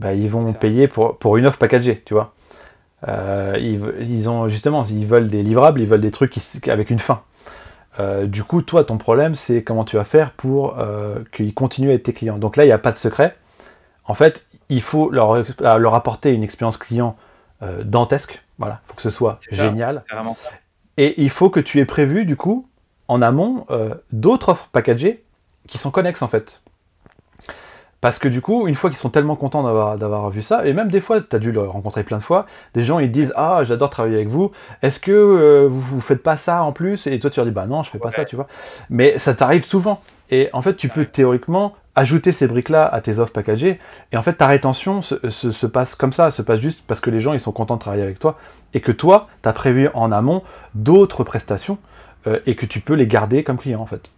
bah, 0.00 0.14
ils 0.14 0.28
vont 0.28 0.52
payer 0.52 0.88
pour, 0.88 1.18
pour 1.18 1.36
une 1.36 1.46
offre 1.46 1.58
packagée, 1.58 2.02
tu 2.04 2.14
vois. 2.14 2.34
Ils, 3.06 3.80
ils, 4.00 4.28
ont 4.28 4.48
justement, 4.48 4.82
ils 4.84 5.06
veulent 5.06 5.28
des 5.28 5.42
livrables, 5.42 5.80
ils 5.80 5.86
veulent 5.86 6.00
des 6.00 6.10
trucs 6.10 6.36
avec 6.68 6.90
une 6.90 6.98
fin. 6.98 7.22
Euh, 8.00 8.26
du 8.26 8.42
coup, 8.42 8.62
toi, 8.62 8.84
ton 8.84 8.98
problème, 8.98 9.34
c'est 9.34 9.62
comment 9.62 9.84
tu 9.84 9.96
vas 9.96 10.04
faire 10.04 10.32
pour 10.32 10.78
euh, 10.78 11.20
qu'ils 11.32 11.54
continuent 11.54 11.90
à 11.90 11.94
être 11.94 12.04
tes 12.04 12.12
clients. 12.12 12.38
Donc 12.38 12.56
là, 12.56 12.64
il 12.64 12.66
n'y 12.66 12.72
a 12.72 12.78
pas 12.78 12.92
de 12.92 12.98
secret. 12.98 13.36
En 14.04 14.14
fait, 14.14 14.44
il 14.68 14.82
faut 14.82 15.10
leur, 15.10 15.44
leur 15.60 15.94
apporter 15.94 16.32
une 16.32 16.42
expérience 16.42 16.76
client 16.76 17.16
euh, 17.62 17.84
dantesque. 17.84 18.42
Voilà, 18.58 18.80
il 18.84 18.88
faut 18.88 18.94
que 18.94 19.02
ce 19.02 19.10
soit 19.10 19.38
génial. 19.50 20.02
Et 20.96 21.22
il 21.22 21.30
faut 21.30 21.50
que 21.50 21.60
tu 21.60 21.80
aies 21.80 21.84
prévu, 21.84 22.24
du 22.24 22.36
coup, 22.36 22.68
en 23.08 23.20
amont, 23.20 23.66
d'autres 24.12 24.50
offres 24.50 24.68
packagées 24.70 25.24
qui 25.66 25.78
sont 25.78 25.90
connexes, 25.90 26.22
en 26.22 26.28
fait. 26.28 26.62
Parce 28.04 28.18
que 28.18 28.28
du 28.28 28.42
coup, 28.42 28.68
une 28.68 28.74
fois 28.74 28.90
qu'ils 28.90 28.98
sont 28.98 29.08
tellement 29.08 29.34
contents 29.34 29.62
d'avoir 29.96 30.28
vu 30.28 30.42
ça, 30.42 30.66
et 30.66 30.74
même 30.74 30.90
des 30.90 31.00
fois, 31.00 31.22
tu 31.22 31.34
as 31.34 31.38
dû 31.38 31.52
le 31.52 31.62
rencontrer 31.62 32.02
plein 32.02 32.18
de 32.18 32.22
fois, 32.22 32.44
des 32.74 32.84
gens 32.84 32.98
ils 32.98 33.10
disent 33.10 33.32
Ah, 33.34 33.62
j'adore 33.64 33.88
travailler 33.88 34.16
avec 34.16 34.28
vous, 34.28 34.52
est-ce 34.82 35.00
que 35.00 35.10
euh, 35.10 35.68
vous, 35.70 35.80
vous 35.80 36.00
faites 36.02 36.22
pas 36.22 36.36
ça 36.36 36.64
en 36.64 36.72
plus? 36.72 37.06
Et 37.06 37.18
toi 37.18 37.30
tu 37.30 37.40
leur 37.40 37.46
dis 37.46 37.50
Bah 37.50 37.64
non, 37.64 37.82
je 37.82 37.88
fais 37.88 37.98
pas 37.98 38.10
ça, 38.10 38.26
tu 38.26 38.36
vois. 38.36 38.46
Mais 38.90 39.16
ça 39.16 39.32
t'arrive 39.32 39.64
souvent. 39.64 40.02
Et 40.30 40.50
en 40.52 40.60
fait, 40.60 40.74
tu 40.74 40.90
peux 40.90 41.06
théoriquement 41.06 41.76
ajouter 41.94 42.32
ces 42.32 42.46
briques-là 42.46 42.86
à 42.86 43.00
tes 43.00 43.18
offres 43.18 43.32
packagées, 43.32 43.80
et 44.12 44.18
en 44.18 44.22
fait, 44.22 44.34
ta 44.34 44.48
rétention 44.48 45.00
se, 45.00 45.66
passe 45.66 45.94
comme 45.94 46.12
ça, 46.12 46.30
se 46.30 46.42
passe 46.42 46.60
juste 46.60 46.82
parce 46.86 47.00
que 47.00 47.08
les 47.08 47.22
gens 47.22 47.32
ils 47.32 47.40
sont 47.40 47.52
contents 47.52 47.76
de 47.76 47.80
travailler 47.80 48.02
avec 48.02 48.18
toi, 48.18 48.36
et 48.74 48.82
que 48.82 48.92
toi, 48.92 49.28
tu 49.42 49.48
as 49.48 49.54
prévu 49.54 49.88
en 49.94 50.12
amont 50.12 50.42
d'autres 50.74 51.24
prestations, 51.24 51.78
euh, 52.26 52.38
et 52.44 52.54
que 52.54 52.66
tu 52.66 52.80
peux 52.80 52.92
les 52.92 53.06
garder 53.06 53.44
comme 53.44 53.56
client 53.56 53.80
en 53.80 53.86
fait. 53.86 54.10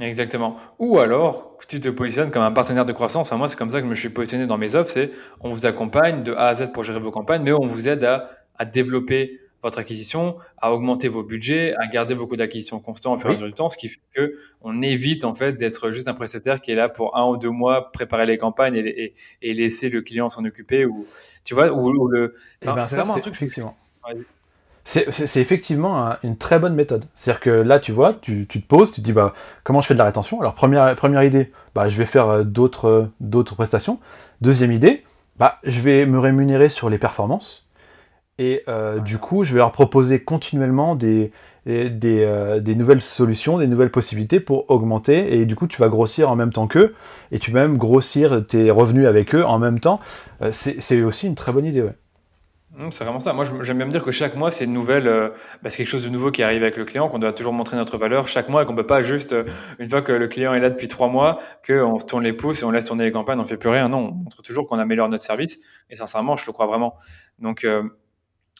Exactement. 0.00 0.56
Ou 0.78 0.98
alors, 0.98 1.56
tu 1.68 1.80
te 1.80 1.88
positionnes 1.88 2.30
comme 2.30 2.42
un 2.42 2.50
partenaire 2.50 2.84
de 2.84 2.92
croissance. 2.92 3.30
moi, 3.32 3.48
c'est 3.48 3.56
comme 3.56 3.70
ça 3.70 3.78
que 3.78 3.84
je 3.84 3.90
me 3.90 3.94
suis 3.94 4.08
positionné 4.08 4.46
dans 4.46 4.58
mes 4.58 4.74
offres. 4.74 4.90
C'est 4.90 5.10
on 5.40 5.52
vous 5.52 5.66
accompagne 5.66 6.22
de 6.22 6.32
A 6.32 6.48
à 6.48 6.54
Z 6.54 6.72
pour 6.72 6.82
gérer 6.82 7.00
vos 7.00 7.10
campagnes, 7.10 7.42
mais 7.42 7.52
on 7.52 7.66
vous 7.66 7.88
aide 7.88 8.04
à, 8.04 8.30
à 8.56 8.64
développer 8.64 9.40
votre 9.64 9.78
acquisition, 9.78 10.36
à 10.58 10.74
augmenter 10.74 11.08
vos 11.08 11.22
budgets, 11.22 11.74
à 11.76 11.86
garder 11.86 12.14
vos 12.14 12.26
coûts 12.26 12.36
d'acquisition 12.36 12.80
constants 12.80 13.14
au 13.14 13.18
fur 13.18 13.30
et 13.30 13.32
à 13.32 13.34
mesure 13.36 13.46
du 13.46 13.54
temps, 13.54 13.70
ce 13.70 13.78
qui 13.78 13.88
fait 13.88 14.00
que 14.12 14.38
on 14.60 14.82
évite 14.82 15.24
en 15.24 15.34
fait 15.34 15.54
d'être 15.54 15.90
juste 15.90 16.06
un 16.06 16.12
prestataire 16.12 16.60
qui 16.60 16.70
est 16.70 16.74
là 16.74 16.90
pour 16.90 17.16
un 17.16 17.26
ou 17.26 17.38
deux 17.38 17.48
mois 17.48 17.90
préparer 17.90 18.26
les 18.26 18.36
campagnes 18.36 18.76
et, 18.76 19.14
et, 19.40 19.54
laisser 19.54 19.88
le 19.88 20.02
client 20.02 20.28
s'en 20.28 20.44
occuper 20.44 20.84
ou 20.84 21.06
tu 21.44 21.54
vois 21.54 21.72
ou, 21.72 22.08
le. 22.08 22.34
Eh 22.60 22.66
ben, 22.66 22.86
c'est 22.86 22.96
vraiment 22.96 23.16
un 23.16 23.20
truc 23.20 23.34
effectivement. 23.34 23.74
C'est 24.84 25.40
effectivement 25.40 26.14
une 26.22 26.36
très 26.36 26.58
bonne 26.58 26.74
méthode. 26.74 27.06
C'est-à-dire 27.14 27.40
que 27.40 27.50
là, 27.50 27.80
tu 27.80 27.92
vois, 27.92 28.14
tu, 28.20 28.46
te 28.46 28.58
poses, 28.58 28.92
tu 28.92 29.00
te 29.00 29.04
dis, 29.04 29.12
bah, 29.12 29.32
comment 29.64 29.80
je 29.80 29.86
fais 29.86 29.94
de 29.94 29.98
la 29.98 30.04
rétention? 30.04 30.40
Alors, 30.40 30.54
première, 30.54 30.94
première 30.94 31.22
idée, 31.22 31.52
bah, 31.74 31.88
je 31.88 31.96
vais 31.96 32.04
faire 32.04 32.28
euh, 32.28 32.44
d'autres 32.44 33.54
prestations. 33.54 33.98
Deuxième 34.42 34.72
idée, 34.72 35.02
bah, 35.38 35.58
je 35.64 35.80
vais 35.80 36.04
me 36.04 36.18
rémunérer 36.18 36.68
sur 36.68 36.90
les 36.90 36.98
performances. 36.98 37.66
Et 38.38 38.62
euh, 38.68 38.98
du 38.98 39.18
coup, 39.18 39.44
je 39.44 39.54
vais 39.54 39.58
leur 39.58 39.72
proposer 39.72 40.22
continuellement 40.22 40.96
des, 40.96 41.32
des, 41.66 41.90
euh, 42.04 42.60
des, 42.60 42.74
nouvelles 42.74 43.00
solutions, 43.00 43.58
des 43.58 43.68
nouvelles 43.68 43.92
possibilités 43.92 44.38
pour 44.38 44.70
augmenter. 44.70 45.38
Et 45.38 45.46
du 45.46 45.56
coup, 45.56 45.66
tu 45.66 45.80
vas 45.80 45.88
grossir 45.88 46.30
en 46.30 46.36
même 46.36 46.52
temps 46.52 46.66
qu'eux. 46.66 46.94
Et 47.32 47.38
tu 47.38 47.52
vas 47.52 47.62
même 47.62 47.78
grossir 47.78 48.46
tes 48.46 48.70
revenus 48.70 49.06
avec 49.06 49.34
eux 49.34 49.44
en 49.44 49.58
même 49.58 49.80
temps. 49.80 49.98
c'est 50.50 51.02
aussi 51.02 51.26
une 51.26 51.36
très 51.36 51.52
bonne 51.52 51.64
idée. 51.64 51.82
Ouais. 51.82 51.94
Mmh, 52.76 52.90
c'est 52.90 53.04
vraiment 53.04 53.20
ça. 53.20 53.32
Moi, 53.32 53.44
j'aime 53.62 53.76
bien 53.76 53.86
me 53.86 53.90
dire 53.90 54.02
que 54.02 54.10
chaque 54.10 54.34
mois, 54.34 54.50
c'est 54.50 54.64
une 54.64 54.72
nouvelle, 54.72 55.06
euh, 55.06 55.28
bah, 55.62 55.70
c'est 55.70 55.76
quelque 55.76 55.88
chose 55.88 56.02
de 56.02 56.08
nouveau 56.08 56.32
qui 56.32 56.42
arrive 56.42 56.62
avec 56.62 56.76
le 56.76 56.84
client, 56.84 57.08
qu'on 57.08 57.20
doit 57.20 57.32
toujours 57.32 57.52
montrer 57.52 57.76
notre 57.76 57.98
valeur 57.98 58.26
chaque 58.26 58.48
mois 58.48 58.62
et 58.64 58.66
qu'on 58.66 58.74
peut 58.74 58.86
pas 58.86 59.00
juste, 59.00 59.32
euh, 59.32 59.44
une 59.78 59.88
fois 59.88 60.02
que 60.02 60.10
le 60.10 60.26
client 60.26 60.54
est 60.54 60.60
là 60.60 60.70
depuis 60.70 60.88
trois 60.88 61.08
mois, 61.08 61.38
qu'on 61.64 62.00
se 62.00 62.06
tourne 62.06 62.24
les 62.24 62.32
pouces 62.32 62.62
et 62.62 62.64
on 62.64 62.72
laisse 62.72 62.86
tourner 62.86 63.04
les 63.04 63.12
campagnes, 63.12 63.38
on 63.38 63.44
fait 63.44 63.58
plus 63.58 63.68
rien. 63.68 63.88
Non, 63.88 63.98
on 63.98 64.12
montre 64.12 64.42
toujours 64.42 64.66
qu'on 64.66 64.80
améliore 64.80 65.08
notre 65.08 65.22
service. 65.22 65.60
Et 65.88 65.94
sincèrement, 65.94 66.34
je 66.34 66.46
le 66.46 66.52
crois 66.52 66.66
vraiment. 66.66 66.96
Donc, 67.38 67.62
euh, 67.64 67.84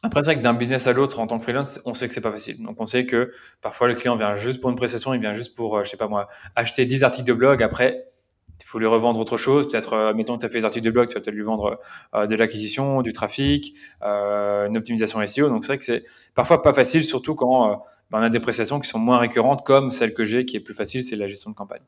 après, 0.05 0.21
c'est 0.21 0.27
vrai 0.27 0.37
que 0.37 0.43
d'un 0.43 0.55
business 0.55 0.87
à 0.87 0.93
l'autre, 0.93 1.19
en 1.19 1.27
tant 1.27 1.39
que 1.39 1.43
freelance, 1.43 1.81
on 1.85 1.95
sait 1.95 2.07
que 2.07 2.15
c'est 2.15 2.21
pas 2.21 2.33
facile. 2.33 2.63
Donc, 2.63 2.77
on 2.81 2.87
sait 2.87 3.07
que 3.07 3.33
parfois 3.63 3.89
le 3.89 3.95
client 3.95 4.15
vient 4.17 4.37
juste 4.37 4.61
pour 4.61 4.71
une 4.71 4.77
prestation, 4.77 5.13
il 5.15 5.21
vient 5.21 5.35
juste 5.35 5.57
pour, 5.57 5.85
je 5.85 5.91
sais 5.91 5.97
pas 5.97 6.09
moi, 6.09 6.29
acheter 6.55 6.87
10 6.87 7.03
articles 7.03 7.27
de 7.27 7.33
blog. 7.33 7.63
Après, 7.65 8.05
il 8.65 8.67
faut 8.67 8.79
lui 8.79 8.87
revendre 8.87 9.21
autre 9.21 9.37
chose. 9.37 9.69
Peut-être, 9.69 9.93
euh, 9.93 10.15
mettons 10.15 10.39
tu 10.39 10.47
as 10.47 10.49
fait 10.49 10.61
des 10.61 10.65
articles 10.65 10.87
de 10.87 10.91
blog, 10.91 11.09
tu 11.09 11.15
vas 11.15 11.21
peut-être 11.21 11.35
lui 11.35 11.43
vendre 11.43 11.79
euh, 12.15 12.27
de 12.27 12.35
l'acquisition, 12.35 13.03
du 13.03 13.13
trafic, 13.13 13.75
euh, 14.03 14.67
une 14.67 14.79
optimisation 14.79 15.25
SEO. 15.27 15.51
Donc 15.51 15.65
c'est 15.65 15.73
vrai 15.73 15.79
que 15.79 15.85
c'est 15.85 16.05
parfois 16.35 16.63
pas 16.63 16.73
facile, 16.73 17.05
surtout 17.05 17.35
quand 17.35 17.85
bah, 18.11 18.19
on 18.19 18.23
a 18.23 18.31
des 18.31 18.41
prestations 18.41 18.81
qui 18.81 18.89
sont 18.89 18.99
moins 18.99 19.19
récurrentes, 19.19 19.67
comme 19.67 19.91
celle 19.91 20.15
que 20.15 20.25
j'ai, 20.25 20.47
qui 20.47 20.57
est 20.57 20.61
plus 20.61 20.73
facile, 20.73 21.05
c'est 21.05 21.17
la 21.17 21.29
gestion 21.29 21.51
de 21.51 21.55
campagne. 21.55 21.83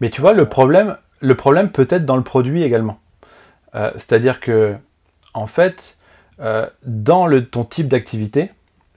Mais 0.00 0.10
tu 0.10 0.20
vois, 0.20 0.32
le 0.32 0.48
problème, 0.48 0.96
le 1.20 1.36
problème 1.36 1.70
peut 1.70 1.86
être 1.90 2.04
dans 2.04 2.16
le 2.16 2.24
produit 2.24 2.62
également. 2.62 2.98
C'est-à-dire 3.74 4.40
que, 4.40 4.74
en 5.34 5.46
fait, 5.46 5.98
dans 6.86 7.28
ton 7.42 7.64
type 7.64 7.88
d'activité 7.88 8.50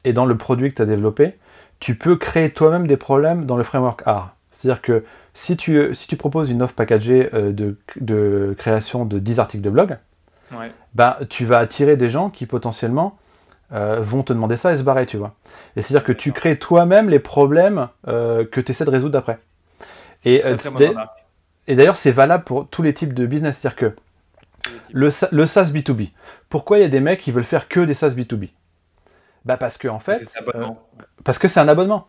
et 0.05 0.13
dans 0.13 0.25
le 0.25 0.37
produit 0.37 0.69
que 0.69 0.75
tu 0.75 0.81
as 0.81 0.85
développé, 0.85 1.35
tu 1.81 1.95
peux 1.95 2.15
créer 2.15 2.49
toi-même 2.49 2.87
des 2.87 2.95
problèmes 2.95 3.45
dans 3.45 3.57
le 3.57 3.65
framework 3.65 4.03
R. 4.05 4.29
C'est-à-dire 4.59 4.81
que 4.81 5.05
si 5.33 5.55
tu, 5.55 5.95
si 5.95 6.07
tu 6.07 6.17
proposes 6.17 6.49
une 6.49 6.61
offre 6.61 6.73
packagée 6.73 7.29
euh, 7.33 7.53
de, 7.95 8.55
création 8.57 9.05
de 9.05 9.17
10 9.17 9.39
articles 9.39 9.63
de 9.63 9.69
blog, 9.69 9.97
bah, 10.93 11.19
tu 11.29 11.45
vas 11.45 11.59
attirer 11.59 11.95
des 11.95 12.09
gens 12.09 12.29
qui 12.29 12.45
potentiellement 12.45 13.17
euh, 13.71 14.01
vont 14.01 14.23
te 14.23 14.33
demander 14.33 14.57
ça 14.57 14.73
et 14.73 14.77
se 14.77 14.83
barrer, 14.83 15.05
tu 15.05 15.15
vois. 15.15 15.33
Et 15.77 15.81
c'est-à-dire 15.81 16.03
que 16.03 16.11
tu 16.11 16.33
crées 16.33 16.59
toi-même 16.59 17.09
les 17.09 17.19
problèmes 17.19 17.87
euh, 18.07 18.43
que 18.43 18.59
tu 18.59 18.71
essaies 18.71 18.85
de 18.85 18.89
résoudre 18.89 19.13
d'après. 19.13 19.39
Et, 20.25 20.41
et 21.67 21.75
d'ailleurs, 21.75 21.95
c'est 21.95 22.11
valable 22.11 22.43
pour 22.43 22.67
tous 22.67 22.81
les 22.81 22.93
types 22.93 23.13
de 23.13 23.25
business. 23.25 23.59
C'est-à-dire 23.59 23.77
que 23.77 23.95
le, 24.91 25.09
le 25.31 25.45
SaaS 25.45 25.71
B2B, 25.71 26.09
pourquoi 26.49 26.79
il 26.79 26.81
y 26.81 26.85
a 26.85 26.89
des 26.89 26.99
mecs 26.99 27.21
qui 27.21 27.31
veulent 27.31 27.43
faire 27.45 27.69
que 27.69 27.79
des 27.79 27.93
SaaS 27.93 28.09
B2B 28.09 28.49
bah 29.45 29.57
parce 29.57 29.77
que 29.77 29.87
en 29.87 29.99
fait, 29.99 30.29
parce 31.23 31.39
que 31.39 31.47
c'est 31.47 31.59
un 31.59 31.67
abonnement. 31.67 32.07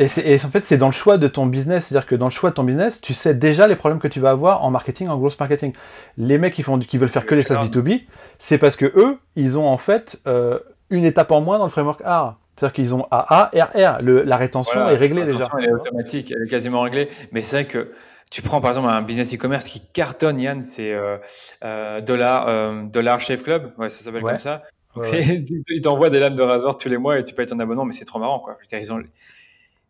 Et, 0.00 0.06
en 0.44 0.50
fait, 0.50 0.64
c'est 0.64 0.76
dans 0.76 0.88
le 0.88 0.92
choix 0.92 1.18
de 1.18 1.28
ton 1.28 1.46
business, 1.46 1.86
c'est-à-dire 1.86 2.08
que 2.08 2.16
dans 2.16 2.26
le 2.26 2.32
choix 2.32 2.50
de 2.50 2.54
ton 2.56 2.64
business, 2.64 3.00
tu 3.00 3.14
sais 3.14 3.32
déjà 3.32 3.68
les 3.68 3.76
problèmes 3.76 4.00
que 4.00 4.08
tu 4.08 4.18
vas 4.18 4.30
avoir 4.30 4.64
en 4.64 4.70
marketing, 4.70 5.06
en 5.06 5.16
gross 5.16 5.38
marketing. 5.38 5.72
Les 6.18 6.36
mecs 6.36 6.54
qui 6.54 6.64
font, 6.64 6.78
qui 6.80 6.98
veulent 6.98 7.08
faire 7.08 7.26
que 7.26 7.34
les 7.36 7.42
SaaS 7.42 7.64
B2B, 7.64 8.02
c'est 8.40 8.58
parce 8.58 8.74
que 8.74 8.86
eux, 8.96 9.18
ils 9.36 9.56
ont 9.56 9.68
en 9.68 9.78
fait 9.78 10.20
euh, 10.26 10.58
une 10.90 11.04
étape 11.04 11.30
en 11.30 11.40
moins 11.40 11.58
dans 11.58 11.64
le 11.64 11.70
framework 11.70 12.00
A. 12.04 12.38
C'est-à-dire 12.56 12.74
qu'ils 12.74 12.94
ont 12.94 13.06
AA, 13.12 13.50
RR. 13.54 14.02
Le, 14.02 14.22
la 14.22 14.36
rétention 14.36 14.88
est 14.88 14.96
réglée 14.96 15.24
déjà. 15.24 15.44
Elle 15.58 15.66
est 15.66 15.72
automatique, 15.72 16.32
elle 16.36 16.44
est 16.44 16.50
quasiment 16.50 16.80
réglée. 16.80 17.08
Mais 17.30 17.42
c'est 17.42 17.56
vrai 17.56 17.64
que 17.64 17.92
tu 18.32 18.42
prends 18.42 18.60
par 18.60 18.70
exemple 18.70 18.88
un 18.88 19.02
business 19.02 19.32
e-commerce 19.32 19.64
qui 19.64 19.80
cartonne, 19.80 20.40
Yann, 20.40 20.62
c'est 20.62 20.92
euh, 20.92 21.18
euh, 21.62 22.00
dollar, 22.00 22.82
dollar 22.86 23.20
Shave 23.20 23.42
Club, 23.42 23.72
ouais, 23.78 23.90
ça 23.90 24.02
s'appelle 24.02 24.22
comme 24.22 24.40
ça. 24.40 24.62
ils 24.96 25.80
t'envoient 25.84 26.10
des 26.10 26.18
lames 26.18 26.34
de 26.34 26.42
rasoir 26.42 26.76
tous 26.76 26.88
les 26.88 26.98
mois 26.98 27.16
et 27.16 27.24
tu 27.24 27.32
payes 27.32 27.46
ton 27.46 27.60
abonnement, 27.60 27.84
mais 27.84 27.92
c'est 27.92 28.04
trop 28.04 28.18
marrant, 28.18 28.40
quoi. 28.40 28.58
Ils 28.72 28.92
ont, 28.92 29.00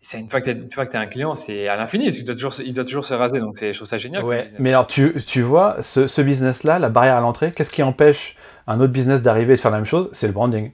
c'est 0.05 0.21
une 0.21 0.29
fois 0.29 0.41
que 0.41 0.51
tu 0.51 0.97
un 0.97 1.07
client, 1.07 1.35
c'est 1.35 1.67
à 1.67 1.77
l'infini. 1.77 2.09
Il 2.09 2.25
doit 2.27 2.35
toujours, 2.35 2.55
il 2.65 2.75
doit 2.75 2.85
toujours 2.85 3.07
se 3.07 3.15
raser. 3.15 3.41
Donc 3.41 3.57
c'est, 3.57 3.73
je 3.73 3.79
trouve 3.79 3.89
ça 3.89 3.97
génial. 3.97 4.23
Ouais. 4.23 4.47
Mais 4.59 4.69
alors 4.69 4.87
tu, 4.87 5.15
tu 5.27 5.41
vois, 5.41 5.79
ce, 5.81 6.07
ce 6.07 6.21
business-là, 6.21 6.79
la 6.79 6.91
barrière 6.91 7.17
à 7.17 7.21
l'entrée, 7.21 7.53
qu'est-ce 7.57 7.71
qui 7.71 7.83
empêche 7.83 8.37
un 8.67 8.81
autre 8.81 8.93
business 8.93 9.23
d'arriver 9.23 9.55
et 9.55 9.57
de 9.57 9.61
faire 9.63 9.71
la 9.71 9.79
même 9.79 9.87
chose? 9.87 10.11
C'est 10.13 10.27
le 10.27 10.35
branding. 10.35 10.73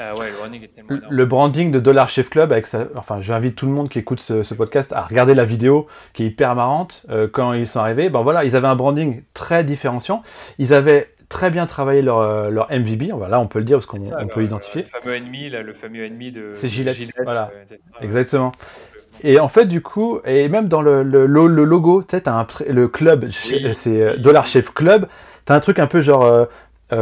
Euh, 0.00 0.16
ouais, 0.16 0.30
le 0.30 0.36
branding 0.36 0.64
est 0.64 0.68
tellement 0.68 1.00
Le 1.08 1.26
branding 1.26 1.70
de 1.70 1.78
Dollar 1.78 2.08
Chef 2.08 2.28
Club, 2.28 2.50
avec 2.50 2.66
ça, 2.66 2.86
enfin, 2.96 3.20
j'invite 3.20 3.54
tout 3.54 3.66
le 3.66 3.72
monde 3.72 3.88
qui 3.88 3.98
écoute 3.98 4.20
ce, 4.20 4.42
ce, 4.42 4.54
podcast 4.54 4.92
à 4.94 5.02
regarder 5.02 5.34
la 5.34 5.44
vidéo 5.44 5.86
qui 6.12 6.24
est 6.24 6.26
hyper 6.26 6.54
marrante. 6.56 7.06
Euh, 7.10 7.28
quand 7.32 7.52
ils 7.52 7.68
sont 7.68 7.80
arrivés, 7.80 8.08
ben 8.08 8.22
voilà, 8.22 8.44
ils 8.44 8.56
avaient 8.56 8.68
un 8.68 8.76
branding 8.76 9.22
très 9.32 9.62
différenciant. 9.62 10.22
Ils 10.58 10.74
avaient 10.74 11.10
très 11.30 11.50
bien 11.50 11.64
travaillé 11.66 12.02
leur, 12.02 12.18
euh, 12.18 12.50
leur 12.50 12.70
MVB, 12.70 13.12
là 13.28 13.40
on 13.40 13.46
peut 13.46 13.60
le 13.60 13.64
dire 13.64 13.78
parce 13.78 13.86
qu'on 13.86 14.00
peut 14.26 14.40
l'identifier. 14.40 14.82
Le 14.82 15.00
fameux 15.00 15.14
ennemi, 15.14 15.48
le 15.48 15.72
fameux 15.72 16.04
ennemi 16.04 16.30
de. 16.30 16.50
C'est 16.52 16.68
Gillette, 16.68 16.98
voilà. 17.24 17.50
Euh, 17.54 17.76
Exactement. 18.02 18.52
Et 19.22 19.38
en 19.38 19.48
fait, 19.48 19.66
du 19.66 19.80
coup, 19.80 20.20
et 20.24 20.48
même 20.48 20.68
dans 20.68 20.82
le, 20.82 21.02
le, 21.02 21.26
le 21.26 21.64
logo, 21.64 22.02
tu 22.02 22.16
un, 22.26 22.46
le 22.68 22.88
club, 22.88 23.30
c'est 23.74 24.02
euh, 24.02 24.16
Dollar 24.16 24.46
Chef 24.46 24.72
Club, 24.74 25.08
tu 25.46 25.52
as 25.52 25.56
un 25.56 25.60
truc 25.60 25.78
un 25.78 25.86
peu 25.86 26.02
genre 26.02 26.48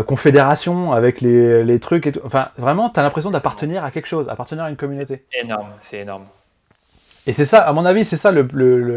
confédération 0.06 0.92
avec 0.92 1.22
les, 1.22 1.64
les, 1.64 1.80
trucs 1.80 2.06
et 2.06 2.12
tout. 2.12 2.20
Enfin, 2.22 2.50
vraiment, 2.58 2.90
tu 2.90 3.00
as 3.00 3.02
l'impression 3.02 3.30
d'appartenir 3.30 3.84
à 3.84 3.90
quelque 3.90 4.06
chose, 4.06 4.28
appartenir 4.28 4.64
à 4.64 4.70
une 4.70 4.76
communauté. 4.76 5.24
C'est 5.32 5.44
énorme, 5.44 5.70
c'est 5.80 6.00
énorme. 6.00 6.24
Et 7.28 7.34
c'est 7.34 7.44
ça, 7.44 7.60
à 7.60 7.74
mon 7.74 7.84
avis, 7.84 8.06
c'est 8.06 8.16
ça 8.16 8.32
le, 8.32 8.42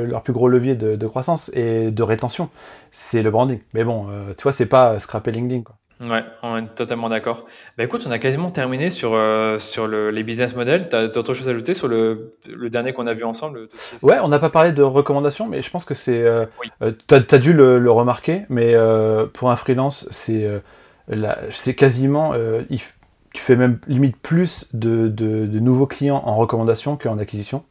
leur 0.06 0.24
plus 0.24 0.32
gros 0.32 0.48
levier 0.48 0.74
de, 0.76 1.08
croissance 1.08 1.52
et 1.54 1.92
de 1.92 2.02
rétention. 2.02 2.50
C'est 2.94 3.22
le 3.22 3.30
branding. 3.30 3.60
Mais 3.74 3.84
bon, 3.84 4.08
euh, 4.10 4.32
tu 4.38 4.44
vois, 4.44 4.54
c'est 4.54 4.68
pas 4.68 5.00
scraper 5.00 5.32
LinkedIn. 5.32 5.64
Quoi. 5.64 5.76
Ouais, 6.00 6.24
on 6.42 6.56
est 6.56 6.74
totalement 6.74 7.10
d'accord. 7.10 7.46
Bah 7.78 7.84
écoute, 7.84 8.06
on 8.08 8.12
a 8.12 8.20
quasiment 8.20 8.50
terminé 8.50 8.90
sur, 8.90 9.12
euh, 9.16 9.60
sur 9.60 9.86
les 9.86 10.24
business 10.24 10.56
models. 10.56 10.88
Tu 10.88 10.96
as 10.96 11.10
d'autres 11.10 11.34
choses 11.34 11.50
à 11.50 11.52
ajouter 11.52 11.74
sur 11.74 11.90
le, 11.90 12.38
dernier 12.70 12.94
qu'on 12.94 13.06
a 13.06 13.14
vu 13.14 13.26
ensemble 13.26 13.68
Ouais, 14.02 14.18
on 14.24 14.30
n'a 14.30 14.40
pas 14.40 14.50
parlé 14.50 14.72
de 14.72 14.82
recommandations, 14.82 15.50
mais 15.50 15.62
je 15.62 15.70
pense 15.70 15.84
que 15.84 15.94
c'est. 15.94 16.22
Euh, 16.22 16.46
tu 17.08 17.14
as, 17.14 17.38
dû 17.38 17.52
le, 17.52 17.92
remarquer, 17.92 18.44
mais 18.48 18.74
pour 19.34 19.52
un 19.52 19.58
freelance, 19.58 20.08
c'est 20.10 20.48
c'est 21.50 21.76
quasiment. 21.76 22.34
tu 22.70 23.42
fais 23.42 23.58
même 23.58 23.80
limite 23.88 24.16
plus 24.16 24.70
de, 24.72 25.10
de 25.10 25.60
nouveaux 25.60 25.86
clients 25.86 26.24
en 26.26 26.38
recommandation 26.38 26.96
qu'en 26.96 27.20
acquisition. 27.20 27.66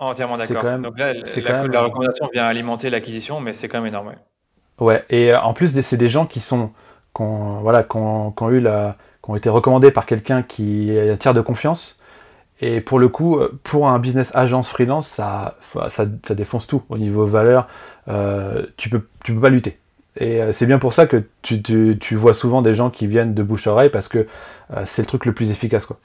Entièrement 0.00 0.38
d'accord. 0.38 0.64
Donc 0.78 0.98
là, 0.98 1.12
la, 1.12 1.82
recommandation 1.82 2.30
vient 2.32 2.46
alimenter 2.46 2.88
l'acquisition, 2.88 3.38
mais 3.38 3.52
c'est 3.52 3.68
quand 3.68 3.78
même 3.78 3.88
énorme. 3.88 4.14
Ouais, 4.78 5.04
et 5.10 5.32
euh, 5.32 5.40
en 5.40 5.52
plus, 5.52 5.78
c'est 5.82 5.98
des 5.98 6.08
gens 6.08 6.24
qui 6.24 6.40
sont, 6.40 6.70
qui 7.14 7.20
ont, 7.20 7.58
voilà, 7.60 7.82
qui 7.82 7.98
ont, 7.98 8.50
eu 8.50 8.60
la, 8.60 8.96
qui 9.22 9.30
ont 9.30 9.36
été 9.36 9.50
recommandés 9.50 9.90
par 9.90 10.06
quelqu'un 10.06 10.42
qui 10.42 10.90
est 10.90 11.18
tiers 11.18 11.34
de 11.34 11.42
confiance. 11.42 11.98
Et 12.62 12.80
pour 12.80 12.98
le 12.98 13.10
coup, 13.10 13.36
euh, 13.36 13.60
pour 13.62 13.88
un 13.88 13.98
business 13.98 14.34
agence 14.34 14.70
freelance, 14.70 15.06
ça, 15.06 15.58
ça, 15.88 16.06
ça 16.24 16.34
défonce 16.34 16.66
tout 16.66 16.82
au 16.88 16.96
niveau 16.96 17.26
valeur. 17.26 17.68
Euh, 18.08 18.64
tu 18.78 18.88
peux, 18.88 19.06
tu 19.22 19.34
peux 19.34 19.40
pas 19.40 19.50
lutter. 19.50 19.78
Et 20.16 20.40
c'est 20.52 20.66
bien 20.66 20.78
pour 20.78 20.94
ça 20.94 21.06
que 21.06 21.24
tu, 21.42 21.62
tu, 21.62 21.98
tu, 22.00 22.16
vois 22.16 22.34
souvent 22.34 22.62
des 22.62 22.74
gens 22.74 22.90
qui 22.90 23.06
viennent 23.06 23.34
de 23.34 23.42
bouche 23.42 23.66
à 23.66 23.72
oreille 23.72 23.90
parce 23.90 24.08
que 24.08 24.26
c'est 24.84 25.02
le 25.02 25.06
truc 25.06 25.24
le 25.24 25.32
plus 25.32 25.50
efficace, 25.50 25.86
quoi. 25.86 25.98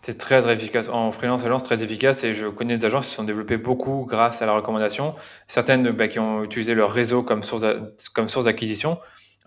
C'est 0.00 0.16
très, 0.16 0.50
efficace. 0.52 0.88
En 0.88 1.10
freelance 1.12 1.44
agence, 1.44 1.64
très 1.64 1.82
efficace 1.82 2.22
et 2.24 2.34
je 2.34 2.46
connais 2.46 2.78
des 2.78 2.84
agences 2.84 3.06
qui 3.06 3.10
se 3.10 3.16
sont 3.16 3.24
développées 3.24 3.56
beaucoup 3.56 4.06
grâce 4.08 4.42
à 4.42 4.46
la 4.46 4.52
recommandation. 4.52 5.14
Certaines 5.48 5.90
bah, 5.90 6.08
qui 6.08 6.18
ont 6.18 6.44
utilisé 6.44 6.74
leur 6.74 6.92
réseau 6.92 7.22
comme 7.22 7.42
source, 7.42 7.64
comme 8.14 8.28
source 8.28 8.44
d'acquisition. 8.44 8.98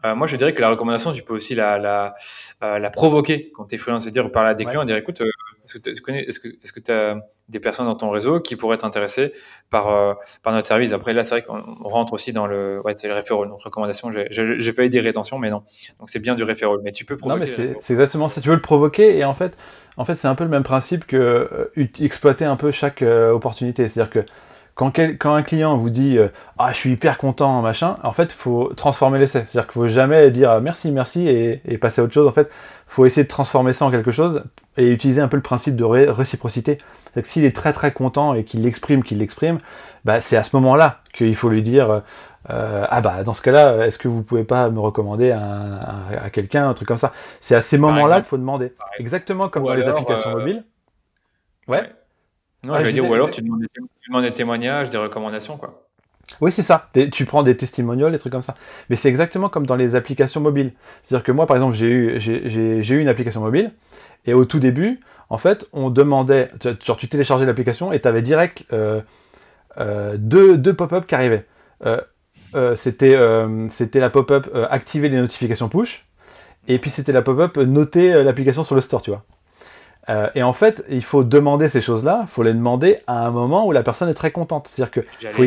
Euh, 0.06 0.16
moi, 0.16 0.28
je 0.28 0.36
dirais 0.36 0.54
que 0.54 0.62
la 0.62 0.70
recommandation, 0.70 1.14
tu 1.14 1.22
peux 1.22 1.34
aussi 1.34 1.56
la, 1.56 1.78
la, 1.78 2.16
euh, 2.64 2.80
la 2.80 2.90
provoquer 2.90 3.52
quand 3.56 3.66
tu 3.66 3.76
es 3.76 3.78
freelance, 3.78 4.04
c'est-à-dire 4.04 4.32
parler 4.32 4.50
à 4.50 4.54
des 4.54 4.66
clients 4.66 4.82
et 4.82 4.86
dire 4.86 4.98
écoute, 4.98 5.22
euh, 5.22 5.30
est-ce 5.78 6.02
que 6.02 6.12
tu 6.12 6.18
est-ce 6.18 6.40
que 6.40 6.48
est-ce 6.48 6.74
que 6.74 6.80
tu 6.80 6.92
as 6.92 7.18
des 7.50 7.60
personnes 7.60 7.86
dans 7.86 7.96
ton 7.96 8.10
réseau 8.10 8.40
qui 8.40 8.56
pourraient 8.56 8.76
être 8.76 8.86
intéressées 8.86 9.34
par 9.70 9.90
euh, 9.90 10.14
par 10.44 10.54
notre 10.54 10.68
service? 10.68 10.92
Après 10.94 11.14
là, 11.14 11.24
c'est 11.24 11.36
vrai 11.36 11.44
qu'on 11.44 11.88
rentre 11.88 12.14
aussi 12.14 12.34
dans 12.34 12.48
le 12.48 12.82
ouais, 12.84 12.94
c'est 12.98 13.08
le 13.08 13.16
referral. 13.16 13.50
Donc 13.50 13.62
recommandation, 13.62 14.12
j'ai 14.12 14.28
j'ai 14.32 14.74
pas 14.74 14.86
eu 14.86 14.90
des 14.90 15.00
rétentions, 15.00 15.40
mais 15.40 15.50
non. 15.50 15.64
Donc 16.00 16.10
c'est 16.10 16.20
bien 16.20 16.36
du 16.36 16.44
referral, 16.44 16.80
mais 16.84 16.92
tu 16.92 17.06
peux 17.06 17.18
provoquer. 17.18 17.40
Non, 17.40 17.46
mais 17.46 17.76
c'est 17.80 17.94
exactement 17.94 18.28
ça. 18.28 18.42
Tu 18.42 18.50
veux 18.50 18.56
le 18.56 18.62
provoquer 18.62 19.18
et 19.18 19.26
en 19.26 19.34
fait, 19.34 19.58
en 19.98 20.06
fait, 20.06 20.16
c'est 20.16 20.28
un 20.28 20.36
peu 20.36 20.44
le 20.44 20.50
même 20.50 20.64
principe 20.64 21.06
que 21.06 21.72
exploiter 22.00 22.46
un 22.46 22.56
peu 22.56 22.72
chaque 22.72 23.02
opportunité. 23.02 23.88
C'est-à-dire 23.88 24.12
que 24.12 24.26
quand, 24.74 24.98
quand, 24.98 25.34
un 25.34 25.44
client 25.44 25.78
vous 25.78 25.90
dit 25.90 26.18
ah 26.58 26.72
je 26.72 26.78
suis 26.78 26.92
hyper 26.92 27.18
content 27.18 27.62
machin, 27.62 27.98
en 28.04 28.14
fait 28.14 28.34
il 28.34 28.38
faut 28.38 28.72
transformer 28.76 29.20
l'essai. 29.20 29.44
C'est-à-dire 29.48 29.66
qu'il 29.66 29.74
faut 29.74 29.88
jamais 29.88 30.32
dire 30.32 30.62
merci 30.62 30.92
merci 30.92 31.28
et, 31.28 31.62
et, 31.66 31.78
passer 31.78 32.02
à 32.02 32.04
autre 32.04 32.14
chose. 32.14 32.28
En 32.28 32.32
fait, 32.32 32.50
faut 32.94 33.06
essayer 33.06 33.24
de 33.24 33.30
transformer 33.30 33.74
ça 33.74 33.86
en 33.86 33.92
quelque 33.92 34.12
chose 34.12 34.44
et 34.78 34.90
utiliser 34.90 35.22
un 35.22 35.28
peu 35.28 35.38
le 35.38 35.44
principe 35.44 35.76
de 35.76 35.84
réciprocité. 35.84 36.78
C'est 37.14 37.22
que 37.22 37.28
s'il 37.28 37.46
est 37.46 37.56
très 37.56 37.74
très 37.74 37.92
content 37.92 38.34
et 38.34 38.44
qu'il 38.44 38.64
l'exprime, 38.64 39.04
qu'il 39.04 39.18
l'exprime, 39.20 39.60
bah, 40.06 40.22
c'est 40.22 40.38
à 40.38 40.44
ce 40.44 40.56
moment-là 40.56 41.02
qu'il 41.14 41.36
faut 41.36 41.50
lui 41.50 41.64
dire 41.64 42.02
ah 42.48 43.02
bah 43.02 43.24
dans 43.24 43.34
ce 43.34 43.42
cas-là, 43.42 43.86
est-ce 43.86 43.98
que 43.98 44.08
vous 44.08 44.24
pouvez 44.24 44.44
pas 44.44 44.70
me 44.70 44.80
recommander 44.80 45.32
à, 45.32 46.30
quelqu'un, 46.32 46.70
un 46.70 46.74
truc 46.74 46.88
comme 46.88 46.98
ça? 46.98 47.14
C'est 47.40 47.56
à 47.56 47.62
ces 47.62 47.78
moments-là 47.78 48.16
qu'il 48.16 48.30
faut 48.30 48.38
demander. 48.38 48.74
Exactement 49.00 49.48
comme 49.48 49.64
dans 49.64 49.74
les 49.74 49.88
applications 49.88 50.32
mobiles. 50.32 50.64
Ouais. 51.68 51.90
Non, 52.64 52.78
je 52.78 52.84
vais 52.84 52.94
dire, 52.94 53.10
ou 53.10 53.14
alors 53.14 53.32
tu 53.32 53.42
demandes, 53.42 53.62
des, 54.24 54.34
témoignages, 54.34 54.90
des 54.90 54.98
recommandations, 54.98 55.58
quoi. 55.58 55.88
Oui, 56.42 56.52
c'est 56.52 56.64
ça. 56.64 56.90
Tu 57.12 57.26
prends 57.26 57.44
des 57.44 57.56
testimonials, 57.56 58.12
des 58.12 58.20
trucs 58.20 58.34
comme 58.34 58.42
ça. 58.42 58.56
Mais 58.90 58.96
c'est 58.96 59.10
exactement 59.10 59.50
comme 59.50 59.66
dans 59.66 59.76
les 59.76 59.96
applications 59.96 60.42
mobiles. 60.42 60.74
C'est-à-dire 61.04 61.24
que 61.24 61.32
moi, 61.32 61.48
par 61.48 61.56
exemple, 61.56 61.76
j'ai 61.76 61.88
eu, 61.88 62.20
j'ai, 62.20 62.96
eu 62.96 63.00
une 63.00 63.08
application 63.08 63.42
mobile, 63.42 63.72
et 64.26 64.34
au 64.34 64.46
tout 64.46 64.60
début, 64.60 65.00
en 65.30 65.38
fait, 65.38 65.66
on 65.72 65.90
demandait, 65.90 66.50
genre 66.84 66.98
tu 66.98 67.08
téléchargeais 67.08 67.46
l'application 67.46 67.94
et 67.94 68.00
tu 68.02 68.08
avais 68.08 68.22
direct 68.22 68.66
euh, 68.74 69.02
euh, 69.80 70.18
deux, 70.18 70.58
deux 70.58 70.74
pop-up 70.74 71.06
qui 71.08 71.16
arrivaient. 71.16 71.46
Euh, 71.86 72.76
c'était, 72.76 73.18
c'était 73.70 74.00
la 74.00 74.10
pop-up 74.10 74.50
activer 74.70 75.10
les 75.10 75.18
notifications 75.18 75.70
push, 75.70 76.06
et 76.68 76.80
puis 76.80 76.90
c'était 76.90 77.14
la 77.14 77.22
pop-up 77.22 77.58
noter 77.58 78.24
l'application 78.24 78.64
sur 78.64 78.76
le 78.76 78.82
store, 78.82 79.02
tu 79.02 79.12
vois. 79.12 79.24
Euh, 80.10 80.30
et 80.36 80.44
en 80.44 80.54
fait, 80.54 80.84
il 80.90 81.04
faut 81.04 81.24
demander 81.24 81.70
ces 81.70 81.82
choses-là, 81.82 82.22
il 82.24 82.28
faut 82.28 82.44
les 82.44 82.54
demander 82.54 82.98
à 83.08 83.26
un 83.26 83.32
moment 83.32 83.66
où 83.68 83.72
la 83.72 83.84
personne 83.84 84.10
est 84.10 84.16
très 84.16 84.32
contente. 84.32 84.68
C'est-à-dire 84.68 84.92
que 84.92 85.02
faut, 85.32 85.44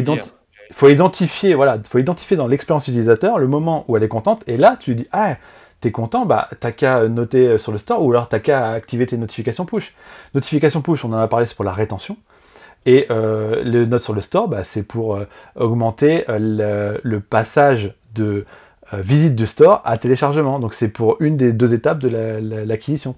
voilà, 1.55 1.79
faut 1.89 1.99
identifier 1.99 2.37
dans 2.37 2.47
l'expérience 2.47 2.89
utilisateur 2.89 3.39
le 3.39 3.47
moment 3.47 3.85
où 3.89 3.97
elle 3.97 4.03
est 4.03 4.09
contente. 4.09 4.43
Et 4.47 4.57
là, 4.57 4.77
tu 4.81 4.95
dis, 4.95 5.07
ah, 5.12 5.37
t'es 5.81 5.91
content, 5.91 6.25
bah 6.25 6.49
t'as 6.61 6.73
qu'à 6.73 7.09
noter 7.09 7.59
sur 7.59 7.73
le 7.73 7.79
store 7.79 8.03
ou 8.03 8.11
alors 8.11 8.29
t'as 8.29 8.39
qu'à 8.39 8.71
activer 8.71 9.07
tes 9.07 9.17
notifications 9.19 9.67
push. 9.67 9.95
Notifications 10.35 10.81
push, 10.81 11.05
on 11.05 11.12
en 11.12 11.19
a 11.19 11.29
parlé, 11.29 11.47
c'est 11.47 11.57
pour 11.57 11.65
la 11.65 11.73
rétention. 11.73 12.17
Et 12.87 13.07
euh, 13.11 13.62
les 13.65 13.87
notes 13.87 14.03
sur 14.03 14.15
le 14.15 14.21
store, 14.21 14.49
bah, 14.49 14.65
c'est 14.65 14.83
pour 14.83 15.17
euh, 15.17 15.27
augmenter 15.57 16.25
le, 16.29 17.19
passage 17.19 17.95
de 18.15 18.45
visite 18.93 19.35
du 19.35 19.47
store 19.47 19.83
à 19.85 19.99
téléchargement. 19.99 20.59
Donc 20.59 20.75
c'est 20.75 20.89
pour 20.89 21.17
une 21.21 21.37
des 21.37 21.53
deux 21.53 21.75
étapes 21.75 21.99
de 21.99 22.09
l'acquisition. 22.65 23.15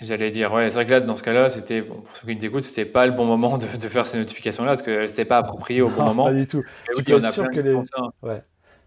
J'allais 0.00 0.30
dire, 0.30 0.50
ouais, 0.52 0.68
c'est 0.68 0.76
vrai 0.76 0.86
que 0.86 0.90
là, 0.92 1.00
dans 1.00 1.14
ce 1.14 1.22
cas-là, 1.22 1.50
c'était, 1.50 1.82
pour 1.82 2.02
ceux 2.14 2.26
qui 2.26 2.34
nous 2.34 2.44
écoutent, 2.44 2.62
c'était 2.62 2.86
pas 2.86 3.04
le 3.04 3.12
bon 3.12 3.26
moment 3.26 3.58
de, 3.58 3.66
faire 3.66 4.06
ces 4.06 4.18
notifications-là, 4.18 4.70
parce 4.70 4.82
que 4.82 5.06
c'était 5.06 5.26
pas 5.26 5.38
approprié 5.38 5.82
au 5.82 5.90
bon 5.90 6.04
moment. 6.04 6.24
Pas 6.24 6.32
du 6.32 6.46
tout. 6.46 6.62
tu, 6.96 7.04
peux 7.04 7.12
être 7.12 7.32
sûr 7.32 7.50
que 7.50 7.60
les... 7.60 7.76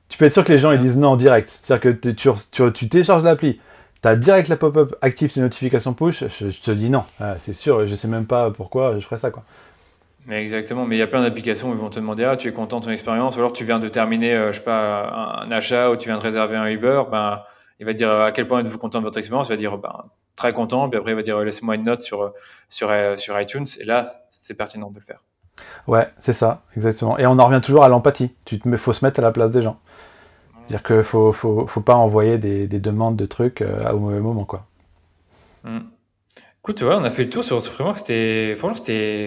tu 0.09 0.17
peux 0.17 0.25
être 0.25 0.33
sûr 0.33 0.43
que 0.43 0.51
les 0.51 0.59
gens 0.59 0.71
ils 0.71 0.79
disent 0.79 0.97
non 0.97 1.09
en 1.09 1.15
direct. 1.15 1.59
C'est-à-dire 1.63 1.93
que 2.01 2.09
tu, 2.09 2.71
tu, 2.71 2.89
télécharges 2.89 3.23
l'appli, 3.23 3.59
tu 4.01 4.07
as 4.07 4.15
direct 4.15 4.47
la 4.47 4.57
pop-up 4.57 4.95
active 5.01 5.31
tes 5.31 5.39
notifications 5.39 5.93
push, 5.93 6.23
je, 6.39 6.61
te 6.61 6.71
dis 6.71 6.89
non. 6.89 7.03
Ah, 7.19 7.35
c'est 7.37 7.53
sûr, 7.53 7.85
je 7.85 7.95
sais 7.95 8.07
même 8.07 8.25
pas 8.25 8.49
pourquoi 8.49 8.97
je 8.97 9.05
ferais 9.05 9.19
ça, 9.19 9.29
quoi. 9.29 9.43
Mais 10.25 10.41
exactement, 10.41 10.85
mais 10.85 10.95
il 10.95 10.99
y 10.99 11.03
a 11.03 11.07
plein 11.07 11.21
d'applications 11.21 11.69
où 11.69 11.73
ils 11.73 11.79
vont 11.79 11.89
te 11.89 11.99
demander 11.99 12.23
ah 12.23 12.37
tu 12.37 12.47
es 12.47 12.53
content 12.53 12.79
de 12.79 12.85
ton 12.85 12.91
expérience, 12.91 13.35
ou 13.35 13.39
alors 13.39 13.51
tu 13.51 13.65
viens 13.65 13.79
de 13.79 13.89
terminer, 13.89 14.33
euh, 14.33 14.51
je 14.53 14.57
sais 14.57 14.63
pas, 14.63 15.41
un, 15.43 15.51
achat 15.51 15.91
ou 15.91 15.97
tu 15.97 16.07
viens 16.07 16.17
de 16.17 16.23
réserver 16.23 16.55
un 16.55 16.67
Uber, 16.67 17.03
ben 17.11 17.43
il 17.79 17.85
va 17.85 17.91
te 17.93 17.97
dire 17.97 18.09
à 18.09 18.31
quel 18.31 18.47
point 18.47 18.61
êtes-vous 18.61 18.77
content 18.77 18.99
de 18.99 19.03
votre 19.03 19.17
expérience, 19.17 19.47
il 19.47 19.51
va 19.51 19.57
dire 19.57 19.77
ben 19.77 20.05
très 20.35 20.53
content, 20.53 20.89
puis 20.89 20.97
après 20.97 21.11
il 21.11 21.15
va 21.15 21.21
dire 21.21 21.39
laissez-moi 21.39 21.75
une 21.75 21.83
note 21.83 22.01
sur, 22.01 22.33
sur, 22.69 22.91
sur 23.17 23.39
iTunes, 23.39 23.65
et 23.79 23.85
là 23.85 24.25
c'est 24.29 24.55
pertinent 24.55 24.89
de 24.89 24.95
le 24.95 25.01
faire. 25.01 25.21
Ouais, 25.87 26.07
c'est 26.19 26.33
ça, 26.33 26.63
exactement. 26.75 27.17
Et 27.17 27.27
on 27.27 27.37
en 27.37 27.45
revient 27.45 27.61
toujours 27.61 27.83
à 27.83 27.89
l'empathie. 27.89 28.31
Tu 28.45 28.59
te 28.59 28.77
faut 28.77 28.93
se 28.93 29.05
mettre 29.05 29.19
à 29.19 29.23
la 29.23 29.31
place 29.31 29.51
des 29.51 29.61
gens. 29.61 29.79
C'est-à-dire 30.67 30.83
qu'il 30.83 31.03
faut, 31.03 31.31
faut, 31.31 31.67
faut, 31.67 31.81
pas 31.81 31.95
envoyer 31.95 32.37
des, 32.37 32.67
des 32.67 32.79
demandes 32.79 33.17
de 33.17 33.25
trucs 33.25 33.61
euh, 33.61 33.91
au 33.91 33.99
mauvais 33.99 34.19
moment, 34.19 34.45
quoi. 34.45 34.65
Mm. 35.63 35.79
Écoute, 36.65 36.81
ouais, 36.81 36.95
on 36.95 37.03
a 37.03 37.11
fait 37.11 37.25
le 37.25 37.29
tour 37.29 37.43
sur 37.43 37.61
ce 37.61 37.69
framework, 37.69 37.99
c'était, 37.99 38.55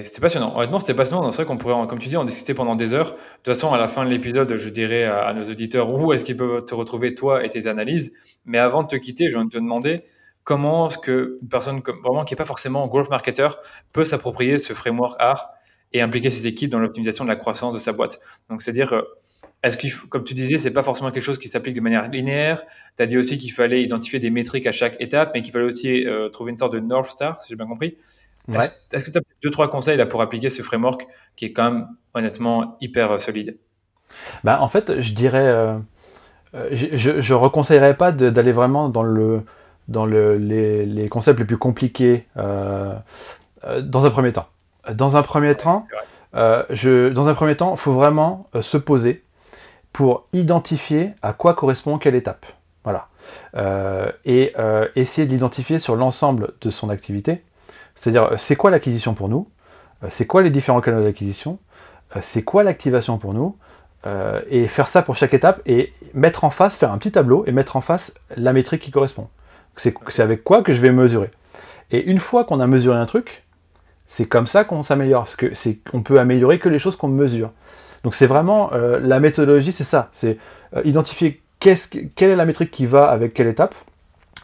c'était, 0.06 0.20
passionnant. 0.22 0.56
Honnêtement, 0.56 0.80
c'était 0.80 0.94
passionnant. 0.94 1.30
C'est 1.32 1.42
vrai 1.42 1.44
qu'on 1.44 1.58
pourrait, 1.58 1.86
comme 1.86 1.98
tu 1.98 2.08
dis, 2.08 2.16
en 2.16 2.24
discuter 2.24 2.54
pendant 2.54 2.76
des 2.76 2.94
heures. 2.94 3.10
De 3.10 3.16
toute 3.42 3.54
façon, 3.54 3.74
à 3.74 3.78
la 3.78 3.88
fin 3.88 4.06
de 4.06 4.08
l'épisode, 4.08 4.56
je 4.56 4.70
dirais 4.70 5.04
à, 5.04 5.34
nos 5.34 5.44
auditeurs 5.44 5.92
où 5.92 6.14
est-ce 6.14 6.24
qu'ils 6.24 6.38
peuvent 6.38 6.64
te 6.64 6.74
retrouver, 6.74 7.14
toi 7.14 7.44
et 7.44 7.50
tes 7.50 7.66
analyses. 7.66 8.14
Mais 8.46 8.56
avant 8.56 8.84
de 8.84 8.88
te 8.88 8.96
quitter, 8.96 9.28
je 9.28 9.36
vais 9.36 9.44
te 9.48 9.58
demander, 9.58 10.04
comment 10.46 10.88
est-ce 10.88 10.96
que 10.96 11.38
une 11.42 11.48
personne 11.48 11.82
comme, 11.82 11.98
vraiment 12.00 12.24
qui 12.24 12.32
n'est 12.32 12.38
pas 12.38 12.46
forcément 12.46 12.86
growth 12.86 13.10
marketer 13.10 13.48
peut 13.92 14.06
s'approprier 14.06 14.58
ce 14.58 14.72
framework 14.72 15.16
art 15.18 15.50
et 15.92 16.00
impliquer 16.00 16.30
ses 16.30 16.46
équipes 16.46 16.70
dans 16.70 16.78
l'optimisation 16.78 17.24
de 17.24 17.28
la 17.28 17.36
croissance 17.36 17.74
de 17.74 17.80
sa 17.80 17.92
boîte? 17.92 18.20
Donc, 18.48 18.62
c'est-à-dire, 18.62 18.92
euh, 18.92 19.02
est-ce 19.64 19.76
qu'il, 19.76 19.92
comme 19.92 20.22
tu 20.22 20.34
disais, 20.34 20.56
c'est 20.56 20.72
pas 20.72 20.84
forcément 20.84 21.10
quelque 21.10 21.24
chose 21.24 21.40
qui 21.40 21.48
s'applique 21.48 21.74
de 21.74 21.80
manière 21.80 22.08
linéaire? 22.08 22.62
Tu 22.96 23.02
as 23.02 23.06
dit 23.06 23.18
aussi 23.18 23.38
qu'il 23.38 23.52
fallait 23.52 23.82
identifier 23.82 24.20
des 24.20 24.30
métriques 24.30 24.68
à 24.68 24.72
chaque 24.72 24.96
étape, 25.00 25.32
mais 25.34 25.42
qu'il 25.42 25.52
fallait 25.52 25.64
aussi 25.64 26.06
euh, 26.06 26.28
trouver 26.28 26.52
une 26.52 26.58
sorte 26.58 26.72
de 26.72 26.80
North 26.80 27.10
Star, 27.10 27.42
si 27.42 27.48
j'ai 27.48 27.56
bien 27.56 27.66
compris. 27.66 27.96
Est-ce, 28.54 29.04
que 29.04 29.10
tu 29.10 29.18
as 29.18 29.22
deux, 29.42 29.50
trois 29.50 29.68
conseils 29.68 29.96
là 29.96 30.06
pour 30.06 30.22
appliquer 30.22 30.48
ce 30.48 30.62
framework 30.62 31.08
qui 31.34 31.46
est 31.46 31.52
quand 31.52 31.72
même 31.72 31.88
honnêtement 32.14 32.76
hyper 32.80 33.10
euh, 33.10 33.18
solide? 33.18 33.58
Bah, 34.44 34.62
En 34.62 34.68
fait, 34.68 35.00
je 35.02 35.12
dirais, 35.12 35.76
je, 36.70 37.10
ne 37.10 37.34
reconseillerais 37.34 37.96
pas 37.96 38.12
d'aller 38.12 38.52
vraiment 38.52 38.88
dans 38.88 39.02
le 39.02 39.42
dans 39.88 40.06
les, 40.06 41.08
concepts 41.10 41.38
les 41.38 41.44
plus 41.44 41.58
compliqués 41.58 42.26
euh, 42.36 42.94
euh, 43.64 43.80
dans 43.80 44.06
un 44.06 44.10
premier 44.10 44.32
temps. 44.32 44.46
Dans 44.92 45.16
un 45.16 45.22
premier 45.22 45.56
temps, 45.56 45.86
euh, 46.34 46.64
je, 46.70 47.08
dans 47.08 47.28
un 47.28 47.34
premier 47.34 47.56
temps, 47.56 47.72
il 47.74 47.78
faut 47.78 47.92
vraiment 47.92 48.48
se 48.60 48.76
poser 48.76 49.24
pour 49.92 50.26
identifier 50.32 51.12
à 51.22 51.32
quoi 51.32 51.54
correspond 51.54 51.98
quelle 51.98 52.14
étape. 52.14 52.46
Voilà. 52.84 53.08
et 54.24 54.52
essayer 54.94 55.26
d'identifier 55.26 55.80
sur 55.80 55.96
l'ensemble 55.96 56.52
de 56.60 56.70
son 56.70 56.88
activité, 56.88 57.42
c'est-à-dire 57.96 58.30
c'est 58.38 58.54
quoi 58.54 58.70
l'acquisition 58.70 59.14
pour 59.14 59.28
nous, 59.28 59.48
c'est 60.10 60.24
quoi 60.24 60.42
les 60.42 60.50
différents 60.50 60.80
canaux 60.80 61.02
d'acquisition, 61.02 61.58
c'est 62.20 62.44
quoi 62.44 62.62
l'activation 62.62 63.18
pour 63.18 63.34
nous, 63.34 63.56
et 64.48 64.68
faire 64.68 64.86
ça 64.86 65.02
pour 65.02 65.16
chaque 65.16 65.34
étape 65.34 65.62
et 65.66 65.92
mettre 66.14 66.44
en 66.44 66.50
face, 66.50 66.76
faire 66.76 66.92
un 66.92 66.98
petit 66.98 67.10
tableau 67.10 67.44
et 67.48 67.50
mettre 67.50 67.74
en 67.74 67.80
face 67.80 68.14
la 68.36 68.52
métrique 68.52 68.82
qui 68.82 68.92
correspond. 68.92 69.28
C'est 69.76 70.20
avec 70.20 70.42
quoi 70.42 70.62
que 70.62 70.72
je 70.72 70.80
vais 70.80 70.90
mesurer. 70.90 71.30
Et 71.90 72.04
une 72.04 72.18
fois 72.18 72.44
qu'on 72.44 72.60
a 72.60 72.66
mesuré 72.66 72.96
un 72.96 73.06
truc, 73.06 73.44
c'est 74.06 74.26
comme 74.26 74.46
ça 74.46 74.64
qu'on 74.64 74.82
s'améliore, 74.82 75.24
parce 75.24 75.36
que 75.36 75.54
c'est 75.54 75.78
qu'on 75.90 76.02
peut 76.02 76.18
améliorer 76.18 76.58
que 76.58 76.68
les 76.68 76.78
choses 76.78 76.96
qu'on 76.96 77.08
mesure. 77.08 77.50
Donc 78.04 78.14
c'est 78.14 78.26
vraiment 78.26 78.72
euh, 78.72 79.00
la 79.00 79.20
méthodologie, 79.20 79.72
c'est 79.72 79.84
ça, 79.84 80.08
c'est 80.12 80.38
euh, 80.76 80.82
identifier 80.84 81.42
quelle 81.58 82.30
est 82.30 82.36
la 82.36 82.44
métrique 82.44 82.70
qui 82.70 82.86
va 82.86 83.08
avec 83.08 83.34
quelle 83.34 83.48
étape. 83.48 83.74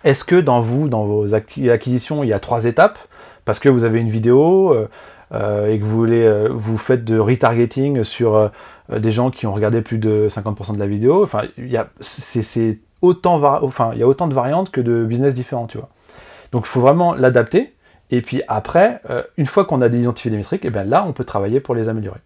Est-ce 0.02 0.24
que 0.24 0.36
dans 0.36 0.60
vous, 0.60 0.88
dans 0.88 1.04
vos 1.04 1.34
acquisitions, 1.34 2.24
il 2.24 2.28
y 2.28 2.32
a 2.32 2.40
trois 2.40 2.64
étapes? 2.64 2.98
Parce 3.44 3.58
que 3.58 3.68
vous 3.68 3.84
avez 3.84 4.00
une 4.00 4.08
vidéo 4.08 4.74
euh, 5.32 5.68
et 5.72 5.78
que 5.78 5.84
vous 5.84 5.96
voulez, 5.96 6.48
vous 6.50 6.78
faites 6.78 7.04
de 7.04 7.18
retargeting 7.18 8.02
sur 8.02 8.50
des 8.90 9.12
gens 9.12 9.30
qui 9.30 9.46
ont 9.46 9.52
regardé 9.52 9.80
plus 9.80 9.98
de 9.98 10.28
50% 10.28 10.74
de 10.74 10.78
la 10.78 10.86
vidéo. 10.86 11.22
Enfin, 11.22 11.42
c'est 12.00 12.78
autant, 13.02 13.42
enfin, 13.62 13.90
il 13.92 13.98
y 13.98 14.02
a 14.02 14.08
autant 14.08 14.28
de 14.28 14.34
variantes 14.34 14.70
que 14.70 14.80
de 14.80 15.04
business 15.04 15.34
différents, 15.34 15.66
tu 15.66 15.78
vois. 15.78 15.90
Donc 16.52 16.64
il 16.66 16.68
faut 16.68 16.80
vraiment 16.80 17.14
l'adapter. 17.14 17.74
Et 18.10 18.20
puis 18.20 18.42
après, 18.46 19.00
euh, 19.10 19.22
une 19.38 19.46
fois 19.46 19.64
qu'on 19.64 19.80
a 19.80 19.88
identifié 19.88 20.30
des 20.30 20.36
métriques, 20.36 20.64
et 20.64 20.68
eh 20.68 20.70
bien 20.70 20.84
là, 20.84 21.04
on 21.06 21.12
peut 21.12 21.24
travailler 21.24 21.60
pour 21.60 21.74
les 21.74 21.88
améliorer. 21.88 22.20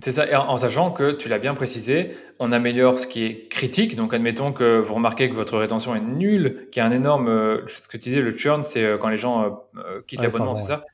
C'est 0.00 0.12
ça, 0.12 0.26
et 0.26 0.34
en, 0.34 0.56
sachant 0.58 0.90
que 0.90 1.12
tu 1.12 1.30
l'as 1.30 1.38
bien 1.38 1.54
précisé, 1.54 2.14
on 2.38 2.52
améliore 2.52 2.98
ce 2.98 3.06
qui 3.06 3.24
est 3.24 3.48
critique. 3.48 3.96
Donc, 3.96 4.12
admettons 4.12 4.52
que 4.52 4.78
vous 4.78 4.92
remarquez 4.92 5.30
que 5.30 5.34
votre 5.34 5.56
rétention 5.56 5.96
est 5.96 6.00
nulle, 6.00 6.66
qu'il 6.70 6.82
y 6.82 6.84
a 6.84 6.86
un 6.86 6.92
énorme, 6.92 7.28
euh, 7.28 7.66
ce 7.66 7.88
que 7.88 7.96
tu 7.96 8.10
disais, 8.10 8.20
le 8.20 8.36
churn, 8.36 8.62
c'est 8.62 8.84
euh, 8.84 8.98
quand 8.98 9.08
les 9.08 9.16
gens 9.16 9.64
quittent 10.06 10.20
l'abonnement, 10.20 10.54
c'est 10.54 10.66
ça? 10.66 10.84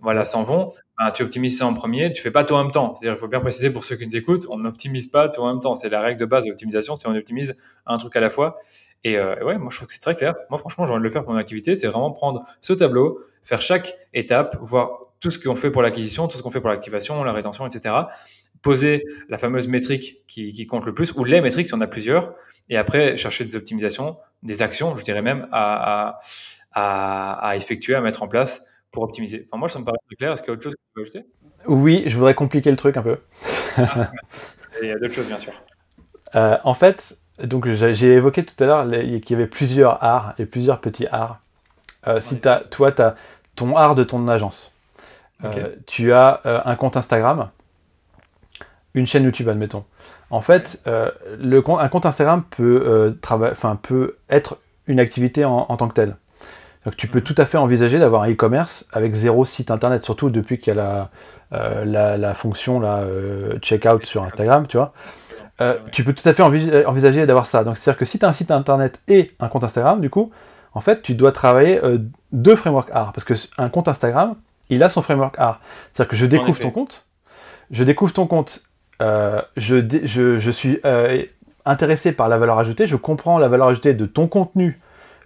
Voilà, 0.00 0.24
s'en 0.24 0.42
vont, 0.42 0.68
tu 1.14 1.22
optimises 1.22 1.58
ça 1.58 1.66
en 1.66 1.74
premier, 1.74 2.12
tu 2.12 2.22
fais 2.22 2.30
pas 2.30 2.44
tout 2.44 2.54
en 2.54 2.62
même 2.62 2.72
temps. 2.72 2.96
C'est-à-dire, 2.96 3.16
il 3.16 3.20
faut 3.20 3.28
bien 3.28 3.40
préciser 3.40 3.70
pour 3.70 3.84
ceux 3.84 3.96
qui 3.96 4.06
nous 4.06 4.16
écoutent, 4.16 4.46
on 4.50 4.58
n'optimise 4.58 5.08
pas 5.08 5.28
tout 5.28 5.40
en 5.40 5.52
même 5.52 5.60
temps. 5.60 5.74
C'est 5.74 5.88
la 5.88 6.00
règle 6.00 6.20
de 6.20 6.26
base 6.26 6.44
de 6.44 6.50
l'optimisation, 6.50 6.96
c'est 6.96 7.08
on 7.08 7.14
optimise 7.14 7.56
un 7.86 7.98
truc 7.98 8.14
à 8.16 8.20
la 8.20 8.30
fois. 8.30 8.56
Et 9.04 9.18
euh, 9.18 9.42
ouais, 9.44 9.58
moi 9.58 9.68
je 9.70 9.76
trouve 9.76 9.88
que 9.88 9.94
c'est 9.94 10.00
très 10.00 10.16
clair. 10.16 10.34
Moi 10.50 10.58
franchement, 10.58 10.86
j'ai 10.86 10.92
envie 10.92 11.00
de 11.00 11.04
le 11.04 11.10
faire 11.10 11.24
pour 11.24 11.32
mon 11.32 11.38
activité, 11.38 11.76
c'est 11.76 11.86
vraiment 11.86 12.10
prendre 12.12 12.44
ce 12.60 12.72
tableau, 12.72 13.20
faire 13.42 13.62
chaque 13.62 13.94
étape, 14.14 14.56
voir 14.60 14.98
tout 15.20 15.30
ce 15.30 15.38
qu'on 15.38 15.54
fait 15.54 15.70
pour 15.70 15.82
l'acquisition, 15.82 16.28
tout 16.28 16.36
ce 16.36 16.42
qu'on 16.42 16.50
fait 16.50 16.60
pour 16.60 16.70
l'activation, 16.70 17.22
la 17.24 17.32
rétention, 17.32 17.66
etc. 17.66 17.94
Poser 18.62 19.04
la 19.28 19.38
fameuse 19.38 19.68
métrique 19.68 20.26
qui, 20.26 20.66
compte 20.66 20.84
le 20.86 20.94
plus, 20.94 21.12
ou 21.12 21.24
les 21.24 21.40
métriques 21.40 21.66
si 21.66 21.74
on 21.74 21.80
a 21.80 21.86
plusieurs, 21.86 22.34
et 22.68 22.76
après 22.76 23.16
chercher 23.16 23.44
des 23.44 23.56
optimisations, 23.56 24.16
des 24.42 24.62
actions, 24.62 24.96
je 24.96 25.04
dirais 25.04 25.22
même, 25.22 25.46
à, 25.52 26.20
à, 26.72 27.48
à 27.48 27.56
effectuer, 27.56 27.94
à 27.94 28.00
mettre 28.00 28.22
en 28.22 28.28
place 28.28 28.64
pour 28.96 29.04
optimiser. 29.04 29.46
Enfin, 29.46 29.58
moi, 29.58 29.68
ça 29.68 29.78
me 29.78 29.84
paraît 29.84 29.98
très 30.06 30.16
clair. 30.16 30.32
Est-ce 30.32 30.42
qu'il 30.42 30.48
y 30.48 30.52
a 30.52 30.54
autre 30.54 30.62
chose 30.62 30.72
que 30.72 30.80
tu 30.80 30.92
peux 30.94 31.02
ajouter? 31.02 31.26
Oui, 31.66 32.02
je 32.06 32.16
voudrais 32.16 32.34
compliquer 32.34 32.70
le 32.70 32.78
truc 32.78 32.96
un 32.96 33.02
peu. 33.02 33.18
Ah, 33.76 34.10
il 34.80 34.88
y 34.88 34.90
a 34.90 34.98
d'autres 34.98 35.12
choses, 35.12 35.26
bien 35.26 35.38
sûr. 35.38 35.52
Euh, 36.34 36.56
en 36.64 36.72
fait, 36.72 37.18
donc 37.42 37.68
j'ai 37.68 38.14
évoqué 38.14 38.42
tout 38.42 38.54
à 38.64 38.66
l'heure 38.66 38.90
qu'il 38.90 39.30
y 39.30 39.34
avait 39.34 39.46
plusieurs 39.46 40.02
arts 40.02 40.32
et 40.38 40.46
plusieurs 40.46 40.80
petits 40.80 41.06
arts. 41.12 41.40
Euh, 42.06 42.22
si 42.22 42.40
as, 42.48 42.60
toi, 42.70 42.90
tu 42.90 43.02
as 43.02 43.16
ton 43.54 43.76
art 43.76 43.94
de 43.94 44.02
ton 44.02 44.26
agence. 44.28 44.72
Euh, 45.44 45.74
tu 45.86 46.14
as 46.14 46.40
un 46.64 46.76
compte 46.76 46.96
Instagram, 46.96 47.50
une 48.94 49.06
chaîne 49.06 49.24
YouTube, 49.24 49.50
admettons. 49.50 49.84
En 50.30 50.40
fait, 50.40 50.82
le, 50.86 51.62
un 51.68 51.88
compte 51.88 52.06
Instagram 52.06 52.44
peut, 52.48 53.14
peut 53.82 54.16
être 54.30 54.58
une 54.86 55.00
activité 55.00 55.44
en, 55.44 55.66
en 55.68 55.76
tant 55.76 55.88
que 55.88 55.94
telle. 55.94 56.16
Donc 56.86 56.96
tu 56.96 57.08
peux 57.08 57.20
tout 57.20 57.34
à 57.36 57.46
fait 57.46 57.58
envisager 57.58 57.98
d'avoir 57.98 58.22
un 58.22 58.30
e-commerce 58.30 58.86
avec 58.92 59.12
zéro 59.12 59.44
site 59.44 59.72
internet, 59.72 60.04
surtout 60.04 60.30
depuis 60.30 60.58
qu'il 60.58 60.72
y 60.72 60.78
a 60.78 60.80
la, 60.80 61.10
euh, 61.52 62.16
la, 62.16 62.34
fonction 62.34 62.78
là, 62.78 62.98
euh, 62.98 63.58
checkout 63.58 64.04
sur 64.04 64.22
Instagram, 64.22 64.68
tu 64.68 64.76
vois. 64.76 64.92
euh, 65.60 65.74
tu 65.90 66.04
peux 66.04 66.12
tout 66.12 66.26
à 66.28 66.32
fait 66.32 66.44
envisager 66.44 67.26
d'avoir 67.26 67.48
ça. 67.48 67.64
Donc, 67.64 67.76
c'est-à-dire 67.76 67.98
que 67.98 68.04
si 68.04 68.20
tu 68.20 68.24
as 68.24 68.28
un 68.28 68.32
site 68.32 68.52
internet 68.52 69.00
et 69.08 69.32
un 69.40 69.48
compte 69.48 69.64
Instagram, 69.64 70.00
du 70.00 70.10
coup, 70.10 70.30
en 70.74 70.80
fait, 70.80 71.02
tu 71.02 71.16
dois 71.16 71.32
travailler 71.32 71.82
euh, 71.82 71.98
deux 72.30 72.54
frameworks 72.54 72.90
art. 72.92 73.12
Parce 73.12 73.24
qu'un 73.24 73.68
compte 73.68 73.88
Instagram, 73.88 74.36
il 74.70 74.84
a 74.84 74.88
son 74.88 75.02
framework 75.02 75.36
art. 75.40 75.60
C'est-à-dire 75.92 76.10
que 76.10 76.16
je 76.16 76.26
découvre 76.26 76.60
ton 76.60 76.70
compte, 76.70 77.04
je 77.72 77.82
découvre 77.82 78.12
ton 78.12 78.28
compte, 78.28 78.62
euh, 79.02 79.42
je, 79.56 79.84
je, 80.04 80.38
je, 80.38 80.50
suis 80.52 80.80
intéressé 81.64 82.12
par 82.12 82.28
la 82.28 82.38
valeur 82.38 82.60
ajoutée, 82.60 82.86
je 82.86 82.94
comprends 82.94 83.38
la 83.38 83.48
valeur 83.48 83.66
ajoutée 83.66 83.92
de 83.92 84.06
ton 84.06 84.28
contenu 84.28 84.80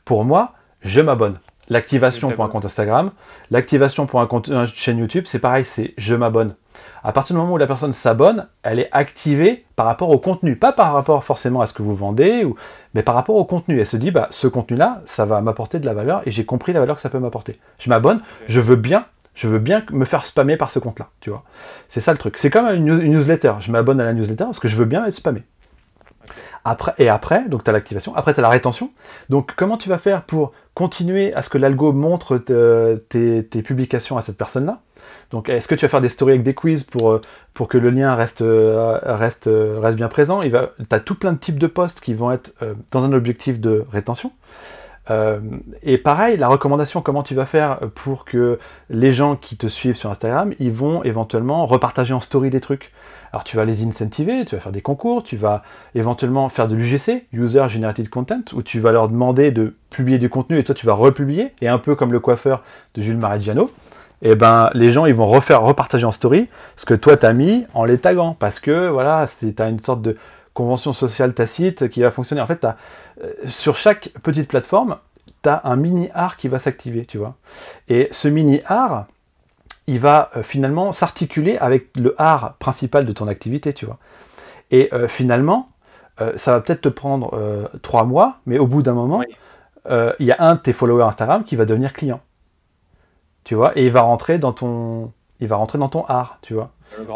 pour 0.07 0.24
moi, 0.24 0.55
je 0.81 1.03
m'abonne. 1.03 1.39
L'activation 1.71 2.31
pour 2.31 2.45
un 2.45 2.49
compte 2.49 2.67
Instagram, 2.67 3.13
l'activation 3.51 4.07
pour 4.07 4.21
un 4.21 4.27
compte 4.27 4.49
une 4.49 4.67
chaîne 4.67 4.99
YouTube, 4.99 5.25
c'est 5.27 5.39
pareil, 5.39 5.65
c'est 5.65 5.95
je 5.97 6.15
m'abonne 6.15 6.55
à 7.03 7.13
partir 7.13 7.35
du 7.35 7.41
moment 7.41 7.55
où 7.55 7.59
la 7.59 7.67
personne 7.67 7.93
s'abonne, 7.93 8.47
elle 8.63 8.79
est 8.79 8.89
activée 8.93 9.65
par 9.77 9.87
rapport 9.87 10.11
au 10.11 10.19
contenu, 10.19 10.57
pas 10.57 10.73
par 10.73 10.93
rapport 10.93 11.25
forcément 11.25 11.61
à 11.61 11.67
ce 11.67 11.73
que 11.73 11.83
vous 11.83 11.95
vendez, 11.95 12.45
ou, 12.45 12.57
mais 12.95 13.03
par 13.03 13.15
rapport 13.15 13.37
au 13.37 13.45
contenu. 13.45 13.81
Elle 13.81 13.87
se 13.87 13.97
dit, 13.97 14.11
bah, 14.11 14.29
ce 14.31 14.47
contenu-là, 14.47 15.03
ça 15.07 15.25
va 15.25 15.41
m'apporter 15.41 15.79
de 15.79 15.87
la 15.87 15.95
valeur 15.95 16.23
et 16.27 16.31
j'ai 16.31 16.45
compris 16.45 16.73
la 16.73 16.81
valeur 16.81 16.97
que 16.97 17.03
ça 17.03 17.11
peut 17.11 17.19
m'apporter. 17.19 17.59
Je 17.79 17.89
m'abonne, 17.89 18.21
je 18.49 18.61
veux 18.61 18.77
bien, 18.77 19.07
je 19.35 19.49
veux 19.49 19.59
bien 19.59 19.83
me 19.93 20.05
faire 20.05 20.27
spammer 20.27 20.57
par 20.57 20.71
ce 20.71 20.79
compte-là, 20.79 21.09
tu 21.21 21.31
vois. 21.31 21.45
C'est 21.89 22.01
ça 22.01 22.13
le 22.13 22.19
truc. 22.19 22.37
C'est 22.37 22.51
comme 22.51 22.67
une, 22.67 22.99
newsletter. 22.99 23.55
Je 23.61 23.73
m'abonne 23.73 24.01
à 24.01 24.05
la 24.05 24.13
newsletter 24.13 24.45
parce 24.45 24.59
que 24.59 24.69
je 24.69 24.77
veux 24.77 24.85
bien 24.85 25.05
être 25.07 25.15
spammé. 25.15 25.43
Après, 26.65 26.93
et 26.99 27.09
après, 27.09 27.49
donc 27.49 27.65
tu 27.65 27.70
as 27.70 27.73
l'activation, 27.73 28.15
après 28.15 28.35
tu 28.35 28.41
as 28.41 28.43
la 28.43 28.51
rétention. 28.51 28.91
Donc 29.31 29.53
comment 29.57 29.77
tu 29.77 29.89
vas 29.89 29.99
faire 29.99 30.23
pour 30.23 30.53
continuer 30.74 31.35
à 31.35 31.43
ce 31.43 31.49
que 31.49 31.59
l'algo 31.59 31.93
montre 31.93 32.39
tes, 32.39 33.62
publications 33.62 34.16
à 34.16 34.23
cette 34.23 34.37
personne-là? 34.37 34.81
Donc, 35.31 35.49
est-ce 35.49 35.69
que 35.69 35.74
tu 35.74 35.85
vas 35.85 35.89
faire 35.89 36.01
des 36.01 36.09
stories 36.09 36.32
avec 36.32 36.43
des 36.43 36.55
quiz 36.55 36.85
pour, 36.85 37.11
euh, 37.11 37.20
pour 37.55 37.69
que 37.69 37.78
le 37.78 37.91
lien 37.91 38.15
reste, 38.15 38.43
euh, 38.43 38.99
reste, 39.03 39.47
euh, 39.47 39.78
reste 39.81 39.97
bien 39.97 40.09
présent? 40.09 40.43
Tu 40.43 40.55
as 40.91 41.01
tout 41.01 41.15
plein 41.15 41.32
de 41.32 41.39
types 41.39 41.59
de 41.59 41.66
posts 41.66 42.01
qui 42.01 42.15
vont 42.15 42.32
être 42.32 42.53
dans 42.91 43.05
un 43.05 43.12
objectif 43.12 43.61
de 43.61 43.85
rétention. 43.93 44.32
et 45.82 45.99
pareil, 45.99 46.37
la 46.37 46.47
recommandation, 46.47 47.03
comment 47.03 47.24
tu 47.24 47.35
vas 47.35 47.47
faire 47.47 47.81
pour 47.97 48.24
que 48.24 48.59
les 48.91 49.12
gens 49.12 49.35
qui 49.35 49.57
te 49.57 49.66
suivent 49.66 49.97
sur 49.97 50.11
Instagram, 50.11 50.55
ils 50.61 50.70
vont 50.70 51.03
éventuellement 51.03 51.66
repartager 51.66 52.15
en 52.15 52.20
story 52.20 52.51
des 52.51 52.61
trucs? 52.61 52.93
Alors 53.32 53.44
tu 53.44 53.57
vas 53.57 53.65
les 53.65 53.85
incentiver, 53.85 54.44
tu 54.44 54.57
vas 54.57 54.61
faire 54.61 54.73
des 54.73 54.82
concours, 54.82 55.23
tu 55.23 55.36
vas 55.36 55.62
éventuellement 55.94 56.48
faire 56.48 56.66
de 56.66 56.74
l'UGC, 56.74 57.27
User 57.32 57.69
Generated 57.69 58.09
Content, 58.09 58.43
où 58.52 58.62
tu 58.62 58.81
vas 58.81 58.90
leur 58.90 59.09
demander 59.09 59.52
de 59.52 59.77
publier 59.90 60.19
du 60.19 60.28
contenu 60.28 60.59
et 60.59 60.65
toi 60.65 60.74
tu 60.74 60.86
vas 60.86 60.94
republier, 60.94 61.52
et 61.61 61.69
un 61.69 61.78
peu 61.78 61.94
comme 61.94 62.12
le 62.12 62.20
coiffeur 62.20 62.65
de 62.94 63.02
Jules 63.02 63.19
Mareggiano, 63.19 63.70
et 64.23 64.32
eh 64.32 64.35
ben 64.35 64.70
les 64.74 64.93
gens 64.93 65.07
ils 65.07 65.15
vont 65.15 65.27
refaire 65.27 65.62
repartager 65.62 66.05
en 66.05 66.12
story 66.12 66.48
ce 66.77 66.85
que 66.85 66.93
toi 66.93 67.16
t'as 67.16 67.32
mis 67.32 67.65
en 67.73 67.85
les 67.85 67.98
taguant. 67.98 68.36
Parce 68.39 68.61
que 68.61 68.89
voilà 68.89 69.27
tu 69.39 69.55
as 69.59 69.69
une 69.69 69.82
sorte 69.82 70.02
de 70.02 70.16
convention 70.52 70.93
sociale 70.93 71.32
tacite 71.32 71.89
qui 71.89 72.02
va 72.02 72.11
fonctionner. 72.11 72.43
En 72.43 72.47
fait 72.47 72.65
euh, 72.65 73.32
sur 73.47 73.77
chaque 73.77 74.11
petite 74.23 74.48
plateforme 74.48 74.97
tu 75.43 75.48
as 75.48 75.62
un 75.65 75.77
mini 75.77 76.11
art 76.12 76.36
qui 76.36 76.48
va 76.48 76.59
s'activer 76.59 77.07
tu 77.07 77.16
vois. 77.16 77.36
Et 77.89 78.09
ce 78.11 78.28
mini 78.28 78.61
art 78.66 79.07
il 79.86 79.98
va 79.98 80.31
euh, 80.36 80.43
finalement 80.43 80.93
s'articuler 80.93 81.57
avec 81.59 81.97
le 81.97 82.15
art 82.19 82.55
principal 82.59 83.07
de 83.07 83.12
ton 83.12 83.28
activité 83.28 83.73
tu 83.73 83.86
vois. 83.86 83.98
Et 84.70 84.89
euh, 84.93 85.09
finalement 85.09 85.69
ça 86.36 86.52
va 86.52 86.61
peut-être 86.61 86.82
te 86.82 86.89
prendre 86.90 87.70
trois 87.81 88.05
mois 88.05 88.40
mais 88.44 88.59
au 88.59 88.66
bout 88.66 88.82
d'un 88.82 88.93
moment 88.93 89.23
il 89.89 90.27
y 90.27 90.32
a 90.32 90.36
un 90.39 90.57
de 90.57 90.61
tes 90.61 90.74
followers 90.74 91.05
Instagram 91.05 91.44
qui 91.44 91.57
va 91.57 91.65
devenir 91.65 91.94
client. 91.94 92.20
Tu 93.44 93.55
vois, 93.55 93.77
et 93.78 93.86
il 93.86 93.90
va 93.90 94.02
rentrer 94.02 94.39
dans 94.39 94.52
ton, 94.52 95.12
il 95.40 95.48
va 95.48 95.57
rentrer 95.57 95.78
dans 95.78 95.89
ton 95.89 96.05
art, 96.05 96.39
tu 96.43 96.55
vois, 96.55 96.70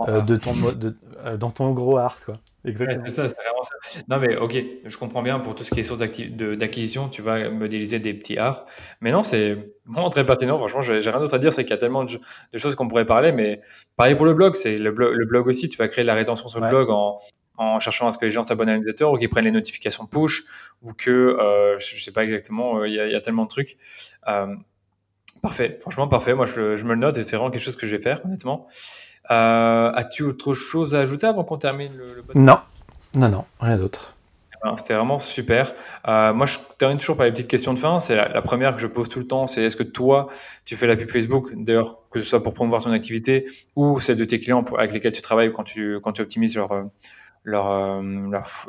euh, 0.09 0.21
de 0.23 0.37
ton, 0.37 0.53
de, 0.75 0.97
euh, 1.25 1.37
dans 1.37 1.51
ton 1.51 1.73
gros 1.73 1.99
art, 1.99 2.17
quoi. 2.25 2.39
Exactement. 2.65 3.05
c'est 3.05 3.11
ça, 3.11 3.29
c'est 3.29 3.37
vraiment 3.37 3.65
ça. 3.65 4.01
Non, 4.09 4.19
mais 4.19 4.37
ok, 4.37 4.57
je 4.85 4.97
comprends 4.97 5.23
bien 5.23 5.39
pour 5.39 5.55
tout 5.55 5.65
ce 5.65 5.75
qui 5.75 5.81
est 5.81 5.85
source 5.85 6.01
d'acquisition, 6.01 7.09
tu 7.09 7.23
vas 7.23 7.51
modéliser 7.51 7.99
des 7.99 8.15
petits 8.15 8.39
arts. 8.39 8.67
Mais 9.01 9.13
non, 9.13 9.23
c'est 9.23 9.57
vraiment 9.87 10.11
très 10.11 10.25
pertinent. 10.25 10.57
Franchement, 10.59 10.83
j'ai 10.83 10.99
rien 10.99 11.19
d'autre 11.19 11.35
à 11.35 11.39
dire. 11.39 11.53
C'est 11.53 11.65
qu'il 11.65 11.73
y 11.73 11.75
a 11.75 11.79
tellement 11.79 12.05
de, 12.05 12.19
choses 12.59 12.75
qu'on 12.75 12.89
pourrait 12.89 13.07
parler. 13.07 13.33
Mais 13.33 13.61
pareil 13.97 14.15
pour 14.15 14.27
le 14.27 14.35
blog, 14.35 14.57
c'est 14.57 14.79
le, 14.79 14.91
blog, 14.93 15.15
le 15.15 15.27
blog 15.27 15.47
aussi. 15.47 15.69
Tu 15.69 15.77
vas 15.77 15.89
créer 15.89 16.05
la 16.05 16.15
rétention 16.15 16.49
sur 16.49 16.61
le 16.61 16.69
blog 16.69 16.91
en, 16.91 17.19
en 17.59 17.81
cherchant 17.81 18.07
à 18.07 18.13
ce 18.13 18.19
que 18.19 18.25
les 18.25 18.31
gens 18.31 18.43
s'abonnent 18.43 18.69
à 18.71 18.79
newsletter 18.79 19.05
ou 19.05 19.17
qu'ils 19.17 19.29
prennent 19.29 19.45
les 19.45 19.51
notifications 19.51 20.07
push 20.07 20.45
ou 20.83 20.93
que, 20.93 21.11
euh, 21.11 21.79
je, 21.79 22.03
sais 22.03 22.13
pas 22.13 22.25
exactement, 22.25 22.85
il 22.85 22.93
y, 22.93 23.01
a, 23.01 23.07
y, 23.07 23.15
a 23.15 23.21
tellement 23.21 23.45
de 23.45 23.49
trucs. 23.49 23.77
Parfait, 25.45 25.77
franchement 25.79 26.09
parfait. 26.09 26.33
Moi, 26.33 26.47
je, 26.47 26.83
me 26.85 26.95
le 26.95 26.97
note 26.97 27.19
et 27.19 27.23
c'est 27.23 27.37
vraiment 27.37 27.51
quelque 27.51 27.63
chose 27.63 27.77
que 27.77 27.87
je 27.87 27.95
vais 27.95 28.03
faire, 28.03 28.25
honnêtement. 28.25 28.67
Euh, 29.31 29.93
as-tu 29.93 30.23
autre 30.23 30.55
chose 30.55 30.95
à 30.95 31.01
ajouter 31.01 31.27
avant 31.27 31.45
qu'on 31.45 31.59
termine 31.59 31.93
le, 31.97 32.23
podcast 32.23 32.37
Non, 32.37 32.59
non, 33.15 33.29
non, 33.29 33.45
rien 33.61 33.77
d'autre. 33.77 34.15
Eh 34.53 34.57
ben, 34.63 34.77
c'était 34.77 34.95
vraiment 34.95 35.19
super. 35.19 35.73
Euh, 36.09 36.35
moi, 36.35 36.47
je 36.47 36.59
termine 36.79 36.99
toujours 36.99 37.17
par 37.17 37.27
les 37.27 37.33
petites 37.33 37.49
questions 37.49 37.73
de 37.73 37.79
fin. 37.79 38.01
C'est 38.01 38.17
la, 38.17 38.43
première 38.43 38.75
que 38.75 38.81
je 38.81 38.87
pose 38.87 39.09
tout 39.09 39.19
le 39.19 39.27
temps. 39.27 39.47
C'est 39.47 39.63
est-ce 39.63 39.77
que 39.77 39.83
toi, 39.83 40.29
tu 40.65 40.77
fais 40.77 40.87
la 40.87 40.97
pub 40.97 41.11
Facebook, 41.11 41.51
d'ailleurs, 41.55 41.99
que 42.11 42.21
ce 42.21 42.27
soit 42.27 42.43
pour 42.43 42.55
promouvoir 42.55 42.83
ton 42.83 42.93
activité 42.93 43.47
ou 43.77 43.99
celle 44.01 44.17
de 44.17 44.25
tes 44.25 44.41
clients 44.41 44.65
avec 44.77 44.93
lesquels 44.93 45.13
tu 45.13 45.23
travailles 45.23 45.53
quand 45.53 45.65
tu, 45.65 45.99
quand 46.03 46.13
tu 46.13 46.23
optimises 46.23 46.57
leur, 46.57 46.85
leur, 47.45 48.03
leur, 48.03 48.69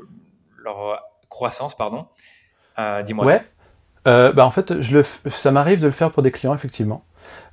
leur 0.64 1.02
croissance, 1.30 1.76
pardon. 1.76 2.07
Euh, 2.80 3.03
dis-moi. 3.03 3.26
Ouais. 3.26 3.41
Euh, 4.07 4.32
bah, 4.32 4.45
en 4.45 4.52
fait, 4.52 4.82
je 4.82 4.98
le, 4.98 5.06
ça 5.32 5.52
m'arrive 5.52 5.80
de 5.80 5.88
le 5.88 5.91
faire 5.91 6.11
pour 6.11 6.23
des 6.23 6.32
clients, 6.32 6.53
effectivement. 6.53 7.03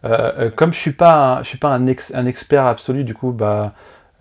Euh, 0.05 0.33
euh, 0.39 0.51
comme 0.51 0.73
je 0.73 0.79
suis 0.79 0.93
pas, 0.93 1.39
un, 1.39 1.43
je 1.43 1.49
suis 1.49 1.59
pas 1.59 1.69
un, 1.69 1.87
un, 1.87 2.27
expert 2.27 2.67
absolu, 2.67 3.05
du 3.05 3.15
coup, 3.15 3.33
bah, 3.33 3.73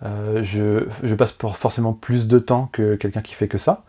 je, 0.02 0.86
je, 1.02 1.14
passe 1.14 1.32
pour 1.32 1.56
forcément 1.56 1.92
plus 1.92 2.26
de 2.26 2.38
temps 2.38 2.68
que 2.72 2.96
quelqu'un 2.96 3.22
qui 3.22 3.34
fait 3.34 3.48
que 3.48 3.58
ça. 3.58 3.82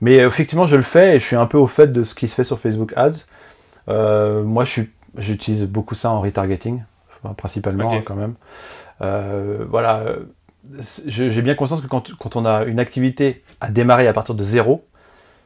Mais 0.00 0.16
effectivement, 0.16 0.66
je 0.66 0.76
le 0.76 0.82
fais 0.82 1.16
et 1.16 1.20
je 1.20 1.24
suis 1.24 1.36
un 1.36 1.46
peu 1.46 1.58
au 1.58 1.66
fait 1.66 1.88
de 1.88 2.04
ce 2.04 2.14
qui 2.14 2.28
se 2.28 2.34
fait 2.34 2.44
sur 2.44 2.60
Facebook 2.60 2.92
Ads. 2.96 3.24
moi, 4.44 4.64
j'utilise 5.16 5.66
beaucoup 5.66 5.94
ça 5.94 6.10
en 6.10 6.20
retargeting, 6.20 6.82
principalement 7.36 7.92
hein, 7.92 8.02
quand 8.04 8.16
même. 8.16 8.34
voilà, 9.68 10.04
j'ai 11.06 11.42
bien 11.42 11.54
conscience 11.54 11.80
que 11.80 11.86
quand, 11.86 12.16
quand, 12.16 12.36
on 12.36 12.44
a 12.46 12.64
une 12.64 12.80
activité 12.80 13.42
à 13.60 13.70
démarrer 13.70 14.06
à 14.06 14.12
partir 14.12 14.34
de 14.34 14.44
zéro, 14.44 14.86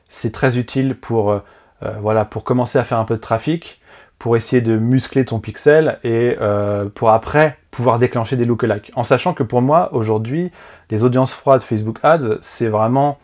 c'est 0.09 0.33
très 0.33 0.59
utile 0.59 0.95
pour 0.95 1.43
euh, 1.83 1.97
voilà, 2.01 2.25
pour 2.25 2.45
commencer 2.45 2.79
à 2.79 2.85
faire 2.85 2.99
un 2.99 3.05
peu 3.05 3.17
de 3.17 3.21
trafic, 3.21 3.81
pour 4.23 4.37
essayer 4.37 4.63
de 4.63 4.79
muscler 4.79 5.25
ton 5.25 5.41
pixel 5.41 5.99
et 6.05 6.37
euh, 6.41 6.89
pour 6.95 7.11
après 7.11 7.59
pouvoir 7.73 7.99
déclencher 7.99 8.37
des 8.37 8.45
lookalikes. 8.45 8.93
En 8.95 9.03
sachant 9.03 9.35
que 9.35 9.43
pour 9.43 9.63
moi, 9.63 9.93
aujourd'hui, 9.93 10.53
les 10.91 11.03
audiences 11.03 11.33
froides 11.33 11.63
Facebook 11.63 11.99
Ads, 12.05 12.39
c'est 12.41 12.69
vraiment 12.69 13.19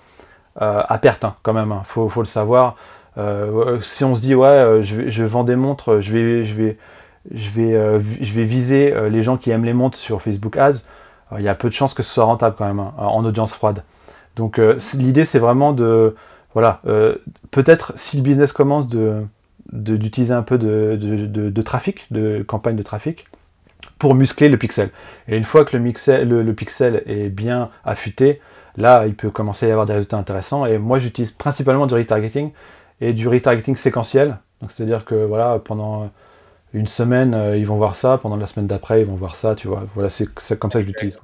euh, 0.60 0.82
à 0.88 0.98
perte 0.98 1.24
hein, 1.24 1.36
quand 1.44 1.52
même, 1.52 1.68
il 1.68 1.72
hein. 1.72 1.82
faut, 1.86 2.10
le 2.16 2.24
savoir. 2.24 2.74
si 3.80 4.02
on 4.02 4.16
se 4.16 4.20
dit 4.20 4.34
ouais, 4.34 4.80
je, 4.82 5.24
vends 5.24 5.44
des 5.44 5.54
montres, 5.54 6.00
je 6.00 6.12
vais, 6.12 6.44
je 6.44 6.54
vais, 6.56 6.76
je 7.32 7.50
vais, 7.50 8.00
je 8.20 8.34
vais 8.34 8.44
viser 8.44 8.92
les 9.08 9.22
gens 9.22 9.36
qui 9.36 9.52
aiment 9.52 9.64
les 9.64 9.74
montres 9.74 9.98
sur 9.98 10.20
Facebook 10.20 10.56
Ads, 10.56 10.80
il 11.38 11.44
y 11.44 11.48
a 11.48 11.54
peu 11.54 11.68
de 11.68 11.74
chances 11.74 11.94
que 11.94 12.02
ce 12.02 12.12
soit 12.12 12.24
rentable 12.24 12.56
quand 12.58 12.66
même 12.66 12.80
hein, 12.80 12.92
en 12.96 13.24
audience 13.24 13.54
froide. 13.54 13.84
Donc 14.34 14.60
l'idée 14.94 15.24
c'est 15.24 15.38
vraiment 15.38 15.72
de, 15.72 16.16
voilà, 16.54 16.80
euh, 16.86 17.14
peut-être 17.52 17.92
si 17.94 18.16
le 18.16 18.22
business 18.24 18.52
commence 18.52 18.88
de, 18.88 19.22
d'utiliser 19.72 20.32
un 20.32 20.42
peu 20.42 20.58
de, 20.58 21.62
trafic, 21.62 22.06
de 22.10 22.42
campagne 22.42 22.76
de 22.76 22.82
trafic, 22.82 23.24
pour 23.98 24.14
muscler 24.14 24.48
le 24.48 24.56
pixel. 24.56 24.90
Et 25.28 25.36
une 25.36 25.44
fois 25.44 25.64
que 25.64 25.76
le, 25.76 26.42
le, 26.42 26.52
pixel 26.54 27.02
est 27.06 27.28
bien 27.28 27.70
affûté, 27.84 28.40
là, 28.76 29.06
il 29.06 29.14
peut 29.14 29.30
commencer 29.30 29.66
à 29.66 29.68
y 29.68 29.72
avoir 29.72 29.86
des 29.86 29.92
résultats 29.92 30.16
intéressants. 30.16 30.66
Et 30.66 30.78
moi, 30.78 30.98
j'utilise 30.98 31.32
principalement 31.32 31.86
du 31.86 31.94
retargeting 31.94 32.52
et 33.00 33.12
du 33.12 33.28
retargeting 33.28 33.76
séquentiel. 33.76 34.38
Donc, 34.60 34.72
c'est-à-dire 34.72 35.04
que 35.04 35.14
voilà, 35.14 35.60
pendant 35.64 36.10
une 36.72 36.86
semaine, 36.86 37.34
euh, 37.34 37.56
ils 37.56 37.66
vont 37.66 37.76
voir 37.76 37.96
ça, 37.96 38.18
pendant 38.18 38.36
la 38.36 38.46
semaine 38.46 38.66
d'après, 38.66 39.00
ils 39.00 39.06
vont 39.06 39.14
voir 39.14 39.36
ça, 39.36 39.54
tu 39.54 39.68
vois. 39.68 39.84
Voilà, 39.94 40.10
c'est, 40.10 40.26
comme 40.58 40.70
ça 40.70 40.80
que 40.80 40.86
j'utilise. 40.86 41.18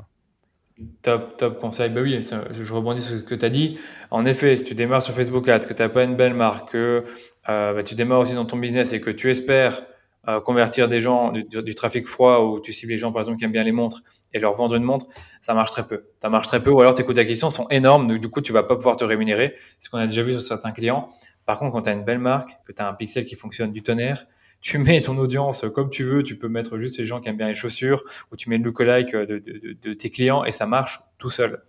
Top, 1.03 1.37
top 1.37 1.57
conseil. 1.61 1.91
Bah 1.91 2.01
oui, 2.03 2.21
je 2.51 2.73
rebondis 2.73 3.03
sur 3.03 3.17
ce 3.17 3.23
que 3.23 3.35
tu 3.35 3.45
as 3.45 3.51
dit. 3.51 3.79
En 4.11 4.27
effet, 4.27 4.57
si 4.57 4.65
tu 4.65 4.75
démarres 4.75 5.03
sur 5.03 5.15
Facebook 5.15 5.49
Ads, 5.49 5.61
que 5.61 5.75
tu 5.75 5.83
n'as 5.83 5.89
pas 5.89 6.03
une 6.03 6.17
belle 6.17 6.35
marque, 6.35 6.73
que 6.73 7.05
bah, 7.47 7.83
tu 7.85 7.95
démarres 7.95 8.21
aussi 8.21 8.35
dans 8.35 8.45
ton 8.45 8.57
business 8.57 8.93
et 8.93 9.01
que 9.01 9.11
tu 9.11 9.31
espères 9.31 9.83
euh, 10.27 10.41
convertir 10.41 10.89
des 10.89 11.03
gens 11.03 11.33
du, 11.33 11.75
trafic 11.75 12.07
froid 12.07 12.41
ou 12.41 12.59
tu 12.59 12.73
cibles 12.73 12.93
les 12.93 12.99
gens 12.99 13.13
par 13.13 13.21
exemple 13.21 13.39
qui 13.39 13.45
aiment 13.45 13.53
bien 13.53 13.63
les 13.63 13.73
montres 13.73 14.03
et 14.33 14.39
leur 14.39 14.55
vendre 14.55 14.75
une 14.75 14.83
montre, 14.83 15.07
ça 15.43 15.53
marche 15.53 15.71
très 15.71 15.87
peu. 15.87 16.05
Ça 16.23 16.31
marche 16.31 16.47
très 16.47 16.63
peu 16.63 16.71
ou 16.71 16.81
alors 16.81 16.95
tes 16.95 17.05
coûts 17.05 17.13
d'acquisition 17.13 17.51
sont 17.51 17.69
énormes, 17.69 18.19
du 18.19 18.31
coup 18.31 18.41
tu 18.41 18.51
vas 18.51 18.63
pas 18.63 18.77
pouvoir 18.77 18.97
te 18.97 19.05
rémunérer. 19.05 19.55
Ce 19.81 19.91
qu'on 19.91 19.99
a 19.99 20.07
déjà 20.07 20.23
vu 20.23 20.33
sur 20.33 20.41
certains 20.41 20.73
clients. 20.73 21.11
Par 21.45 21.59
contre, 21.59 21.73
quand 21.73 21.83
tu 21.83 21.91
as 21.91 21.93
une 21.93 22.05
belle 22.05 22.21
marque, 22.21 22.57
que 22.65 22.73
tu 22.73 22.81
as 22.81 22.89
un 22.89 22.95
pixel 22.95 23.27
qui 23.27 23.35
fonctionne 23.35 23.71
du 23.71 23.83
tonnerre, 23.83 24.27
tu 24.63 24.79
mets 24.79 25.03
ton 25.03 25.19
audience 25.19 25.67
comme 25.75 25.91
tu 25.91 26.05
veux, 26.05 26.23
tu 26.23 26.39
peux 26.39 26.49
mettre 26.49 26.79
juste 26.79 26.97
les 26.97 27.05
gens 27.05 27.21
qui 27.21 27.29
aiment 27.29 27.37
bien 27.37 27.49
les 27.49 27.55
chaussures, 27.55 28.03
ou 28.33 28.37
tu 28.37 28.49
mets 28.49 28.57
le 28.57 28.65
lookalike 28.65 29.15
de, 29.15 29.39
de, 29.39 29.77
de, 29.83 29.93
tes 29.93 30.09
clients 30.09 30.47
et 30.47 30.53
ça 30.53 30.67
marche 30.67 31.01
tout 31.19 31.29
seul. 31.29 31.63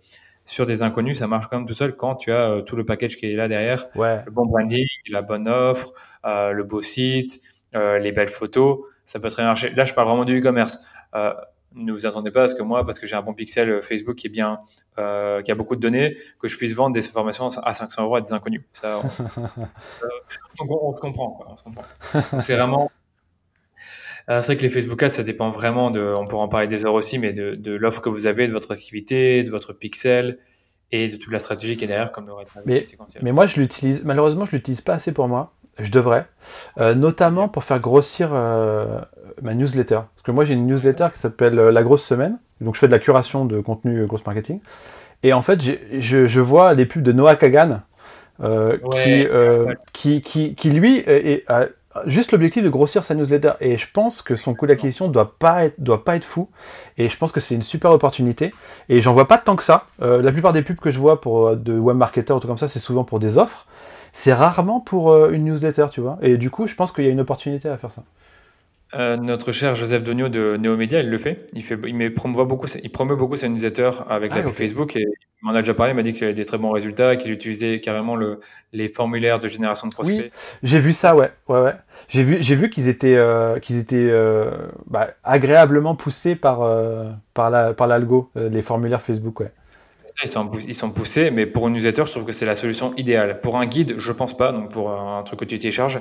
Sur 0.46 0.64
des 0.64 0.84
inconnus, 0.84 1.18
ça 1.18 1.26
marche 1.26 1.48
quand 1.48 1.58
même 1.58 1.66
tout 1.66 1.74
seul 1.74 1.96
quand 1.96 2.14
tu 2.14 2.30
as 2.30 2.50
euh, 2.50 2.62
tout 2.62 2.76
le 2.76 2.84
package 2.84 3.16
qui 3.16 3.26
est 3.26 3.34
là 3.34 3.48
derrière, 3.48 3.88
ouais. 3.96 4.22
le 4.24 4.30
bon 4.30 4.46
branding, 4.46 4.86
la 5.10 5.20
bonne 5.20 5.48
offre, 5.48 5.92
euh, 6.24 6.52
le 6.52 6.62
beau 6.62 6.82
site, 6.82 7.42
euh, 7.74 7.98
les 7.98 8.12
belles 8.12 8.28
photos, 8.28 8.78
ça 9.06 9.18
peut 9.18 9.28
très 9.28 9.42
bien 9.42 9.48
marcher. 9.48 9.70
Là, 9.70 9.84
je 9.84 9.92
parle 9.92 10.06
vraiment 10.06 10.24
du 10.24 10.38
e-commerce. 10.38 10.78
Ne 11.74 11.92
vous 11.92 12.06
attendez 12.06 12.30
pas 12.30 12.44
à 12.44 12.48
ce 12.48 12.54
que 12.54 12.62
moi, 12.62 12.86
parce 12.86 12.98
que 12.98 13.06
j'ai 13.06 13.16
un 13.16 13.22
bon 13.22 13.34
pixel 13.34 13.82
Facebook 13.82 14.14
qui 14.14 14.28
est 14.28 14.30
bien, 14.30 14.58
qui 14.96 15.02
a 15.50 15.54
beaucoup 15.54 15.76
de 15.76 15.80
données, 15.80 16.16
que 16.40 16.48
je 16.48 16.56
puisse 16.56 16.72
vendre 16.72 16.94
des 16.94 17.02
formations 17.02 17.48
à 17.48 17.74
500 17.74 18.04
euros 18.04 18.16
à 18.16 18.20
des 18.22 18.32
inconnus. 18.32 18.62
Ça, 18.72 19.00
on, 19.04 19.10
se 20.94 21.00
comprend. 21.00 21.56
C'est 22.40 22.54
vraiment. 22.54 22.90
C'est 24.28 24.46
vrai 24.46 24.56
que 24.56 24.62
les 24.62 24.70
Facebook 24.70 25.02
Ads, 25.02 25.12
ça 25.12 25.22
dépend 25.22 25.50
vraiment 25.50 25.90
de. 25.90 26.14
On 26.16 26.26
pourra 26.26 26.44
en 26.44 26.48
parler 26.48 26.66
des 26.66 26.84
heures 26.84 26.94
aussi, 26.94 27.18
mais 27.18 27.32
de, 27.32 27.54
de 27.54 27.72
l'offre 27.72 28.00
que 28.00 28.08
vous 28.08 28.26
avez, 28.26 28.48
de 28.48 28.52
votre 28.52 28.72
activité, 28.72 29.44
de 29.44 29.50
votre 29.50 29.72
pixel 29.72 30.38
et 30.92 31.08
de 31.08 31.16
toute 31.16 31.32
la 31.32 31.38
stratégie 31.38 31.76
qui 31.76 31.84
est 31.84 31.88
derrière, 31.88 32.12
comme 32.12 32.26
le 32.26 32.32
mais, 32.64 32.86
mais 33.22 33.32
moi, 33.32 33.46
je 33.46 33.60
l'utilise. 33.60 34.04
Malheureusement, 34.04 34.44
je 34.44 34.52
l'utilise 34.52 34.80
pas 34.80 34.94
assez 34.94 35.12
pour 35.12 35.28
moi. 35.28 35.52
Je 35.78 35.90
devrais, 35.90 36.24
euh, 36.78 36.94
notamment 36.94 37.48
pour 37.48 37.64
faire 37.64 37.80
grossir 37.80 38.30
euh, 38.32 39.00
ma 39.42 39.52
newsletter. 39.52 40.00
Parce 40.14 40.22
que 40.24 40.30
moi, 40.30 40.44
j'ai 40.44 40.54
une 40.54 40.66
newsletter 40.66 41.08
qui 41.12 41.18
s'appelle 41.18 41.58
euh, 41.58 41.70
La 41.70 41.82
Grosse 41.82 42.04
Semaine. 42.04 42.38
Donc, 42.62 42.74
je 42.74 42.80
fais 42.80 42.86
de 42.86 42.92
la 42.92 42.98
curation 42.98 43.44
de 43.44 43.60
contenu 43.60 44.06
grosse 44.06 44.24
marketing. 44.24 44.60
Et 45.22 45.34
en 45.34 45.42
fait, 45.42 45.60
je, 45.60 46.26
je, 46.26 46.40
vois 46.40 46.72
les 46.72 46.86
pubs 46.86 47.02
de 47.02 47.12
Noah 47.12 47.36
Kagan, 47.36 47.82
qui, 49.92 50.22
qui, 50.22 50.54
qui, 50.54 50.70
lui, 50.70 51.04
a 51.48 51.66
juste 52.06 52.32
l'objectif 52.32 52.62
de 52.62 52.68
grossir 52.68 53.04
sa 53.04 53.14
newsletter. 53.14 53.52
Et 53.60 53.78
je 53.78 53.86
pense 53.90 54.22
que 54.22 54.36
son 54.36 54.54
coût 54.54 54.66
d'acquisition 54.66 55.08
doit 55.08 55.34
pas 55.38 55.64
être, 55.64 55.74
doit 55.78 56.04
pas 56.04 56.16
être 56.16 56.24
fou. 56.24 56.48
Et 56.98 57.08
je 57.08 57.16
pense 57.16 57.32
que 57.32 57.40
c'est 57.40 57.54
une 57.54 57.62
super 57.62 57.90
opportunité. 57.92 58.52
Et 58.88 59.00
j'en 59.00 59.12
vois 59.12 59.28
pas 59.28 59.38
tant 59.38 59.56
que 59.56 59.64
ça. 59.64 59.86
la 60.00 60.32
plupart 60.32 60.52
des 60.52 60.62
pubs 60.62 60.76
que 60.76 60.90
je 60.90 60.98
vois 60.98 61.20
pour 61.20 61.56
de 61.56 61.78
web 61.78 61.96
marketer 61.96 62.32
ou 62.32 62.40
tout 62.40 62.48
comme 62.48 62.58
ça, 62.58 62.68
c'est 62.68 62.78
souvent 62.78 63.04
pour 63.04 63.18
des 63.18 63.38
offres 63.38 63.66
c'est 64.16 64.32
rarement 64.32 64.80
pour 64.80 65.12
euh, 65.12 65.30
une 65.30 65.44
newsletter, 65.44 65.86
tu 65.90 66.00
vois. 66.00 66.18
Et 66.22 66.38
du 66.38 66.50
coup, 66.50 66.66
je 66.66 66.74
pense 66.74 66.90
qu'il 66.90 67.04
y 67.04 67.08
a 67.08 67.10
une 67.10 67.20
opportunité 67.20 67.68
à 67.68 67.76
faire 67.76 67.90
ça. 67.90 68.02
Euh, 68.94 69.16
notre 69.16 69.50
cher 69.50 69.74
Joseph 69.74 70.04
Donio 70.04 70.28
de 70.28 70.56
Neomedia, 70.56 71.00
il 71.00 71.10
le 71.10 71.18
fait. 71.18 71.48
Il, 71.54 71.62
fait, 71.62 71.78
il, 71.86 72.14
promeut, 72.14 72.44
beaucoup, 72.44 72.68
il 72.82 72.90
promeut 72.90 73.16
beaucoup 73.16 73.36
sa 73.36 73.48
newsletter 73.48 73.90
avec 74.08 74.32
ah, 74.34 74.52
Facebook 74.52 74.94
et 74.94 75.00
il 75.00 75.46
m'en 75.46 75.54
a 75.54 75.62
déjà 75.62 75.74
parlé. 75.74 75.92
Il 75.92 75.96
m'a 75.96 76.02
dit 76.04 76.12
qu'il 76.12 76.24
avait 76.24 76.34
des 76.34 76.44
très 76.44 76.58
bons 76.58 76.70
résultats, 76.70 77.16
qu'il 77.16 77.32
utilisait 77.32 77.80
carrément 77.80 78.14
le, 78.14 78.40
les 78.72 78.88
formulaires 78.88 79.40
de 79.40 79.48
génération 79.48 79.88
de 79.88 79.92
prospects. 79.92 80.16
Oui, 80.16 80.30
j'ai 80.62 80.78
vu 80.78 80.92
ça, 80.92 81.16
ouais. 81.16 81.30
ouais, 81.48 81.60
ouais. 81.60 81.74
J'ai 82.08 82.22
vu, 82.22 82.38
j'ai 82.40 82.54
vu 82.54 82.70
qu'ils 82.70 82.88
étaient, 82.88 83.16
euh, 83.16 83.58
qu'ils 83.58 83.78
étaient 83.78 84.12
bah, 84.86 85.10
agréablement 85.24 85.96
poussés 85.96 86.36
par, 86.36 86.58
par, 87.34 87.50
la, 87.50 87.74
par 87.74 87.88
l'algo, 87.88 88.30
les 88.36 88.62
formulaires 88.62 89.02
Facebook, 89.02 89.40
ouais 89.40 89.52
ils 90.24 90.28
sont, 90.28 90.50
ils 90.66 90.74
sont 90.74 90.90
poussés, 90.90 91.30
mais 91.30 91.44
pour 91.44 91.68
une 91.68 91.74
newsletter, 91.74 92.04
je 92.06 92.10
trouve 92.10 92.24
que 92.24 92.32
c'est 92.32 92.46
la 92.46 92.56
solution 92.56 92.94
idéale. 92.96 93.40
Pour 93.42 93.58
un 93.58 93.66
guide, 93.66 93.96
je 93.98 94.12
pense 94.12 94.34
pas, 94.36 94.50
donc 94.50 94.70
pour 94.70 94.90
un 94.90 95.22
truc 95.24 95.40
que 95.40 95.44
tu 95.44 95.58
télécharges, 95.58 96.00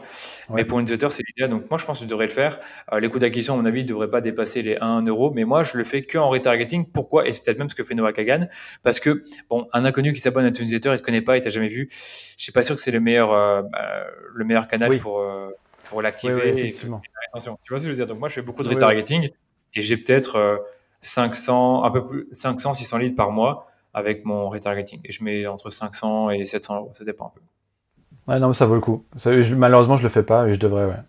mais 0.49 0.63
pour 0.63 0.79
une 0.79 0.85
newsletter, 0.85 1.09
c'est 1.09 1.23
l'idéal. 1.27 1.49
Donc 1.49 1.69
moi, 1.69 1.77
je 1.77 1.85
pense 1.85 1.99
que 1.99 2.03
tu 2.03 2.09
devrais 2.09 2.27
le 2.27 2.31
faire. 2.31 2.59
Euh, 2.93 2.99
les 2.99 3.09
coûts 3.09 3.19
d'acquisition, 3.19 3.55
à 3.55 3.57
mon 3.57 3.65
avis, 3.65 3.83
ne 3.83 3.89
devraient 3.89 4.09
pas 4.09 4.21
dépasser 4.21 4.61
les 4.61 4.77
1 4.79 5.01
euro, 5.03 5.31
mais 5.31 5.43
moi, 5.43 5.63
je 5.63 5.77
le 5.77 5.83
fais 5.83 6.03
que 6.03 6.17
en 6.17 6.29
retargeting. 6.29 6.85
Pourquoi? 6.85 7.27
Et 7.27 7.33
c'est 7.33 7.43
peut-être 7.43 7.59
même 7.59 7.69
ce 7.69 7.75
que 7.75 7.83
fait 7.83 7.93
Noah 7.93 8.13
Kagan, 8.13 8.47
parce 8.83 9.01
que 9.01 9.23
bon, 9.49 9.67
un 9.73 9.83
inconnu 9.83 10.13
qui 10.13 10.21
s'abonne 10.21 10.45
à 10.45 10.51
ton 10.51 10.63
newsletter, 10.63 10.91
il 10.93 10.99
te 10.99 11.03
connaît 11.03 11.21
pas, 11.21 11.37
il 11.37 11.41
t'a 11.41 11.49
jamais 11.49 11.69
vu. 11.69 11.89
Je 11.91 12.43
suis 12.43 12.53
pas 12.53 12.61
sûr 12.61 12.75
que 12.75 12.81
c'est 12.81 12.91
le 12.91 13.01
meilleur, 13.01 13.33
euh, 13.33 13.63
bah, 13.63 14.05
le 14.33 14.45
meilleur 14.45 14.67
canal 14.69 14.97
pour 14.97 15.19
euh, 15.19 15.49
pour 15.89 16.01
l'activer. 16.01 16.53
Oui, 16.53 16.73
tu 16.73 16.87
vois 16.87 16.99
ce 17.41 17.45
que 17.45 17.79
je 17.79 17.89
veux 17.89 17.95
dire? 17.95 18.07
Donc 18.07 18.19
moi, 18.19 18.29
je 18.29 18.35
fais 18.35 18.41
beaucoup 18.41 18.63
de 18.63 18.69
retargeting 18.69 19.29
et 19.73 19.81
j'ai 19.81 19.97
peut-être 19.97 20.65
500, 21.01 21.83
un 21.83 21.91
peu 21.91 22.07
plus 22.07 22.27
500, 22.31 22.75
600 22.75 22.97
leads 22.97 23.15
par 23.15 23.31
mois 23.31 23.67
avec 23.95 24.25
mon 24.25 24.49
retargeting. 24.49 24.99
Et 25.05 25.11
je 25.13 25.23
mets 25.23 25.47
entre 25.47 25.71
500 25.71 26.29
et 26.31 26.45
700 26.45 26.75
euros, 26.75 26.93
ça 26.95 27.05
dépend 27.05 27.27
un 27.27 27.31
peu. 27.33 27.41
Ouais, 28.31 28.39
non, 28.39 28.49
mais 28.49 28.53
ça 28.53 28.65
vaut 28.65 28.75
le 28.75 28.81
coup. 28.81 29.05
malheureusement, 29.55 29.95
je 29.95 30.03
le 30.03 30.09
fais 30.09 30.21
pas 30.21 30.47
et 30.47 30.53
je 30.53 30.59
devrais, 30.59 30.85
ouais. 30.85 30.99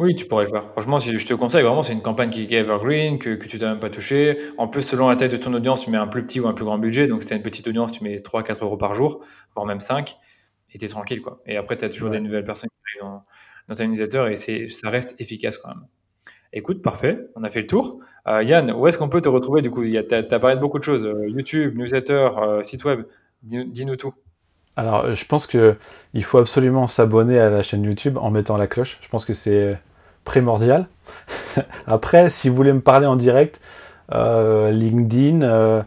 Oui, 0.00 0.14
tu 0.14 0.26
pourrais 0.26 0.44
le 0.44 0.50
faire. 0.50 0.64
Franchement, 0.72 1.00
si 1.00 1.16
je 1.16 1.26
te 1.26 1.34
conseille, 1.34 1.62
vraiment, 1.62 1.82
c'est 1.82 1.92
une 1.92 2.02
campagne 2.02 2.30
qui 2.30 2.42
est 2.42 2.58
evergreen, 2.58 3.18
que, 3.18 3.34
que 3.34 3.46
tu 3.46 3.58
t'as 3.58 3.70
même 3.70 3.80
pas 3.80 3.90
touché. 3.90 4.38
En 4.56 4.68
plus, 4.68 4.82
selon 4.82 5.08
la 5.08 5.16
taille 5.16 5.28
de 5.28 5.36
ton 5.36 5.52
audience, 5.54 5.84
tu 5.84 5.90
mets 5.90 5.98
un 5.98 6.06
plus 6.06 6.24
petit 6.24 6.40
ou 6.40 6.46
un 6.48 6.54
plus 6.54 6.64
grand 6.64 6.78
budget. 6.78 7.06
Donc, 7.06 7.22
si 7.22 7.28
tu 7.28 7.34
as 7.34 7.36
une 7.36 7.42
petite 7.42 7.66
audience, 7.66 7.92
tu 7.92 8.04
mets 8.04 8.18
3-4 8.18 8.62
euros 8.62 8.76
par 8.76 8.94
jour, 8.94 9.24
voire 9.54 9.66
même 9.66 9.80
5, 9.80 10.16
et 10.72 10.78
tu 10.78 10.84
es 10.84 10.88
tranquille, 10.88 11.20
quoi. 11.20 11.40
Et 11.46 11.56
après, 11.56 11.76
tu 11.76 11.84
as 11.84 11.88
toujours 11.88 12.10
des 12.10 12.20
nouvelles 12.20 12.44
personnes 12.44 12.70
qui 12.70 13.00
arrivent 13.00 13.12
dans, 13.12 13.24
dans 13.68 13.74
ton 13.74 13.88
newsletter 13.88 14.28
et 14.30 14.68
ça 14.68 14.90
reste 14.90 15.20
efficace 15.20 15.58
quand 15.58 15.68
même. 15.68 15.84
Écoute, 16.52 16.80
parfait, 16.80 17.26
on 17.36 17.44
a 17.44 17.50
fait 17.50 17.60
le 17.60 17.66
tour. 17.66 17.98
Euh, 18.26 18.42
Yann, 18.42 18.72
où 18.72 18.86
est-ce 18.86 18.96
qu'on 18.96 19.10
peut 19.10 19.20
te 19.20 19.28
retrouver 19.28 19.60
du 19.60 19.70
coup? 19.70 19.84
Tu 19.84 19.96
as, 19.96 20.22
parlé 20.38 20.56
de 20.56 20.60
beaucoup 20.60 20.78
de 20.78 20.84
choses, 20.84 21.04
euh, 21.04 21.28
YouTube, 21.28 21.76
newsletter, 21.76 22.30
euh, 22.38 22.62
site 22.62 22.84
web. 22.84 23.02
Dis-nous 23.42 23.96
tout. 23.96 24.14
Alors, 24.76 25.14
je 25.14 25.24
pense 25.26 25.46
qu'il 25.46 26.24
faut 26.24 26.38
absolument 26.38 26.86
s'abonner 26.86 27.38
à 27.38 27.50
la 27.50 27.62
chaîne 27.62 27.84
YouTube 27.84 28.16
en 28.16 28.30
mettant 28.30 28.56
la 28.56 28.66
cloche. 28.66 28.98
Je 29.02 29.08
pense 29.08 29.24
que 29.24 29.34
c'est 29.34 29.78
primordial. 30.24 30.86
Après, 31.86 32.30
si 32.30 32.48
vous 32.48 32.56
voulez 32.56 32.72
me 32.72 32.80
parler 32.80 33.06
en 33.06 33.16
direct, 33.16 33.60
LinkedIn, 34.10 35.84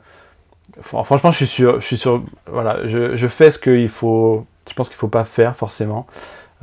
franchement, 0.82 1.32
je 1.32 1.38
suis 1.38 1.48
sûr, 1.48 1.82
je 1.82 1.86
suis 1.86 1.98
sûr, 1.98 2.24
voilà, 2.46 2.86
je 2.86 3.28
fais 3.28 3.50
ce 3.52 3.60
qu'il 3.60 3.90
faut, 3.90 4.46
je 4.70 4.74
pense 4.74 4.90
qu'il 4.90 4.96
ne 4.96 5.00
faut 5.00 5.08
pas 5.08 5.26
faire 5.26 5.56
forcément. 5.56 6.06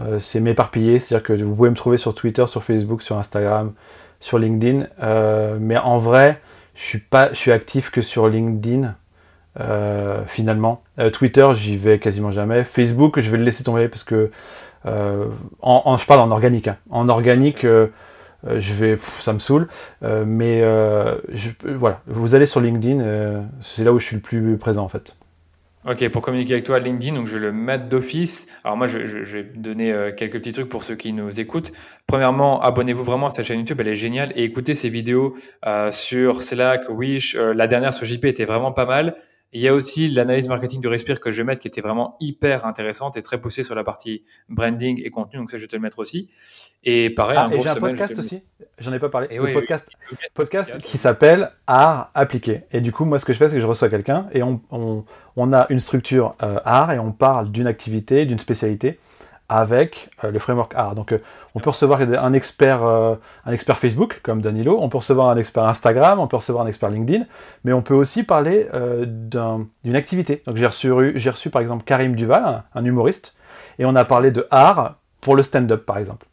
Euh, 0.01 0.19
c'est 0.21 0.41
m'éparpiller, 0.41 1.01
c'est-à-dire 1.01 1.27
que 1.27 1.33
vous 1.33 1.55
pouvez 1.55 1.71
me 1.71 1.75
trouver 1.75 1.99
sur 1.99 2.15
Twitter, 2.15 2.47
sur 2.47 2.63
Facebook, 2.63 3.03
sur 3.03 3.19
Instagram, 3.19 3.73
sur 4.21 4.39
LinkedIn, 4.39 4.87
euh, 5.03 5.59
mais 5.61 5.77
en 5.77 5.99
vrai, 5.99 6.41
je 6.75 6.85
suis 6.85 6.99
pas, 6.99 7.31
je 7.33 7.37
suis 7.37 7.53
actif 7.53 7.91
que 7.91 8.03
sur 8.03 8.29
LinkedIn. 8.29 8.95
Euh, 9.61 10.23
finalement, 10.27 10.83
Twitter, 11.13 11.49
j'y 11.55 11.77
vais 11.77 11.99
quasiment 11.99 12.31
jamais. 12.31 12.63
Facebook, 12.63 13.19
je 13.19 13.29
vais 13.29 13.39
le 13.39 13.45
laisser 13.45 13.65
tomber 13.65 13.89
parce 13.89 14.05
que 14.05 14.31
en, 14.85 15.97
je 15.97 16.07
parle 16.07 16.21
en 16.21 16.31
organique. 16.31 16.69
Hein. 16.69 16.77
En 16.91 17.09
organique, 17.09 17.63
je 17.65 18.75
vais, 18.75 18.99
ça 19.21 19.33
me 19.33 19.41
saoule. 19.41 19.67
mais 20.03 20.63
voilà, 21.65 22.01
vous 22.07 22.37
allez 22.37 22.47
sur 22.47 22.61
LinkedIn, 22.61 23.43
c'est 23.61 23.83
là 23.83 23.93
où 23.93 23.99
je 23.99 24.07
suis 24.07 24.17
le 24.17 24.23
plus 24.23 24.57
présent 24.59 24.85
en 24.85 24.89
fait. 24.89 25.18
Ok, 25.91 26.07
pour 26.11 26.21
communiquer 26.21 26.53
avec 26.53 26.67
toi, 26.67 26.79
LinkedIn, 26.81 27.15
donc 27.15 27.29
je 27.29 27.33
vais 27.33 27.41
le 27.41 27.51
mettre 27.51 27.89
d'office. 27.89 28.47
Alors 28.63 28.77
moi, 28.77 28.89
je, 28.89 28.99
vais 28.99 29.43
donner 29.43 29.91
euh, 29.91 30.13
quelques 30.13 30.35
petits 30.35 30.53
trucs 30.53 30.69
pour 30.69 30.83
ceux 30.83 30.97
qui 30.97 31.15
nous 31.15 31.41
écoutent. 31.41 31.73
Premièrement, 32.07 32.61
abonnez-vous 32.61 33.03
vraiment 33.03 33.29
à 33.29 33.31
cette 33.31 33.47
chaîne 33.47 33.61
YouTube, 33.61 33.81
elle 33.81 33.89
est 33.89 33.97
géniale. 33.97 34.31
Et 34.37 34.45
écoutez 34.45 34.75
ces 34.75 34.91
vidéos 34.91 35.35
euh, 35.67 35.91
sur 35.91 36.43
Slack, 36.43 36.91
Wish. 36.91 37.37
Euh, 37.37 37.55
la 37.55 37.67
dernière 37.69 37.95
sur 37.95 38.05
JP 38.05 38.27
était 38.27 38.45
vraiment 38.45 38.71
pas 38.71 38.85
mal. 38.85 39.17
Il 39.53 39.63
y 39.63 39.69
a 39.69 39.75
aussi 39.75 40.09
l'analyse 40.09 40.47
marketing 40.47 40.81
du 40.81 40.89
Respire 40.89 41.21
que 41.21 41.31
je 41.31 41.39
vais 41.39 41.45
mettre 41.45 41.63
qui 41.63 41.69
était 41.69 41.81
vraiment 41.81 42.17
hyper 42.21 42.67
intéressante 42.67 43.17
et 43.17 43.23
très 43.23 43.41
poussée 43.41 43.65
sur 43.65 43.75
la 43.75 43.83
partie 43.83 44.23
branding 44.51 45.01
et 45.03 45.11
contenu. 45.11 45.39
Donc 45.39 45.51
ça, 45.51 45.57
je 45.57 45.63
vais 45.63 45.69
te 45.69 45.77
le 45.77 45.81
mettre 45.81 45.99
aussi. 45.99 46.29
Et 46.85 47.09
pareil, 47.09 47.39
ah, 47.41 47.47
un, 47.47 47.51
et 47.51 47.63
j'ai 47.63 47.69
un 47.69 47.77
podcast 47.77 48.19
aussi. 48.19 48.43
J'en 48.79 48.93
ai 48.93 48.99
pas 48.99 49.09
parlé. 49.09 49.29
Et 49.31 49.39
podcast, 49.39 49.89
podcast 50.35 50.79
qui 50.83 50.99
s'appelle 50.99 51.51
Art 51.67 52.11
appliqué. 52.15 52.65
Et 52.73 52.83
du 52.83 52.93
coup, 52.93 53.07
moi, 53.07 53.19
ce 53.19 53.25
que 53.25 53.33
je 53.33 53.39
fais, 53.39 53.49
c'est 53.49 53.55
que 53.55 53.63
je 53.63 53.67
reçois 53.67 53.89
quelqu'un 53.89 54.29
et 54.33 54.43
on, 54.43 54.61
on, 54.71 55.05
on, 55.37 55.53
a 55.55 55.67
une 55.71 55.81
structure 55.81 56.37
euh, 56.43 56.61
art 56.65 56.93
et 56.93 56.99
on 56.99 57.13
parle 57.13 57.51
d'une 57.51 57.67
activité, 57.67 58.27
d'une 58.27 58.39
spécialité 58.39 58.99
avec 59.49 60.11
euh, 60.25 60.31
le 60.31 60.39
framework 60.39 60.75
art. 60.75 60.95
Donc 60.95 61.13
euh, 61.13 61.19
on 61.55 61.61
peut 61.61 61.71
recevoir 61.71 62.01
un 62.01 62.33
expert, 62.33 62.85
euh, 62.85 63.15
un 63.47 63.53
expert 63.53 63.79
Facebook 63.79 64.21
comme 64.23 64.43
Danilo, 64.43 64.79
on 64.81 64.89
peut 64.89 64.99
recevoir 64.99 65.31
un 65.31 65.37
expert 65.37 65.65
Instagram, 65.65 66.21
on 66.21 66.27
peut 66.27 66.37
recevoir 66.37 66.65
un 66.65 66.69
expert 66.69 66.91
LinkedIn, 66.91 67.25
mais 67.65 67.73
on 67.73 67.83
peut 67.83 67.95
aussi 67.95 68.23
parler 68.23 68.69
d'une 69.03 69.97
activité. 69.97 70.43
Donc 70.47 70.57
j'ai 70.57 70.67
reçu, 70.67 70.93
reçu 70.93 71.51
par 71.51 71.63
exemple 71.63 71.85
Karim 71.85 72.15
Duval, 72.15 72.63
un, 72.75 72.85
humoriste, 72.85 73.35
et 73.79 73.85
on 73.85 73.95
a 73.97 74.05
parlé 74.05 74.31
de 74.31 74.47
art 74.51 74.97
pour 75.21 75.35
le 75.35 75.43
stand-up 75.43 75.85
par 75.87 75.99
exemple. 75.99 76.27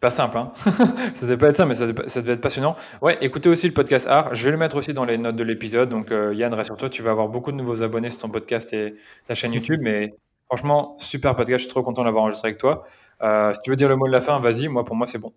Pas 0.00 0.10
simple, 0.10 0.36
hein 0.36 0.52
ça 1.14 1.22
devait 1.22 1.38
pas 1.38 1.48
être 1.48 1.56
ça, 1.56 1.64
mais 1.64 1.74
ça 1.74 1.86
devait, 1.86 2.32
être 2.34 2.40
passionnant. 2.40 2.76
Ouais, 3.00 3.16
écoutez 3.22 3.48
aussi 3.48 3.66
le 3.66 3.72
podcast 3.72 4.06
Art. 4.06 4.34
Je 4.34 4.44
vais 4.44 4.50
le 4.50 4.58
mettre 4.58 4.76
aussi 4.76 4.92
dans 4.92 5.06
les 5.06 5.16
notes 5.16 5.36
de 5.36 5.42
l'épisode. 5.42 5.88
Donc, 5.88 6.10
Yann, 6.10 6.52
rassure-toi, 6.52 6.90
tu 6.90 7.02
vas 7.02 7.12
avoir 7.12 7.28
beaucoup 7.28 7.50
de 7.50 7.56
nouveaux 7.56 7.82
abonnés 7.82 8.10
sur 8.10 8.20
ton 8.20 8.28
podcast 8.28 8.74
et 8.74 8.94
ta 9.26 9.34
chaîne 9.34 9.54
YouTube. 9.54 9.80
Mais 9.82 10.12
Franchement, 10.46 10.96
super 11.00 11.34
podcast. 11.34 11.58
Je 11.58 11.64
suis 11.64 11.70
trop 11.70 11.82
content 11.82 12.04
d'avoir 12.04 12.24
enregistré 12.24 12.48
avec 12.48 12.58
toi. 12.58 12.84
Euh, 13.22 13.52
si 13.52 13.60
tu 13.62 13.70
veux 13.70 13.76
dire 13.76 13.88
le 13.88 13.96
mot 13.96 14.06
de 14.06 14.12
la 14.12 14.20
fin, 14.20 14.38
vas-y. 14.38 14.68
Moi, 14.68 14.84
pour 14.84 14.94
moi, 14.94 15.06
c'est 15.06 15.18
bon. 15.18 15.32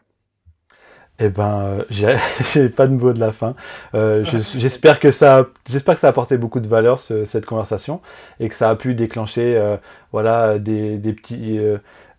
Eh 1.18 1.30
ben, 1.30 1.84
j'ai 1.90 2.70
pas 2.70 2.88
de 2.88 2.94
mot 2.94 3.12
de 3.12 3.20
la 3.20 3.32
fin. 3.32 3.56
Euh, 3.96 4.24
j'espère 4.56 5.00
que 5.00 5.12
ça, 5.12 5.48
j'espère 5.68 5.96
que 5.96 6.02
ça 6.02 6.08
a 6.08 6.10
apporté 6.12 6.38
beaucoup 6.38 6.60
de 6.60 6.68
valeur 6.68 7.00
cette 7.00 7.46
conversation 7.46 8.02
et 8.40 8.50
que 8.50 8.56
ça 8.56 8.70
a 8.70 8.76
pu 8.76 8.94
déclencher, 8.94 9.58
euh, 9.58 9.78
voilà, 10.12 10.60
des, 10.60 10.98
des 10.98 11.14
petits, 11.14 11.60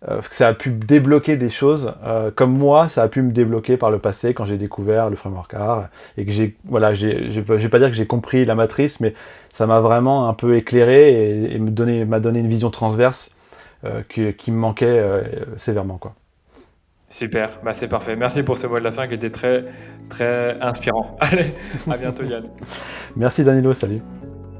que 0.01 0.35
ça 0.35 0.49
a 0.49 0.53
pu 0.53 0.71
débloquer 0.71 1.37
des 1.37 1.49
choses. 1.49 1.93
comme 2.35 2.57
moi, 2.57 2.89
ça 2.89 3.03
a 3.03 3.07
pu 3.07 3.21
me 3.21 3.31
débloquer 3.31 3.77
par 3.77 3.89
le 3.89 3.99
passé 3.99 4.33
quand 4.33 4.45
j'ai 4.45 4.57
découvert 4.57 5.09
le 5.09 5.15
framework 5.15 5.53
art 5.53 5.87
et 6.17 6.25
que 6.25 6.31
j'ai, 6.31 6.57
voilà, 6.65 6.93
j'ai, 6.93 7.31
je 7.31 7.39
vais 7.39 7.69
pas 7.69 7.79
dire 7.79 7.87
que 7.87 7.95
j'ai 7.95 8.07
compris 8.07 8.43
la 8.43 8.55
matrice, 8.55 8.99
mais 8.99 9.13
ça 9.53 9.67
m'a 9.67 9.79
vraiment 9.79 10.27
un 10.27 10.33
peu 10.33 10.55
éclairé 10.55 11.53
et, 11.53 11.59
me 11.59 11.69
donné, 11.69 12.05
m'a 12.05 12.19
donné 12.19 12.39
une 12.39 12.47
vision 12.47 12.69
transverse 12.69 13.31
euh, 13.83 14.01
qui, 14.03 14.51
me 14.51 14.57
manquait 14.57 14.85
euh, 14.85 15.23
sévèrement. 15.57 15.97
Quoi. 15.97 16.13
Super, 17.09 17.59
bah 17.63 17.73
c'est 17.73 17.89
parfait. 17.89 18.15
Merci 18.15 18.43
pour 18.43 18.57
ce 18.57 18.67
mot 18.67 18.79
de 18.79 18.83
la 18.83 18.91
fin 18.91 19.07
qui 19.07 19.15
était 19.15 19.31
très, 19.31 19.65
très 20.09 20.57
inspirant. 20.61 21.17
Allez, 21.19 21.53
à 21.89 21.97
bientôt 21.97 22.23
Yann. 22.23 22.45
Merci 23.15 23.43
Danilo, 23.43 23.73
salut. 23.73 24.01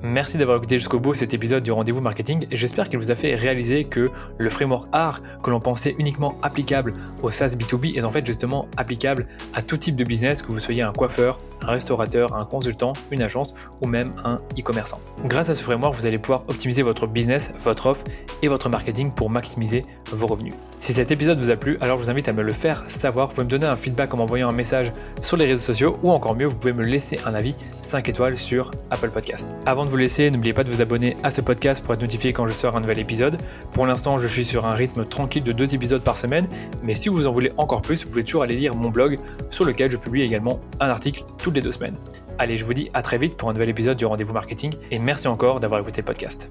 Merci 0.03 0.39
d'avoir 0.39 0.57
écouté 0.57 0.79
jusqu'au 0.79 0.99
bout 0.99 1.13
cet 1.13 1.35
épisode 1.35 1.61
du 1.61 1.71
rendez-vous 1.71 2.01
marketing 2.01 2.47
et 2.49 2.57
j'espère 2.57 2.89
qu'il 2.89 2.97
vous 2.97 3.11
a 3.11 3.15
fait 3.15 3.35
réaliser 3.35 3.83
que 3.83 4.09
le 4.39 4.49
framework 4.49 4.89
art 4.91 5.21
que 5.43 5.51
l'on 5.51 5.59
pensait 5.59 5.95
uniquement 5.99 6.39
applicable 6.41 6.95
au 7.21 7.29
SaaS 7.29 7.49
B2B 7.49 7.95
est 7.95 8.03
en 8.03 8.09
fait 8.09 8.25
justement 8.25 8.67
applicable 8.77 9.27
à 9.53 9.61
tout 9.61 9.77
type 9.77 9.95
de 9.95 10.03
business, 10.03 10.41
que 10.41 10.51
vous 10.51 10.57
soyez 10.57 10.81
un 10.81 10.91
coiffeur, 10.91 11.39
un 11.61 11.71
restaurateur, 11.73 12.35
un 12.35 12.45
consultant, 12.45 12.93
une 13.11 13.21
agence 13.21 13.53
ou 13.81 13.87
même 13.87 14.13
un 14.25 14.39
e-commerçant. 14.59 14.99
Grâce 15.25 15.49
à 15.49 15.55
ce 15.55 15.61
framework, 15.61 15.95
vous 15.95 16.07
allez 16.07 16.17
pouvoir 16.17 16.45
optimiser 16.47 16.81
votre 16.81 17.05
business, 17.05 17.53
votre 17.63 17.85
offre 17.85 18.03
et 18.41 18.47
votre 18.47 18.69
marketing 18.69 19.11
pour 19.11 19.29
maximiser 19.29 19.85
vos 20.11 20.25
revenus. 20.25 20.55
Si 20.79 20.93
cet 20.93 21.11
épisode 21.11 21.39
vous 21.39 21.51
a 21.51 21.55
plu, 21.55 21.77
alors 21.79 21.99
je 21.99 22.05
vous 22.05 22.09
invite 22.09 22.27
à 22.27 22.33
me 22.33 22.41
le 22.41 22.53
faire 22.53 22.89
savoir. 22.89 23.27
Vous 23.27 23.35
pouvez 23.35 23.45
me 23.45 23.51
donner 23.51 23.67
un 23.67 23.75
feedback 23.75 24.15
en 24.15 24.17
m'envoyant 24.17 24.49
un 24.49 24.53
message 24.53 24.91
sur 25.21 25.37
les 25.37 25.45
réseaux 25.45 25.59
sociaux 25.59 25.99
ou 26.01 26.09
encore 26.09 26.35
mieux, 26.35 26.47
vous 26.47 26.55
pouvez 26.55 26.73
me 26.73 26.83
laisser 26.83 27.19
un 27.27 27.35
avis 27.35 27.53
5 27.83 28.09
étoiles 28.09 28.35
sur 28.35 28.71
Apple 28.89 29.11
Podcast. 29.11 29.55
Avant 29.67 29.85
vous 29.91 29.97
laisser, 29.97 30.31
n'oubliez 30.31 30.53
pas 30.53 30.63
de 30.63 30.71
vous 30.71 30.81
abonner 30.81 31.17
à 31.21 31.31
ce 31.31 31.41
podcast 31.41 31.83
pour 31.83 31.93
être 31.93 32.01
notifié 32.01 32.31
quand 32.31 32.47
je 32.47 32.53
sors 32.53 32.77
un 32.77 32.79
nouvel 32.79 32.97
épisode. 32.97 33.37
Pour 33.73 33.85
l'instant, 33.85 34.19
je 34.19 34.27
suis 34.27 34.45
sur 34.45 34.65
un 34.65 34.71
rythme 34.71 35.03
tranquille 35.03 35.43
de 35.43 35.51
deux 35.51 35.75
épisodes 35.75 36.01
par 36.01 36.17
semaine, 36.17 36.47
mais 36.81 36.95
si 36.95 37.09
vous 37.09 37.27
en 37.27 37.31
voulez 37.33 37.51
encore 37.57 37.81
plus, 37.81 38.05
vous 38.05 38.09
pouvez 38.09 38.23
toujours 38.23 38.43
aller 38.43 38.55
lire 38.55 38.73
mon 38.73 38.89
blog 38.89 39.19
sur 39.49 39.65
lequel 39.65 39.91
je 39.91 39.97
publie 39.97 40.21
également 40.21 40.61
un 40.79 40.87
article 40.87 41.25
toutes 41.37 41.55
les 41.55 41.61
deux 41.61 41.73
semaines. 41.73 41.97
Allez, 42.39 42.57
je 42.57 42.63
vous 42.63 42.73
dis 42.73 42.89
à 42.93 43.01
très 43.01 43.17
vite 43.17 43.35
pour 43.35 43.49
un 43.49 43.53
nouvel 43.53 43.69
épisode 43.69 43.97
du 43.97 44.05
Rendez-vous 44.05 44.33
Marketing 44.33 44.73
et 44.91 44.97
merci 44.97 45.27
encore 45.27 45.59
d'avoir 45.59 45.81
écouté 45.81 45.99
le 45.99 46.05
podcast. 46.05 46.49